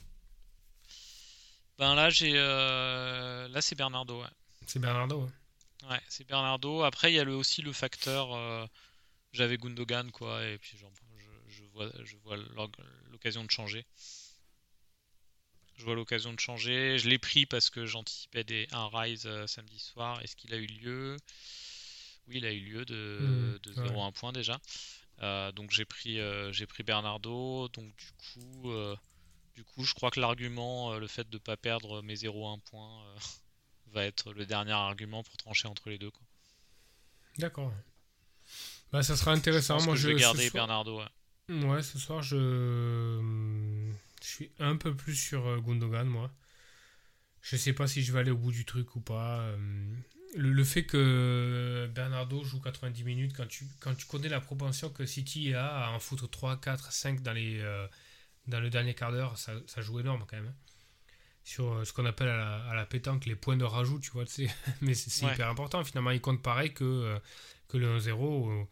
Ben 1.77 1.95
là, 1.95 2.09
j'ai. 2.09 2.33
euh, 2.35 3.47
Là, 3.49 3.61
c'est 3.61 3.75
Bernardo, 3.75 4.21
ouais. 4.21 4.29
C'est 4.67 4.79
Bernardo. 4.79 5.29
Ouais, 5.89 6.01
c'est 6.09 6.25
Bernardo. 6.27 6.83
Après, 6.83 7.11
il 7.11 7.15
y 7.15 7.19
a 7.19 7.23
le, 7.23 7.35
aussi 7.35 7.61
le 7.61 7.71
facteur. 7.73 8.33
euh, 8.33 8.65
J'avais 9.33 9.57
Gundogan, 9.57 10.11
quoi, 10.11 10.45
et 10.45 10.57
puis 10.59 10.77
je, 10.77 10.85
je 11.49 11.63
vois, 11.73 11.91
je 12.05 12.17
vois 12.17 12.37
l'occasion 13.11 13.43
de 13.45 13.51
changer. 13.51 13.85
Je 15.77 15.83
vois 15.83 15.95
l'occasion 15.95 16.33
de 16.33 16.39
changer. 16.39 16.97
Je 16.97 17.07
l'ai 17.09 17.17
pris 17.19 17.45
parce 17.45 17.69
que 17.69 17.85
j'anticipais 17.85 18.67
un 18.71 18.87
rise 18.87 19.29
samedi 19.45 19.79
soir. 19.79 20.21
Est-ce 20.21 20.35
qu'il 20.35 20.53
a 20.53 20.57
eu 20.57 20.65
lieu? 20.67 21.17
Oui, 22.27 22.37
il 22.37 22.45
a 22.45 22.51
eu 22.53 22.59
lieu 22.59 22.85
de, 22.85 23.19
Mhm, 23.21 23.59
de 23.59 23.73
0 23.73 24.01
à 24.01 24.05
1 24.05 24.11
point 24.11 24.31
déjà. 24.33 24.59
Euh, 25.21 25.51
donc 25.51 25.71
j'ai 25.71 25.85
pris, 25.85 26.19
euh, 26.19 26.51
j'ai 26.51 26.65
pris 26.65 26.83
Bernardo. 26.83 27.67
Donc 27.69 27.95
du 27.95 28.11
coup, 28.33 28.71
euh, 28.71 28.95
du 29.55 29.63
coup, 29.63 29.83
je 29.83 29.93
crois 29.93 30.11
que 30.11 30.19
l'argument, 30.19 30.97
le 30.97 31.07
fait 31.07 31.29
de 31.29 31.35
ne 31.35 31.39
pas 31.39 31.55
perdre 31.57 32.01
mes 32.01 32.15
0 32.15 32.47
à 32.47 32.51
1 32.51 32.59
point, 32.59 33.03
va 33.93 34.03
être 34.05 34.33
le 34.33 34.45
dernier 34.45 34.71
argument 34.73 35.23
pour 35.23 35.37
trancher 35.37 35.67
entre 35.67 35.89
les 35.89 35.97
deux. 35.97 36.11
Quoi. 36.11 36.23
D'accord. 37.37 37.71
Bah, 38.91 39.03
ça 39.03 39.15
sera 39.15 39.33
Je 39.33 39.39
intéressant. 39.39 39.75
pense 39.75 39.85
Moi, 39.85 39.95
que 39.95 40.01
je 40.01 40.07
vais 40.07 40.15
garder 40.15 40.49
soir- 40.49 40.67
Bernardo. 40.67 40.99
ouais. 40.99 41.05
Ouais, 41.65 41.83
ce 41.83 41.99
soir, 41.99 42.21
je, 42.23 42.35
je 44.21 44.27
suis 44.27 44.51
un 44.59 44.75
peu 44.77 44.95
plus 44.95 45.15
sur 45.15 45.61
Gundogan, 45.61 46.05
moi. 46.07 46.31
Je 47.41 47.55
sais 47.55 47.73
pas 47.73 47.87
si 47.87 48.01
je 48.03 48.11
vais 48.11 48.19
aller 48.19 48.31
au 48.31 48.37
bout 48.37 48.51
du 48.51 48.65
truc 48.65 48.95
ou 48.95 48.99
pas. 49.01 49.47
Le, 50.35 50.51
le 50.51 50.63
fait 50.65 50.85
que 50.85 51.89
Bernardo 51.93 52.43
joue 52.43 52.59
90 52.59 53.03
minutes, 53.03 53.33
quand 53.35 53.47
tu, 53.47 53.65
quand 53.79 53.95
tu 53.95 54.05
connais 54.05 54.27
la 54.29 54.41
propension 54.41 54.89
que 54.89 55.05
City 55.05 55.53
a 55.53 55.85
à 55.85 55.91
en 55.91 55.99
foutre 55.99 56.29
3, 56.29 56.59
4, 56.59 56.91
5 56.91 57.21
dans, 57.21 57.31
les, 57.33 57.59
euh, 57.61 57.87
dans 58.47 58.59
le 58.59 58.69
dernier 58.69 58.93
quart 58.93 59.11
d'heure, 59.11 59.37
ça, 59.37 59.53
ça 59.67 59.81
joue 59.81 59.99
énorme 59.99 60.25
quand 60.27 60.35
même. 60.37 60.47
hein. 60.47 60.55
Sur 61.43 61.71
euh, 61.73 61.85
ce 61.85 61.93
qu'on 61.93 62.05
appelle 62.05 62.27
à 62.29 62.37
la, 62.37 62.65
à 62.71 62.75
la 62.75 62.85
pétanque 62.85 63.25
les 63.27 63.35
points 63.35 63.55
de 63.57 63.63
rajout, 63.63 63.99
tu 63.99 64.11
vois. 64.11 64.25
tu 64.25 64.47
sais. 64.47 64.55
Mais 64.81 64.93
c'est 64.95 65.25
Ouais. 65.25 65.33
hyper 65.33 65.47
important. 65.49 65.83
Finalement, 65.83 66.11
il 66.11 66.19
compte 66.19 66.41
pareil 66.41 66.73
que, 66.73 66.83
euh, 66.83 67.19
que 67.67 67.77
le 67.77 67.87
1-0. 67.99 68.49
euh. 68.51 68.65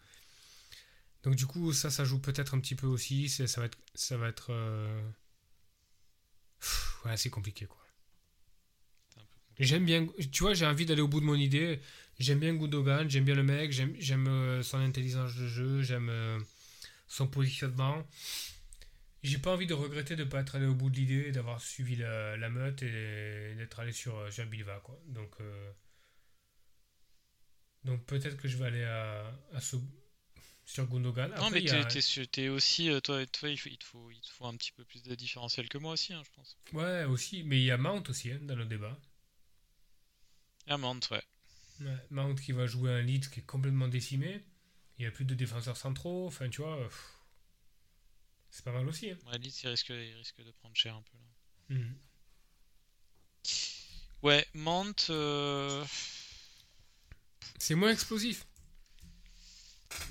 Donc 1.24 1.36
du 1.36 1.46
coup, 1.46 1.72
ça, 1.72 1.90
ça 1.92 2.04
joue 2.04 2.20
peut-être 2.20 2.56
un 2.56 2.60
petit 2.60 2.76
peu 2.76 2.88
aussi. 2.88 3.30
Ça 3.30 3.46
va 3.62 3.68
être, 3.68 3.78
ça 3.96 4.18
va 4.18 4.28
être, 4.28 4.52
ouais, 7.06 7.18
c'est 7.18 7.30
compliqué 7.30 7.66
quoi. 7.66 7.78
C'est 9.10 9.20
un 9.20 9.24
peu 9.24 9.28
compliqué. 9.36 9.43
J'aime 9.60 9.86
bien, 9.86 10.08
tu 10.32 10.44
vois, 10.44 10.54
j'ai 10.54 10.66
envie 10.66 10.86
d'aller 10.86 11.02
au 11.02 11.08
bout 11.08 11.20
de 11.20 11.26
mon 11.26 11.36
idée. 11.36 11.80
J'aime 12.20 12.40
bien 12.40 12.54
Gundogan, 12.56 13.10
j'aime 13.10 13.26
bien 13.26 13.36
le 13.36 13.44
mec, 13.44 13.72
j'aime, 13.72 14.28
euh, 14.28 14.62
son 14.64 14.78
intelligence 14.80 15.36
de 15.36 15.48
jeu, 15.48 15.82
j'aime 15.82 16.10
euh, 16.10 16.40
son 17.08 17.28
positionnement. 17.28 18.06
J'ai 19.24 19.38
pas 19.40 19.54
envie 19.54 19.66
de 19.68 19.74
regretter 19.74 20.16
de 20.16 20.24
pas 20.26 20.42
être 20.42 20.56
allé 20.56 20.66
au 20.66 20.76
bout 20.76 20.90
de 20.90 20.98
l'idée, 20.98 21.32
d'avoir 21.32 21.62
suivi 21.62 21.96
la, 21.96 22.36
la 22.38 22.50
meute 22.50 22.84
et 22.84 23.56
d'être 23.58 23.80
allé 23.80 23.94
sur, 23.94 24.18
euh, 24.18 24.32
sur 24.32 24.46
Bilva 24.46 24.82
quoi. 24.84 25.00
Donc, 25.08 25.32
euh, 25.40 25.72
donc 27.86 28.06
peut-être 28.06 28.38
que 28.38 28.48
je 28.48 28.58
vais 28.58 28.66
aller 28.66 28.84
à, 28.84 29.32
à 29.54 29.62
ce, 29.62 29.78
sur 30.66 30.88
Gundogan. 30.88 31.32
Non, 31.38 31.50
mais 31.52 31.62
t'es 31.62 31.72
a- 31.72 32.50
aussi. 32.50 32.90
toi, 33.04 33.26
toi 33.26 33.50
il, 33.50 33.58
faut, 33.58 33.70
il, 33.70 33.78
te 33.78 33.86
faut, 33.86 34.12
il 34.12 34.22
te 34.22 34.30
faut 34.30 34.46
un 34.46 34.56
petit 34.56 34.72
peu 34.74 34.84
plus 34.84 35.04
de 35.04 35.16
différentiel 35.16 35.70
que 35.70 35.78
moi 35.78 35.94
aussi, 35.94 36.14
hein, 36.14 36.22
je 36.26 36.32
pense. 36.36 36.58
Ouais, 36.74 37.06
aussi, 37.06 37.44
mais 37.44 37.60
il 37.60 37.66
y 37.66 37.72
a 37.72 37.78
Mount 37.78 38.04
aussi 38.10 38.32
hein, 38.32 38.40
dans 38.42 38.56
le 38.56 38.66
débat. 38.66 38.98
Ah, 40.68 40.78
Mount, 40.78 41.00
ouais. 41.12 41.24
Ouais, 41.82 41.98
Mount 42.10 42.36
qui 42.36 42.52
va 42.52 42.66
jouer 42.68 42.92
un 42.92 43.02
lead 43.02 43.30
qui 43.30 43.40
est 43.42 43.44
complètement 43.46 43.88
décimé. 43.88 44.44
Il 44.98 45.02
n'y 45.02 45.08
a 45.08 45.12
plus 45.12 45.26
de 45.26 45.34
défenseurs 45.36 45.78
centraux. 45.78 46.28
Enfin, 46.28 46.50
tu 46.50 46.62
vois, 46.62 46.78
pff, 46.84 47.14
c'est 48.52 48.64
pas 48.64 48.72
mal 48.72 48.88
aussi. 48.88 49.10
hein. 49.10 49.18
Ouais, 49.28 49.38
Leeds, 49.40 49.62
il 49.64 49.70
risque, 49.70 49.90
il 49.90 50.14
risque 50.16 50.42
de 50.44 50.52
prendre 50.52 50.76
cher 50.76 50.96
un 50.96 51.02
peu. 51.02 51.18
Là. 51.18 51.76
Mhm. 51.80 51.96
Ouais, 54.22 54.48
Mount. 54.54 55.08
euh, 55.10 55.84
C'est 57.60 57.76
moins 57.76 57.92
explosif. 57.92 58.46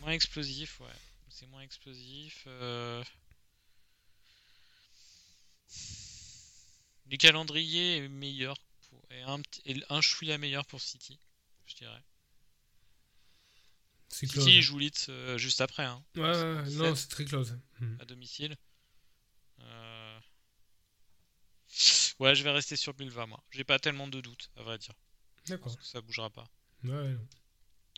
Moins 0.00 0.12
explosif, 0.12 0.80
ouais. 0.80 0.86
C'est 1.30 1.46
moins 1.46 1.62
explosif. 1.62 2.44
euh. 2.46 3.02
Le 7.10 7.16
calendrier 7.16 7.98
est 7.98 8.08
meilleur. 8.08 8.56
Est 9.10 9.22
un, 9.22 9.40
est 9.64 9.84
un 9.90 10.00
chouïa 10.00 10.38
meilleur 10.38 10.64
pour 10.66 10.80
City, 10.80 11.18
je 11.66 11.74
dirais. 11.76 12.02
C'est 14.08 14.26
close. 14.26 14.44
City 14.44 14.62
joue 14.62 14.78
Leeds 14.78 15.06
euh, 15.08 15.38
juste 15.38 15.60
après, 15.60 15.84
hein, 15.84 16.04
Ouais, 16.16 16.22
ouais, 16.22 16.54
non, 16.70 16.92
17. 16.92 16.96
c'est 16.96 17.08
très 17.08 17.24
close. 17.24 17.58
Mhm. 17.80 17.98
à 18.00 18.04
domicile. 18.04 18.56
Euh, 19.60 20.20
Ouais, 22.18 22.34
je 22.34 22.44
vais 22.44 22.50
rester 22.50 22.76
sur 22.76 22.92
Bilva, 22.94 23.26
moi. 23.26 23.42
J'ai 23.50 23.64
pas 23.64 23.78
tellement 23.78 24.06
de 24.06 24.20
doutes, 24.20 24.50
à 24.56 24.62
vrai 24.62 24.78
dire. 24.78 24.94
D'accord. 25.48 25.74
ça 25.82 26.00
bougera 26.02 26.30
pas. 26.30 26.44
Ouais, 26.84 26.90
non. 27.12 27.28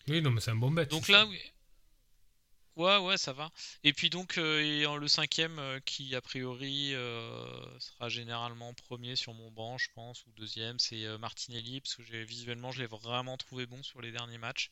Oui, 0.08 0.22
non, 0.22 0.30
mais 0.30 0.40
c'est 0.40 0.50
un 0.52 0.56
bon 0.56 0.70
bet. 0.70 0.86
Donc 0.86 1.08
là, 1.08 1.26
oui. 1.26 1.40
Ouais, 2.76 2.96
ouais, 2.98 3.16
ça 3.16 3.32
va. 3.32 3.50
Et 3.84 3.92
puis 3.92 4.10
donc, 4.10 4.36
euh, 4.38 4.60
et 4.60 4.98
le 4.98 5.08
cinquième, 5.08 5.58
euh, 5.60 5.78
qui 5.80 6.14
a 6.16 6.20
priori 6.20 6.92
euh, 6.94 7.78
sera 7.78 8.08
généralement 8.08 8.74
premier 8.74 9.14
sur 9.16 9.32
mon 9.32 9.50
banc, 9.52 9.78
je 9.78 9.88
pense, 9.94 10.26
ou 10.26 10.32
deuxième, 10.32 10.78
c'est 10.80 11.06
Martinelli, 11.18 11.80
parce 11.80 11.94
que 11.94 12.02
visuellement, 12.24 12.72
je 12.72 12.80
l'ai 12.80 12.86
vraiment 12.88 13.36
trouvé 13.36 13.66
bon 13.66 13.82
sur 13.84 14.00
les 14.00 14.10
derniers 14.10 14.38
matchs, 14.38 14.70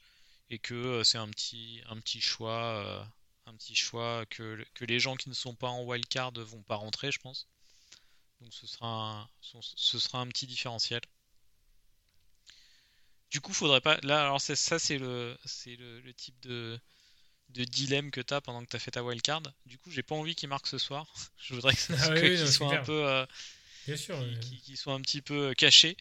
et 0.51 0.59
que 0.59 1.03
c'est 1.05 1.19
un 1.19 1.29
petit, 1.29 1.81
un 1.89 1.97
petit 2.01 2.21
choix, 2.21 3.07
un 3.47 3.55
petit 3.57 3.77
choix 3.77 4.27
que, 4.27 4.65
les 4.81 5.01
gens 5.01 5.17
qui 5.17 5.29
ne 5.29 5.35
sont 5.35 5.55
pas 5.55 5.69
en 5.69 5.85
wildcard 5.85 6.33
vont 6.33 6.63
pas 6.63 6.77
rentrer, 6.77 7.13
je 7.13 7.21
pense. 7.21 7.49
Donc 8.41 8.53
ce 8.53 8.67
sera 8.67 8.89
un, 8.89 9.29
ce 9.41 9.99
sera 9.99 10.21
un 10.21 10.29
petit 10.29 10.47
différentiel. 10.47 11.01
Du 13.31 13.41
coup, 13.41 13.53
faudrait 13.55 13.81
pas. 13.81 13.99
Là, 14.03 14.23
alors 14.23 14.41
ça, 14.41 14.79
c'est 14.79 14.99
le, 14.99 15.39
c'est 15.45 15.77
le 15.77 16.13
type 16.15 16.39
de, 16.41 16.79
de 17.53 17.65
dilemme 17.65 18.11
que 18.11 18.21
tu 18.21 18.33
as 18.35 18.41
pendant 18.41 18.65
que 18.65 18.71
tu 18.71 18.77
as 18.77 18.79
fait 18.79 18.91
ta 18.93 19.03
wildcard. 19.05 19.43
Du 19.67 19.79
coup, 19.79 19.91
j'ai 19.91 20.03
pas 20.03 20.15
envie 20.15 20.35
qu'il 20.35 20.49
marque 20.49 20.67
ce 20.67 20.79
soir. 20.79 21.07
Je 21.39 21.55
voudrais 21.55 21.75
que 21.75 21.81
ça- 21.81 21.95
Ah 22.01 22.09
oui, 22.11 22.21
que- 22.21 22.27
oui, 22.27 22.37
qu'il 22.37 22.53
soit 22.53 22.79
un 22.79 22.83
peu, 22.85 23.07
euh, 23.09 23.27
Bien 23.87 23.97
sûr. 23.97 24.17
qu'il- 24.41 24.77
soit 24.77 24.95
un 24.95 25.01
petit 25.01 25.23
peu 25.23 25.51
euh, 25.51 25.55
caché. 25.55 25.97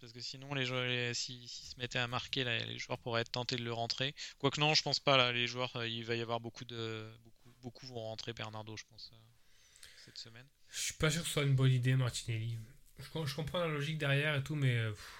Parce 0.00 0.12
que 0.12 0.20
sinon, 0.20 0.54
les 0.54 0.64
joueurs, 0.64 0.86
se 1.14 1.76
mettaient 1.78 1.98
à 1.98 2.06
marquer, 2.06 2.44
là, 2.44 2.56
les 2.64 2.78
joueurs 2.78 2.98
pourraient 2.98 3.22
être 3.22 3.32
tentés 3.32 3.56
de 3.56 3.64
le 3.64 3.72
rentrer. 3.72 4.14
Quoique 4.38 4.60
non, 4.60 4.72
je 4.74 4.82
pense 4.82 5.00
pas. 5.00 5.16
Là, 5.16 5.32
les 5.32 5.48
joueurs, 5.48 5.74
euh, 5.74 5.88
il 5.88 6.04
va 6.04 6.14
y 6.14 6.20
avoir 6.20 6.38
beaucoup 6.38 6.64
de, 6.64 7.10
beaucoup, 7.24 7.50
beaucoup 7.62 7.86
vont 7.88 8.00
rentrer 8.00 8.32
Bernardo, 8.32 8.76
je 8.76 8.84
pense, 8.88 9.10
cette 10.04 10.18
semaine. 10.18 10.46
Je 10.70 10.80
suis 10.80 10.94
pas 10.94 11.10
sûr 11.10 11.22
que 11.22 11.26
ce 11.26 11.32
soit 11.32 11.42
une 11.42 11.56
bonne 11.56 11.72
idée, 11.72 11.96
Martinelli. 11.96 12.56
Je, 13.00 13.08
com- 13.10 13.26
je 13.26 13.34
comprends 13.34 13.58
la 13.58 13.66
logique 13.68 13.98
derrière 13.98 14.36
et 14.36 14.42
tout, 14.44 14.54
mais. 14.54 14.88
pff. 14.90 15.12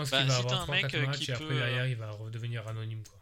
Pense 0.00 0.10
Bah, 0.10 0.18
qu'il 0.18 0.28
va 0.28 0.36
si 0.40 0.46
t'as 0.46 0.48
avoir 0.56 0.70
un 0.70 0.74
3-4 0.74 0.82
mec, 0.82 0.94
euh, 0.94 1.06
matchs 1.06 1.18
qui 1.18 1.30
et 1.30 1.34
après 1.34 1.46
peut, 1.46 1.54
euh, 1.54 1.58
derrière 1.58 1.86
il 1.86 1.96
va 1.96 2.10
redevenir 2.12 2.66
anonyme. 2.68 3.02
Quoi. 3.04 3.18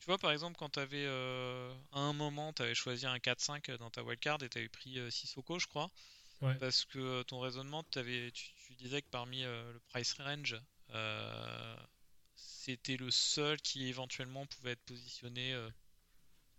Tu 0.00 0.06
vois, 0.06 0.18
par 0.18 0.30
exemple, 0.32 0.56
quand 0.58 0.70
tu 0.70 0.78
avais 0.80 1.06
à 1.06 1.98
un 1.98 2.12
moment, 2.12 2.52
tu 2.52 2.62
avais 2.62 2.74
choisi 2.74 3.06
un 3.06 3.18
4-5 3.18 3.70
dans 3.78 3.90
ta 3.90 4.02
wildcard 4.02 4.42
et 4.42 4.48
tu 4.48 4.58
avais 4.58 4.68
pris 4.68 4.98
euh, 4.98 5.10
Sissoko, 5.10 5.58
je 5.58 5.66
crois. 5.66 5.90
Ouais. 6.40 6.54
Parce 6.54 6.86
que 6.86 6.98
euh, 6.98 7.22
ton 7.22 7.38
raisonnement, 7.40 7.82
t'avais- 7.84 8.30
tu, 8.32 8.46
tu 8.66 8.74
disais 8.76 9.02
que 9.02 9.08
parmi 9.10 9.44
euh, 9.44 9.72
le 9.74 9.80
price 9.80 10.14
range, 10.14 10.56
euh, 10.94 11.76
c'était 12.34 12.96
le 12.96 13.10
seul 13.10 13.60
qui 13.60 13.88
éventuellement 13.88 14.46
pouvait 14.46 14.72
être 14.72 14.82
positionné 14.86 15.52
euh, 15.52 15.68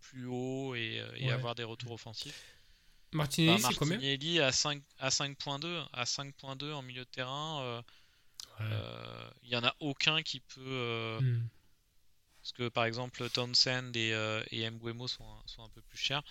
plus 0.00 0.26
haut 0.26 0.74
et, 0.76 1.00
euh, 1.00 1.12
et 1.16 1.26
Ouais. 1.26 1.32
avoir 1.32 1.56
des 1.56 1.64
retours 1.64 1.92
offensifs. 1.92 2.40
Martinelli, 3.10 4.38
Bah, 4.38 4.46
à 4.46 4.52
5 4.52 4.82
à 4.98 5.08
5.2 5.10 5.84
à 5.92 6.04
5.2 6.04 6.72
en 6.72 6.82
milieu 6.82 7.04
de 7.04 7.10
terrain, 7.10 7.82
euh, 8.60 8.64
Ouais. 8.64 8.82
euh, 9.26 9.30
il 9.42 9.56
en 9.56 9.64
a 9.64 9.74
aucun 9.80 10.22
qui 10.22 10.40
peut 10.40 10.60
euh, 10.60 11.20
Hmm. 11.20 11.48
parce 12.40 12.52
que 12.52 12.68
par 12.68 12.84
exemple 12.84 13.28
Townsend 13.30 13.96
et, 13.96 14.12
euh, 14.12 14.42
et 14.50 14.68
Mbeumo 14.68 15.08
sont, 15.08 15.24
un- 15.24 15.42
sont 15.46 15.62
un 15.62 15.68
peu 15.70 15.80
plus 15.82 15.98
chers. 15.98 16.22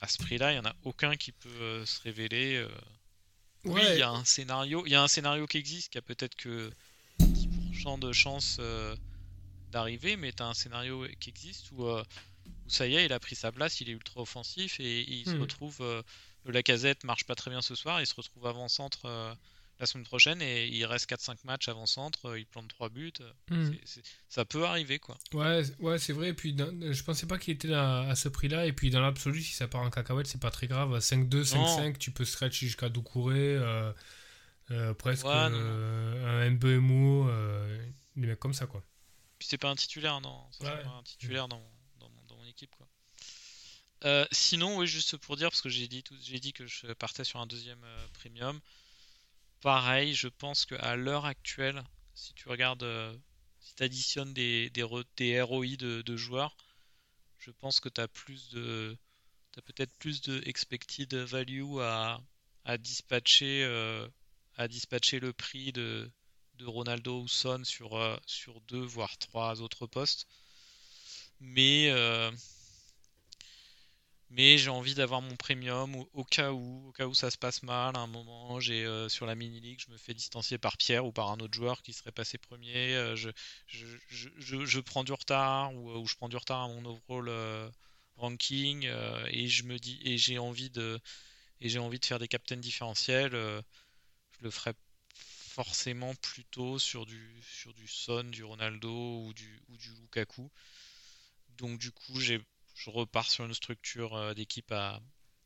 À 0.00 0.06
ce 0.06 0.18
prix-là, 0.18 0.52
il 0.52 0.54
n'y 0.54 0.60
en 0.60 0.70
a 0.70 0.76
aucun 0.84 1.16
qui 1.16 1.32
peut 1.32 1.84
se 1.84 2.00
révéler. 2.02 2.64
Oui, 3.64 3.88
il 3.88 3.94
Ouais, 3.94 3.96
y 3.96 4.02
a 4.02 4.10
un 4.10 4.24
scénario, 4.24 4.84
il 4.86 4.92
y 4.92 4.94
a 4.94 5.02
un 5.02 5.08
scénario 5.08 5.46
qui 5.46 5.56
existe, 5.58 5.90
qui 5.92 5.98
a 5.98 6.02
peut-être 6.02 6.34
que 6.36 6.70
10% 7.32 7.98
de 7.98 8.12
chance 8.12 8.56
euh, 8.60 8.96
d'arriver, 9.70 10.16
mais 10.16 10.32
tu 10.32 10.42
as 10.42 10.46
un 10.48 10.54
scénario 10.54 11.06
qui 11.20 11.30
existe 11.30 11.70
où, 11.72 11.86
euh, 11.86 12.04
où 12.66 12.70
ça 12.70 12.86
y 12.88 12.96
est, 12.96 13.06
il 13.06 13.12
a 13.14 13.20
pris 13.20 13.36
sa 13.36 13.52
place, 13.52 13.80
il 13.80 13.90
est 13.90 13.92
ultra 13.92 14.20
offensif 14.22 14.80
et, 14.80 15.02
et 15.02 15.12
il 15.14 15.26
se 15.26 15.34
Hmm. 15.34 15.38
retrouve. 15.38 15.78
euh, 15.82 16.02
la 16.46 16.62
casette 16.62 17.04
marche 17.04 17.24
pas 17.26 17.34
très 17.36 17.50
bien 17.50 17.62
ce 17.62 17.74
soir, 17.76 18.00
il 18.00 18.06
se 18.08 18.14
retrouve 18.14 18.46
avant-centre 18.46 19.06
la 19.80 19.86
semaine 19.86 20.04
prochaine 20.04 20.40
et 20.40 20.66
il 20.68 20.84
reste 20.86 21.06
4-5 21.08 21.38
matchs 21.44 21.68
avant-centre, 21.68 22.26
euh, 22.30 22.38
il 22.38 22.46
plante 22.46 22.68
3 22.68 22.88
buts. 22.90 23.12
euh, 23.20 23.72
c'est- 23.84 24.02
ça 24.28 24.44
peut 24.44 24.64
arriver 24.64 24.98
quoi. 24.98 25.18
Ouais, 25.32 25.62
ouais 25.80 25.98
c'est 25.98 26.12
vrai. 26.12 26.28
Et 26.28 26.34
puis, 26.34 26.56
je 26.56 27.02
pensais 27.02 27.26
pas 27.26 27.38
qu'il 27.38 27.54
était 27.54 27.72
à, 27.74 28.00
à 28.02 28.14
ce 28.14 28.28
prix-là. 28.28 28.66
Et 28.66 28.72
puis, 28.72 28.90
dans 28.90 29.00
l'absolu, 29.00 29.42
si 29.42 29.52
ça 29.52 29.66
part 29.68 29.82
en 29.82 29.90
cacahuète, 29.90 30.26
c'est 30.28 30.40
pas 30.40 30.50
très 30.50 30.66
grave. 30.68 30.94
À 30.94 31.00
5-2, 31.00 31.42
5-5, 31.44 31.98
tu 31.98 32.10
peux 32.12 32.24
stretch 32.24 32.58
jusqu'à 32.60 32.88
Doucouré, 32.88 33.38
euh, 33.56 33.92
euh, 34.70 34.94
presque 34.94 35.24
Ouais, 35.26 35.32
euh, 35.34 36.42
un 36.42 36.50
MBMO, 36.50 37.28
des 38.16 38.26
mecs 38.28 38.38
comme 38.40 38.54
ça, 38.54 38.66
quoi. 38.66 38.82
Puis 39.38 39.48
c'est 39.48 39.58
pas 39.58 39.70
un 39.70 39.74
titulaire, 39.76 40.20
non. 40.20 40.40
Ça, 40.52 40.58
c'est 40.60 40.64
Ouais. 40.66 40.82
pas 40.84 40.90
un 40.90 41.02
titulaire 41.02 41.48
dans, 41.48 41.58
mon- 41.58 41.70
dans, 41.98 42.08
mon, 42.10 42.22
dans 42.28 42.36
mon 42.36 42.46
équipe, 42.46 42.70
quoi. 42.76 42.86
Euh, 44.04 44.26
sinon, 44.32 44.78
oui, 44.78 44.86
juste 44.86 45.16
pour 45.16 45.36
dire, 45.36 45.48
parce 45.50 45.62
que 45.62 45.68
j'ai 45.68 45.88
dit, 45.88 46.02
tout- 46.02 46.14
dit 46.16 46.52
que 46.52 46.66
je 46.66 46.86
partais 46.92 47.24
sur 47.24 47.40
un 47.40 47.46
deuxième 47.46 47.82
euh, 47.84 48.06
premium. 48.12 48.60
Pareil, 49.64 50.14
je 50.14 50.28
pense 50.28 50.66
qu'à 50.66 50.94
l'heure 50.94 51.24
actuelle, 51.24 51.82
si 52.14 52.34
tu 52.34 52.50
regardes, 52.50 52.82
euh, 52.82 53.16
si 53.60 53.74
tu 53.74 53.82
additionnes 53.82 54.34
des, 54.34 54.70
ROI 54.82 55.76
de, 55.78 56.16
joueurs, 56.18 56.54
je 57.38 57.50
pense 57.50 57.80
que 57.80 57.88
tu 57.88 57.98
as 57.98 58.06
plus 58.06 58.50
de. 58.50 58.94
T'as 59.52 59.62
peut-être 59.62 59.96
plus 59.98 60.20
de 60.20 60.42
expected 60.46 61.14
value 61.14 61.78
à, 61.80 62.20
euh, 62.68 62.76
dispatcher 62.76 63.64
le 65.18 65.32
prix 65.32 65.72
de, 65.72 66.12
Ronaldo 66.60 67.22
ou 67.22 67.28
Son 67.28 67.64
sur, 67.64 67.96
euh, 67.96 68.18
sur 68.26 68.60
deux 68.60 68.84
voire 68.84 69.16
trois 69.16 69.62
autres 69.62 69.86
postes. 69.86 70.28
Mais, 71.40 71.90
mais 74.34 74.58
j'ai 74.58 74.70
envie 74.70 74.94
d'avoir 74.94 75.22
mon 75.22 75.36
premium 75.36 75.94
au, 76.12 76.24
cas 76.24 76.50
où, 76.52 76.88
au 76.88 76.92
cas 76.92 77.06
où 77.06 77.14
ça 77.14 77.30
se 77.30 77.38
passe 77.38 77.62
mal. 77.62 77.96
À 77.96 78.00
un 78.00 78.06
moment, 78.08 78.58
j'ai 78.60 78.84
euh, 78.84 79.08
sur 79.08 79.26
la 79.26 79.34
mini 79.36 79.60
league, 79.60 79.80
je 79.86 79.92
me 79.92 79.96
fais 79.96 80.12
distancier 80.14 80.58
par 80.58 80.76
Pierre 80.76 81.06
ou 81.06 81.12
par 81.12 81.30
un 81.30 81.38
autre 81.38 81.54
joueur 81.54 81.82
qui 81.82 81.92
serait 81.92 82.12
passé 82.12 82.36
premier. 82.38 82.94
Euh, 82.94 83.14
je, 83.16 83.30
je, 83.68 84.80
prends 84.80 85.04
du 85.04 85.12
retard 85.12 85.72
ou, 85.74 85.92
ou, 85.92 86.06
je 86.06 86.16
prends 86.16 86.28
du 86.28 86.36
retard 86.36 86.62
à 86.62 86.68
mon 86.68 86.84
overall 86.84 87.72
ranking 88.16 88.88
et 89.30 89.48
je 89.48 89.64
me 89.64 89.78
dis 89.78 90.00
et 90.04 90.18
j'ai 90.18 90.38
envie 90.38 90.70
de 90.70 91.00
et 91.60 91.68
j'ai 91.68 91.78
envie 91.78 91.98
de 91.98 92.04
faire 92.04 92.18
des 92.18 92.28
captains 92.28 92.56
différentiels. 92.56 93.32
je 93.32 93.62
le 94.42 94.50
ferai 94.50 94.72
forcément 95.14 96.14
plutôt 96.16 96.78
sur 96.78 97.06
du 97.06 97.42
sur 97.42 97.72
du 97.74 97.86
Son, 97.88 98.24
du 98.24 98.44
Ronaldo 98.44 99.26
ou 99.26 99.32
du 99.34 99.60
ou 99.68 99.76
du 99.76 99.90
Lukaku. 99.94 100.50
Donc 101.58 101.78
du 101.78 101.92
coup, 101.92 102.20
j'ai 102.20 102.40
je 102.74 102.90
repars 102.90 103.30
sur 103.30 103.44
une 103.44 103.54
structure 103.54 104.14
euh, 104.14 104.34
d'équipe 104.34 104.70
à, 104.72 105.00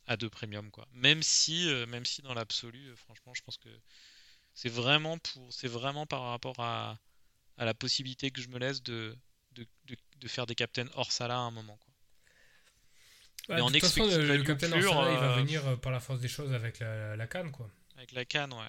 à 0.07 0.17
deux 0.17 0.31
premium 0.31 0.71
quoi. 0.71 0.89
Même 0.93 1.23
si 1.23 1.69
euh, 1.69 1.87
même 1.87 2.05
si 2.05 2.23
dans 2.23 2.35
l'absolu, 2.35 2.89
euh, 2.89 2.97
franchement, 2.97 3.35
je 3.35 3.43
pense 3.43 3.59
que 3.59 3.69
c'est 4.55 4.69
vraiment 4.69 5.19
pour 5.19 5.53
c'est 5.53 5.69
vraiment 5.69 6.07
par 6.07 6.23
rapport 6.23 6.59
à, 6.59 6.99
à 7.57 7.65
la 7.65 7.75
possibilité 7.75 8.31
que 8.31 8.41
je 8.41 8.49
me 8.49 8.59
laisse 8.59 8.83
de, 8.83 9.17
de, 9.53 9.67
de, 10.17 10.29
faire 10.29 10.47
des 10.47 10.55
captains 10.55 10.89
hors 10.95 11.13
Salah 11.13 11.37
à 11.37 11.41
un 11.41 11.51
moment 11.51 11.77
quoi. 11.77 11.95
Mais 13.51 13.61
en 13.63 13.71
toute 13.71 13.81
façon, 13.81 14.05
le, 14.05 14.43
captain 14.43 14.73
hors 14.73 14.83
Salah, 14.83 15.13
il 15.13 15.19
va 15.19 15.37
venir 15.37 15.81
par 15.81 15.93
la 15.93 16.01
force 16.01 16.21
des 16.21 16.29
choses 16.29 16.53
avec 16.53 16.81
la, 16.81 17.17
la 17.17 17.27
canne 17.27 17.51
quoi. 17.51 17.71
Avec 17.97 18.13
la 18.13 18.25
canne, 18.25 18.53
ouais. 18.53 18.69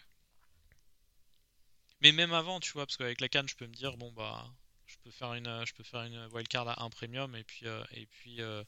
Mais 2.02 2.12
même 2.12 2.34
avant, 2.34 2.60
tu 2.60 2.72
vois, 2.72 2.86
parce 2.86 2.98
qu'avec 2.98 3.20
la 3.22 3.30
canne, 3.30 3.48
je 3.48 3.56
peux 3.56 3.68
me 3.68 3.74
dire, 3.74 3.98
bon, 3.98 4.12
bah, 4.14 4.48
peux 5.04 5.12
faire 5.12 5.34
une, 5.34 5.66
je 5.66 5.74
peux 5.74 5.84
faire 5.84 6.04
une 6.04 6.28
wildcard 6.34 6.68
à 6.68 6.84
1 6.84 6.90
premium, 6.90 7.36
et 7.36 7.44
puis, 7.44 7.68
euh, 7.68 7.84
et 7.92 8.06
puis, 8.06 8.42
euh, 8.42 8.64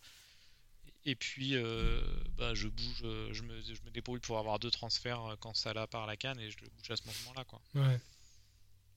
et 1.06 1.16
puis 1.16 1.56
euh, 1.56 2.02
bah, 2.38 2.54
je 2.54 2.68
bouge, 2.68 3.04
je 3.32 3.42
me, 3.44 3.62
je 3.62 3.82
me 3.84 3.92
débrouille 3.92 4.20
pour 4.20 4.38
avoir 4.38 4.60
deux 4.60 4.72
transferts 4.72 5.36
quand 5.40 5.56
ça 5.56 5.74
là 5.74 5.88
part 5.88 6.06
la 6.08 6.18
canne, 6.18 6.40
et 6.40 6.52
je 6.52 6.58
le 6.60 6.70
bouge 6.70 6.92
à 6.92 6.96
ce 6.96 7.04
moment-là, 7.06 7.44
quoi. 7.46 7.62
Ouais. 7.76 8.00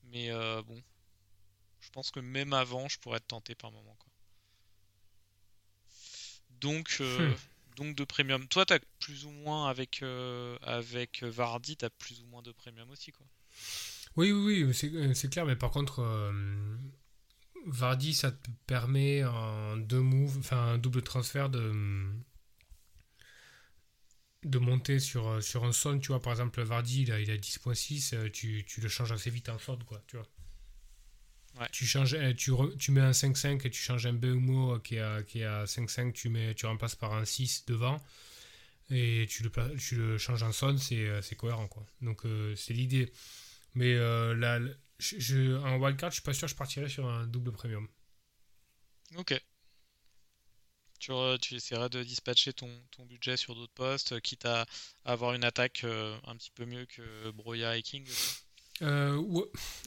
Mais 0.05 0.31
bon, 0.63 0.81
je 1.81 1.89
pense 1.91 2.11
que 2.11 2.19
même 2.19 2.53
avant, 2.53 2.87
je 2.87 2.99
pourrais 2.99 3.17
être 3.17 3.27
tenté 3.27 3.55
par 3.55 3.71
moment, 3.71 3.95
quoi. 3.99 4.11
Donc. 6.61 6.99
Hmm. 6.99 7.33
donc 7.75 7.95
de 7.95 8.03
premium. 8.05 8.47
Toi, 8.47 8.65
t'as 8.65 8.79
plus 8.99 9.25
ou 9.25 9.31
moins 9.31 9.69
avec, 9.69 10.03
avec 10.61 11.23
Vardy, 11.23 11.75
t'as 11.75 11.89
plus 11.89 12.21
ou 12.21 12.25
moins 12.27 12.41
de 12.41 12.51
premium 12.51 12.89
aussi, 12.91 13.11
quoi. 13.11 13.25
Oui, 14.17 14.31
oui, 14.31 14.63
oui, 14.63 14.89
euh, 14.95 15.13
c'est 15.13 15.29
clair, 15.29 15.45
mais 15.45 15.55
par 15.55 15.71
contre, 15.71 15.99
euh, 15.99 16.31
Vardy, 17.65 18.13
ça 18.13 18.31
te 18.31 18.49
permet 18.67 19.23
en 19.23 19.77
deux 19.77 20.01
moves, 20.01 20.37
enfin 20.39 20.73
un 20.73 20.77
double 20.77 21.01
transfert 21.01 21.49
de 21.49 21.73
de 24.43 24.59
monter 24.59 24.99
sur, 24.99 25.27
euh, 25.27 25.41
sur 25.41 25.63
un 25.65 25.71
son, 25.71 25.97
tu 25.97 26.09
vois, 26.09 26.21
par 26.21 26.31
exemple, 26.33 26.61
Vardy, 26.61 27.01
il 27.01 27.11
a, 27.11 27.19
il 27.19 27.31
a 27.31 27.37
10.6, 27.37 28.29
tu, 28.31 28.63
tu, 28.67 28.79
le 28.79 28.87
changes 28.87 29.11
assez 29.11 29.31
vite 29.31 29.49
en 29.49 29.57
son, 29.57 29.77
quoi, 29.77 30.03
tu 30.07 30.17
vois. 30.17 30.27
Tu, 31.71 31.85
changes, 31.85 32.15
tu, 32.35 32.51
tu 32.77 32.91
mets 32.91 33.01
un 33.01 33.11
5-5 33.11 33.65
et 33.65 33.69
tu 33.71 33.81
changes 33.81 34.05
un 34.05 34.13
Beumo 34.13 34.77
qui 34.79 34.97
est 34.97 34.99
à, 34.99 35.23
qui 35.23 35.39
est 35.39 35.45
à 35.45 35.63
5-5, 35.63 36.13
tu, 36.13 36.29
mets, 36.29 36.53
tu 36.53 36.67
remplaces 36.67 36.95
par 36.95 37.13
un 37.13 37.25
6 37.25 37.65
devant 37.65 37.99
et 38.91 39.25
tu 39.29 39.41
le, 39.41 39.77
tu 39.77 39.95
le 39.95 40.17
changes 40.19 40.43
en 40.43 40.51
son, 40.51 40.77
c'est 40.77 41.35
cohérent, 41.37 41.67
quoi. 41.67 41.85
Donc, 42.01 42.23
c'est 42.55 42.73
l'idée. 42.73 43.11
Mais 43.73 43.93
euh, 43.93 44.33
là, 44.35 44.59
je, 44.99 45.57
en 45.57 45.77
wildcard, 45.77 46.11
je 46.11 46.15
suis 46.15 46.23
pas 46.23 46.33
sûr 46.33 46.47
je 46.47 46.55
partirais 46.55 46.89
sur 46.89 47.07
un 47.07 47.27
double 47.27 47.51
premium. 47.51 47.87
Ok. 49.17 49.39
Tu, 50.99 51.11
tu 51.41 51.55
essaieras 51.55 51.89
de 51.89 52.03
dispatcher 52.03 52.53
ton, 52.53 52.69
ton 52.91 53.05
budget 53.05 53.37
sur 53.37 53.53
d'autres 53.53 53.73
postes, 53.73 54.19
quitte 54.21 54.45
à, 54.45 54.65
avoir 55.03 55.33
une 55.33 55.43
attaque 55.43 55.81
euh, 55.83 56.17
un 56.25 56.35
petit 56.35 56.51
peu 56.51 56.65
mieux 56.65 56.85
que 56.85 57.31
Broya 57.31 57.77
et 57.77 57.81
King 57.81 58.07
euh, 58.81 59.21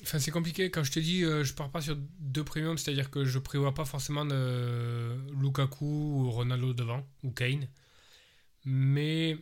Enfin, 0.02 0.18
c'est 0.18 0.30
compliqué. 0.30 0.70
Quand 0.70 0.84
je 0.84 0.92
te 0.92 1.00
dis 1.00 1.22
je 1.22 1.52
pars 1.54 1.70
pas 1.70 1.80
sur 1.80 1.96
deux 1.96 2.44
premiums, 2.44 2.78
c'est-à-dire 2.78 3.10
que 3.10 3.24
je 3.24 3.38
prévois 3.38 3.74
pas 3.74 3.84
forcément 3.84 4.26
de 4.26 5.16
Lukaku 5.32 5.84
ou 5.84 6.30
Ronaldo 6.30 6.74
devant, 6.74 7.06
ou 7.22 7.30
Kane. 7.30 7.66
Mais 8.64 9.38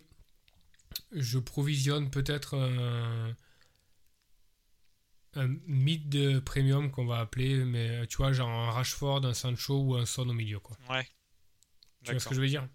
je 1.12 1.38
provisionne 1.38 2.10
peut-être 2.10 2.56
un 2.56 3.34
mid 5.66 6.09
de 6.09 6.39
premium 6.39 6.91
qu'on 6.91 7.07
va 7.07 7.18
appeler, 7.18 7.64
mais 7.64 8.07
tu 8.07 8.16
vois, 8.18 8.32
genre 8.32 8.49
un 8.49 8.70
Rashford, 8.70 9.24
un 9.24 9.34
Sancho 9.34 9.80
ou 9.80 9.95
un 9.97 10.07
Son 10.07 10.28
au 10.28 10.32
milieu. 10.32 10.61
Quoi. 10.61 10.76
Ouais. 10.91 11.07
Tu 12.05 12.12
vois 12.12 12.20
ce 12.20 12.28
que 12.28 12.34
je 12.34 12.41
veux 12.41 12.49
dire? 12.49 12.68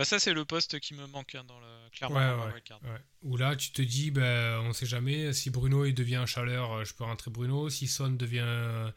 Bah 0.00 0.06
ça 0.06 0.18
c'est 0.18 0.32
le 0.32 0.46
poste 0.46 0.80
qui 0.80 0.94
me 0.94 1.06
manque 1.08 1.34
hein, 1.34 1.44
dans 1.44 1.60
le 1.60 1.90
clairement 1.90 2.16
ouais, 2.16 2.52
ouais, 2.54 3.00
Où 3.20 3.36
là 3.36 3.54
tu 3.54 3.70
te 3.70 3.82
dis 3.82 4.10
ben 4.10 4.58
on 4.60 4.72
sait 4.72 4.86
jamais 4.86 5.34
si 5.34 5.50
Bruno 5.50 5.84
il 5.84 5.94
devient 5.94 6.24
chaleur 6.26 6.72
euh, 6.72 6.84
je 6.84 6.94
peux 6.94 7.04
rentrer 7.04 7.30
Bruno. 7.30 7.68
Si 7.68 7.86
Son 7.86 8.08
devient 8.08 8.90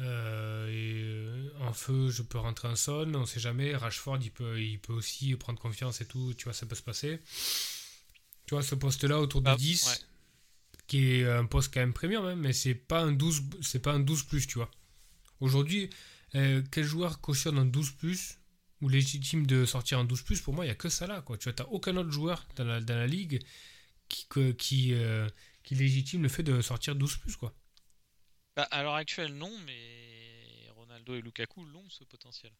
euh, 0.00 0.66
et, 0.68 1.62
en 1.62 1.72
feu 1.72 2.10
je 2.10 2.22
peux 2.22 2.38
rentrer 2.38 2.66
un 2.66 2.74
Son. 2.74 3.12
On 3.14 3.26
sait 3.26 3.38
jamais. 3.38 3.76
Rashford 3.76 4.18
il 4.22 4.32
peut 4.32 4.60
il 4.60 4.80
peut 4.80 4.92
aussi 4.92 5.36
prendre 5.36 5.60
confiance 5.60 6.00
et 6.00 6.06
tout. 6.06 6.34
Tu 6.34 6.44
vois 6.44 6.52
ça 6.52 6.66
peut 6.66 6.74
se 6.74 6.82
passer. 6.82 7.20
Tu 8.46 8.54
vois 8.54 8.64
ce 8.64 8.74
poste 8.74 9.04
là 9.04 9.20
autour 9.20 9.40
de 9.40 9.54
10 9.54 10.04
qui 10.86 11.12
est 11.12 11.28
un 11.28 11.46
poste 11.46 11.72
quand 11.72 11.80
même 11.80 11.92
premium, 11.92 12.24
hein, 12.24 12.36
mais 12.36 12.52
c'est 12.52 12.74
pas 12.74 13.00
un 13.00 13.12
12, 13.12 13.42
c'est 13.62 13.80
pas 13.80 13.92
un 13.92 14.00
12 14.00 14.24
plus, 14.24 14.46
tu 14.46 14.58
vois. 14.58 14.70
Aujourd'hui, 15.40 15.90
euh, 16.34 16.62
quel 16.70 16.84
joueur 16.84 17.20
cautionne 17.20 17.58
un 17.58 17.64
12 17.64 17.92
plus 17.92 18.38
ou 18.80 18.88
légitime 18.88 19.46
de 19.46 19.64
sortir 19.64 19.98
un 19.98 20.04
12 20.04 20.22
plus? 20.22 20.40
Pour 20.40 20.54
moi, 20.54 20.64
il 20.64 20.68
y 20.68 20.70
a 20.70 20.74
que 20.74 20.88
ça 20.88 21.06
là, 21.06 21.22
quoi. 21.22 21.38
Tu 21.38 21.44
vois, 21.44 21.52
t'as 21.52 21.64
aucun 21.64 21.96
autre 21.96 22.10
joueur 22.10 22.46
dans 22.56 22.64
la, 22.64 22.80
dans 22.80 22.96
la 22.96 23.06
ligue 23.06 23.42
qui 24.08 24.26
qui, 24.58 24.94
euh, 24.94 25.28
qui 25.62 25.74
légitime 25.74 26.22
le 26.22 26.28
fait 26.28 26.42
de 26.42 26.60
sortir 26.60 26.94
12 26.96 27.16
plus, 27.16 27.36
quoi. 27.36 27.54
Bah, 28.56 28.64
à 28.70 28.82
l'heure 28.82 28.94
actuelle, 28.94 29.34
non, 29.34 29.52
mais 29.66 30.68
Ronaldo 30.76 31.14
et 31.14 31.22
Lukaku 31.22 31.64
l'ont 31.64 31.88
ce 31.88 32.04
potentiel. 32.04 32.52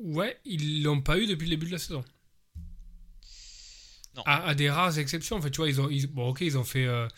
ouais, 0.00 0.40
ils 0.44 0.82
l'ont 0.82 1.00
pas 1.00 1.18
eu 1.18 1.26
depuis 1.26 1.44
le 1.44 1.50
début 1.50 1.66
de 1.66 1.72
la 1.72 1.78
saison. 1.78 2.04
À, 4.26 4.54
des 4.54 4.70
rares 4.70 4.98
exceptions. 4.98 5.36
En 5.36 5.42
fait, 5.42 5.50
tu 5.50 5.58
vois, 5.58 5.68
ils 5.68 5.80
ont, 5.80 5.88
bon, 6.10 6.28
ok, 6.28 6.40
ils 6.42 6.56
ont 6.56 6.64
fait. 6.64 6.86
Euh, 6.86 7.08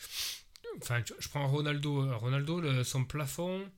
enfin, 0.82 1.02
je 1.18 1.28
prends 1.28 1.46
Ronaldo. 1.46 2.02
Euh, 2.02 2.16
Ronaldo, 2.16 2.84
son 2.84 3.04
plafond. 3.04 3.70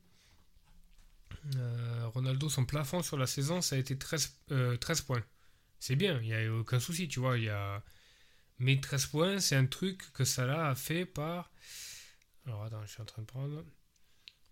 Euh, 1.55 2.07
Ronaldo, 2.07 2.49
son 2.49 2.65
plafond 2.65 3.01
sur 3.01 3.17
la 3.17 3.27
saison, 3.27 3.61
ça 3.61 3.75
a 3.75 3.79
été 3.79 3.97
13, 3.97 4.39
13 4.79 5.01
points. 5.01 5.23
C'est 5.79 5.95
bien, 5.95 6.19
il 6.21 6.27
n'y 6.27 6.33
a 6.33 6.53
aucun 6.53 6.79
souci, 6.79 7.07
tu 7.07 7.19
vois. 7.19 7.37
Y 7.37 7.49
a... 7.49 7.81
Mais 8.57 8.79
13 8.79 9.05
points, 9.05 9.39
c'est 9.39 9.55
un 9.55 9.65
truc 9.65 10.11
que 10.11 10.25
Salah 10.25 10.69
a 10.69 10.75
fait 10.75 11.05
par. 11.05 11.51
Alors 12.45 12.63
attends, 12.63 12.85
je 12.85 12.91
suis 12.91 13.01
en 13.01 13.05
train 13.05 13.21
de 13.21 13.27
prendre. 13.27 13.63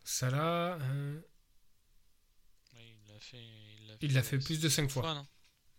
Salah. 0.04 0.78
il 2.74 3.14
l'a 3.14 3.20
fait, 3.20 3.38
il 4.02 4.14
l'a 4.14 4.24
fait, 4.24 4.40
plus 4.40 4.62
de 4.62 4.70
5 4.70 4.90
fois. 4.90 5.14
non? 5.14 5.28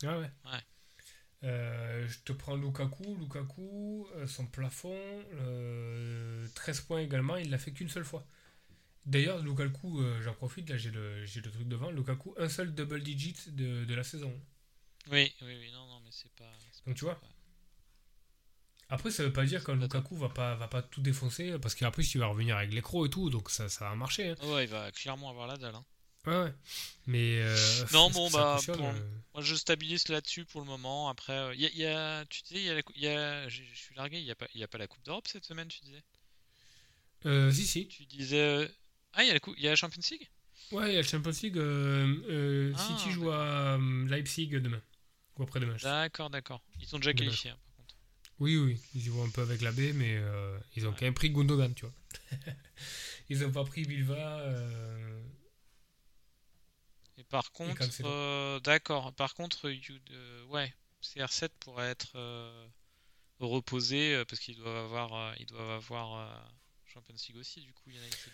Ah 0.04 0.18
ouais. 0.18 0.30
ouais. 0.44 0.64
Euh, 1.44 2.08
je 2.08 2.18
te 2.20 2.32
prends 2.32 2.56
Lukaku. 2.56 3.16
Lukaku, 3.16 4.06
euh, 4.16 4.26
son 4.26 4.46
plafond, 4.46 4.98
13 6.54 6.78
euh, 6.80 6.82
points 6.86 7.00
également, 7.00 7.36
il 7.36 7.50
l'a 7.50 7.58
fait 7.58 7.72
qu'une 7.72 7.88
seule 7.88 8.04
fois. 8.04 8.26
D'ailleurs, 9.06 9.38
Lukaku, 9.42 10.02
j'en 10.20 10.34
profite, 10.34 10.68
là 10.68 10.76
j'ai 10.76 10.90
le, 10.90 11.22
le, 11.22 11.50
truc 11.50 11.68
devant. 11.68 11.90
Lukaku, 11.90 12.34
un 12.38 12.48
seul 12.48 12.74
double 12.74 13.02
digit 13.02 13.36
de, 13.48 13.84
de 13.84 13.94
la 13.94 14.04
saison. 14.04 14.32
Oui, 15.10 15.32
oui, 15.42 15.56
oui, 15.58 15.70
non, 15.72 15.86
non, 15.86 16.00
mais 16.04 16.10
c'est 16.10 16.32
pas. 16.32 16.52
Donc 16.86 16.96
tu 16.96 17.04
vois. 17.04 17.18
Après, 18.90 19.10
ça 19.10 19.22
veut 19.22 19.32
pas 19.32 19.44
dire 19.44 19.62
que 19.64 19.72
Lukaku 19.72 20.16
va 20.16 20.30
pas, 20.30 20.54
va 20.56 20.66
pas 20.66 20.82
tout 20.82 21.00
défoncer, 21.00 21.58
parce 21.58 21.74
qu'après, 21.74 22.02
il 22.02 22.18
va 22.18 22.26
revenir 22.26 22.56
avec 22.56 22.72
l'écro 22.72 23.06
et 23.06 23.10
tout, 23.10 23.30
donc 23.30 23.50
ça, 23.50 23.68
ça 23.68 23.88
va 23.88 23.94
marcher. 23.94 24.30
Hein. 24.30 24.36
Ouais, 24.44 24.64
il 24.64 24.70
va 24.70 24.90
clairement 24.92 25.30
avoir 25.30 25.46
la 25.46 25.56
dalle. 25.56 25.74
Hein. 25.74 25.84
Ouais, 26.28 26.52
Mais. 27.06 27.40
Euh, 27.40 27.56
non, 27.92 28.10
bon, 28.10 28.28
bah. 28.30 28.58
Euh. 28.68 28.92
Moi, 29.32 29.42
je 29.42 29.54
stabilise 29.54 30.08
là-dessus 30.08 30.44
pour 30.44 30.60
le 30.60 30.66
moment. 30.66 31.08
Après, 31.08 31.56
il 31.56 31.64
euh, 31.64 31.70
y, 31.74 31.86
a, 31.86 32.24
Tu 32.26 32.42
disais, 32.42 32.64
y 32.64 32.70
a 32.70 32.82
y 32.96 33.06
a, 33.06 33.48
je 33.48 33.62
suis 33.74 33.94
largué, 33.94 34.18
il 34.18 34.24
n'y 34.24 34.30
a, 34.30 34.34
pas, 34.34 34.46
y 34.54 34.62
a 34.62 34.68
pas 34.68 34.78
la 34.78 34.86
Coupe 34.86 35.02
d'Europe 35.04 35.26
cette 35.26 35.44
semaine, 35.44 35.68
tu 35.68 35.80
disais? 35.80 36.02
Euh, 37.24 37.50
Si, 37.50 37.66
si. 37.66 37.88
Tu 37.88 38.04
disais. 38.04 38.70
Ah, 39.14 39.24
il 39.24 39.28
y, 39.28 39.30
a 39.30 39.34
la 39.34 39.40
y 39.56 39.66
a 39.66 39.70
la 39.70 39.76
Champions 39.76 40.02
League? 40.10 40.28
Ouais, 40.70 40.90
il 40.90 40.92
y 40.92 40.98
a 40.98 41.00
la 41.00 41.08
Champions 41.08 41.32
League. 41.42 42.74
Ah, 42.76 42.86
City 42.86 43.10
joue 43.10 43.30
à 43.30 43.78
Leipzig 44.06 44.48
demain. 44.48 44.82
Ou 45.38 45.44
après-demain. 45.44 45.76
D'accord, 45.82 46.28
d'accord. 46.28 46.62
Ils 46.80 46.86
sont 46.86 46.98
déjà 46.98 47.14
qualifiés, 47.14 47.52
hein, 47.52 47.58
par 47.64 47.76
contre. 47.76 47.94
Oui, 48.38 48.58
oui. 48.58 48.78
Ils 48.94 49.06
y 49.06 49.08
vont 49.08 49.24
un 49.24 49.30
peu 49.30 49.40
avec 49.40 49.62
la 49.62 49.72
B, 49.72 49.92
mais 49.94 50.20
ils 50.76 50.86
ont 50.86 50.92
quand 50.92 51.02
même 51.02 51.14
pris 51.14 51.30
Gundogan, 51.30 51.72
tu 51.74 51.86
vois. 51.86 51.94
ils 53.30 53.38
n'ont 53.38 53.52
pas 53.52 53.64
pris 53.64 53.84
Bilva. 53.84 54.44
Et 57.18 57.24
par 57.24 57.50
contre, 57.50 57.82
euh, 58.04 58.60
d'accord. 58.60 59.12
Par 59.12 59.34
contre, 59.34 59.68
euh, 59.68 60.44
ouais, 60.44 60.72
CR7 61.02 61.48
pourrait 61.58 61.88
être 61.88 62.12
euh, 62.14 62.66
reposé 63.40 64.22
parce 64.28 64.40
qu'ils 64.40 64.56
doivent 64.56 64.76
avoir, 64.76 65.34
ils 65.40 65.46
doivent 65.46 65.70
avoir 65.70 66.48
Champions 66.86 67.16
League 67.28 67.36
aussi. 67.38 67.60
Du 67.60 67.72
coup, 67.72 67.90
il 67.90 67.96
y 67.96 67.98
en 67.98 68.02
a 68.02 68.08
qui. 68.08 68.30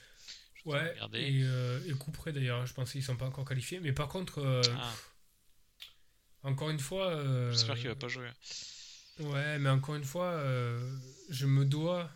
Ouais, 0.66 0.94
et, 1.14 1.40
et 1.88 1.92
coup 1.92 2.10
près 2.10 2.32
d'ailleurs, 2.32 2.64
je 2.66 2.74
pense 2.74 2.92
qu'ils 2.92 3.02
sont 3.02 3.16
pas 3.16 3.26
encore 3.26 3.44
qualifiés. 3.46 3.80
Mais 3.80 3.92
par 3.92 4.08
contre, 4.08 4.62
ah. 4.76 4.94
Encore 6.42 6.68
une 6.68 6.78
fois. 6.78 7.50
J'espère 7.52 7.76
qu'il 7.76 7.88
va 7.88 7.94
pas 7.94 8.08
jouer. 8.08 8.28
Ouais, 9.18 9.58
mais 9.58 9.70
encore 9.70 9.94
une 9.94 10.04
fois, 10.04 10.42
je 11.30 11.46
me 11.46 11.64
dois 11.64 12.10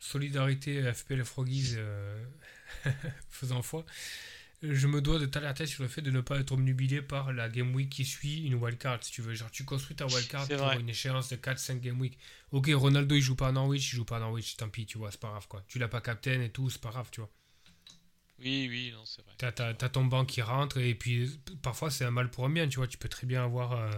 solidarité 0.00 0.92
FPL 0.92 1.24
Froggies 1.24 1.76
faisant 3.30 3.62
foi. 3.62 3.84
Je 4.62 4.86
me 4.86 5.00
dois 5.00 5.18
de 5.18 5.24
t'alerter 5.24 5.64
sur 5.66 5.82
le 5.82 5.88
fait 5.88 6.02
de 6.02 6.10
ne 6.10 6.20
pas 6.20 6.38
être 6.38 6.52
omnubilé 6.52 7.00
par 7.00 7.32
la 7.32 7.48
game 7.48 7.74
week 7.74 7.88
qui 7.88 8.04
suit 8.04 8.44
une 8.44 8.54
wildcard, 8.54 9.02
si 9.02 9.10
tu 9.10 9.22
veux. 9.22 9.34
Genre, 9.34 9.50
tu 9.50 9.64
construis 9.64 9.96
ta 9.96 10.06
wildcard 10.06 10.46
pour 10.48 10.56
vrai. 10.58 10.78
une 10.78 10.88
échéance 10.90 11.30
de 11.30 11.36
4-5 11.36 11.80
game 11.80 11.98
week. 11.98 12.18
Ok, 12.52 12.70
Ronaldo 12.74 13.14
il 13.14 13.22
joue 13.22 13.36
pas 13.36 13.48
à 13.48 13.52
Norwich, 13.52 13.92
il 13.92 13.96
joue 13.96 14.04
pas 14.04 14.18
à 14.18 14.20
Norwich, 14.20 14.56
tant 14.56 14.68
pis, 14.68 14.84
tu 14.84 14.98
vois, 14.98 15.10
c'est 15.10 15.20
pas 15.20 15.30
grave 15.30 15.48
quoi. 15.48 15.64
Tu 15.66 15.78
l'as 15.78 15.88
pas 15.88 16.02
captain 16.02 16.42
et 16.42 16.50
tout, 16.50 16.68
c'est 16.68 16.80
pas 16.80 16.90
grave, 16.90 17.08
tu 17.10 17.20
vois. 17.20 17.30
Oui, 18.40 18.66
oui, 18.68 18.92
non, 18.92 19.04
c'est 19.04 19.22
vrai. 19.22 19.52
T'as, 19.74 19.88
ton 19.88 20.04
banc 20.04 20.24
qui 20.24 20.42
rentre 20.42 20.78
et 20.78 20.94
puis 20.94 21.40
parfois 21.62 21.90
c'est 21.90 22.04
un 22.04 22.10
mal 22.10 22.30
pour 22.30 22.44
un 22.44 22.50
bien, 22.50 22.68
tu 22.68 22.76
vois. 22.76 22.86
Tu 22.86 22.98
peux 22.98 23.08
très 23.08 23.26
bien 23.26 23.44
avoir 23.44 23.72
euh, 23.72 23.90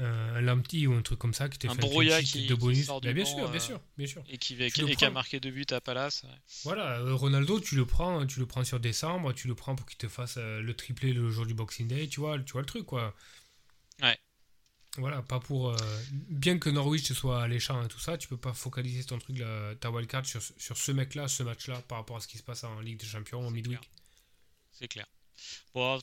un, 0.00 0.34
un 0.36 0.40
Lamptey 0.40 0.86
ou 0.86 0.94
un 0.94 1.02
truc 1.02 1.18
comme 1.18 1.34
ça 1.34 1.48
qui 1.48 1.58
te 1.58 1.66
Un 1.66 1.74
fait 1.74 1.80
qui- 2.22 2.46
de 2.46 2.54
qui 2.54 2.60
bonus. 2.60 2.86
sort 2.86 3.00
du 3.00 3.08
Mais 3.08 3.14
bien 3.14 3.24
banc, 3.24 3.30
sûr, 3.36 3.48
bien 3.48 3.56
euh, 3.60 3.64
sûr, 3.64 3.80
bien 3.98 4.06
sûr. 4.06 4.22
Et 4.28 4.38
qui, 4.38 4.54
et 4.62 4.70
qui 4.70 5.04
a 5.04 5.10
marqué 5.10 5.38
deux 5.40 5.50
buts 5.50 5.66
à 5.70 5.80
Palace. 5.80 6.22
ouais. 6.24 6.38
Voilà, 6.64 6.98
euh, 7.00 7.14
Ronaldo, 7.14 7.60
tu 7.60 7.76
le 7.76 7.86
prends, 7.86 8.26
tu 8.26 8.38
le 8.40 8.46
prends 8.46 8.64
sur 8.64 8.80
décembre, 8.80 9.32
tu 9.32 9.46
le 9.48 9.54
prends 9.54 9.76
pour 9.76 9.86
qu'il 9.86 9.98
te 9.98 10.08
fasse 10.08 10.36
euh, 10.38 10.60
le 10.60 10.74
triplé 10.74 11.12
le 11.12 11.30
jour 11.30 11.46
du 11.46 11.54
Boxing 11.54 11.86
Day, 11.88 12.08
tu 12.08 12.20
vois, 12.20 12.38
tu 12.38 12.52
vois 12.52 12.62
le 12.62 12.66
truc 12.66 12.86
quoi. 12.86 13.14
Ouais. 14.02 14.18
Voilà, 14.96 15.22
pas 15.22 15.38
pour. 15.38 15.70
euh, 15.70 15.76
bien 16.28 16.58
que 16.58 16.68
Norwich 16.68 17.12
soit 17.12 17.42
alléchant 17.44 17.80
et 17.84 17.88
tout 17.88 18.00
ça, 18.00 18.18
tu 18.18 18.26
peux 18.26 18.36
pas 18.36 18.52
focaliser 18.52 19.04
ton 19.04 19.18
truc, 19.18 19.38
là, 19.38 19.74
ta 19.76 19.88
wildcard 19.90 20.26
sur, 20.26 20.42
sur 20.56 20.76
ce 20.76 20.90
mec-là, 20.90 21.28
ce 21.28 21.44
match-là, 21.44 21.80
par 21.82 21.98
rapport 21.98 22.16
à 22.16 22.20
ce 22.20 22.26
qui 22.26 22.38
se 22.38 22.42
passe 22.42 22.64
en 22.64 22.80
Ligue 22.80 22.98
des 22.98 23.06
Champions 23.06 23.46
en 23.46 23.50
midweek. 23.52 23.88
C'est 24.72 24.88
clair. 24.88 25.06
Bon, 25.74 26.00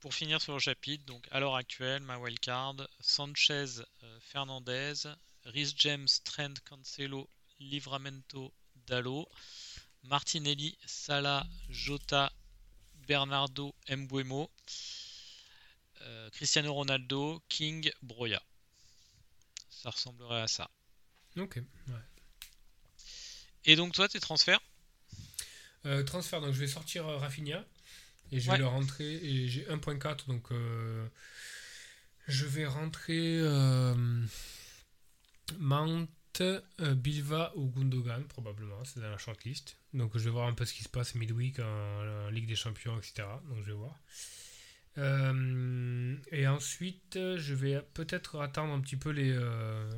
pour 0.00 0.14
finir 0.14 0.40
sur 0.40 0.52
le 0.52 0.58
chapitre, 0.58 1.04
donc 1.06 1.26
à 1.30 1.40
l'heure 1.40 1.56
actuelle, 1.56 2.02
ma 2.02 2.18
wildcard, 2.18 2.76
Sanchez, 3.00 3.80
euh, 4.02 4.20
Fernandez, 4.20 4.94
Rhys 5.44 5.74
James, 5.78 6.08
Trent, 6.24 6.54
Cancelo, 6.64 7.28
Livramento, 7.58 8.52
Dallo, 8.86 9.28
Martinelli, 10.04 10.76
Salah, 10.86 11.46
Jota, 11.70 12.30
Bernardo, 13.06 13.74
Mbuemo, 13.88 14.50
euh, 16.02 16.30
Cristiano 16.30 16.74
Ronaldo, 16.74 17.42
King, 17.48 17.90
Broya. 18.02 18.42
Ça 19.70 19.90
ressemblerait 19.90 20.42
à 20.42 20.48
ça. 20.48 20.70
Ok, 21.36 21.56
ouais. 21.56 21.94
Et 23.64 23.76
donc 23.76 23.94
toi, 23.94 24.08
tes 24.08 24.20
transferts? 24.20 24.60
Euh, 25.86 26.02
transfert, 26.04 26.40
donc 26.40 26.52
je 26.52 26.60
vais 26.60 26.66
sortir 26.66 27.06
Rafinha 27.06 27.64
et 28.32 28.40
je 28.40 28.46
vais 28.46 28.52
Ouais. 28.52 28.58
le 28.58 28.66
rentrer 28.66 29.14
et 29.14 29.48
j'ai 29.48 29.64
1.4 29.66 30.26
donc 30.28 30.50
euh, 30.52 31.06
je 32.28 32.44
vais 32.46 32.66
rentrer 32.66 33.38
euh, 33.40 33.94
Mount, 35.58 36.08
euh, 36.40 36.60
Bilva 36.94 37.52
ou 37.56 37.68
Gundogan 37.70 38.24
probablement, 38.24 38.84
c'est 38.84 39.00
dans 39.00 39.10
la 39.10 39.18
shortlist. 39.18 39.76
Donc 39.94 40.12
je 40.18 40.24
vais 40.24 40.30
voir 40.30 40.48
un 40.48 40.52
peu 40.54 40.64
ce 40.64 40.74
qui 40.74 40.82
se 40.82 40.88
passe 40.88 41.14
midweek 41.14 41.60
en, 41.60 41.64
en 42.26 42.30
Ligue 42.30 42.46
des 42.48 42.56
Champions, 42.56 42.96
etc. 42.98 43.28
Donc 43.48 43.58
je 43.62 43.66
vais 43.66 43.72
voir. 43.78 43.94
Euh, 44.98 46.16
et 46.32 46.46
ensuite, 46.48 47.14
je 47.36 47.54
vais 47.54 47.80
peut-être 47.94 48.40
attendre 48.40 48.72
un 48.72 48.80
petit 48.80 48.96
peu 48.96 49.10
les, 49.10 49.30
euh, 49.30 49.88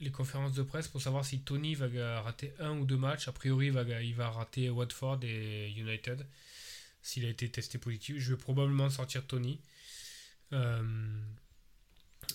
les 0.00 0.10
conférences 0.10 0.54
de 0.54 0.62
presse 0.62 0.88
pour 0.88 1.00
savoir 1.00 1.24
si 1.24 1.40
Tony 1.40 1.74
va 1.74 2.20
rater 2.20 2.52
un 2.58 2.76
ou 2.78 2.84
deux 2.84 2.96
matchs. 2.96 3.28
A 3.28 3.32
priori, 3.32 3.66
il 3.66 3.72
va, 3.72 3.82
il 4.02 4.14
va 4.14 4.30
rater 4.30 4.70
Watford 4.70 5.20
et 5.22 5.70
United 5.70 6.26
s'il 7.04 7.24
a 7.24 7.28
été 7.28 7.48
testé 7.48 7.78
positif. 7.78 8.16
Je 8.18 8.32
vais 8.32 8.36
probablement 8.36 8.90
sortir 8.90 9.24
Tony. 9.24 9.60
Euh, 10.52 10.82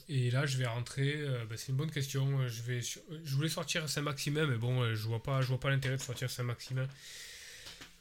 et 0.07 0.31
là, 0.31 0.45
je 0.45 0.57
vais 0.57 0.65
rentrer. 0.67 1.15
euh, 1.17 1.43
bah, 1.45 1.57
c'est 1.57 1.69
une 1.73 1.75
bonne 1.77 1.91
question. 1.91 2.47
Je, 2.47 2.61
vais 2.61 2.81
sur- 2.81 3.01
je 3.25 3.35
voulais 3.35 3.49
sortir 3.49 3.89
Saint-Maximin, 3.89 4.45
mais 4.45 4.57
bon, 4.57 4.81
euh, 4.83 4.95
je 4.95 5.03
vois 5.07 5.21
pas, 5.21 5.41
je 5.41 5.47
vois 5.47 5.59
pas 5.59 5.69
l'intérêt 5.69 5.97
de 5.97 6.01
sortir 6.01 6.29
Saint-Maximin. 6.29 6.87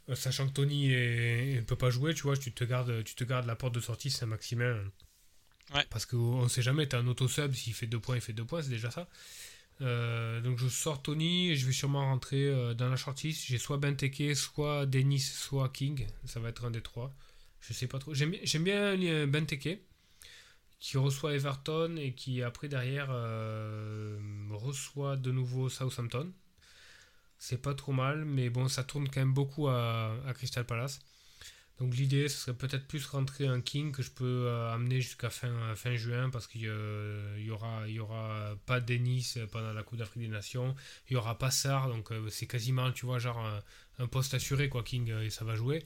Euh, 0.09 0.15
Sachant 0.15 0.47
que 0.49 0.53
Tony 0.53 0.89
ne 0.89 1.61
peut 1.63 1.77
pas 1.77 1.91
jouer, 1.91 2.15
tu 2.15 2.23
vois, 2.23 2.37
tu 2.37 2.53
te 2.53 2.65
gardes, 2.65 3.03
tu 3.05 3.15
te 3.15 3.25
gardes 3.25 3.47
la 3.47 3.57
porte 3.57 3.75
de 3.75 3.81
sortie 3.81 4.11
Saint-Maximin. 4.11 4.79
Ouais. 5.75 5.85
Parce 5.91 6.07
qu'on 6.07 6.45
ne 6.45 6.49
sait 6.49 6.63
jamais, 6.63 6.89
tu 6.89 6.97
as 6.97 6.99
un 7.01 7.07
auto-sub, 7.07 7.53
s'il 7.55 7.75
fait 7.75 7.87
deux 7.87 8.01
points, 8.01 8.15
il 8.17 8.23
fait 8.23 8.33
deux 8.33 8.45
points, 8.45 8.63
c'est 8.63 8.71
déjà 8.71 8.91
ça. 8.91 9.07
Euh, 9.81 10.41
donc 10.41 10.59
je 10.59 10.67
sors 10.69 11.01
Tony 11.03 11.51
et 11.51 11.57
je 11.57 11.65
vais 11.67 11.73
sûrement 11.73 12.01
rentrer 12.05 12.47
euh, 12.47 12.75
dans 12.75 12.89
la 12.89 12.97
shortlist. 12.97 13.45
J'ai 13.47 13.59
soit 13.59 13.77
Benteke, 13.79 14.35
soit 14.35 14.87
Dennis, 14.87 15.21
soit 15.21 15.69
King. 15.69 16.07
Ça 16.25 16.41
va 16.41 16.49
être 16.49 16.65
un 16.65 16.71
des 16.71 16.83
trois. 16.83 17.15
Je 17.61 17.73
sais 17.73 17.87
pas 17.87 17.99
trop. 17.99 18.15
J'aime 18.15 18.33
bien- 18.65 18.97
euh, 19.01 19.27
Benteke 19.27 19.81
qui 20.81 20.97
reçoit 20.97 21.35
Everton 21.35 21.97
et 21.97 22.13
qui 22.15 22.43
après 22.43 22.69
derrière 22.69 23.09
reçoit 24.51 25.17
de 25.17 25.33
nouveau 25.33 25.69
Southampton. 25.69 26.33
C'est 27.39 27.61
pas 27.63 27.75
trop 27.75 27.93
mal, 27.93 28.25
mais 28.25 28.49
bon, 28.49 28.69
ça 28.69 28.85
tourne 28.85 29.09
quand 29.09 29.21
même 29.21 29.35
beaucoup 29.35 29.69
à 29.69 30.15
Crystal 30.35 30.65
Palace. 30.65 31.01
Donc 31.81 31.95
l'idée, 31.95 32.29
ce 32.29 32.39
serait 32.39 32.55
peut-être 32.57 32.89
plus 32.89 33.07
rentrer 33.07 33.47
un 33.47 33.61
King 33.61 33.93
que 33.93 34.03
je 34.03 34.11
peux 34.11 34.25
euh, 34.49 34.73
amener 34.75 35.01
jusqu'à 35.01 35.31
fin, 35.31 35.75
fin 35.77 35.95
juin 35.95 36.29
parce 36.31 36.49
qu'il 36.49 36.63
y, 36.63 36.69
a- 36.69 37.37
il 37.39 37.45
y 37.45 37.51
aura, 37.53 37.89
y 37.89 38.01
aura 38.01 38.57
pas 38.67 38.81
Denis 38.81 39.35
pendant 39.53 39.73
la 39.73 39.83
Coupe 39.85 39.99
d'Afrique 39.99 40.23
des 40.23 40.29
Nations, 40.29 40.75
il 41.09 41.15
y 41.15 41.17
aura 41.17 41.39
pas 41.39 41.51
Sarr, 41.53 41.89
donc 41.89 42.11
euh, 42.11 42.29
c'est 42.31 42.47
quasiment, 42.47 42.91
tu 42.93 43.07
vois, 43.07 43.21
genre 43.21 43.39
un, 43.39 43.63
un 44.01 44.07
poste 44.09 44.35
assuré 44.35 44.69
quoi, 44.69 44.83
King, 44.83 45.11
euh, 45.11 45.23
et 45.25 45.31
ça 45.31 45.45
va 45.45 45.55
jouer. 45.55 45.85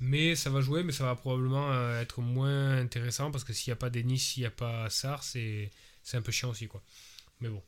Mais 0.00 0.36
ça 0.36 0.50
va 0.50 0.60
jouer, 0.60 0.82
mais 0.84 0.92
ça 0.92 1.04
va 1.04 1.16
probablement 1.16 1.72
euh, 1.72 2.00
être 2.00 2.20
moins 2.22 2.78
intéressant 2.78 3.30
parce 3.32 3.44
que 3.44 3.52
s'il 3.52 3.70
n'y 3.70 3.74
a 3.74 3.76
pas 3.76 3.90
Denis, 3.90 4.18
s'il 4.18 4.42
n'y 4.42 4.46
a 4.46 4.50
pas 4.50 4.88
Sarr, 4.90 5.22
c'est 5.24 5.70
c'est 6.04 6.16
un 6.16 6.22
peu 6.22 6.32
chiant 6.32 6.50
aussi 6.50 6.68
quoi. 6.68 6.82
Mais 7.40 7.48
bon. 7.50 7.62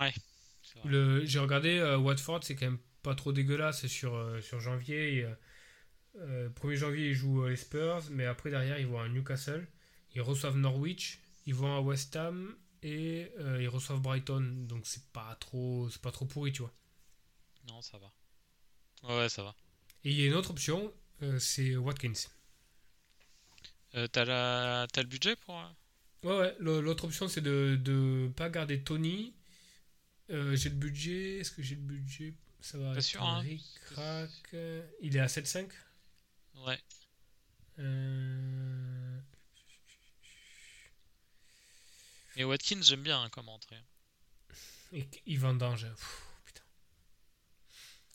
Ouais. 0.00 0.12
J'ai 1.24 1.38
regardé 1.38 1.78
euh, 1.78 1.96
Watford, 1.98 2.40
c'est 2.44 2.54
quand 2.54 2.66
même 2.66 2.78
pas 3.02 3.14
trop 3.14 3.32
dégueulasse 3.32 3.86
sur, 3.86 4.14
euh, 4.14 4.40
sur 4.40 4.60
janvier. 4.60 5.18
Et, 5.18 5.26
euh, 6.16 6.48
euh, 6.48 6.48
1er 6.50 6.76
janvier, 6.76 7.08
ils 7.10 7.14
jouent 7.14 7.46
les 7.46 7.56
Spurs, 7.56 8.02
mais 8.10 8.26
après, 8.26 8.50
derrière, 8.50 8.78
ils 8.78 8.86
vont 8.86 9.00
à 9.00 9.08
Newcastle. 9.08 9.66
Ils 10.14 10.22
reçoivent 10.22 10.56
Norwich, 10.56 11.20
ils 11.46 11.54
vont 11.54 11.76
à 11.76 11.80
West 11.80 12.16
Ham 12.16 12.56
et 12.82 13.30
euh, 13.38 13.62
ils 13.62 13.68
reçoivent 13.68 14.00
Brighton. 14.00 14.66
Donc, 14.66 14.86
c'est 14.86 15.04
pas 15.12 15.36
trop 15.36 15.88
c'est 15.90 16.02
pas 16.02 16.10
trop 16.10 16.24
pourri, 16.24 16.52
tu 16.52 16.62
vois. 16.62 16.72
Non, 17.68 17.80
ça 17.82 17.98
va. 17.98 18.12
Ouais, 19.16 19.28
ça 19.28 19.42
va. 19.42 19.54
Et 20.04 20.10
il 20.10 20.20
y 20.20 20.24
a 20.24 20.26
une 20.26 20.34
autre 20.34 20.50
option, 20.50 20.92
euh, 21.22 21.38
c'est 21.38 21.76
Watkins. 21.76 22.12
T'as 24.12 24.24
la... 24.24 24.86
le 24.96 25.02
budget 25.04 25.36
pour. 25.36 25.56
Ouais, 26.22 26.36
ouais, 26.36 26.56
l'autre 26.60 27.04
option, 27.04 27.28
c'est 27.28 27.40
de 27.40 27.78
ne 27.84 28.28
pas 28.28 28.48
garder 28.48 28.82
Tony. 28.82 29.34
J'ai 30.28 30.68
le 30.68 30.76
budget. 30.76 31.38
Est-ce 31.38 31.50
que 31.50 31.62
j'ai 31.62 31.74
le 31.74 31.80
budget? 31.80 32.34
Ça 32.60 32.78
va 32.78 33.00
sûr, 33.00 33.22
hein? 33.22 33.42
Il 35.02 35.16
est 35.16 35.20
à 35.20 35.26
7,5 35.26 35.70
Ouais. 36.66 36.78
Euh, 37.78 39.20
Et 42.36 42.44
Watkins, 42.44 42.82
j'aime 42.82 43.02
bien 43.02 43.22
hein, 43.22 43.28
comme 43.30 43.48
entrée. 43.48 43.80
Et 44.92 45.06
il 45.26 45.38
vendange. 45.38 45.86
Pff, 45.88 46.22
putain. 46.44 46.62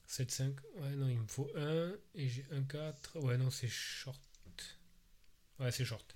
7-5. 0.08 0.56
Ouais, 0.76 0.90
non, 0.92 1.10
il 1.10 1.20
me 1.20 1.28
faut 1.28 1.50
1. 1.56 1.94
Et 2.16 2.30
j'ai 2.30 2.46
un 2.52 2.64
4. 2.64 3.20
Ouais, 3.20 3.38
non, 3.38 3.50
c'est 3.50 3.70
short. 3.70 4.20
Ouais, 5.60 5.72
c'est 5.72 5.86
short. 5.86 6.16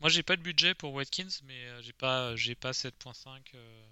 Moi, 0.00 0.10
j'ai 0.10 0.22
pas 0.22 0.36
de 0.36 0.42
budget 0.42 0.74
pour 0.74 0.92
Watkins, 0.92 1.28
mais 1.44 1.66
euh, 1.66 1.82
j'ai 1.82 1.92
pas, 1.92 2.36
j'ai 2.36 2.54
pas 2.54 2.72
7.5 2.72 3.40
euh, 3.54 3.86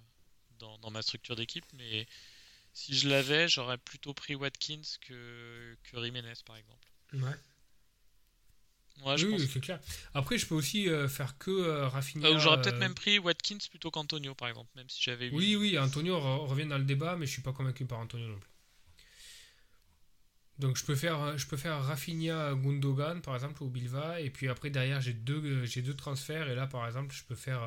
dans, 0.59 0.77
dans 0.79 0.91
ma 0.91 1.01
structure 1.01 1.35
d'équipe. 1.35 1.65
Mais 1.73 2.07
si 2.77 2.95
je 2.95 3.09
l'avais, 3.09 3.47
j'aurais 3.47 3.79
plutôt 3.79 4.13
pris 4.13 4.35
Watkins 4.35 4.81
que, 5.01 5.75
que 5.83 6.03
Jiménez, 6.03 6.33
par 6.45 6.57
exemple. 6.57 6.87
Ouais. 7.13 7.35
Ouais, 9.03 9.17
je 9.17 9.25
oui, 9.25 9.31
pense. 9.33 9.41
c'est 9.51 9.59
clair. 9.59 9.79
Après, 10.13 10.37
je 10.37 10.45
peux 10.45 10.53
aussi 10.53 10.87
euh, 10.87 11.07
faire 11.07 11.37
que 11.39 11.49
euh, 11.49 11.87
Rafinha. 11.87 12.27
Euh, 12.27 12.35
ou 12.35 12.39
j'aurais 12.39 12.61
peut-être 12.61 12.75
euh, 12.75 12.79
même 12.79 12.93
pris 12.93 13.17
Watkins 13.17 13.57
plutôt 13.69 13.89
qu'Antonio, 13.89 14.35
par 14.35 14.47
exemple, 14.47 14.69
même 14.75 14.89
si 14.89 15.01
j'avais 15.01 15.27
eu. 15.27 15.31
Oui, 15.31 15.55
oui, 15.55 15.77
Antonio 15.79 16.19
re- 16.19 16.45
revient 16.45 16.67
dans 16.67 16.77
le 16.77 16.83
débat, 16.83 17.15
mais 17.15 17.25
je 17.25 17.31
suis 17.31 17.41
pas 17.41 17.51
convaincu 17.53 17.85
par 17.85 17.97
Antonio 17.97 18.27
non 18.27 18.39
plus. 18.39 18.49
Donc 20.59 20.77
je 20.77 20.85
peux 20.85 20.95
faire, 20.95 21.37
je 21.37 21.45
peux 21.45 21.57
faire 21.57 21.79
Rafinha 21.83 22.55
Gundogan 22.55 23.21
par 23.21 23.35
exemple 23.35 23.61
ou 23.61 23.69
Bilva 23.69 24.19
et 24.21 24.31
puis 24.31 24.49
après 24.49 24.71
derrière 24.71 24.99
j'ai 25.01 25.13
deux, 25.13 25.65
j'ai 25.65 25.83
deux 25.83 25.95
transferts 25.95 26.49
et 26.49 26.55
là 26.55 26.65
par 26.65 26.87
exemple 26.87 27.13
je 27.13 27.23
peux 27.25 27.35
faire, 27.35 27.61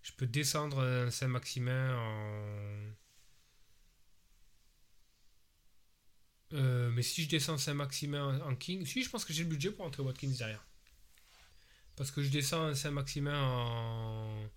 je 0.00 0.12
peux 0.12 0.26
descendre 0.26 1.08
Saint-Maximin 1.10 1.94
en, 1.94 2.90
Euh, 6.52 6.90
mais 6.90 7.02
si 7.02 7.24
je 7.24 7.28
descends 7.28 7.58
Saint-Maximin 7.58 8.40
en 8.42 8.54
King, 8.54 8.86
si 8.86 9.02
je 9.02 9.10
pense 9.10 9.24
que 9.24 9.32
j'ai 9.32 9.42
le 9.42 9.48
budget 9.48 9.70
pour 9.70 9.84
entrer 9.84 10.02
Watkins 10.02 10.34
derrière. 10.38 10.64
Parce 11.96 12.10
que 12.10 12.22
je 12.22 12.28
descends 12.28 12.74
Saint-Maximin 12.74 13.40
en 13.42 14.50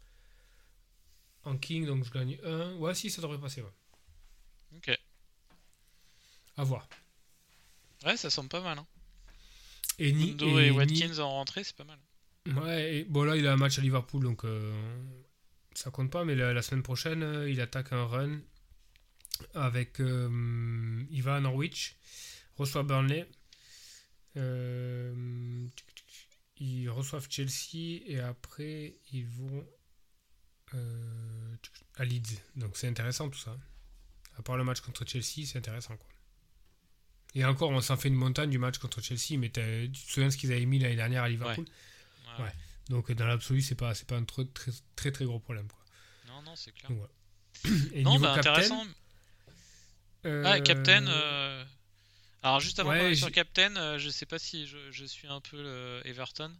en 1.44 1.58
King 1.58 1.86
donc 1.86 2.04
je 2.04 2.12
gagne 2.12 2.38
1. 2.44 2.76
Ouais 2.76 2.94
si 2.94 3.10
ça 3.10 3.22
devrait 3.22 3.40
passer 3.40 3.62
ouais. 3.62 3.74
Ok. 4.76 5.00
À 6.58 6.64
voir. 6.64 6.88
Ouais, 8.06 8.18
ça 8.18 8.30
semble 8.30 8.50
pas 8.50 8.62
mal. 8.62 8.78
Hein. 8.78 8.88
Et, 9.98 10.12
ni, 10.12 10.32
et 10.32 10.44
et, 10.44 10.72
ni- 10.72 10.72
Watkins 10.72 11.20
en 11.20 11.30
rentrée, 11.30 11.64
c'est 11.64 11.76
pas 11.76 11.86
mal. 11.86 12.00
Ouais, 12.48 13.06
bon 13.10 13.24
là 13.24 13.36
il 13.36 13.46
a 13.48 13.54
un 13.54 13.58
match 13.58 13.78
à 13.78 13.82
Liverpool 13.82 14.24
donc 14.24 14.44
euh, 14.44 14.74
ça 15.76 15.92
compte 15.92 16.10
pas, 16.10 16.26
mais 16.26 16.36
la, 16.36 16.62
semaine 16.62 16.84
prochaine 16.84 17.22
euh, 17.22 17.50
il 17.50 17.62
attaque 17.62 17.92
un 17.94 18.06
run 18.06 18.40
avec. 19.54 20.00
Euh, 20.00 21.04
il 21.10 21.24
va 21.24 21.36
à 21.36 21.40
Norwich, 21.40 21.96
reçoit 22.58 22.84
Burnley, 22.84 23.28
ils 26.58 26.90
reçoivent 26.90 27.28
Chelsea 27.30 28.02
et 28.06 28.20
après 28.20 28.96
ils 29.12 29.26
vont 29.26 29.66
à 31.96 32.06
Leeds. 32.06 32.42
Donc 32.56 32.78
c'est 32.78 32.88
intéressant 32.88 33.30
tout 33.30 33.40
ça. 33.40 33.58
À 34.38 34.42
part 34.42 34.58
le 34.58 34.64
match 34.64 34.82
contre 34.82 35.06
Chelsea, 35.06 35.46
c'est 35.46 35.58
intéressant 35.58 35.98
quoi. 35.98 36.08
Et 37.36 37.46
encore, 37.46 37.70
on 37.70 37.82
s'en 37.82 37.98
fait 37.98 38.08
une 38.08 38.16
montagne 38.16 38.50
du 38.50 38.58
match 38.58 38.80
contre 38.80 39.02
Chelsea, 39.02 39.38
mais 39.38 39.50
tu 39.50 39.92
te 39.92 40.12
souviens 40.12 40.32
ce 40.32 40.38
qu'ils 40.38 40.52
avaient 40.52 40.66
mis 40.66 40.80
l'année 40.80 40.96
dernière 40.96 41.24
à 41.24 41.30
Liverpool? 41.30 41.66
Ouais. 42.40 42.52
Donc 42.90 43.12
dans 43.12 43.28
l'absolu, 43.28 43.62
c'est 43.62 43.76
pas, 43.76 43.94
c'est 43.94 44.08
pas 44.08 44.18
un 44.18 44.24
très, 44.24 44.46
très, 44.96 45.12
très 45.12 45.26
gros 45.26 45.40
problème. 45.40 45.68
Quoi. 45.68 45.80
Non, 46.28 46.42
non, 46.42 46.56
c'est 46.56 46.72
clair. 46.72 46.92
non, 48.04 48.20
bah, 48.20 48.34
intéressant. 48.34 48.84
Euh... 50.26 50.44
Ah, 50.46 50.60
Captain. 50.60 51.08
Euh, 51.08 51.64
alors, 52.44 52.60
juste 52.60 52.80
avant 52.80 52.92
ouais, 52.92 53.16
sur 53.16 53.32
Captain, 53.32 53.76
euh, 53.76 53.98
je 53.98 54.10
sais 54.10 54.26
pas 54.26 54.40
si 54.40 54.66
je, 54.66 54.92
je 54.92 55.06
suis 55.06 55.28
un 55.28 55.42
peu 55.42 55.62
le 55.62 56.02
Everton. 56.06 56.54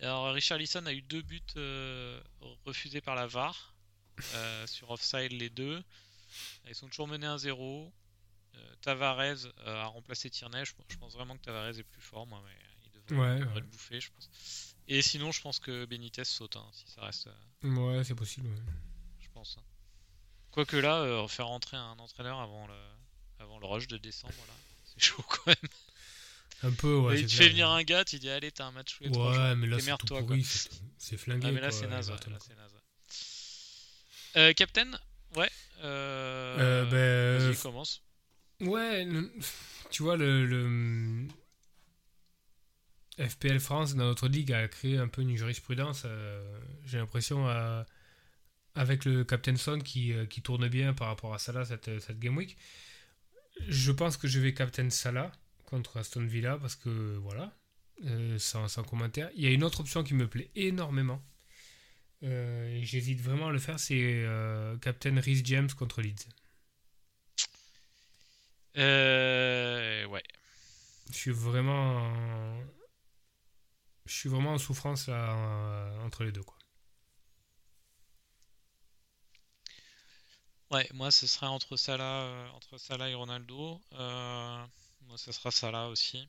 Alors, 0.00 0.32
Richard 0.32 0.58
Lisson 0.58 0.84
a 0.86 0.92
eu 0.92 1.02
deux 1.02 1.22
buts 1.22 1.40
euh, 1.56 2.20
refusés 2.64 3.00
par 3.00 3.14
la 3.14 3.26
VAR 3.26 3.74
sur 4.66 4.90
offside, 4.90 5.32
les 5.32 5.50
deux. 5.50 5.82
Ils 6.66 6.74
sont 6.74 6.88
toujours 6.88 7.08
menés 7.08 7.26
1-0. 7.26 7.90
Tavares 8.80 9.46
a 9.64 9.86
remplacé 9.86 10.28
Tierney. 10.28 10.64
Je, 10.64 10.72
pense 10.98 11.14
vraiment 11.14 11.36
que 11.36 11.42
Tavares 11.42 11.78
est 11.78 11.84
plus 11.84 12.02
fort, 12.02 12.26
moi, 12.26 12.42
mais 12.44 12.56
il 12.84 13.16
devrait, 13.16 13.38
le 13.38 13.66
bouffer, 13.66 14.00
je 14.00 14.10
pense. 14.10 14.72
Et 14.88 15.02
sinon, 15.02 15.32
je 15.32 15.40
pense 15.40 15.58
que 15.58 15.84
Benitez 15.84 16.24
saute, 16.24 16.56
hein, 16.56 16.68
si 16.72 16.90
ça 16.90 17.02
reste. 17.02 17.28
Euh, 17.64 17.68
ouais, 17.76 18.04
c'est 18.04 18.14
possible. 18.14 18.50
Je 19.20 19.28
pense. 19.32 19.56
Hein. 19.58 19.64
Quoique 20.52 20.76
là, 20.76 21.00
euh, 21.00 21.26
faire 21.28 21.48
rentrer 21.48 21.76
un 21.76 21.98
entraîneur 21.98 22.38
avant 22.40 22.66
le, 22.66 22.74
avant 23.40 23.58
le 23.58 23.66
rush 23.66 23.88
de 23.88 23.96
décembre, 23.96 24.34
là, 24.46 24.54
c'est 24.84 25.02
chaud 25.02 25.24
quand 25.28 25.46
même. 25.46 25.56
Un 26.64 26.70
peu, 26.70 26.96
ouais. 26.96 27.20
il 27.20 27.26
te 27.26 27.32
fait 27.32 27.48
venir 27.48 27.68
un 27.68 27.82
gars, 27.82 28.04
tu 28.04 28.18
dis 28.20 28.30
allez, 28.30 28.52
t'as 28.52 28.66
un 28.66 28.70
match 28.70 28.96
tous 28.96 29.04
les 29.04 29.10
ouais, 29.10 29.16
Ouais, 29.16 29.56
mais 29.56 29.66
là, 29.66 29.80
c'est 29.80 29.96
tout 29.98 30.06
pourri, 30.06 30.46
c'est 30.96 31.16
flingué. 31.16 31.48
Ah, 31.48 31.52
mais 31.52 31.60
là, 31.60 31.72
c'est 31.72 31.88
naze. 31.88 32.10
Là. 32.10 32.18
Euh, 34.36 34.52
Captain 34.52 34.90
Ouais. 35.36 35.50
Euh, 35.82 36.84
ben, 36.84 37.48
Vas-y, 37.48 37.60
commence. 37.60 38.02
Ouais, 38.60 39.06
tu 39.90 40.04
vois, 40.04 40.16
le, 40.16 40.46
le, 40.46 41.26
FPL 43.18 43.58
France, 43.58 43.94
dans 43.94 44.04
notre 44.04 44.28
ligue, 44.28 44.52
a 44.52 44.68
créé 44.68 44.98
un 44.98 45.08
peu 45.08 45.22
une 45.22 45.36
jurisprudence, 45.36 46.02
euh, 46.04 46.60
j'ai 46.84 46.98
l'impression, 46.98 47.48
euh, 47.48 47.82
avec 48.74 49.04
le 49.04 49.24
Captain 49.24 49.56
Son 49.56 49.78
qui, 49.78 50.12
euh, 50.12 50.26
qui, 50.26 50.42
tourne 50.42 50.68
bien 50.68 50.94
par 50.94 51.08
rapport 51.08 51.34
à 51.34 51.38
Salah 51.38 51.64
cette, 51.64 52.00
cette 52.00 52.18
Game 52.18 52.36
Week. 52.36 52.56
Je 53.68 53.92
pense 53.92 54.16
que 54.16 54.28
je 54.28 54.40
vais 54.40 54.54
Captain 54.54 54.90
Salah 54.90 55.30
contre 55.64 55.98
Aston 55.98 56.24
Villa 56.24 56.58
parce 56.58 56.76
que 56.76 57.16
voilà, 57.16 57.52
sans, 58.38 58.68
sans, 58.68 58.82
commentaire. 58.82 59.30
Il 59.36 59.42
y 59.42 59.46
a 59.46 59.50
une 59.50 59.64
autre 59.64 59.80
option 59.80 60.02
qui 60.02 60.14
me 60.14 60.26
plaît 60.26 60.50
énormément. 60.54 61.22
J'hésite 62.22 63.20
vraiment 63.20 63.48
à 63.48 63.52
le 63.52 63.58
faire, 63.58 63.78
c'est 63.78 64.24
Captain 64.80 65.20
Rhys 65.20 65.42
James 65.44 65.70
contre 65.76 66.00
Leeds. 66.02 66.28
Euh, 68.78 70.06
ouais. 70.06 70.22
Je 71.10 71.16
suis 71.16 71.30
vraiment 71.30 72.10
je 74.06 74.14
suis 74.14 74.28
vraiment 74.28 74.54
en 74.54 74.58
souffrance 74.58 75.08
là, 75.08 75.34
euh, 75.34 76.00
entre 76.04 76.24
les 76.24 76.32
deux. 76.32 76.42
Quoi. 76.42 76.56
Ouais, 80.72 80.88
moi 80.94 81.10
ce 81.10 81.26
serait 81.26 81.46
entre 81.46 81.76
Salah, 81.76 82.22
euh, 82.22 82.48
entre 82.50 82.78
Salah 82.78 83.10
et 83.10 83.14
Ronaldo. 83.14 83.78
Euh, 83.92 84.66
moi 85.02 85.18
ce 85.18 85.30
sera 85.30 85.50
Salah 85.50 85.88
aussi. 85.88 86.28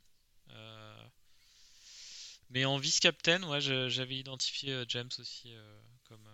mais 2.49 2.65
en 2.65 2.77
vice-captain, 2.77 3.41
ouais, 3.43 3.61
j'avais 3.61 4.15
identifié 4.15 4.83
James 4.89 5.09
aussi 5.17 5.55
comme, 6.03 6.27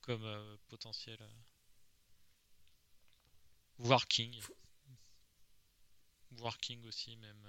comme 0.00 0.58
potentiel. 0.68 1.18
Voire 3.78 4.06
King. 4.06 4.40
Voire 6.30 6.58
King 6.58 6.86
aussi, 6.86 7.16
même. 7.16 7.46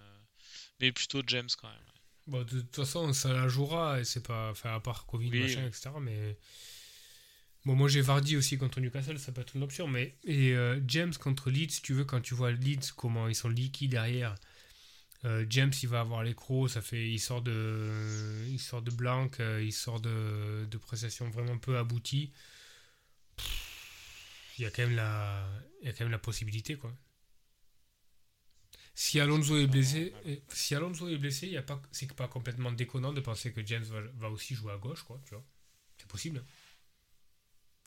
mais 0.80 0.92
plutôt 0.92 1.22
James 1.28 1.50
quand 1.58 1.70
même. 1.70 1.92
Bon, 2.28 2.44
de 2.44 2.62
toute 2.62 2.76
façon, 2.76 3.14
ça 3.14 3.34
la 3.34 3.48
jouera, 3.48 4.00
et 4.00 4.04
c'est 4.04 4.26
pas. 4.26 4.52
Enfin, 4.52 4.76
à 4.76 4.80
part 4.80 5.06
Covid, 5.06 5.30
machin, 5.30 5.66
etc. 5.66 5.92
Mais. 6.00 6.38
Bon, 7.66 7.76
moi 7.76 7.88
j'ai 7.88 8.02
Vardy 8.02 8.38
aussi 8.38 8.58
contre 8.58 8.80
Newcastle, 8.80 9.20
ça 9.20 9.32
peut 9.32 9.42
être 9.42 9.56
une 9.56 9.64
option. 9.64 9.88
Mais. 9.88 10.16
Euh, 10.28 10.80
James 10.88 11.14
contre 11.14 11.52
Leeds, 11.52 11.82
tu 11.84 11.94
veux, 11.94 12.06
quand 12.06 12.22
tu 12.22 12.34
vois 12.34 12.52
Leeds, 12.52 12.92
comment 12.96 13.28
ils 13.28 13.36
sont 13.36 13.50
liquides 13.50 13.92
derrière. 13.92 14.36
Euh, 15.26 15.46
James, 15.50 15.72
il 15.84 15.90
va 15.90 16.00
avoir 16.00 16.24
les 16.24 16.34
crocs, 16.34 16.72
ça 16.72 16.82
fait, 16.82 17.08
il 17.12 17.20
sort 17.20 17.44
de, 17.44 18.46
il 18.50 18.60
sort 18.60 18.82
de 18.82 18.90
blanc, 18.90 19.30
euh, 19.40 19.62
il 19.64 19.72
sort 19.72 20.02
de, 20.02 20.66
de 20.66 20.78
prestations 20.78 21.30
vraiment 21.30 21.60
peu 21.60 21.78
abouties. 21.78 22.32
Il 24.58 24.64
y 24.64 24.66
a 24.66 24.72
quand 24.72 24.84
même 24.88 24.96
la, 24.96 26.20
possibilité, 26.20 26.76
quoi. 26.76 26.96
Si 28.94 29.20
Alonso 29.20 29.58
est 29.58 29.68
blessé, 29.68 30.14
si 30.50 30.76
Alonso 30.76 31.08
est 31.08 31.18
blessé, 31.18 31.48
y 31.48 31.58
a 31.58 31.62
pas, 31.62 31.82
c'est 31.92 32.12
pas 32.14 32.28
complètement 32.28 32.72
déconnant 32.72 33.14
de 33.14 33.22
penser 33.22 33.54
que 33.54 33.66
James 33.66 33.86
va, 34.16 34.30
aussi 34.30 34.54
jouer 34.56 34.74
à 34.74 34.78
gauche, 34.78 35.04
quoi. 35.04 35.20
Tu 35.26 35.36
vois, 35.36 35.46
c'est 35.98 36.08
possible. 36.08 36.44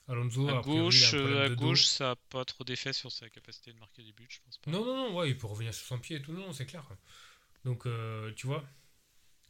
Alonso 0.06 0.48
à 0.48 0.60
gauche, 0.60 1.14
à 1.14 1.48
gauche, 1.48 1.86
ça 1.86 2.10
a 2.10 2.16
pas 2.16 2.44
trop 2.44 2.62
d'effet 2.64 2.92
sur 2.92 3.10
sa 3.10 3.28
capacité 3.30 3.72
de 3.72 3.78
marquer 3.78 4.02
des 4.02 4.12
buts, 4.12 4.26
je 4.28 4.38
pense 4.44 4.58
pas. 4.58 4.70
Non, 4.70 4.84
non, 4.84 4.96
non, 4.96 5.16
ouais, 5.16 5.30
il 5.30 5.36
peut 5.36 5.46
revenir 5.46 5.72
sur 5.72 5.86
son 5.86 5.98
pied 5.98 6.16
et 6.16 6.22
tout, 6.22 6.32
non, 6.32 6.52
c'est 6.52 6.66
clair. 6.66 6.84
Donc, 7.64 7.86
euh, 7.86 8.30
tu 8.36 8.46
vois, 8.46 8.62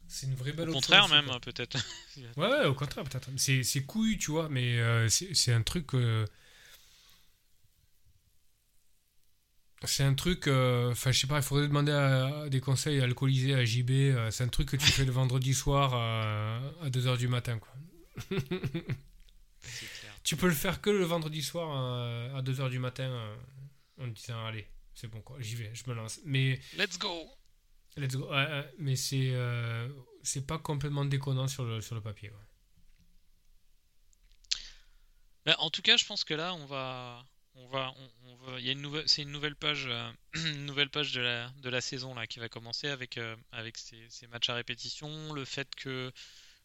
c'est 0.07 0.27
une 0.27 0.35
vraie 0.35 0.53
belle 0.53 0.69
Au 0.69 0.73
contraire, 0.73 1.07
même, 1.09 1.29
peut-être. 1.41 1.77
ouais, 2.37 2.47
ouais, 2.47 2.65
au 2.65 2.73
contraire, 2.73 3.03
peut-être. 3.03 3.29
C'est, 3.37 3.63
c'est 3.63 3.83
couillu, 3.83 4.17
tu 4.17 4.31
vois, 4.31 4.49
mais 4.49 4.79
euh, 4.79 5.09
c'est, 5.09 5.33
c'est 5.33 5.51
un 5.51 5.63
truc. 5.63 5.93
Euh, 5.93 6.25
C'est 9.83 10.03
un 10.03 10.15
truc, 10.15 10.47
euh, 10.47 10.91
enfin 10.91 11.11
je 11.11 11.19
sais 11.19 11.27
pas, 11.27 11.37
il 11.37 11.43
faudrait 11.43 11.67
demander 11.67 11.91
à, 11.91 12.49
des 12.49 12.59
conseils 12.59 13.01
alcoolisés 13.01 13.53
à 13.53 13.63
JB. 13.63 13.91
Euh, 13.91 14.31
c'est 14.31 14.43
un 14.43 14.47
truc 14.47 14.69
que 14.69 14.77
tu 14.77 14.87
fais 14.91 15.05
le 15.05 15.11
vendredi 15.11 15.53
soir 15.53 15.93
à 15.93 16.89
2h 16.89 17.17
du 17.17 17.27
matin. 17.27 17.59
Quoi. 17.59 17.73
tu 20.25 20.35
peux 20.35 20.47
le 20.47 20.53
faire 20.53 20.81
que 20.81 20.89
le 20.89 21.05
vendredi 21.05 21.41
soir 21.41 22.35
à 22.35 22.41
2h 22.41 22.69
du 22.69 22.79
matin 22.79 23.37
en 23.97 24.07
disant 24.07 24.45
allez, 24.45 24.67
c'est 24.93 25.07
bon 25.07 25.21
quoi, 25.21 25.37
j'y 25.39 25.55
vais, 25.55 25.73
je 25.73 25.89
me 25.89 25.95
lance. 25.95 26.19
Mais 26.25 26.59
let's 26.77 26.99
go. 26.99 27.29
Let's 27.95 28.17
go. 28.17 28.29
mais 28.77 28.97
c'est 28.97 29.31
euh, 29.31 29.87
c'est 30.21 30.45
pas 30.45 30.57
complètement 30.57 31.05
déconnant 31.05 31.47
sur 31.47 31.63
le, 31.63 31.79
sur 31.79 31.95
le 31.95 32.01
papier. 32.01 32.31
Bah, 35.45 35.55
en 35.59 35.69
tout 35.69 35.81
cas, 35.81 35.95
je 35.95 36.05
pense 36.05 36.23
que 36.23 36.33
là, 36.33 36.53
on 36.55 36.65
va 36.65 37.23
on 37.55 37.67
va, 37.67 37.93
on, 37.97 38.57
il 38.57 38.65
y 38.65 38.69
a 38.69 38.73
une 38.73 38.81
nouvelle, 38.81 39.07
c'est 39.07 39.21
une 39.21 39.31
nouvelle 39.31 39.55
page, 39.55 39.85
euh, 39.87 40.11
une 40.33 40.65
nouvelle 40.65 40.89
page 40.89 41.13
de 41.13 41.21
la, 41.21 41.49
de 41.61 41.69
la 41.69 41.81
saison 41.81 42.13
là 42.13 42.27
qui 42.27 42.39
va 42.39 42.49
commencer 42.49 42.87
avec, 42.87 43.17
euh, 43.17 43.35
avec 43.51 43.77
ces, 43.77 44.05
ces, 44.09 44.27
matchs 44.27 44.49
à 44.49 44.55
répétition, 44.55 45.33
le 45.33 45.45
fait 45.45 45.73
que, 45.75 46.11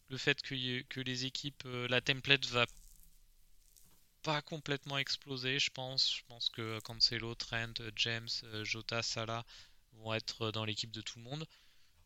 le 0.09 0.17
fait 0.17 0.43
que, 0.43 0.83
que 0.83 1.01
les 1.01 1.27
équipes, 1.27 1.63
euh, 1.67 1.87
la 1.89 2.01
template 2.01 2.47
va 2.47 2.67
pas 4.23 4.43
complètement 4.43 4.99
exploser, 4.99 5.59
je 5.59 5.71
pense. 5.71 6.17
Je 6.17 6.23
pense 6.29 6.49
que 6.51 6.79
Cancelo, 6.81 7.35
Trent, 7.35 7.75
James, 7.97 8.29
Jota, 8.63 9.03
Salah 9.03 9.45
vont 9.95 10.15
être 10.15 10.51
dans 10.51 10.65
l'équipe 10.65 10.91
de 10.91 11.01
tout 11.01 11.19
le 11.19 11.25
monde. 11.25 11.47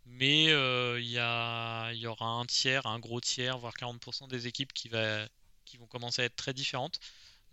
Mais 0.07 0.45
il 0.45 1.11
y, 1.11 1.19
a, 1.19 1.91
il 1.93 1.99
y 1.99 2.07
aura 2.07 2.27
un 2.27 2.47
tiers, 2.47 2.87
un 2.87 2.99
gros 2.99 3.21
tiers, 3.21 3.59
voire 3.59 3.75
40% 3.75 4.29
des 4.29 4.47
équipes 4.47 4.73
qui, 4.73 4.89
va, 4.89 5.27
qui 5.65 5.77
vont 5.79 5.87
commencer 5.87 6.23
à 6.23 6.25
être 6.27 6.37
très 6.37 6.53
différentes. 6.53 7.01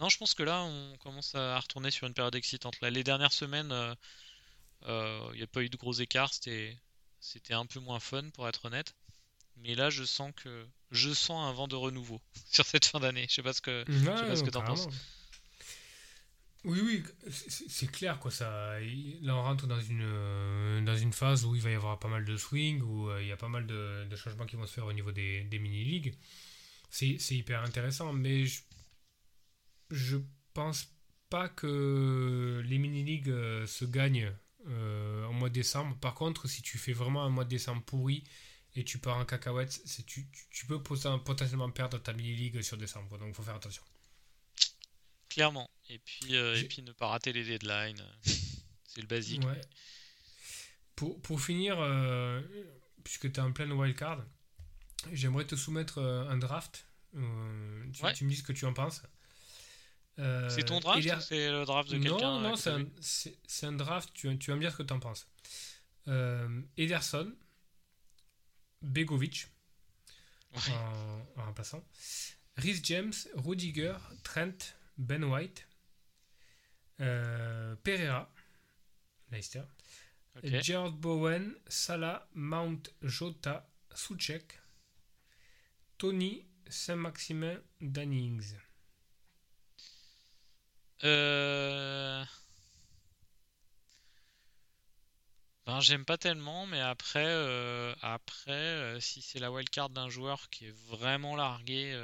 Non, 0.01 0.09
je 0.09 0.17
pense 0.17 0.33
que 0.33 0.41
là, 0.41 0.63
on 0.63 0.97
commence 0.97 1.35
à 1.35 1.59
retourner 1.59 1.91
sur 1.91 2.07
une 2.07 2.15
période 2.15 2.33
excitante. 2.35 2.75
les 2.81 3.03
dernières 3.03 3.33
semaines, 3.33 3.67
il 3.67 4.89
euh, 4.89 5.33
n'y 5.33 5.41
euh, 5.41 5.43
a 5.43 5.47
pas 5.47 5.61
eu 5.61 5.69
de 5.69 5.77
gros 5.77 5.93
écarts. 5.93 6.33
C'était 6.33 7.53
un 7.53 7.67
peu 7.67 7.79
moins 7.79 7.99
fun, 7.99 8.29
pour 8.31 8.47
être 8.47 8.65
honnête. 8.65 8.95
Mais 9.57 9.75
là, 9.75 9.91
je 9.91 10.03
sens 10.03 10.33
que 10.35 10.67
je 10.91 11.13
sens 11.13 11.49
un 11.49 11.53
vent 11.53 11.67
de 11.67 11.75
renouveau 11.75 12.21
sur 12.51 12.65
cette 12.65 12.85
fin 12.85 12.99
d'année. 12.99 13.25
Je 13.29 13.35
sais 13.35 13.43
pas 13.43 13.53
ce 13.53 13.61
que, 13.61 13.83
tu 13.83 14.57
en 14.57 14.63
penses. 14.63 14.87
Oui, 16.63 16.79
oui, 16.83 17.03
c'est 17.31 17.89
clair 17.89 18.19
quoi. 18.19 18.29
Ça, 18.29 18.79
là, 19.21 19.35
on 19.35 19.41
rentre 19.41 19.65
dans 19.65 19.81
une 19.81 20.03
euh, 20.03 20.81
dans 20.81 20.95
une 20.95 21.11
phase 21.11 21.43
où 21.43 21.55
il 21.55 21.61
va 21.61 21.71
y 21.71 21.73
avoir 21.73 21.97
pas 21.97 22.07
mal 22.07 22.23
de 22.23 22.37
swing, 22.37 22.81
où 22.81 23.09
il 23.19 23.25
y 23.25 23.31
a 23.31 23.37
pas 23.37 23.49
mal 23.49 23.65
de, 23.65 24.15
changements 24.15 24.45
qui 24.45 24.57
vont 24.57 24.67
se 24.67 24.73
faire 24.73 24.85
au 24.85 24.93
niveau 24.93 25.11
des, 25.11 25.41
des 25.45 25.57
mini 25.57 25.83
ligues. 25.83 26.15
C'est 26.91 27.17
hyper 27.31 27.63
intéressant, 27.63 28.13
mais 28.13 28.45
je 28.45 28.61
je 29.91 30.17
pense 30.53 30.87
pas 31.29 31.49
que 31.49 32.61
les 32.65 32.77
mini-ligues 32.77 33.29
euh, 33.29 33.65
se 33.67 33.85
gagnent 33.85 34.31
euh, 34.67 35.25
en 35.25 35.33
mois 35.33 35.49
de 35.49 35.53
décembre. 35.53 35.95
Par 35.97 36.13
contre, 36.13 36.47
si 36.47 36.61
tu 36.61 36.77
fais 36.77 36.93
vraiment 36.93 37.23
un 37.23 37.29
mois 37.29 37.43
de 37.43 37.49
décembre 37.49 37.83
pourri 37.83 38.23
et 38.75 38.83
tu 38.83 38.99
pars 38.99 39.17
en 39.17 39.25
cacahuète, 39.25 39.81
c'est, 39.85 40.05
tu, 40.05 40.25
peux 40.67 40.81
potentiellement 40.81 41.69
perdre 41.71 41.97
ta 41.97 42.13
mini-league 42.13 42.61
sur 42.61 42.77
décembre. 42.77 43.17
Donc 43.17 43.29
il 43.29 43.33
faut 43.33 43.43
faire 43.43 43.55
attention. 43.55 43.83
Clairement. 45.29 45.69
Et 45.89 45.99
puis, 45.99 46.35
euh, 46.35 46.55
et 46.55 46.63
puis 46.63 46.81
ne 46.81 46.91
pas 46.93 47.07
rater 47.07 47.33
les 47.33 47.43
deadlines. 47.43 48.01
c'est 48.23 49.01
le 49.01 49.07
basique. 49.07 49.43
Ouais. 49.43 49.59
Pour, 50.95 51.21
pour 51.21 51.41
finir, 51.41 51.79
euh, 51.79 52.41
puisque 53.03 53.31
tu 53.31 53.39
es 53.39 53.43
en 53.43 53.51
pleine 53.51 53.71
wildcard, 53.73 54.23
j'aimerais 55.11 55.45
te 55.45 55.55
soumettre 55.55 55.97
euh, 55.97 56.29
un 56.29 56.37
draft. 56.37 56.85
Tu, 57.13 58.13
tu, 58.15 58.23
me 58.23 58.29
dis 58.29 58.37
ce 58.37 58.43
que 58.43 58.53
tu 58.53 58.65
en 58.65 58.73
penses. 58.73 59.03
c'est 60.17 60.63
ton 60.65 60.79
draft 60.79 61.05
ou 61.05 61.21
c'est 61.21 61.51
le 61.51 61.65
draft 61.65 61.89
de 61.91 61.97
quelqu'un 61.97 62.39
Non, 62.39 62.39
non, 62.39 62.55
c'est 62.55 62.71
un, 62.71 63.67
un, 63.67 63.71
draft. 63.73 64.09
Tu, 64.13 64.37
tu, 64.39 64.51
vas 64.51 64.55
me 64.55 64.61
dire 64.61 64.71
ce 64.71 64.77
que 64.77 64.83
tu 64.83 64.93
en 64.93 64.99
penses. 64.99 65.27
Ederson, 66.77 67.35
Begovic, 68.81 69.47
en, 70.53 70.61
en 71.37 71.45
remplaçant. 71.45 71.83
Rhys 72.57 72.81
James, 72.83 73.13
Rudiger, 73.35 73.95
Trent, 74.23 74.75
Ben 74.97 75.23
White, 75.23 75.67
euh, 76.99 77.75
Pereira, 77.83 78.31
Leicester, 79.31 79.63
Gerard 80.43 80.91
Bowen, 80.91 81.55
Salah, 81.67 82.27
Mount, 82.33 82.83
Jota, 83.01 83.69
Soucek, 83.93 84.59
Tony, 85.97 86.45
Saint-Maximin, 86.67 87.59
Dannings. 87.79 88.55
Euh... 91.03 92.23
Ben, 95.71 95.79
j'aime 95.79 96.03
pas 96.03 96.17
tellement, 96.17 96.67
mais 96.67 96.81
après, 96.81 97.25
euh, 97.25 97.95
après 98.01 98.51
euh, 98.51 98.99
si 98.99 99.21
c'est 99.21 99.39
la 99.39 99.51
wildcard 99.51 99.89
d'un 99.89 100.09
joueur 100.09 100.49
qui 100.49 100.65
est 100.65 100.75
vraiment 100.89 101.37
largué 101.37 101.97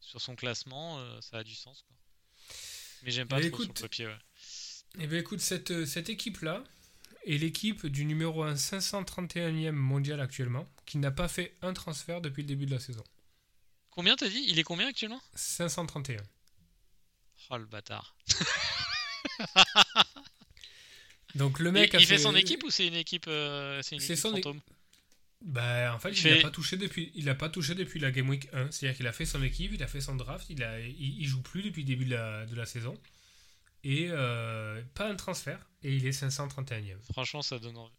sur 0.00 0.20
son 0.20 0.34
classement, 0.34 0.98
euh, 0.98 1.20
ça 1.20 1.38
a 1.38 1.44
du 1.44 1.54
sens. 1.54 1.84
Quoi. 1.86 1.96
Mais 3.02 3.12
j'aime 3.12 3.28
pas 3.28 3.38
trop 3.38 3.46
écoute, 3.46 3.66
sur 3.66 3.74
le 3.74 3.80
papier. 3.80 4.06
Ouais. 4.06 4.18
Eh 4.98 5.06
bien, 5.06 5.20
écoute, 5.20 5.40
cette, 5.40 5.70
euh, 5.70 5.86
cette 5.86 6.08
équipe-là 6.08 6.64
est 7.24 7.38
l'équipe 7.38 7.86
du 7.86 8.04
numéro 8.04 8.42
1 8.42 8.54
531e 8.54 9.70
mondial 9.70 10.20
actuellement, 10.20 10.66
qui 10.86 10.98
n'a 10.98 11.12
pas 11.12 11.28
fait 11.28 11.56
un 11.62 11.72
transfert 11.72 12.20
depuis 12.20 12.42
le 12.42 12.48
début 12.48 12.66
de 12.66 12.72
la 12.72 12.80
saison. 12.80 13.04
Combien 13.90 14.16
t'as 14.16 14.28
dit? 14.28 14.44
Il 14.48 14.58
est 14.58 14.64
combien 14.64 14.88
actuellement? 14.88 15.22
531. 15.34 16.20
Oh 17.50 17.56
le 17.56 17.66
bâtard. 17.66 18.16
Donc 21.34 21.58
le 21.58 21.72
mec. 21.72 21.94
il 21.98 22.06
fait, 22.06 22.18
son 22.18 22.34
équipe 22.34 22.62
ou 22.64 22.70
c'est 22.70 22.86
une 22.86 22.94
équipe, 22.94 23.26
euh, 23.28 23.80
c'est 23.82 23.96
une 23.96 24.02
équipe 24.02 24.16
son 24.16 24.32
fantôme? 24.32 24.60
Bah, 25.42 25.94
en 25.94 25.98
fait, 25.98 26.12
il 26.12 26.34
n'a 26.34 26.42
pas 26.42 26.50
touché 26.50 26.76
depuis, 26.76 27.12
il 27.14 27.28
a 27.28 27.34
pas 27.34 27.48
touché 27.48 27.74
depuis 27.74 27.98
la 27.98 28.10
Game 28.10 28.28
Week 28.28 28.48
1. 28.52 28.70
C'est-à-dire 28.70 28.96
qu'il 28.96 29.06
a 29.06 29.12
fait 29.12 29.24
son 29.24 29.42
équipe, 29.42 29.72
il 29.72 29.82
a 29.82 29.86
fait 29.86 30.02
son 30.02 30.14
draft, 30.16 30.46
il 30.50 30.62
a, 30.62 30.78
il, 30.80 31.26
joue 31.26 31.40
plus 31.40 31.62
depuis 31.62 31.82
le 31.82 31.86
début 31.86 32.04
de 32.04 32.10
la, 32.10 32.44
de 32.44 32.54
la 32.54 32.66
saison 32.66 32.98
et 33.82 34.08
euh, 34.10 34.82
pas 34.94 35.08
un 35.08 35.14
transfert 35.14 35.58
et 35.82 35.94
il 35.94 36.06
est 36.06 36.10
531e. 36.10 36.96
Franchement, 37.12 37.40
ça 37.42 37.58
donne 37.58 37.78
envie. 37.78 37.94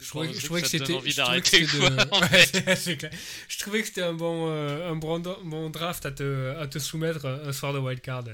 Je 0.00 0.06
trouvais, 0.08 0.62
que 0.62 0.68
c'était. 0.68 0.94
Je 3.48 3.58
trouvais 3.58 3.82
que 3.82 3.86
c'était 3.86 4.00
un 4.00 4.14
bon, 4.14 4.48
euh, 4.48 4.90
un 4.90 4.96
bon, 4.96 5.20
bon 5.20 5.68
draft 5.68 6.06
à 6.06 6.12
te, 6.12 6.56
à 6.56 6.66
te 6.66 6.78
soumettre 6.78 7.26
un 7.26 7.52
soir 7.52 7.74
de 7.74 7.78
wildcard. 7.78 8.24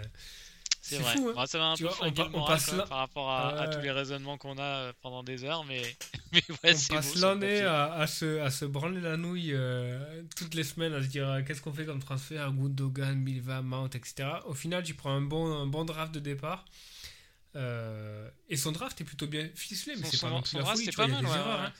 C'est 0.88 0.98
vrai. 0.98 1.16
Fou, 1.16 1.32
hein. 1.36 1.46
ça 1.46 1.64
un 1.64 1.76
peu 1.76 1.88
on, 2.00 2.40
on 2.42 2.46
passe 2.46 2.70
par 2.88 2.98
rapport 2.98 3.28
à, 3.28 3.66
tous 3.68 3.80
les 3.80 3.90
raisonnements 3.90 4.38
qu'on 4.38 4.56
a 4.56 4.62
euh, 4.62 4.92
pendant 5.02 5.24
des 5.24 5.42
heures, 5.42 5.64
mais, 5.64 5.82
mais 6.32 6.42
ouais, 6.48 6.76
on 6.90 6.94
passe 6.94 7.16
l'année 7.16 7.62
à, 7.62 7.92
à, 7.92 8.06
se, 8.06 8.38
à 8.40 8.50
se 8.50 8.64
branler 8.64 9.00
la 9.00 9.16
nouille 9.16 9.52
euh, 9.52 10.22
toutes 10.36 10.54
les 10.54 10.62
semaines, 10.62 10.92
à 10.92 11.02
se 11.02 11.08
dire 11.08 11.28
euh, 11.28 11.42
qu'est-ce 11.42 11.60
qu'on 11.60 11.72
fait 11.72 11.86
comme 11.86 11.98
transfert, 11.98 12.52
Gundogan, 12.52 13.16
Milva, 13.16 13.62
Mount, 13.62 13.88
etc. 13.96 14.28
Au 14.44 14.54
final, 14.54 14.84
tu 14.84 14.94
prends 14.94 15.10
un 15.10 15.22
bon, 15.22 15.52
un 15.52 15.66
bon 15.66 15.84
draft 15.84 16.14
de 16.14 16.20
départ. 16.20 16.64
et 17.56 18.56
son 18.56 18.70
draft 18.70 19.00
est 19.00 19.04
plutôt 19.04 19.26
bien 19.26 19.48
ficelé, 19.56 19.96
mais 19.98 20.06
c'est 20.06 20.20
pas 20.20 20.30
non 20.30 20.42
plus 20.42 20.56
la 20.56 20.64
folie. 20.64 20.88
Vois, 20.94 21.06
il 21.06 21.10
y 21.10 21.16
a 21.16 21.20
des 21.20 21.26
erreurs. 21.26 21.60
Hein. 21.62 21.72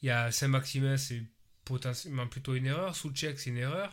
Il 0.00 0.06
y 0.06 0.10
a 0.10 0.32
Saint-Maximin, 0.32 0.96
c'est 0.96 1.22
potentiellement 1.66 2.26
plutôt 2.26 2.54
une 2.54 2.66
erreur. 2.66 2.96
Soucek, 2.96 3.38
c'est 3.38 3.50
une 3.50 3.58
erreur. 3.58 3.92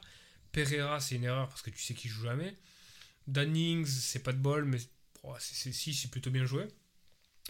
Pereira, 0.54 1.02
c'est 1.02 1.16
une 1.16 1.26
erreur 1.26 1.50
parce 1.50 1.62
que 1.62 1.70
tu 1.70 1.82
sais 1.82 1.94
qu'il 1.94 2.12
joue 2.12 2.24
jamais. 2.24 2.56
Dannings, 3.28 3.86
c'est 3.86 4.24
pas 4.24 4.34
de 4.34 4.38
bol, 4.38 4.66
mais 4.66 4.78
oh, 5.24 5.36
c'est, 5.40 5.72
si, 5.72 5.94
c'est 5.94 6.10
plutôt 6.10 6.32
bien 6.32 6.46
joué. 6.46 6.68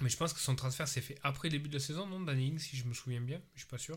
Mais 0.01 0.09
je 0.09 0.17
pense 0.17 0.33
que 0.33 0.39
son 0.39 0.55
transfert 0.55 0.87
s'est 0.87 1.01
fait 1.01 1.17
après 1.21 1.49
le 1.49 1.53
début 1.53 1.69
de 1.69 1.75
la 1.75 1.79
saison, 1.79 2.07
non 2.07 2.19
Dannings, 2.21 2.59
si 2.59 2.77
je 2.77 2.85
me 2.85 2.93
souviens 2.93 3.21
bien, 3.21 3.41
je 3.53 3.59
suis 3.61 3.67
pas 3.67 3.77
sûr. 3.77 3.95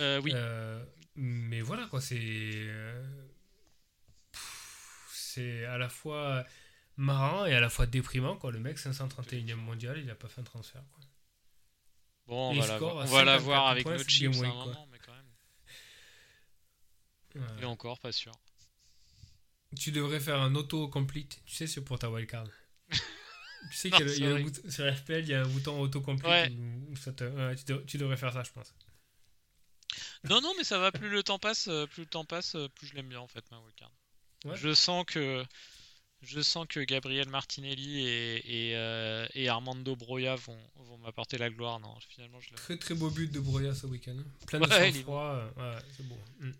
Euh, 0.00 0.20
oui. 0.22 0.32
Euh, 0.34 0.84
mais 1.16 1.60
voilà, 1.60 1.86
quoi, 1.86 2.00
c'est. 2.00 2.18
Euh, 2.20 3.02
c'est 5.12 5.64
à 5.64 5.78
la 5.78 5.88
fois 5.88 6.44
marrant 6.96 7.46
et 7.46 7.54
à 7.54 7.60
la 7.60 7.70
fois 7.70 7.86
déprimant, 7.86 8.36
quoi. 8.36 8.52
Le 8.52 8.60
mec, 8.60 8.78
531e 8.78 9.54
mondial, 9.54 9.98
il 9.98 10.10
a 10.10 10.14
pas 10.14 10.28
fait 10.28 10.40
un 10.40 10.44
transfert, 10.44 10.82
quoi. 10.92 11.04
Bon, 12.26 12.50
on 12.50 12.60
va, 12.60 13.24
la, 13.24 13.38
voir 13.38 13.66
avec 13.66 13.86
notre 13.86 14.08
chips 14.08 14.36
un 14.36 14.46
moment, 14.46 14.88
mais 14.92 14.98
quand 14.98 15.12
même. 17.34 17.58
Et 17.60 17.64
encore, 17.64 17.98
pas 17.98 18.12
sûr. 18.12 18.32
Tu 19.78 19.92
devrais 19.92 20.20
faire 20.20 20.40
un 20.40 20.54
auto-complete, 20.54 21.40
tu 21.46 21.54
sais, 21.54 21.66
c'est 21.66 21.82
pour 21.82 21.98
ta 21.98 22.10
wildcard. 22.10 22.48
tu 22.90 22.96
sais 23.72 23.90
qu'il 23.90 24.18
y 24.18 24.26
a, 24.26 24.34
un 24.34 24.40
bouton, 24.40 24.70
sur 24.70 24.96
FPL, 24.96 25.20
il 25.20 25.28
y 25.28 25.34
a 25.34 25.42
un 25.42 25.48
bouton 25.48 25.80
auto-complete. 25.80 26.52
tu, 27.86 27.98
devrais 27.98 28.16
faire 28.16 28.32
ça, 28.32 28.42
je 28.42 28.50
pense. 28.50 28.74
Non, 30.28 30.40
non, 30.40 30.52
mais 30.58 30.64
ça 30.64 30.78
va. 30.78 30.92
Plus 30.92 31.08
le 31.08 31.22
temps 31.22 31.38
passe, 31.38 31.68
euh, 31.68 31.86
plus 31.86 32.02
le 32.02 32.08
temps 32.08 32.24
passe, 32.24 32.54
euh, 32.54 32.68
plus 32.68 32.88
je 32.88 32.94
l'aime 32.94 33.08
bien 33.08 33.20
en 33.20 33.28
fait 33.28 33.44
ma 33.50 33.58
wildcard. 33.58 33.92
Je 34.54 34.74
sens 34.74 35.04
que 35.06 35.44
je 36.22 36.40
sens 36.40 36.66
que 36.68 36.80
Gabriel 36.80 37.28
Martinelli 37.28 38.06
et, 38.06 38.70
et, 38.70 38.76
euh, 38.76 39.26
Armando 39.48 39.96
Broya 39.96 40.36
vont, 40.36 40.58
vont 40.76 40.98
m'apporter 40.98 41.38
la 41.38 41.48
gloire. 41.48 41.80
Non, 41.80 41.94
finalement, 42.10 42.40
je 42.40 42.54
très 42.54 42.76
très 42.76 42.94
beau 42.94 43.10
but 43.10 43.32
de 43.32 43.40
Broya 43.40 43.74
ce 43.74 43.86
week-end. 43.86 44.16
Hein. 44.18 44.46
Plein 44.46 44.60
de 44.60 44.66
sang-froid. 44.68 45.50
Ouais, 45.56 45.76
c'est 45.96 46.06
beau. 46.06 46.18
Mm. 46.40 46.50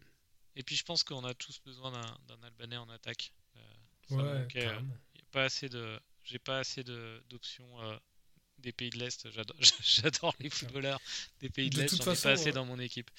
Et 0.57 0.63
puis 0.63 0.77
je 0.77 0.85
pense 0.85 1.03
qu'on 1.03 1.25
a 1.25 1.35
tous 1.35 1.61
besoin 1.65 1.91
d'un 1.93 2.43
Albanais 2.43 2.77
en 2.77 2.89
attaque. 2.89 3.33
Euh, 3.57 4.17
ouais, 4.17 4.49
euh, 4.57 4.81
pas 5.31 5.45
assez 5.45 5.69
de, 5.69 5.99
j'ai 6.25 6.39
pas 6.39 6.59
assez 6.59 6.83
d'options 6.83 7.83
euh, 7.83 7.97
des 8.59 8.73
pays 8.73 8.91
de 8.91 8.99
l'Est. 8.99 9.29
J'adore 9.83 10.35
les 10.41 10.51
footballeurs 10.51 11.01
des 11.41 11.51
pays 11.51 11.71
de, 11.71 11.81
l'Est. 11.81 11.97
J'en 12.03 12.13
ai 12.13 12.17
pas 12.17 12.31
assez 12.31 12.53
dans 12.53 12.65
mon 12.65 12.79
équipe. 12.79 13.11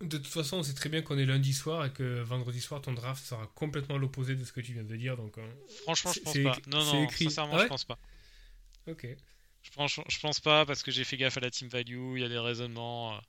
De 0.00 0.16
toute 0.16 0.28
façon, 0.28 0.58
on 0.58 0.62
sait 0.62 0.72
très 0.72 0.88
bien 0.88 1.02
qu'on 1.02 1.18
est 1.18 1.26
lundi 1.26 1.52
soir 1.52 1.84
et 1.84 1.92
que 1.92 2.20
vendredi 2.20 2.60
soir, 2.60 2.80
ton 2.80 2.94
draft 2.94 3.22
sera 3.22 3.46
complètement 3.48 3.98
l'opposé 3.98 4.34
de 4.34 4.44
ce 4.44 4.52
que 4.52 4.62
tu 4.62 4.72
viens 4.72 4.82
de 4.82 4.96
dire. 4.96 5.16
Donc, 5.18 5.38
Franchement, 5.82 6.12
je 6.14 6.20
pense 6.20 6.38
pas. 6.38 6.58
Non, 6.68 6.84
non, 6.84 7.04
écrit... 7.04 7.24
sincèrement, 7.24 7.58
je 7.58 7.66
pense 7.66 7.84
pas. 7.84 7.98
Ok. 8.86 9.06
Je 9.62 9.70
pense, 9.72 10.00
je 10.08 10.18
pense 10.20 10.40
pas 10.40 10.64
parce 10.64 10.82
que 10.82 10.90
j'ai 10.90 11.04
fait 11.04 11.18
gaffe 11.18 11.36
à 11.36 11.40
la 11.40 11.50
team 11.50 11.68
value. 11.68 12.16
Il 12.16 12.22
y 12.22 12.24
a 12.24 12.30
des 12.30 12.38
raisonnements. 12.38 13.20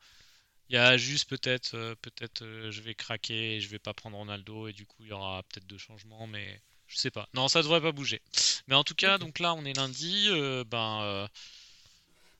Il 0.71 0.75
y 0.75 0.77
a 0.77 0.95
juste 0.95 1.29
peut-être, 1.29 1.73
euh, 1.75 1.95
peut-être 2.01 2.43
euh, 2.43 2.71
je 2.71 2.79
vais 2.79 2.95
craquer 2.95 3.57
et 3.57 3.59
je 3.59 3.67
vais 3.67 3.77
pas 3.77 3.93
prendre 3.93 4.15
Ronaldo 4.15 4.69
et 4.69 4.73
du 4.73 4.85
coup 4.85 5.03
il 5.03 5.09
y 5.09 5.11
aura 5.11 5.43
peut-être 5.43 5.67
deux 5.67 5.77
changements, 5.77 6.27
mais 6.27 6.61
je 6.87 6.95
sais 6.95 7.11
pas. 7.11 7.27
Non, 7.33 7.49
ça 7.49 7.61
devrait 7.61 7.81
pas 7.81 7.91
bouger. 7.91 8.21
Mais 8.67 8.75
en 8.75 8.85
tout 8.85 8.95
cas, 8.95 9.17
donc 9.17 9.39
là 9.39 9.53
on 9.53 9.65
est 9.65 9.75
lundi. 9.75 10.27
Euh, 10.29 10.63
ben, 10.63 11.27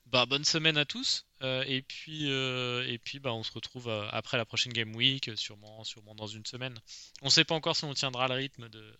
bah, 0.06 0.24
bonne 0.24 0.46
semaine 0.46 0.78
à 0.78 0.86
tous. 0.86 1.26
et 1.42 1.82
puis, 1.82 2.30
et 2.30 2.98
puis 3.04 3.18
bah, 3.18 3.34
on 3.34 3.42
se 3.42 3.52
retrouve 3.52 3.90
après 3.90 4.38
la 4.38 4.46
prochaine 4.46 4.72
Game 4.72 4.96
Week, 4.96 5.30
sûrement, 5.36 5.84
sûrement 5.84 6.14
dans 6.14 6.26
une 6.26 6.46
semaine. 6.46 6.78
On 7.20 7.28
sait 7.28 7.44
pas 7.44 7.54
encore 7.54 7.76
si 7.76 7.84
on 7.84 7.92
tiendra 7.92 8.28
le 8.28 8.34
rythme 8.34 8.70
de, 8.70 8.96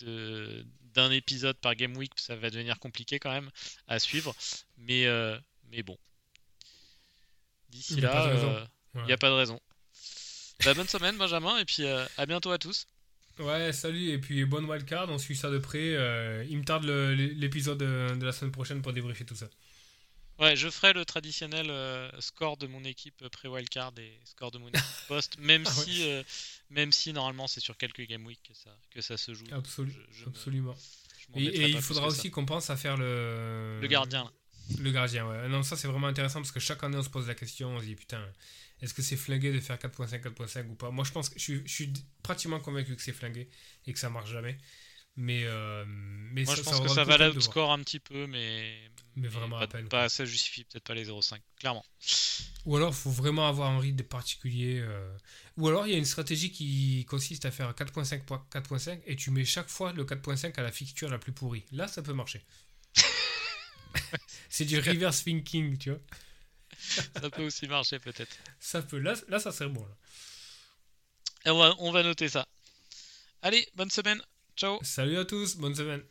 de, 0.00 0.66
d'un 0.92 1.12
épisode 1.12 1.56
par 1.58 1.76
Game 1.76 1.96
Week, 1.96 2.10
ça 2.16 2.34
va 2.34 2.50
devenir 2.50 2.80
compliqué 2.80 3.20
quand 3.20 3.30
même 3.30 3.50
à 3.86 4.00
suivre. 4.00 4.34
Mais, 4.76 5.06
mais 5.70 5.84
bon, 5.84 5.96
D'ici 7.70 8.00
là, 8.00 8.68
il 8.94 9.04
n'y 9.04 9.12
a 9.12 9.16
pas 9.16 9.30
de 9.30 9.34
raison. 9.34 9.60
Bah, 10.64 10.74
bonne 10.74 10.88
semaine, 10.88 11.16
Benjamin, 11.16 11.58
et 11.58 11.64
puis 11.64 11.84
euh, 11.84 12.04
à 12.18 12.26
bientôt 12.26 12.50
à 12.50 12.58
tous. 12.58 12.86
Ouais, 13.38 13.72
salut, 13.72 14.10
et 14.10 14.18
puis 14.18 14.44
bonne 14.44 14.66
wildcard, 14.66 15.08
on 15.08 15.18
suit 15.18 15.36
ça 15.36 15.50
de 15.50 15.58
près. 15.58 15.94
Euh, 15.94 16.44
il 16.50 16.58
me 16.58 16.64
tarde 16.64 16.84
l'épisode 16.84 17.78
de, 17.78 18.24
la 18.24 18.32
semaine 18.32 18.52
prochaine 18.52 18.82
pour 18.82 18.92
débriefer 18.92 19.24
tout 19.24 19.36
ça. 19.36 19.48
Ouais, 20.38 20.56
je 20.56 20.68
ferai 20.68 20.92
le 20.92 21.04
traditionnel 21.04 21.70
euh, 21.70 22.10
score 22.20 22.56
de 22.56 22.66
mon 22.66 22.82
équipe 22.84 23.26
pré-wildcard 23.28 23.92
et 23.98 24.18
score 24.24 24.50
de 24.50 24.58
mon 24.58 24.68
équipe 24.68 24.82
post, 25.08 25.38
même, 25.38 25.64
ah 25.66 25.70
si, 25.70 26.04
même 26.70 26.92
si 26.92 27.12
normalement 27.12 27.46
c'est 27.46 27.60
sur 27.60 27.76
quelques 27.76 28.06
game 28.06 28.24
week 28.26 28.40
que 28.46 28.54
ça, 28.54 28.70
que 28.90 29.00
ça 29.00 29.16
se 29.16 29.32
joue. 29.32 29.46
absolument. 29.52 30.74
et, 31.36 31.70
il 31.70 31.80
faudra 31.80 32.06
aussi 32.06 32.30
qu'on 32.30 32.46
pense 32.46 32.68
à 32.68 32.76
faire 32.76 32.96
le. 32.96 33.78
Le 33.80 33.86
gardien. 33.86 34.24
Là. 34.24 34.30
Le 34.78 34.90
gardien, 34.92 35.26
ouais. 35.28 35.48
Non, 35.48 35.62
ça 35.62 35.76
c'est 35.76 35.88
vraiment 35.88 36.06
intéressant 36.06 36.40
parce 36.40 36.52
que 36.52 36.60
chaque 36.60 36.82
année 36.84 36.96
on 36.96 37.02
se 37.02 37.10
pose 37.10 37.26
la 37.26 37.34
question, 37.34 37.70
on 37.76 37.80
se 37.80 37.86
dit 37.86 37.96
putain, 37.96 38.24
est-ce 38.80 38.94
que 38.94 39.02
c'est 39.02 39.16
flingué 39.16 39.52
de 39.52 39.60
faire 39.60 39.78
4.5, 39.78 40.20
4.5 40.20 40.68
ou 40.68 40.74
pas? 40.74 40.90
Moi 40.90 41.04
je 41.04 41.12
pense 41.12 41.28
que 41.28 41.38
je 41.38 41.62
suis, 41.66 41.92
pratiquement 42.22 42.60
convaincu 42.60 42.94
que 42.94 43.02
c'est 43.02 43.12
flingué 43.12 43.48
et 43.86 43.92
que 43.92 43.98
ça 43.98 44.10
marche 44.10 44.30
jamais. 44.30 44.56
Mais, 45.16 45.42
euh, 45.44 45.84
mais 45.86 46.44
Moi, 46.44 46.54
ça, 46.54 46.62
je 46.62 46.62
ça 46.62 46.70
pense 46.70 46.80
que 46.82 46.88
ça 46.88 47.04
va 47.04 47.16
voir. 47.28 47.42
score 47.42 47.72
un 47.72 47.80
petit 47.82 47.98
peu, 47.98 48.26
mais. 48.28 48.90
Mais 49.16 49.28
vraiment 49.28 49.58
pas, 49.58 49.64
à 49.64 49.66
peine, 49.66 49.88
pas 49.88 50.08
ça 50.08 50.24
justifie 50.24 50.64
peut-être 50.64 50.84
pas 50.84 50.94
les 50.94 51.06
0,5, 51.06 51.40
clairement. 51.58 51.84
Ou 52.64 52.76
alors, 52.76 52.90
il 52.90 52.94
faut 52.96 53.10
vraiment 53.10 53.48
avoir 53.48 53.70
un 53.70 53.80
rythme 53.80 54.04
particulier. 54.04 54.78
euh. 54.80 55.16
Ou 55.56 55.68
alors, 55.68 55.86
il 55.86 55.92
y 55.92 55.94
a 55.94 55.98
une 55.98 56.04
stratégie 56.04 56.52
qui 56.52 57.04
consiste 57.06 57.44
à 57.44 57.50
faire 57.50 57.74
4.5 57.74 58.24
po- 58.24 58.38
4.5 58.50 59.00
et 59.06 59.16
tu 59.16 59.30
mets 59.30 59.44
chaque 59.44 59.68
fois 59.68 59.92
le 59.92 60.04
4.5 60.04 60.58
à 60.58 60.62
la 60.62 60.72
fixture 60.72 61.10
la 61.10 61.18
plus 61.18 61.32
pourrie. 61.32 61.64
Là, 61.72 61.88
ça 61.88 62.02
peut 62.02 62.12
marcher. 62.14 62.40
C'est 64.48 64.64
du 64.64 64.78
reverse 64.78 65.24
thinking, 65.24 65.78
tu 65.78 65.90
vois. 65.90 66.00
ça 67.20 67.30
peut 67.30 67.44
aussi 67.44 67.66
marcher, 67.66 67.98
peut-être. 67.98 68.36
Ça 68.58 68.82
peut. 68.82 68.98
Là, 68.98 69.14
là 69.28 69.38
ça 69.38 69.52
serait 69.52 69.70
bon. 69.70 69.82
là. 69.82 69.96
Et 71.46 71.50
on 71.50 71.58
va, 71.58 71.74
on 71.78 71.92
va 71.92 72.02
noter 72.02 72.28
ça. 72.28 72.46
Allez, 73.42 73.66
bonne 73.74 73.90
semaine. 73.90 74.20
Ciao. 74.56 74.78
Salut 74.82 75.18
à 75.18 75.24
tous, 75.24 75.56
bonne 75.56 75.74
semaine. 75.74 76.02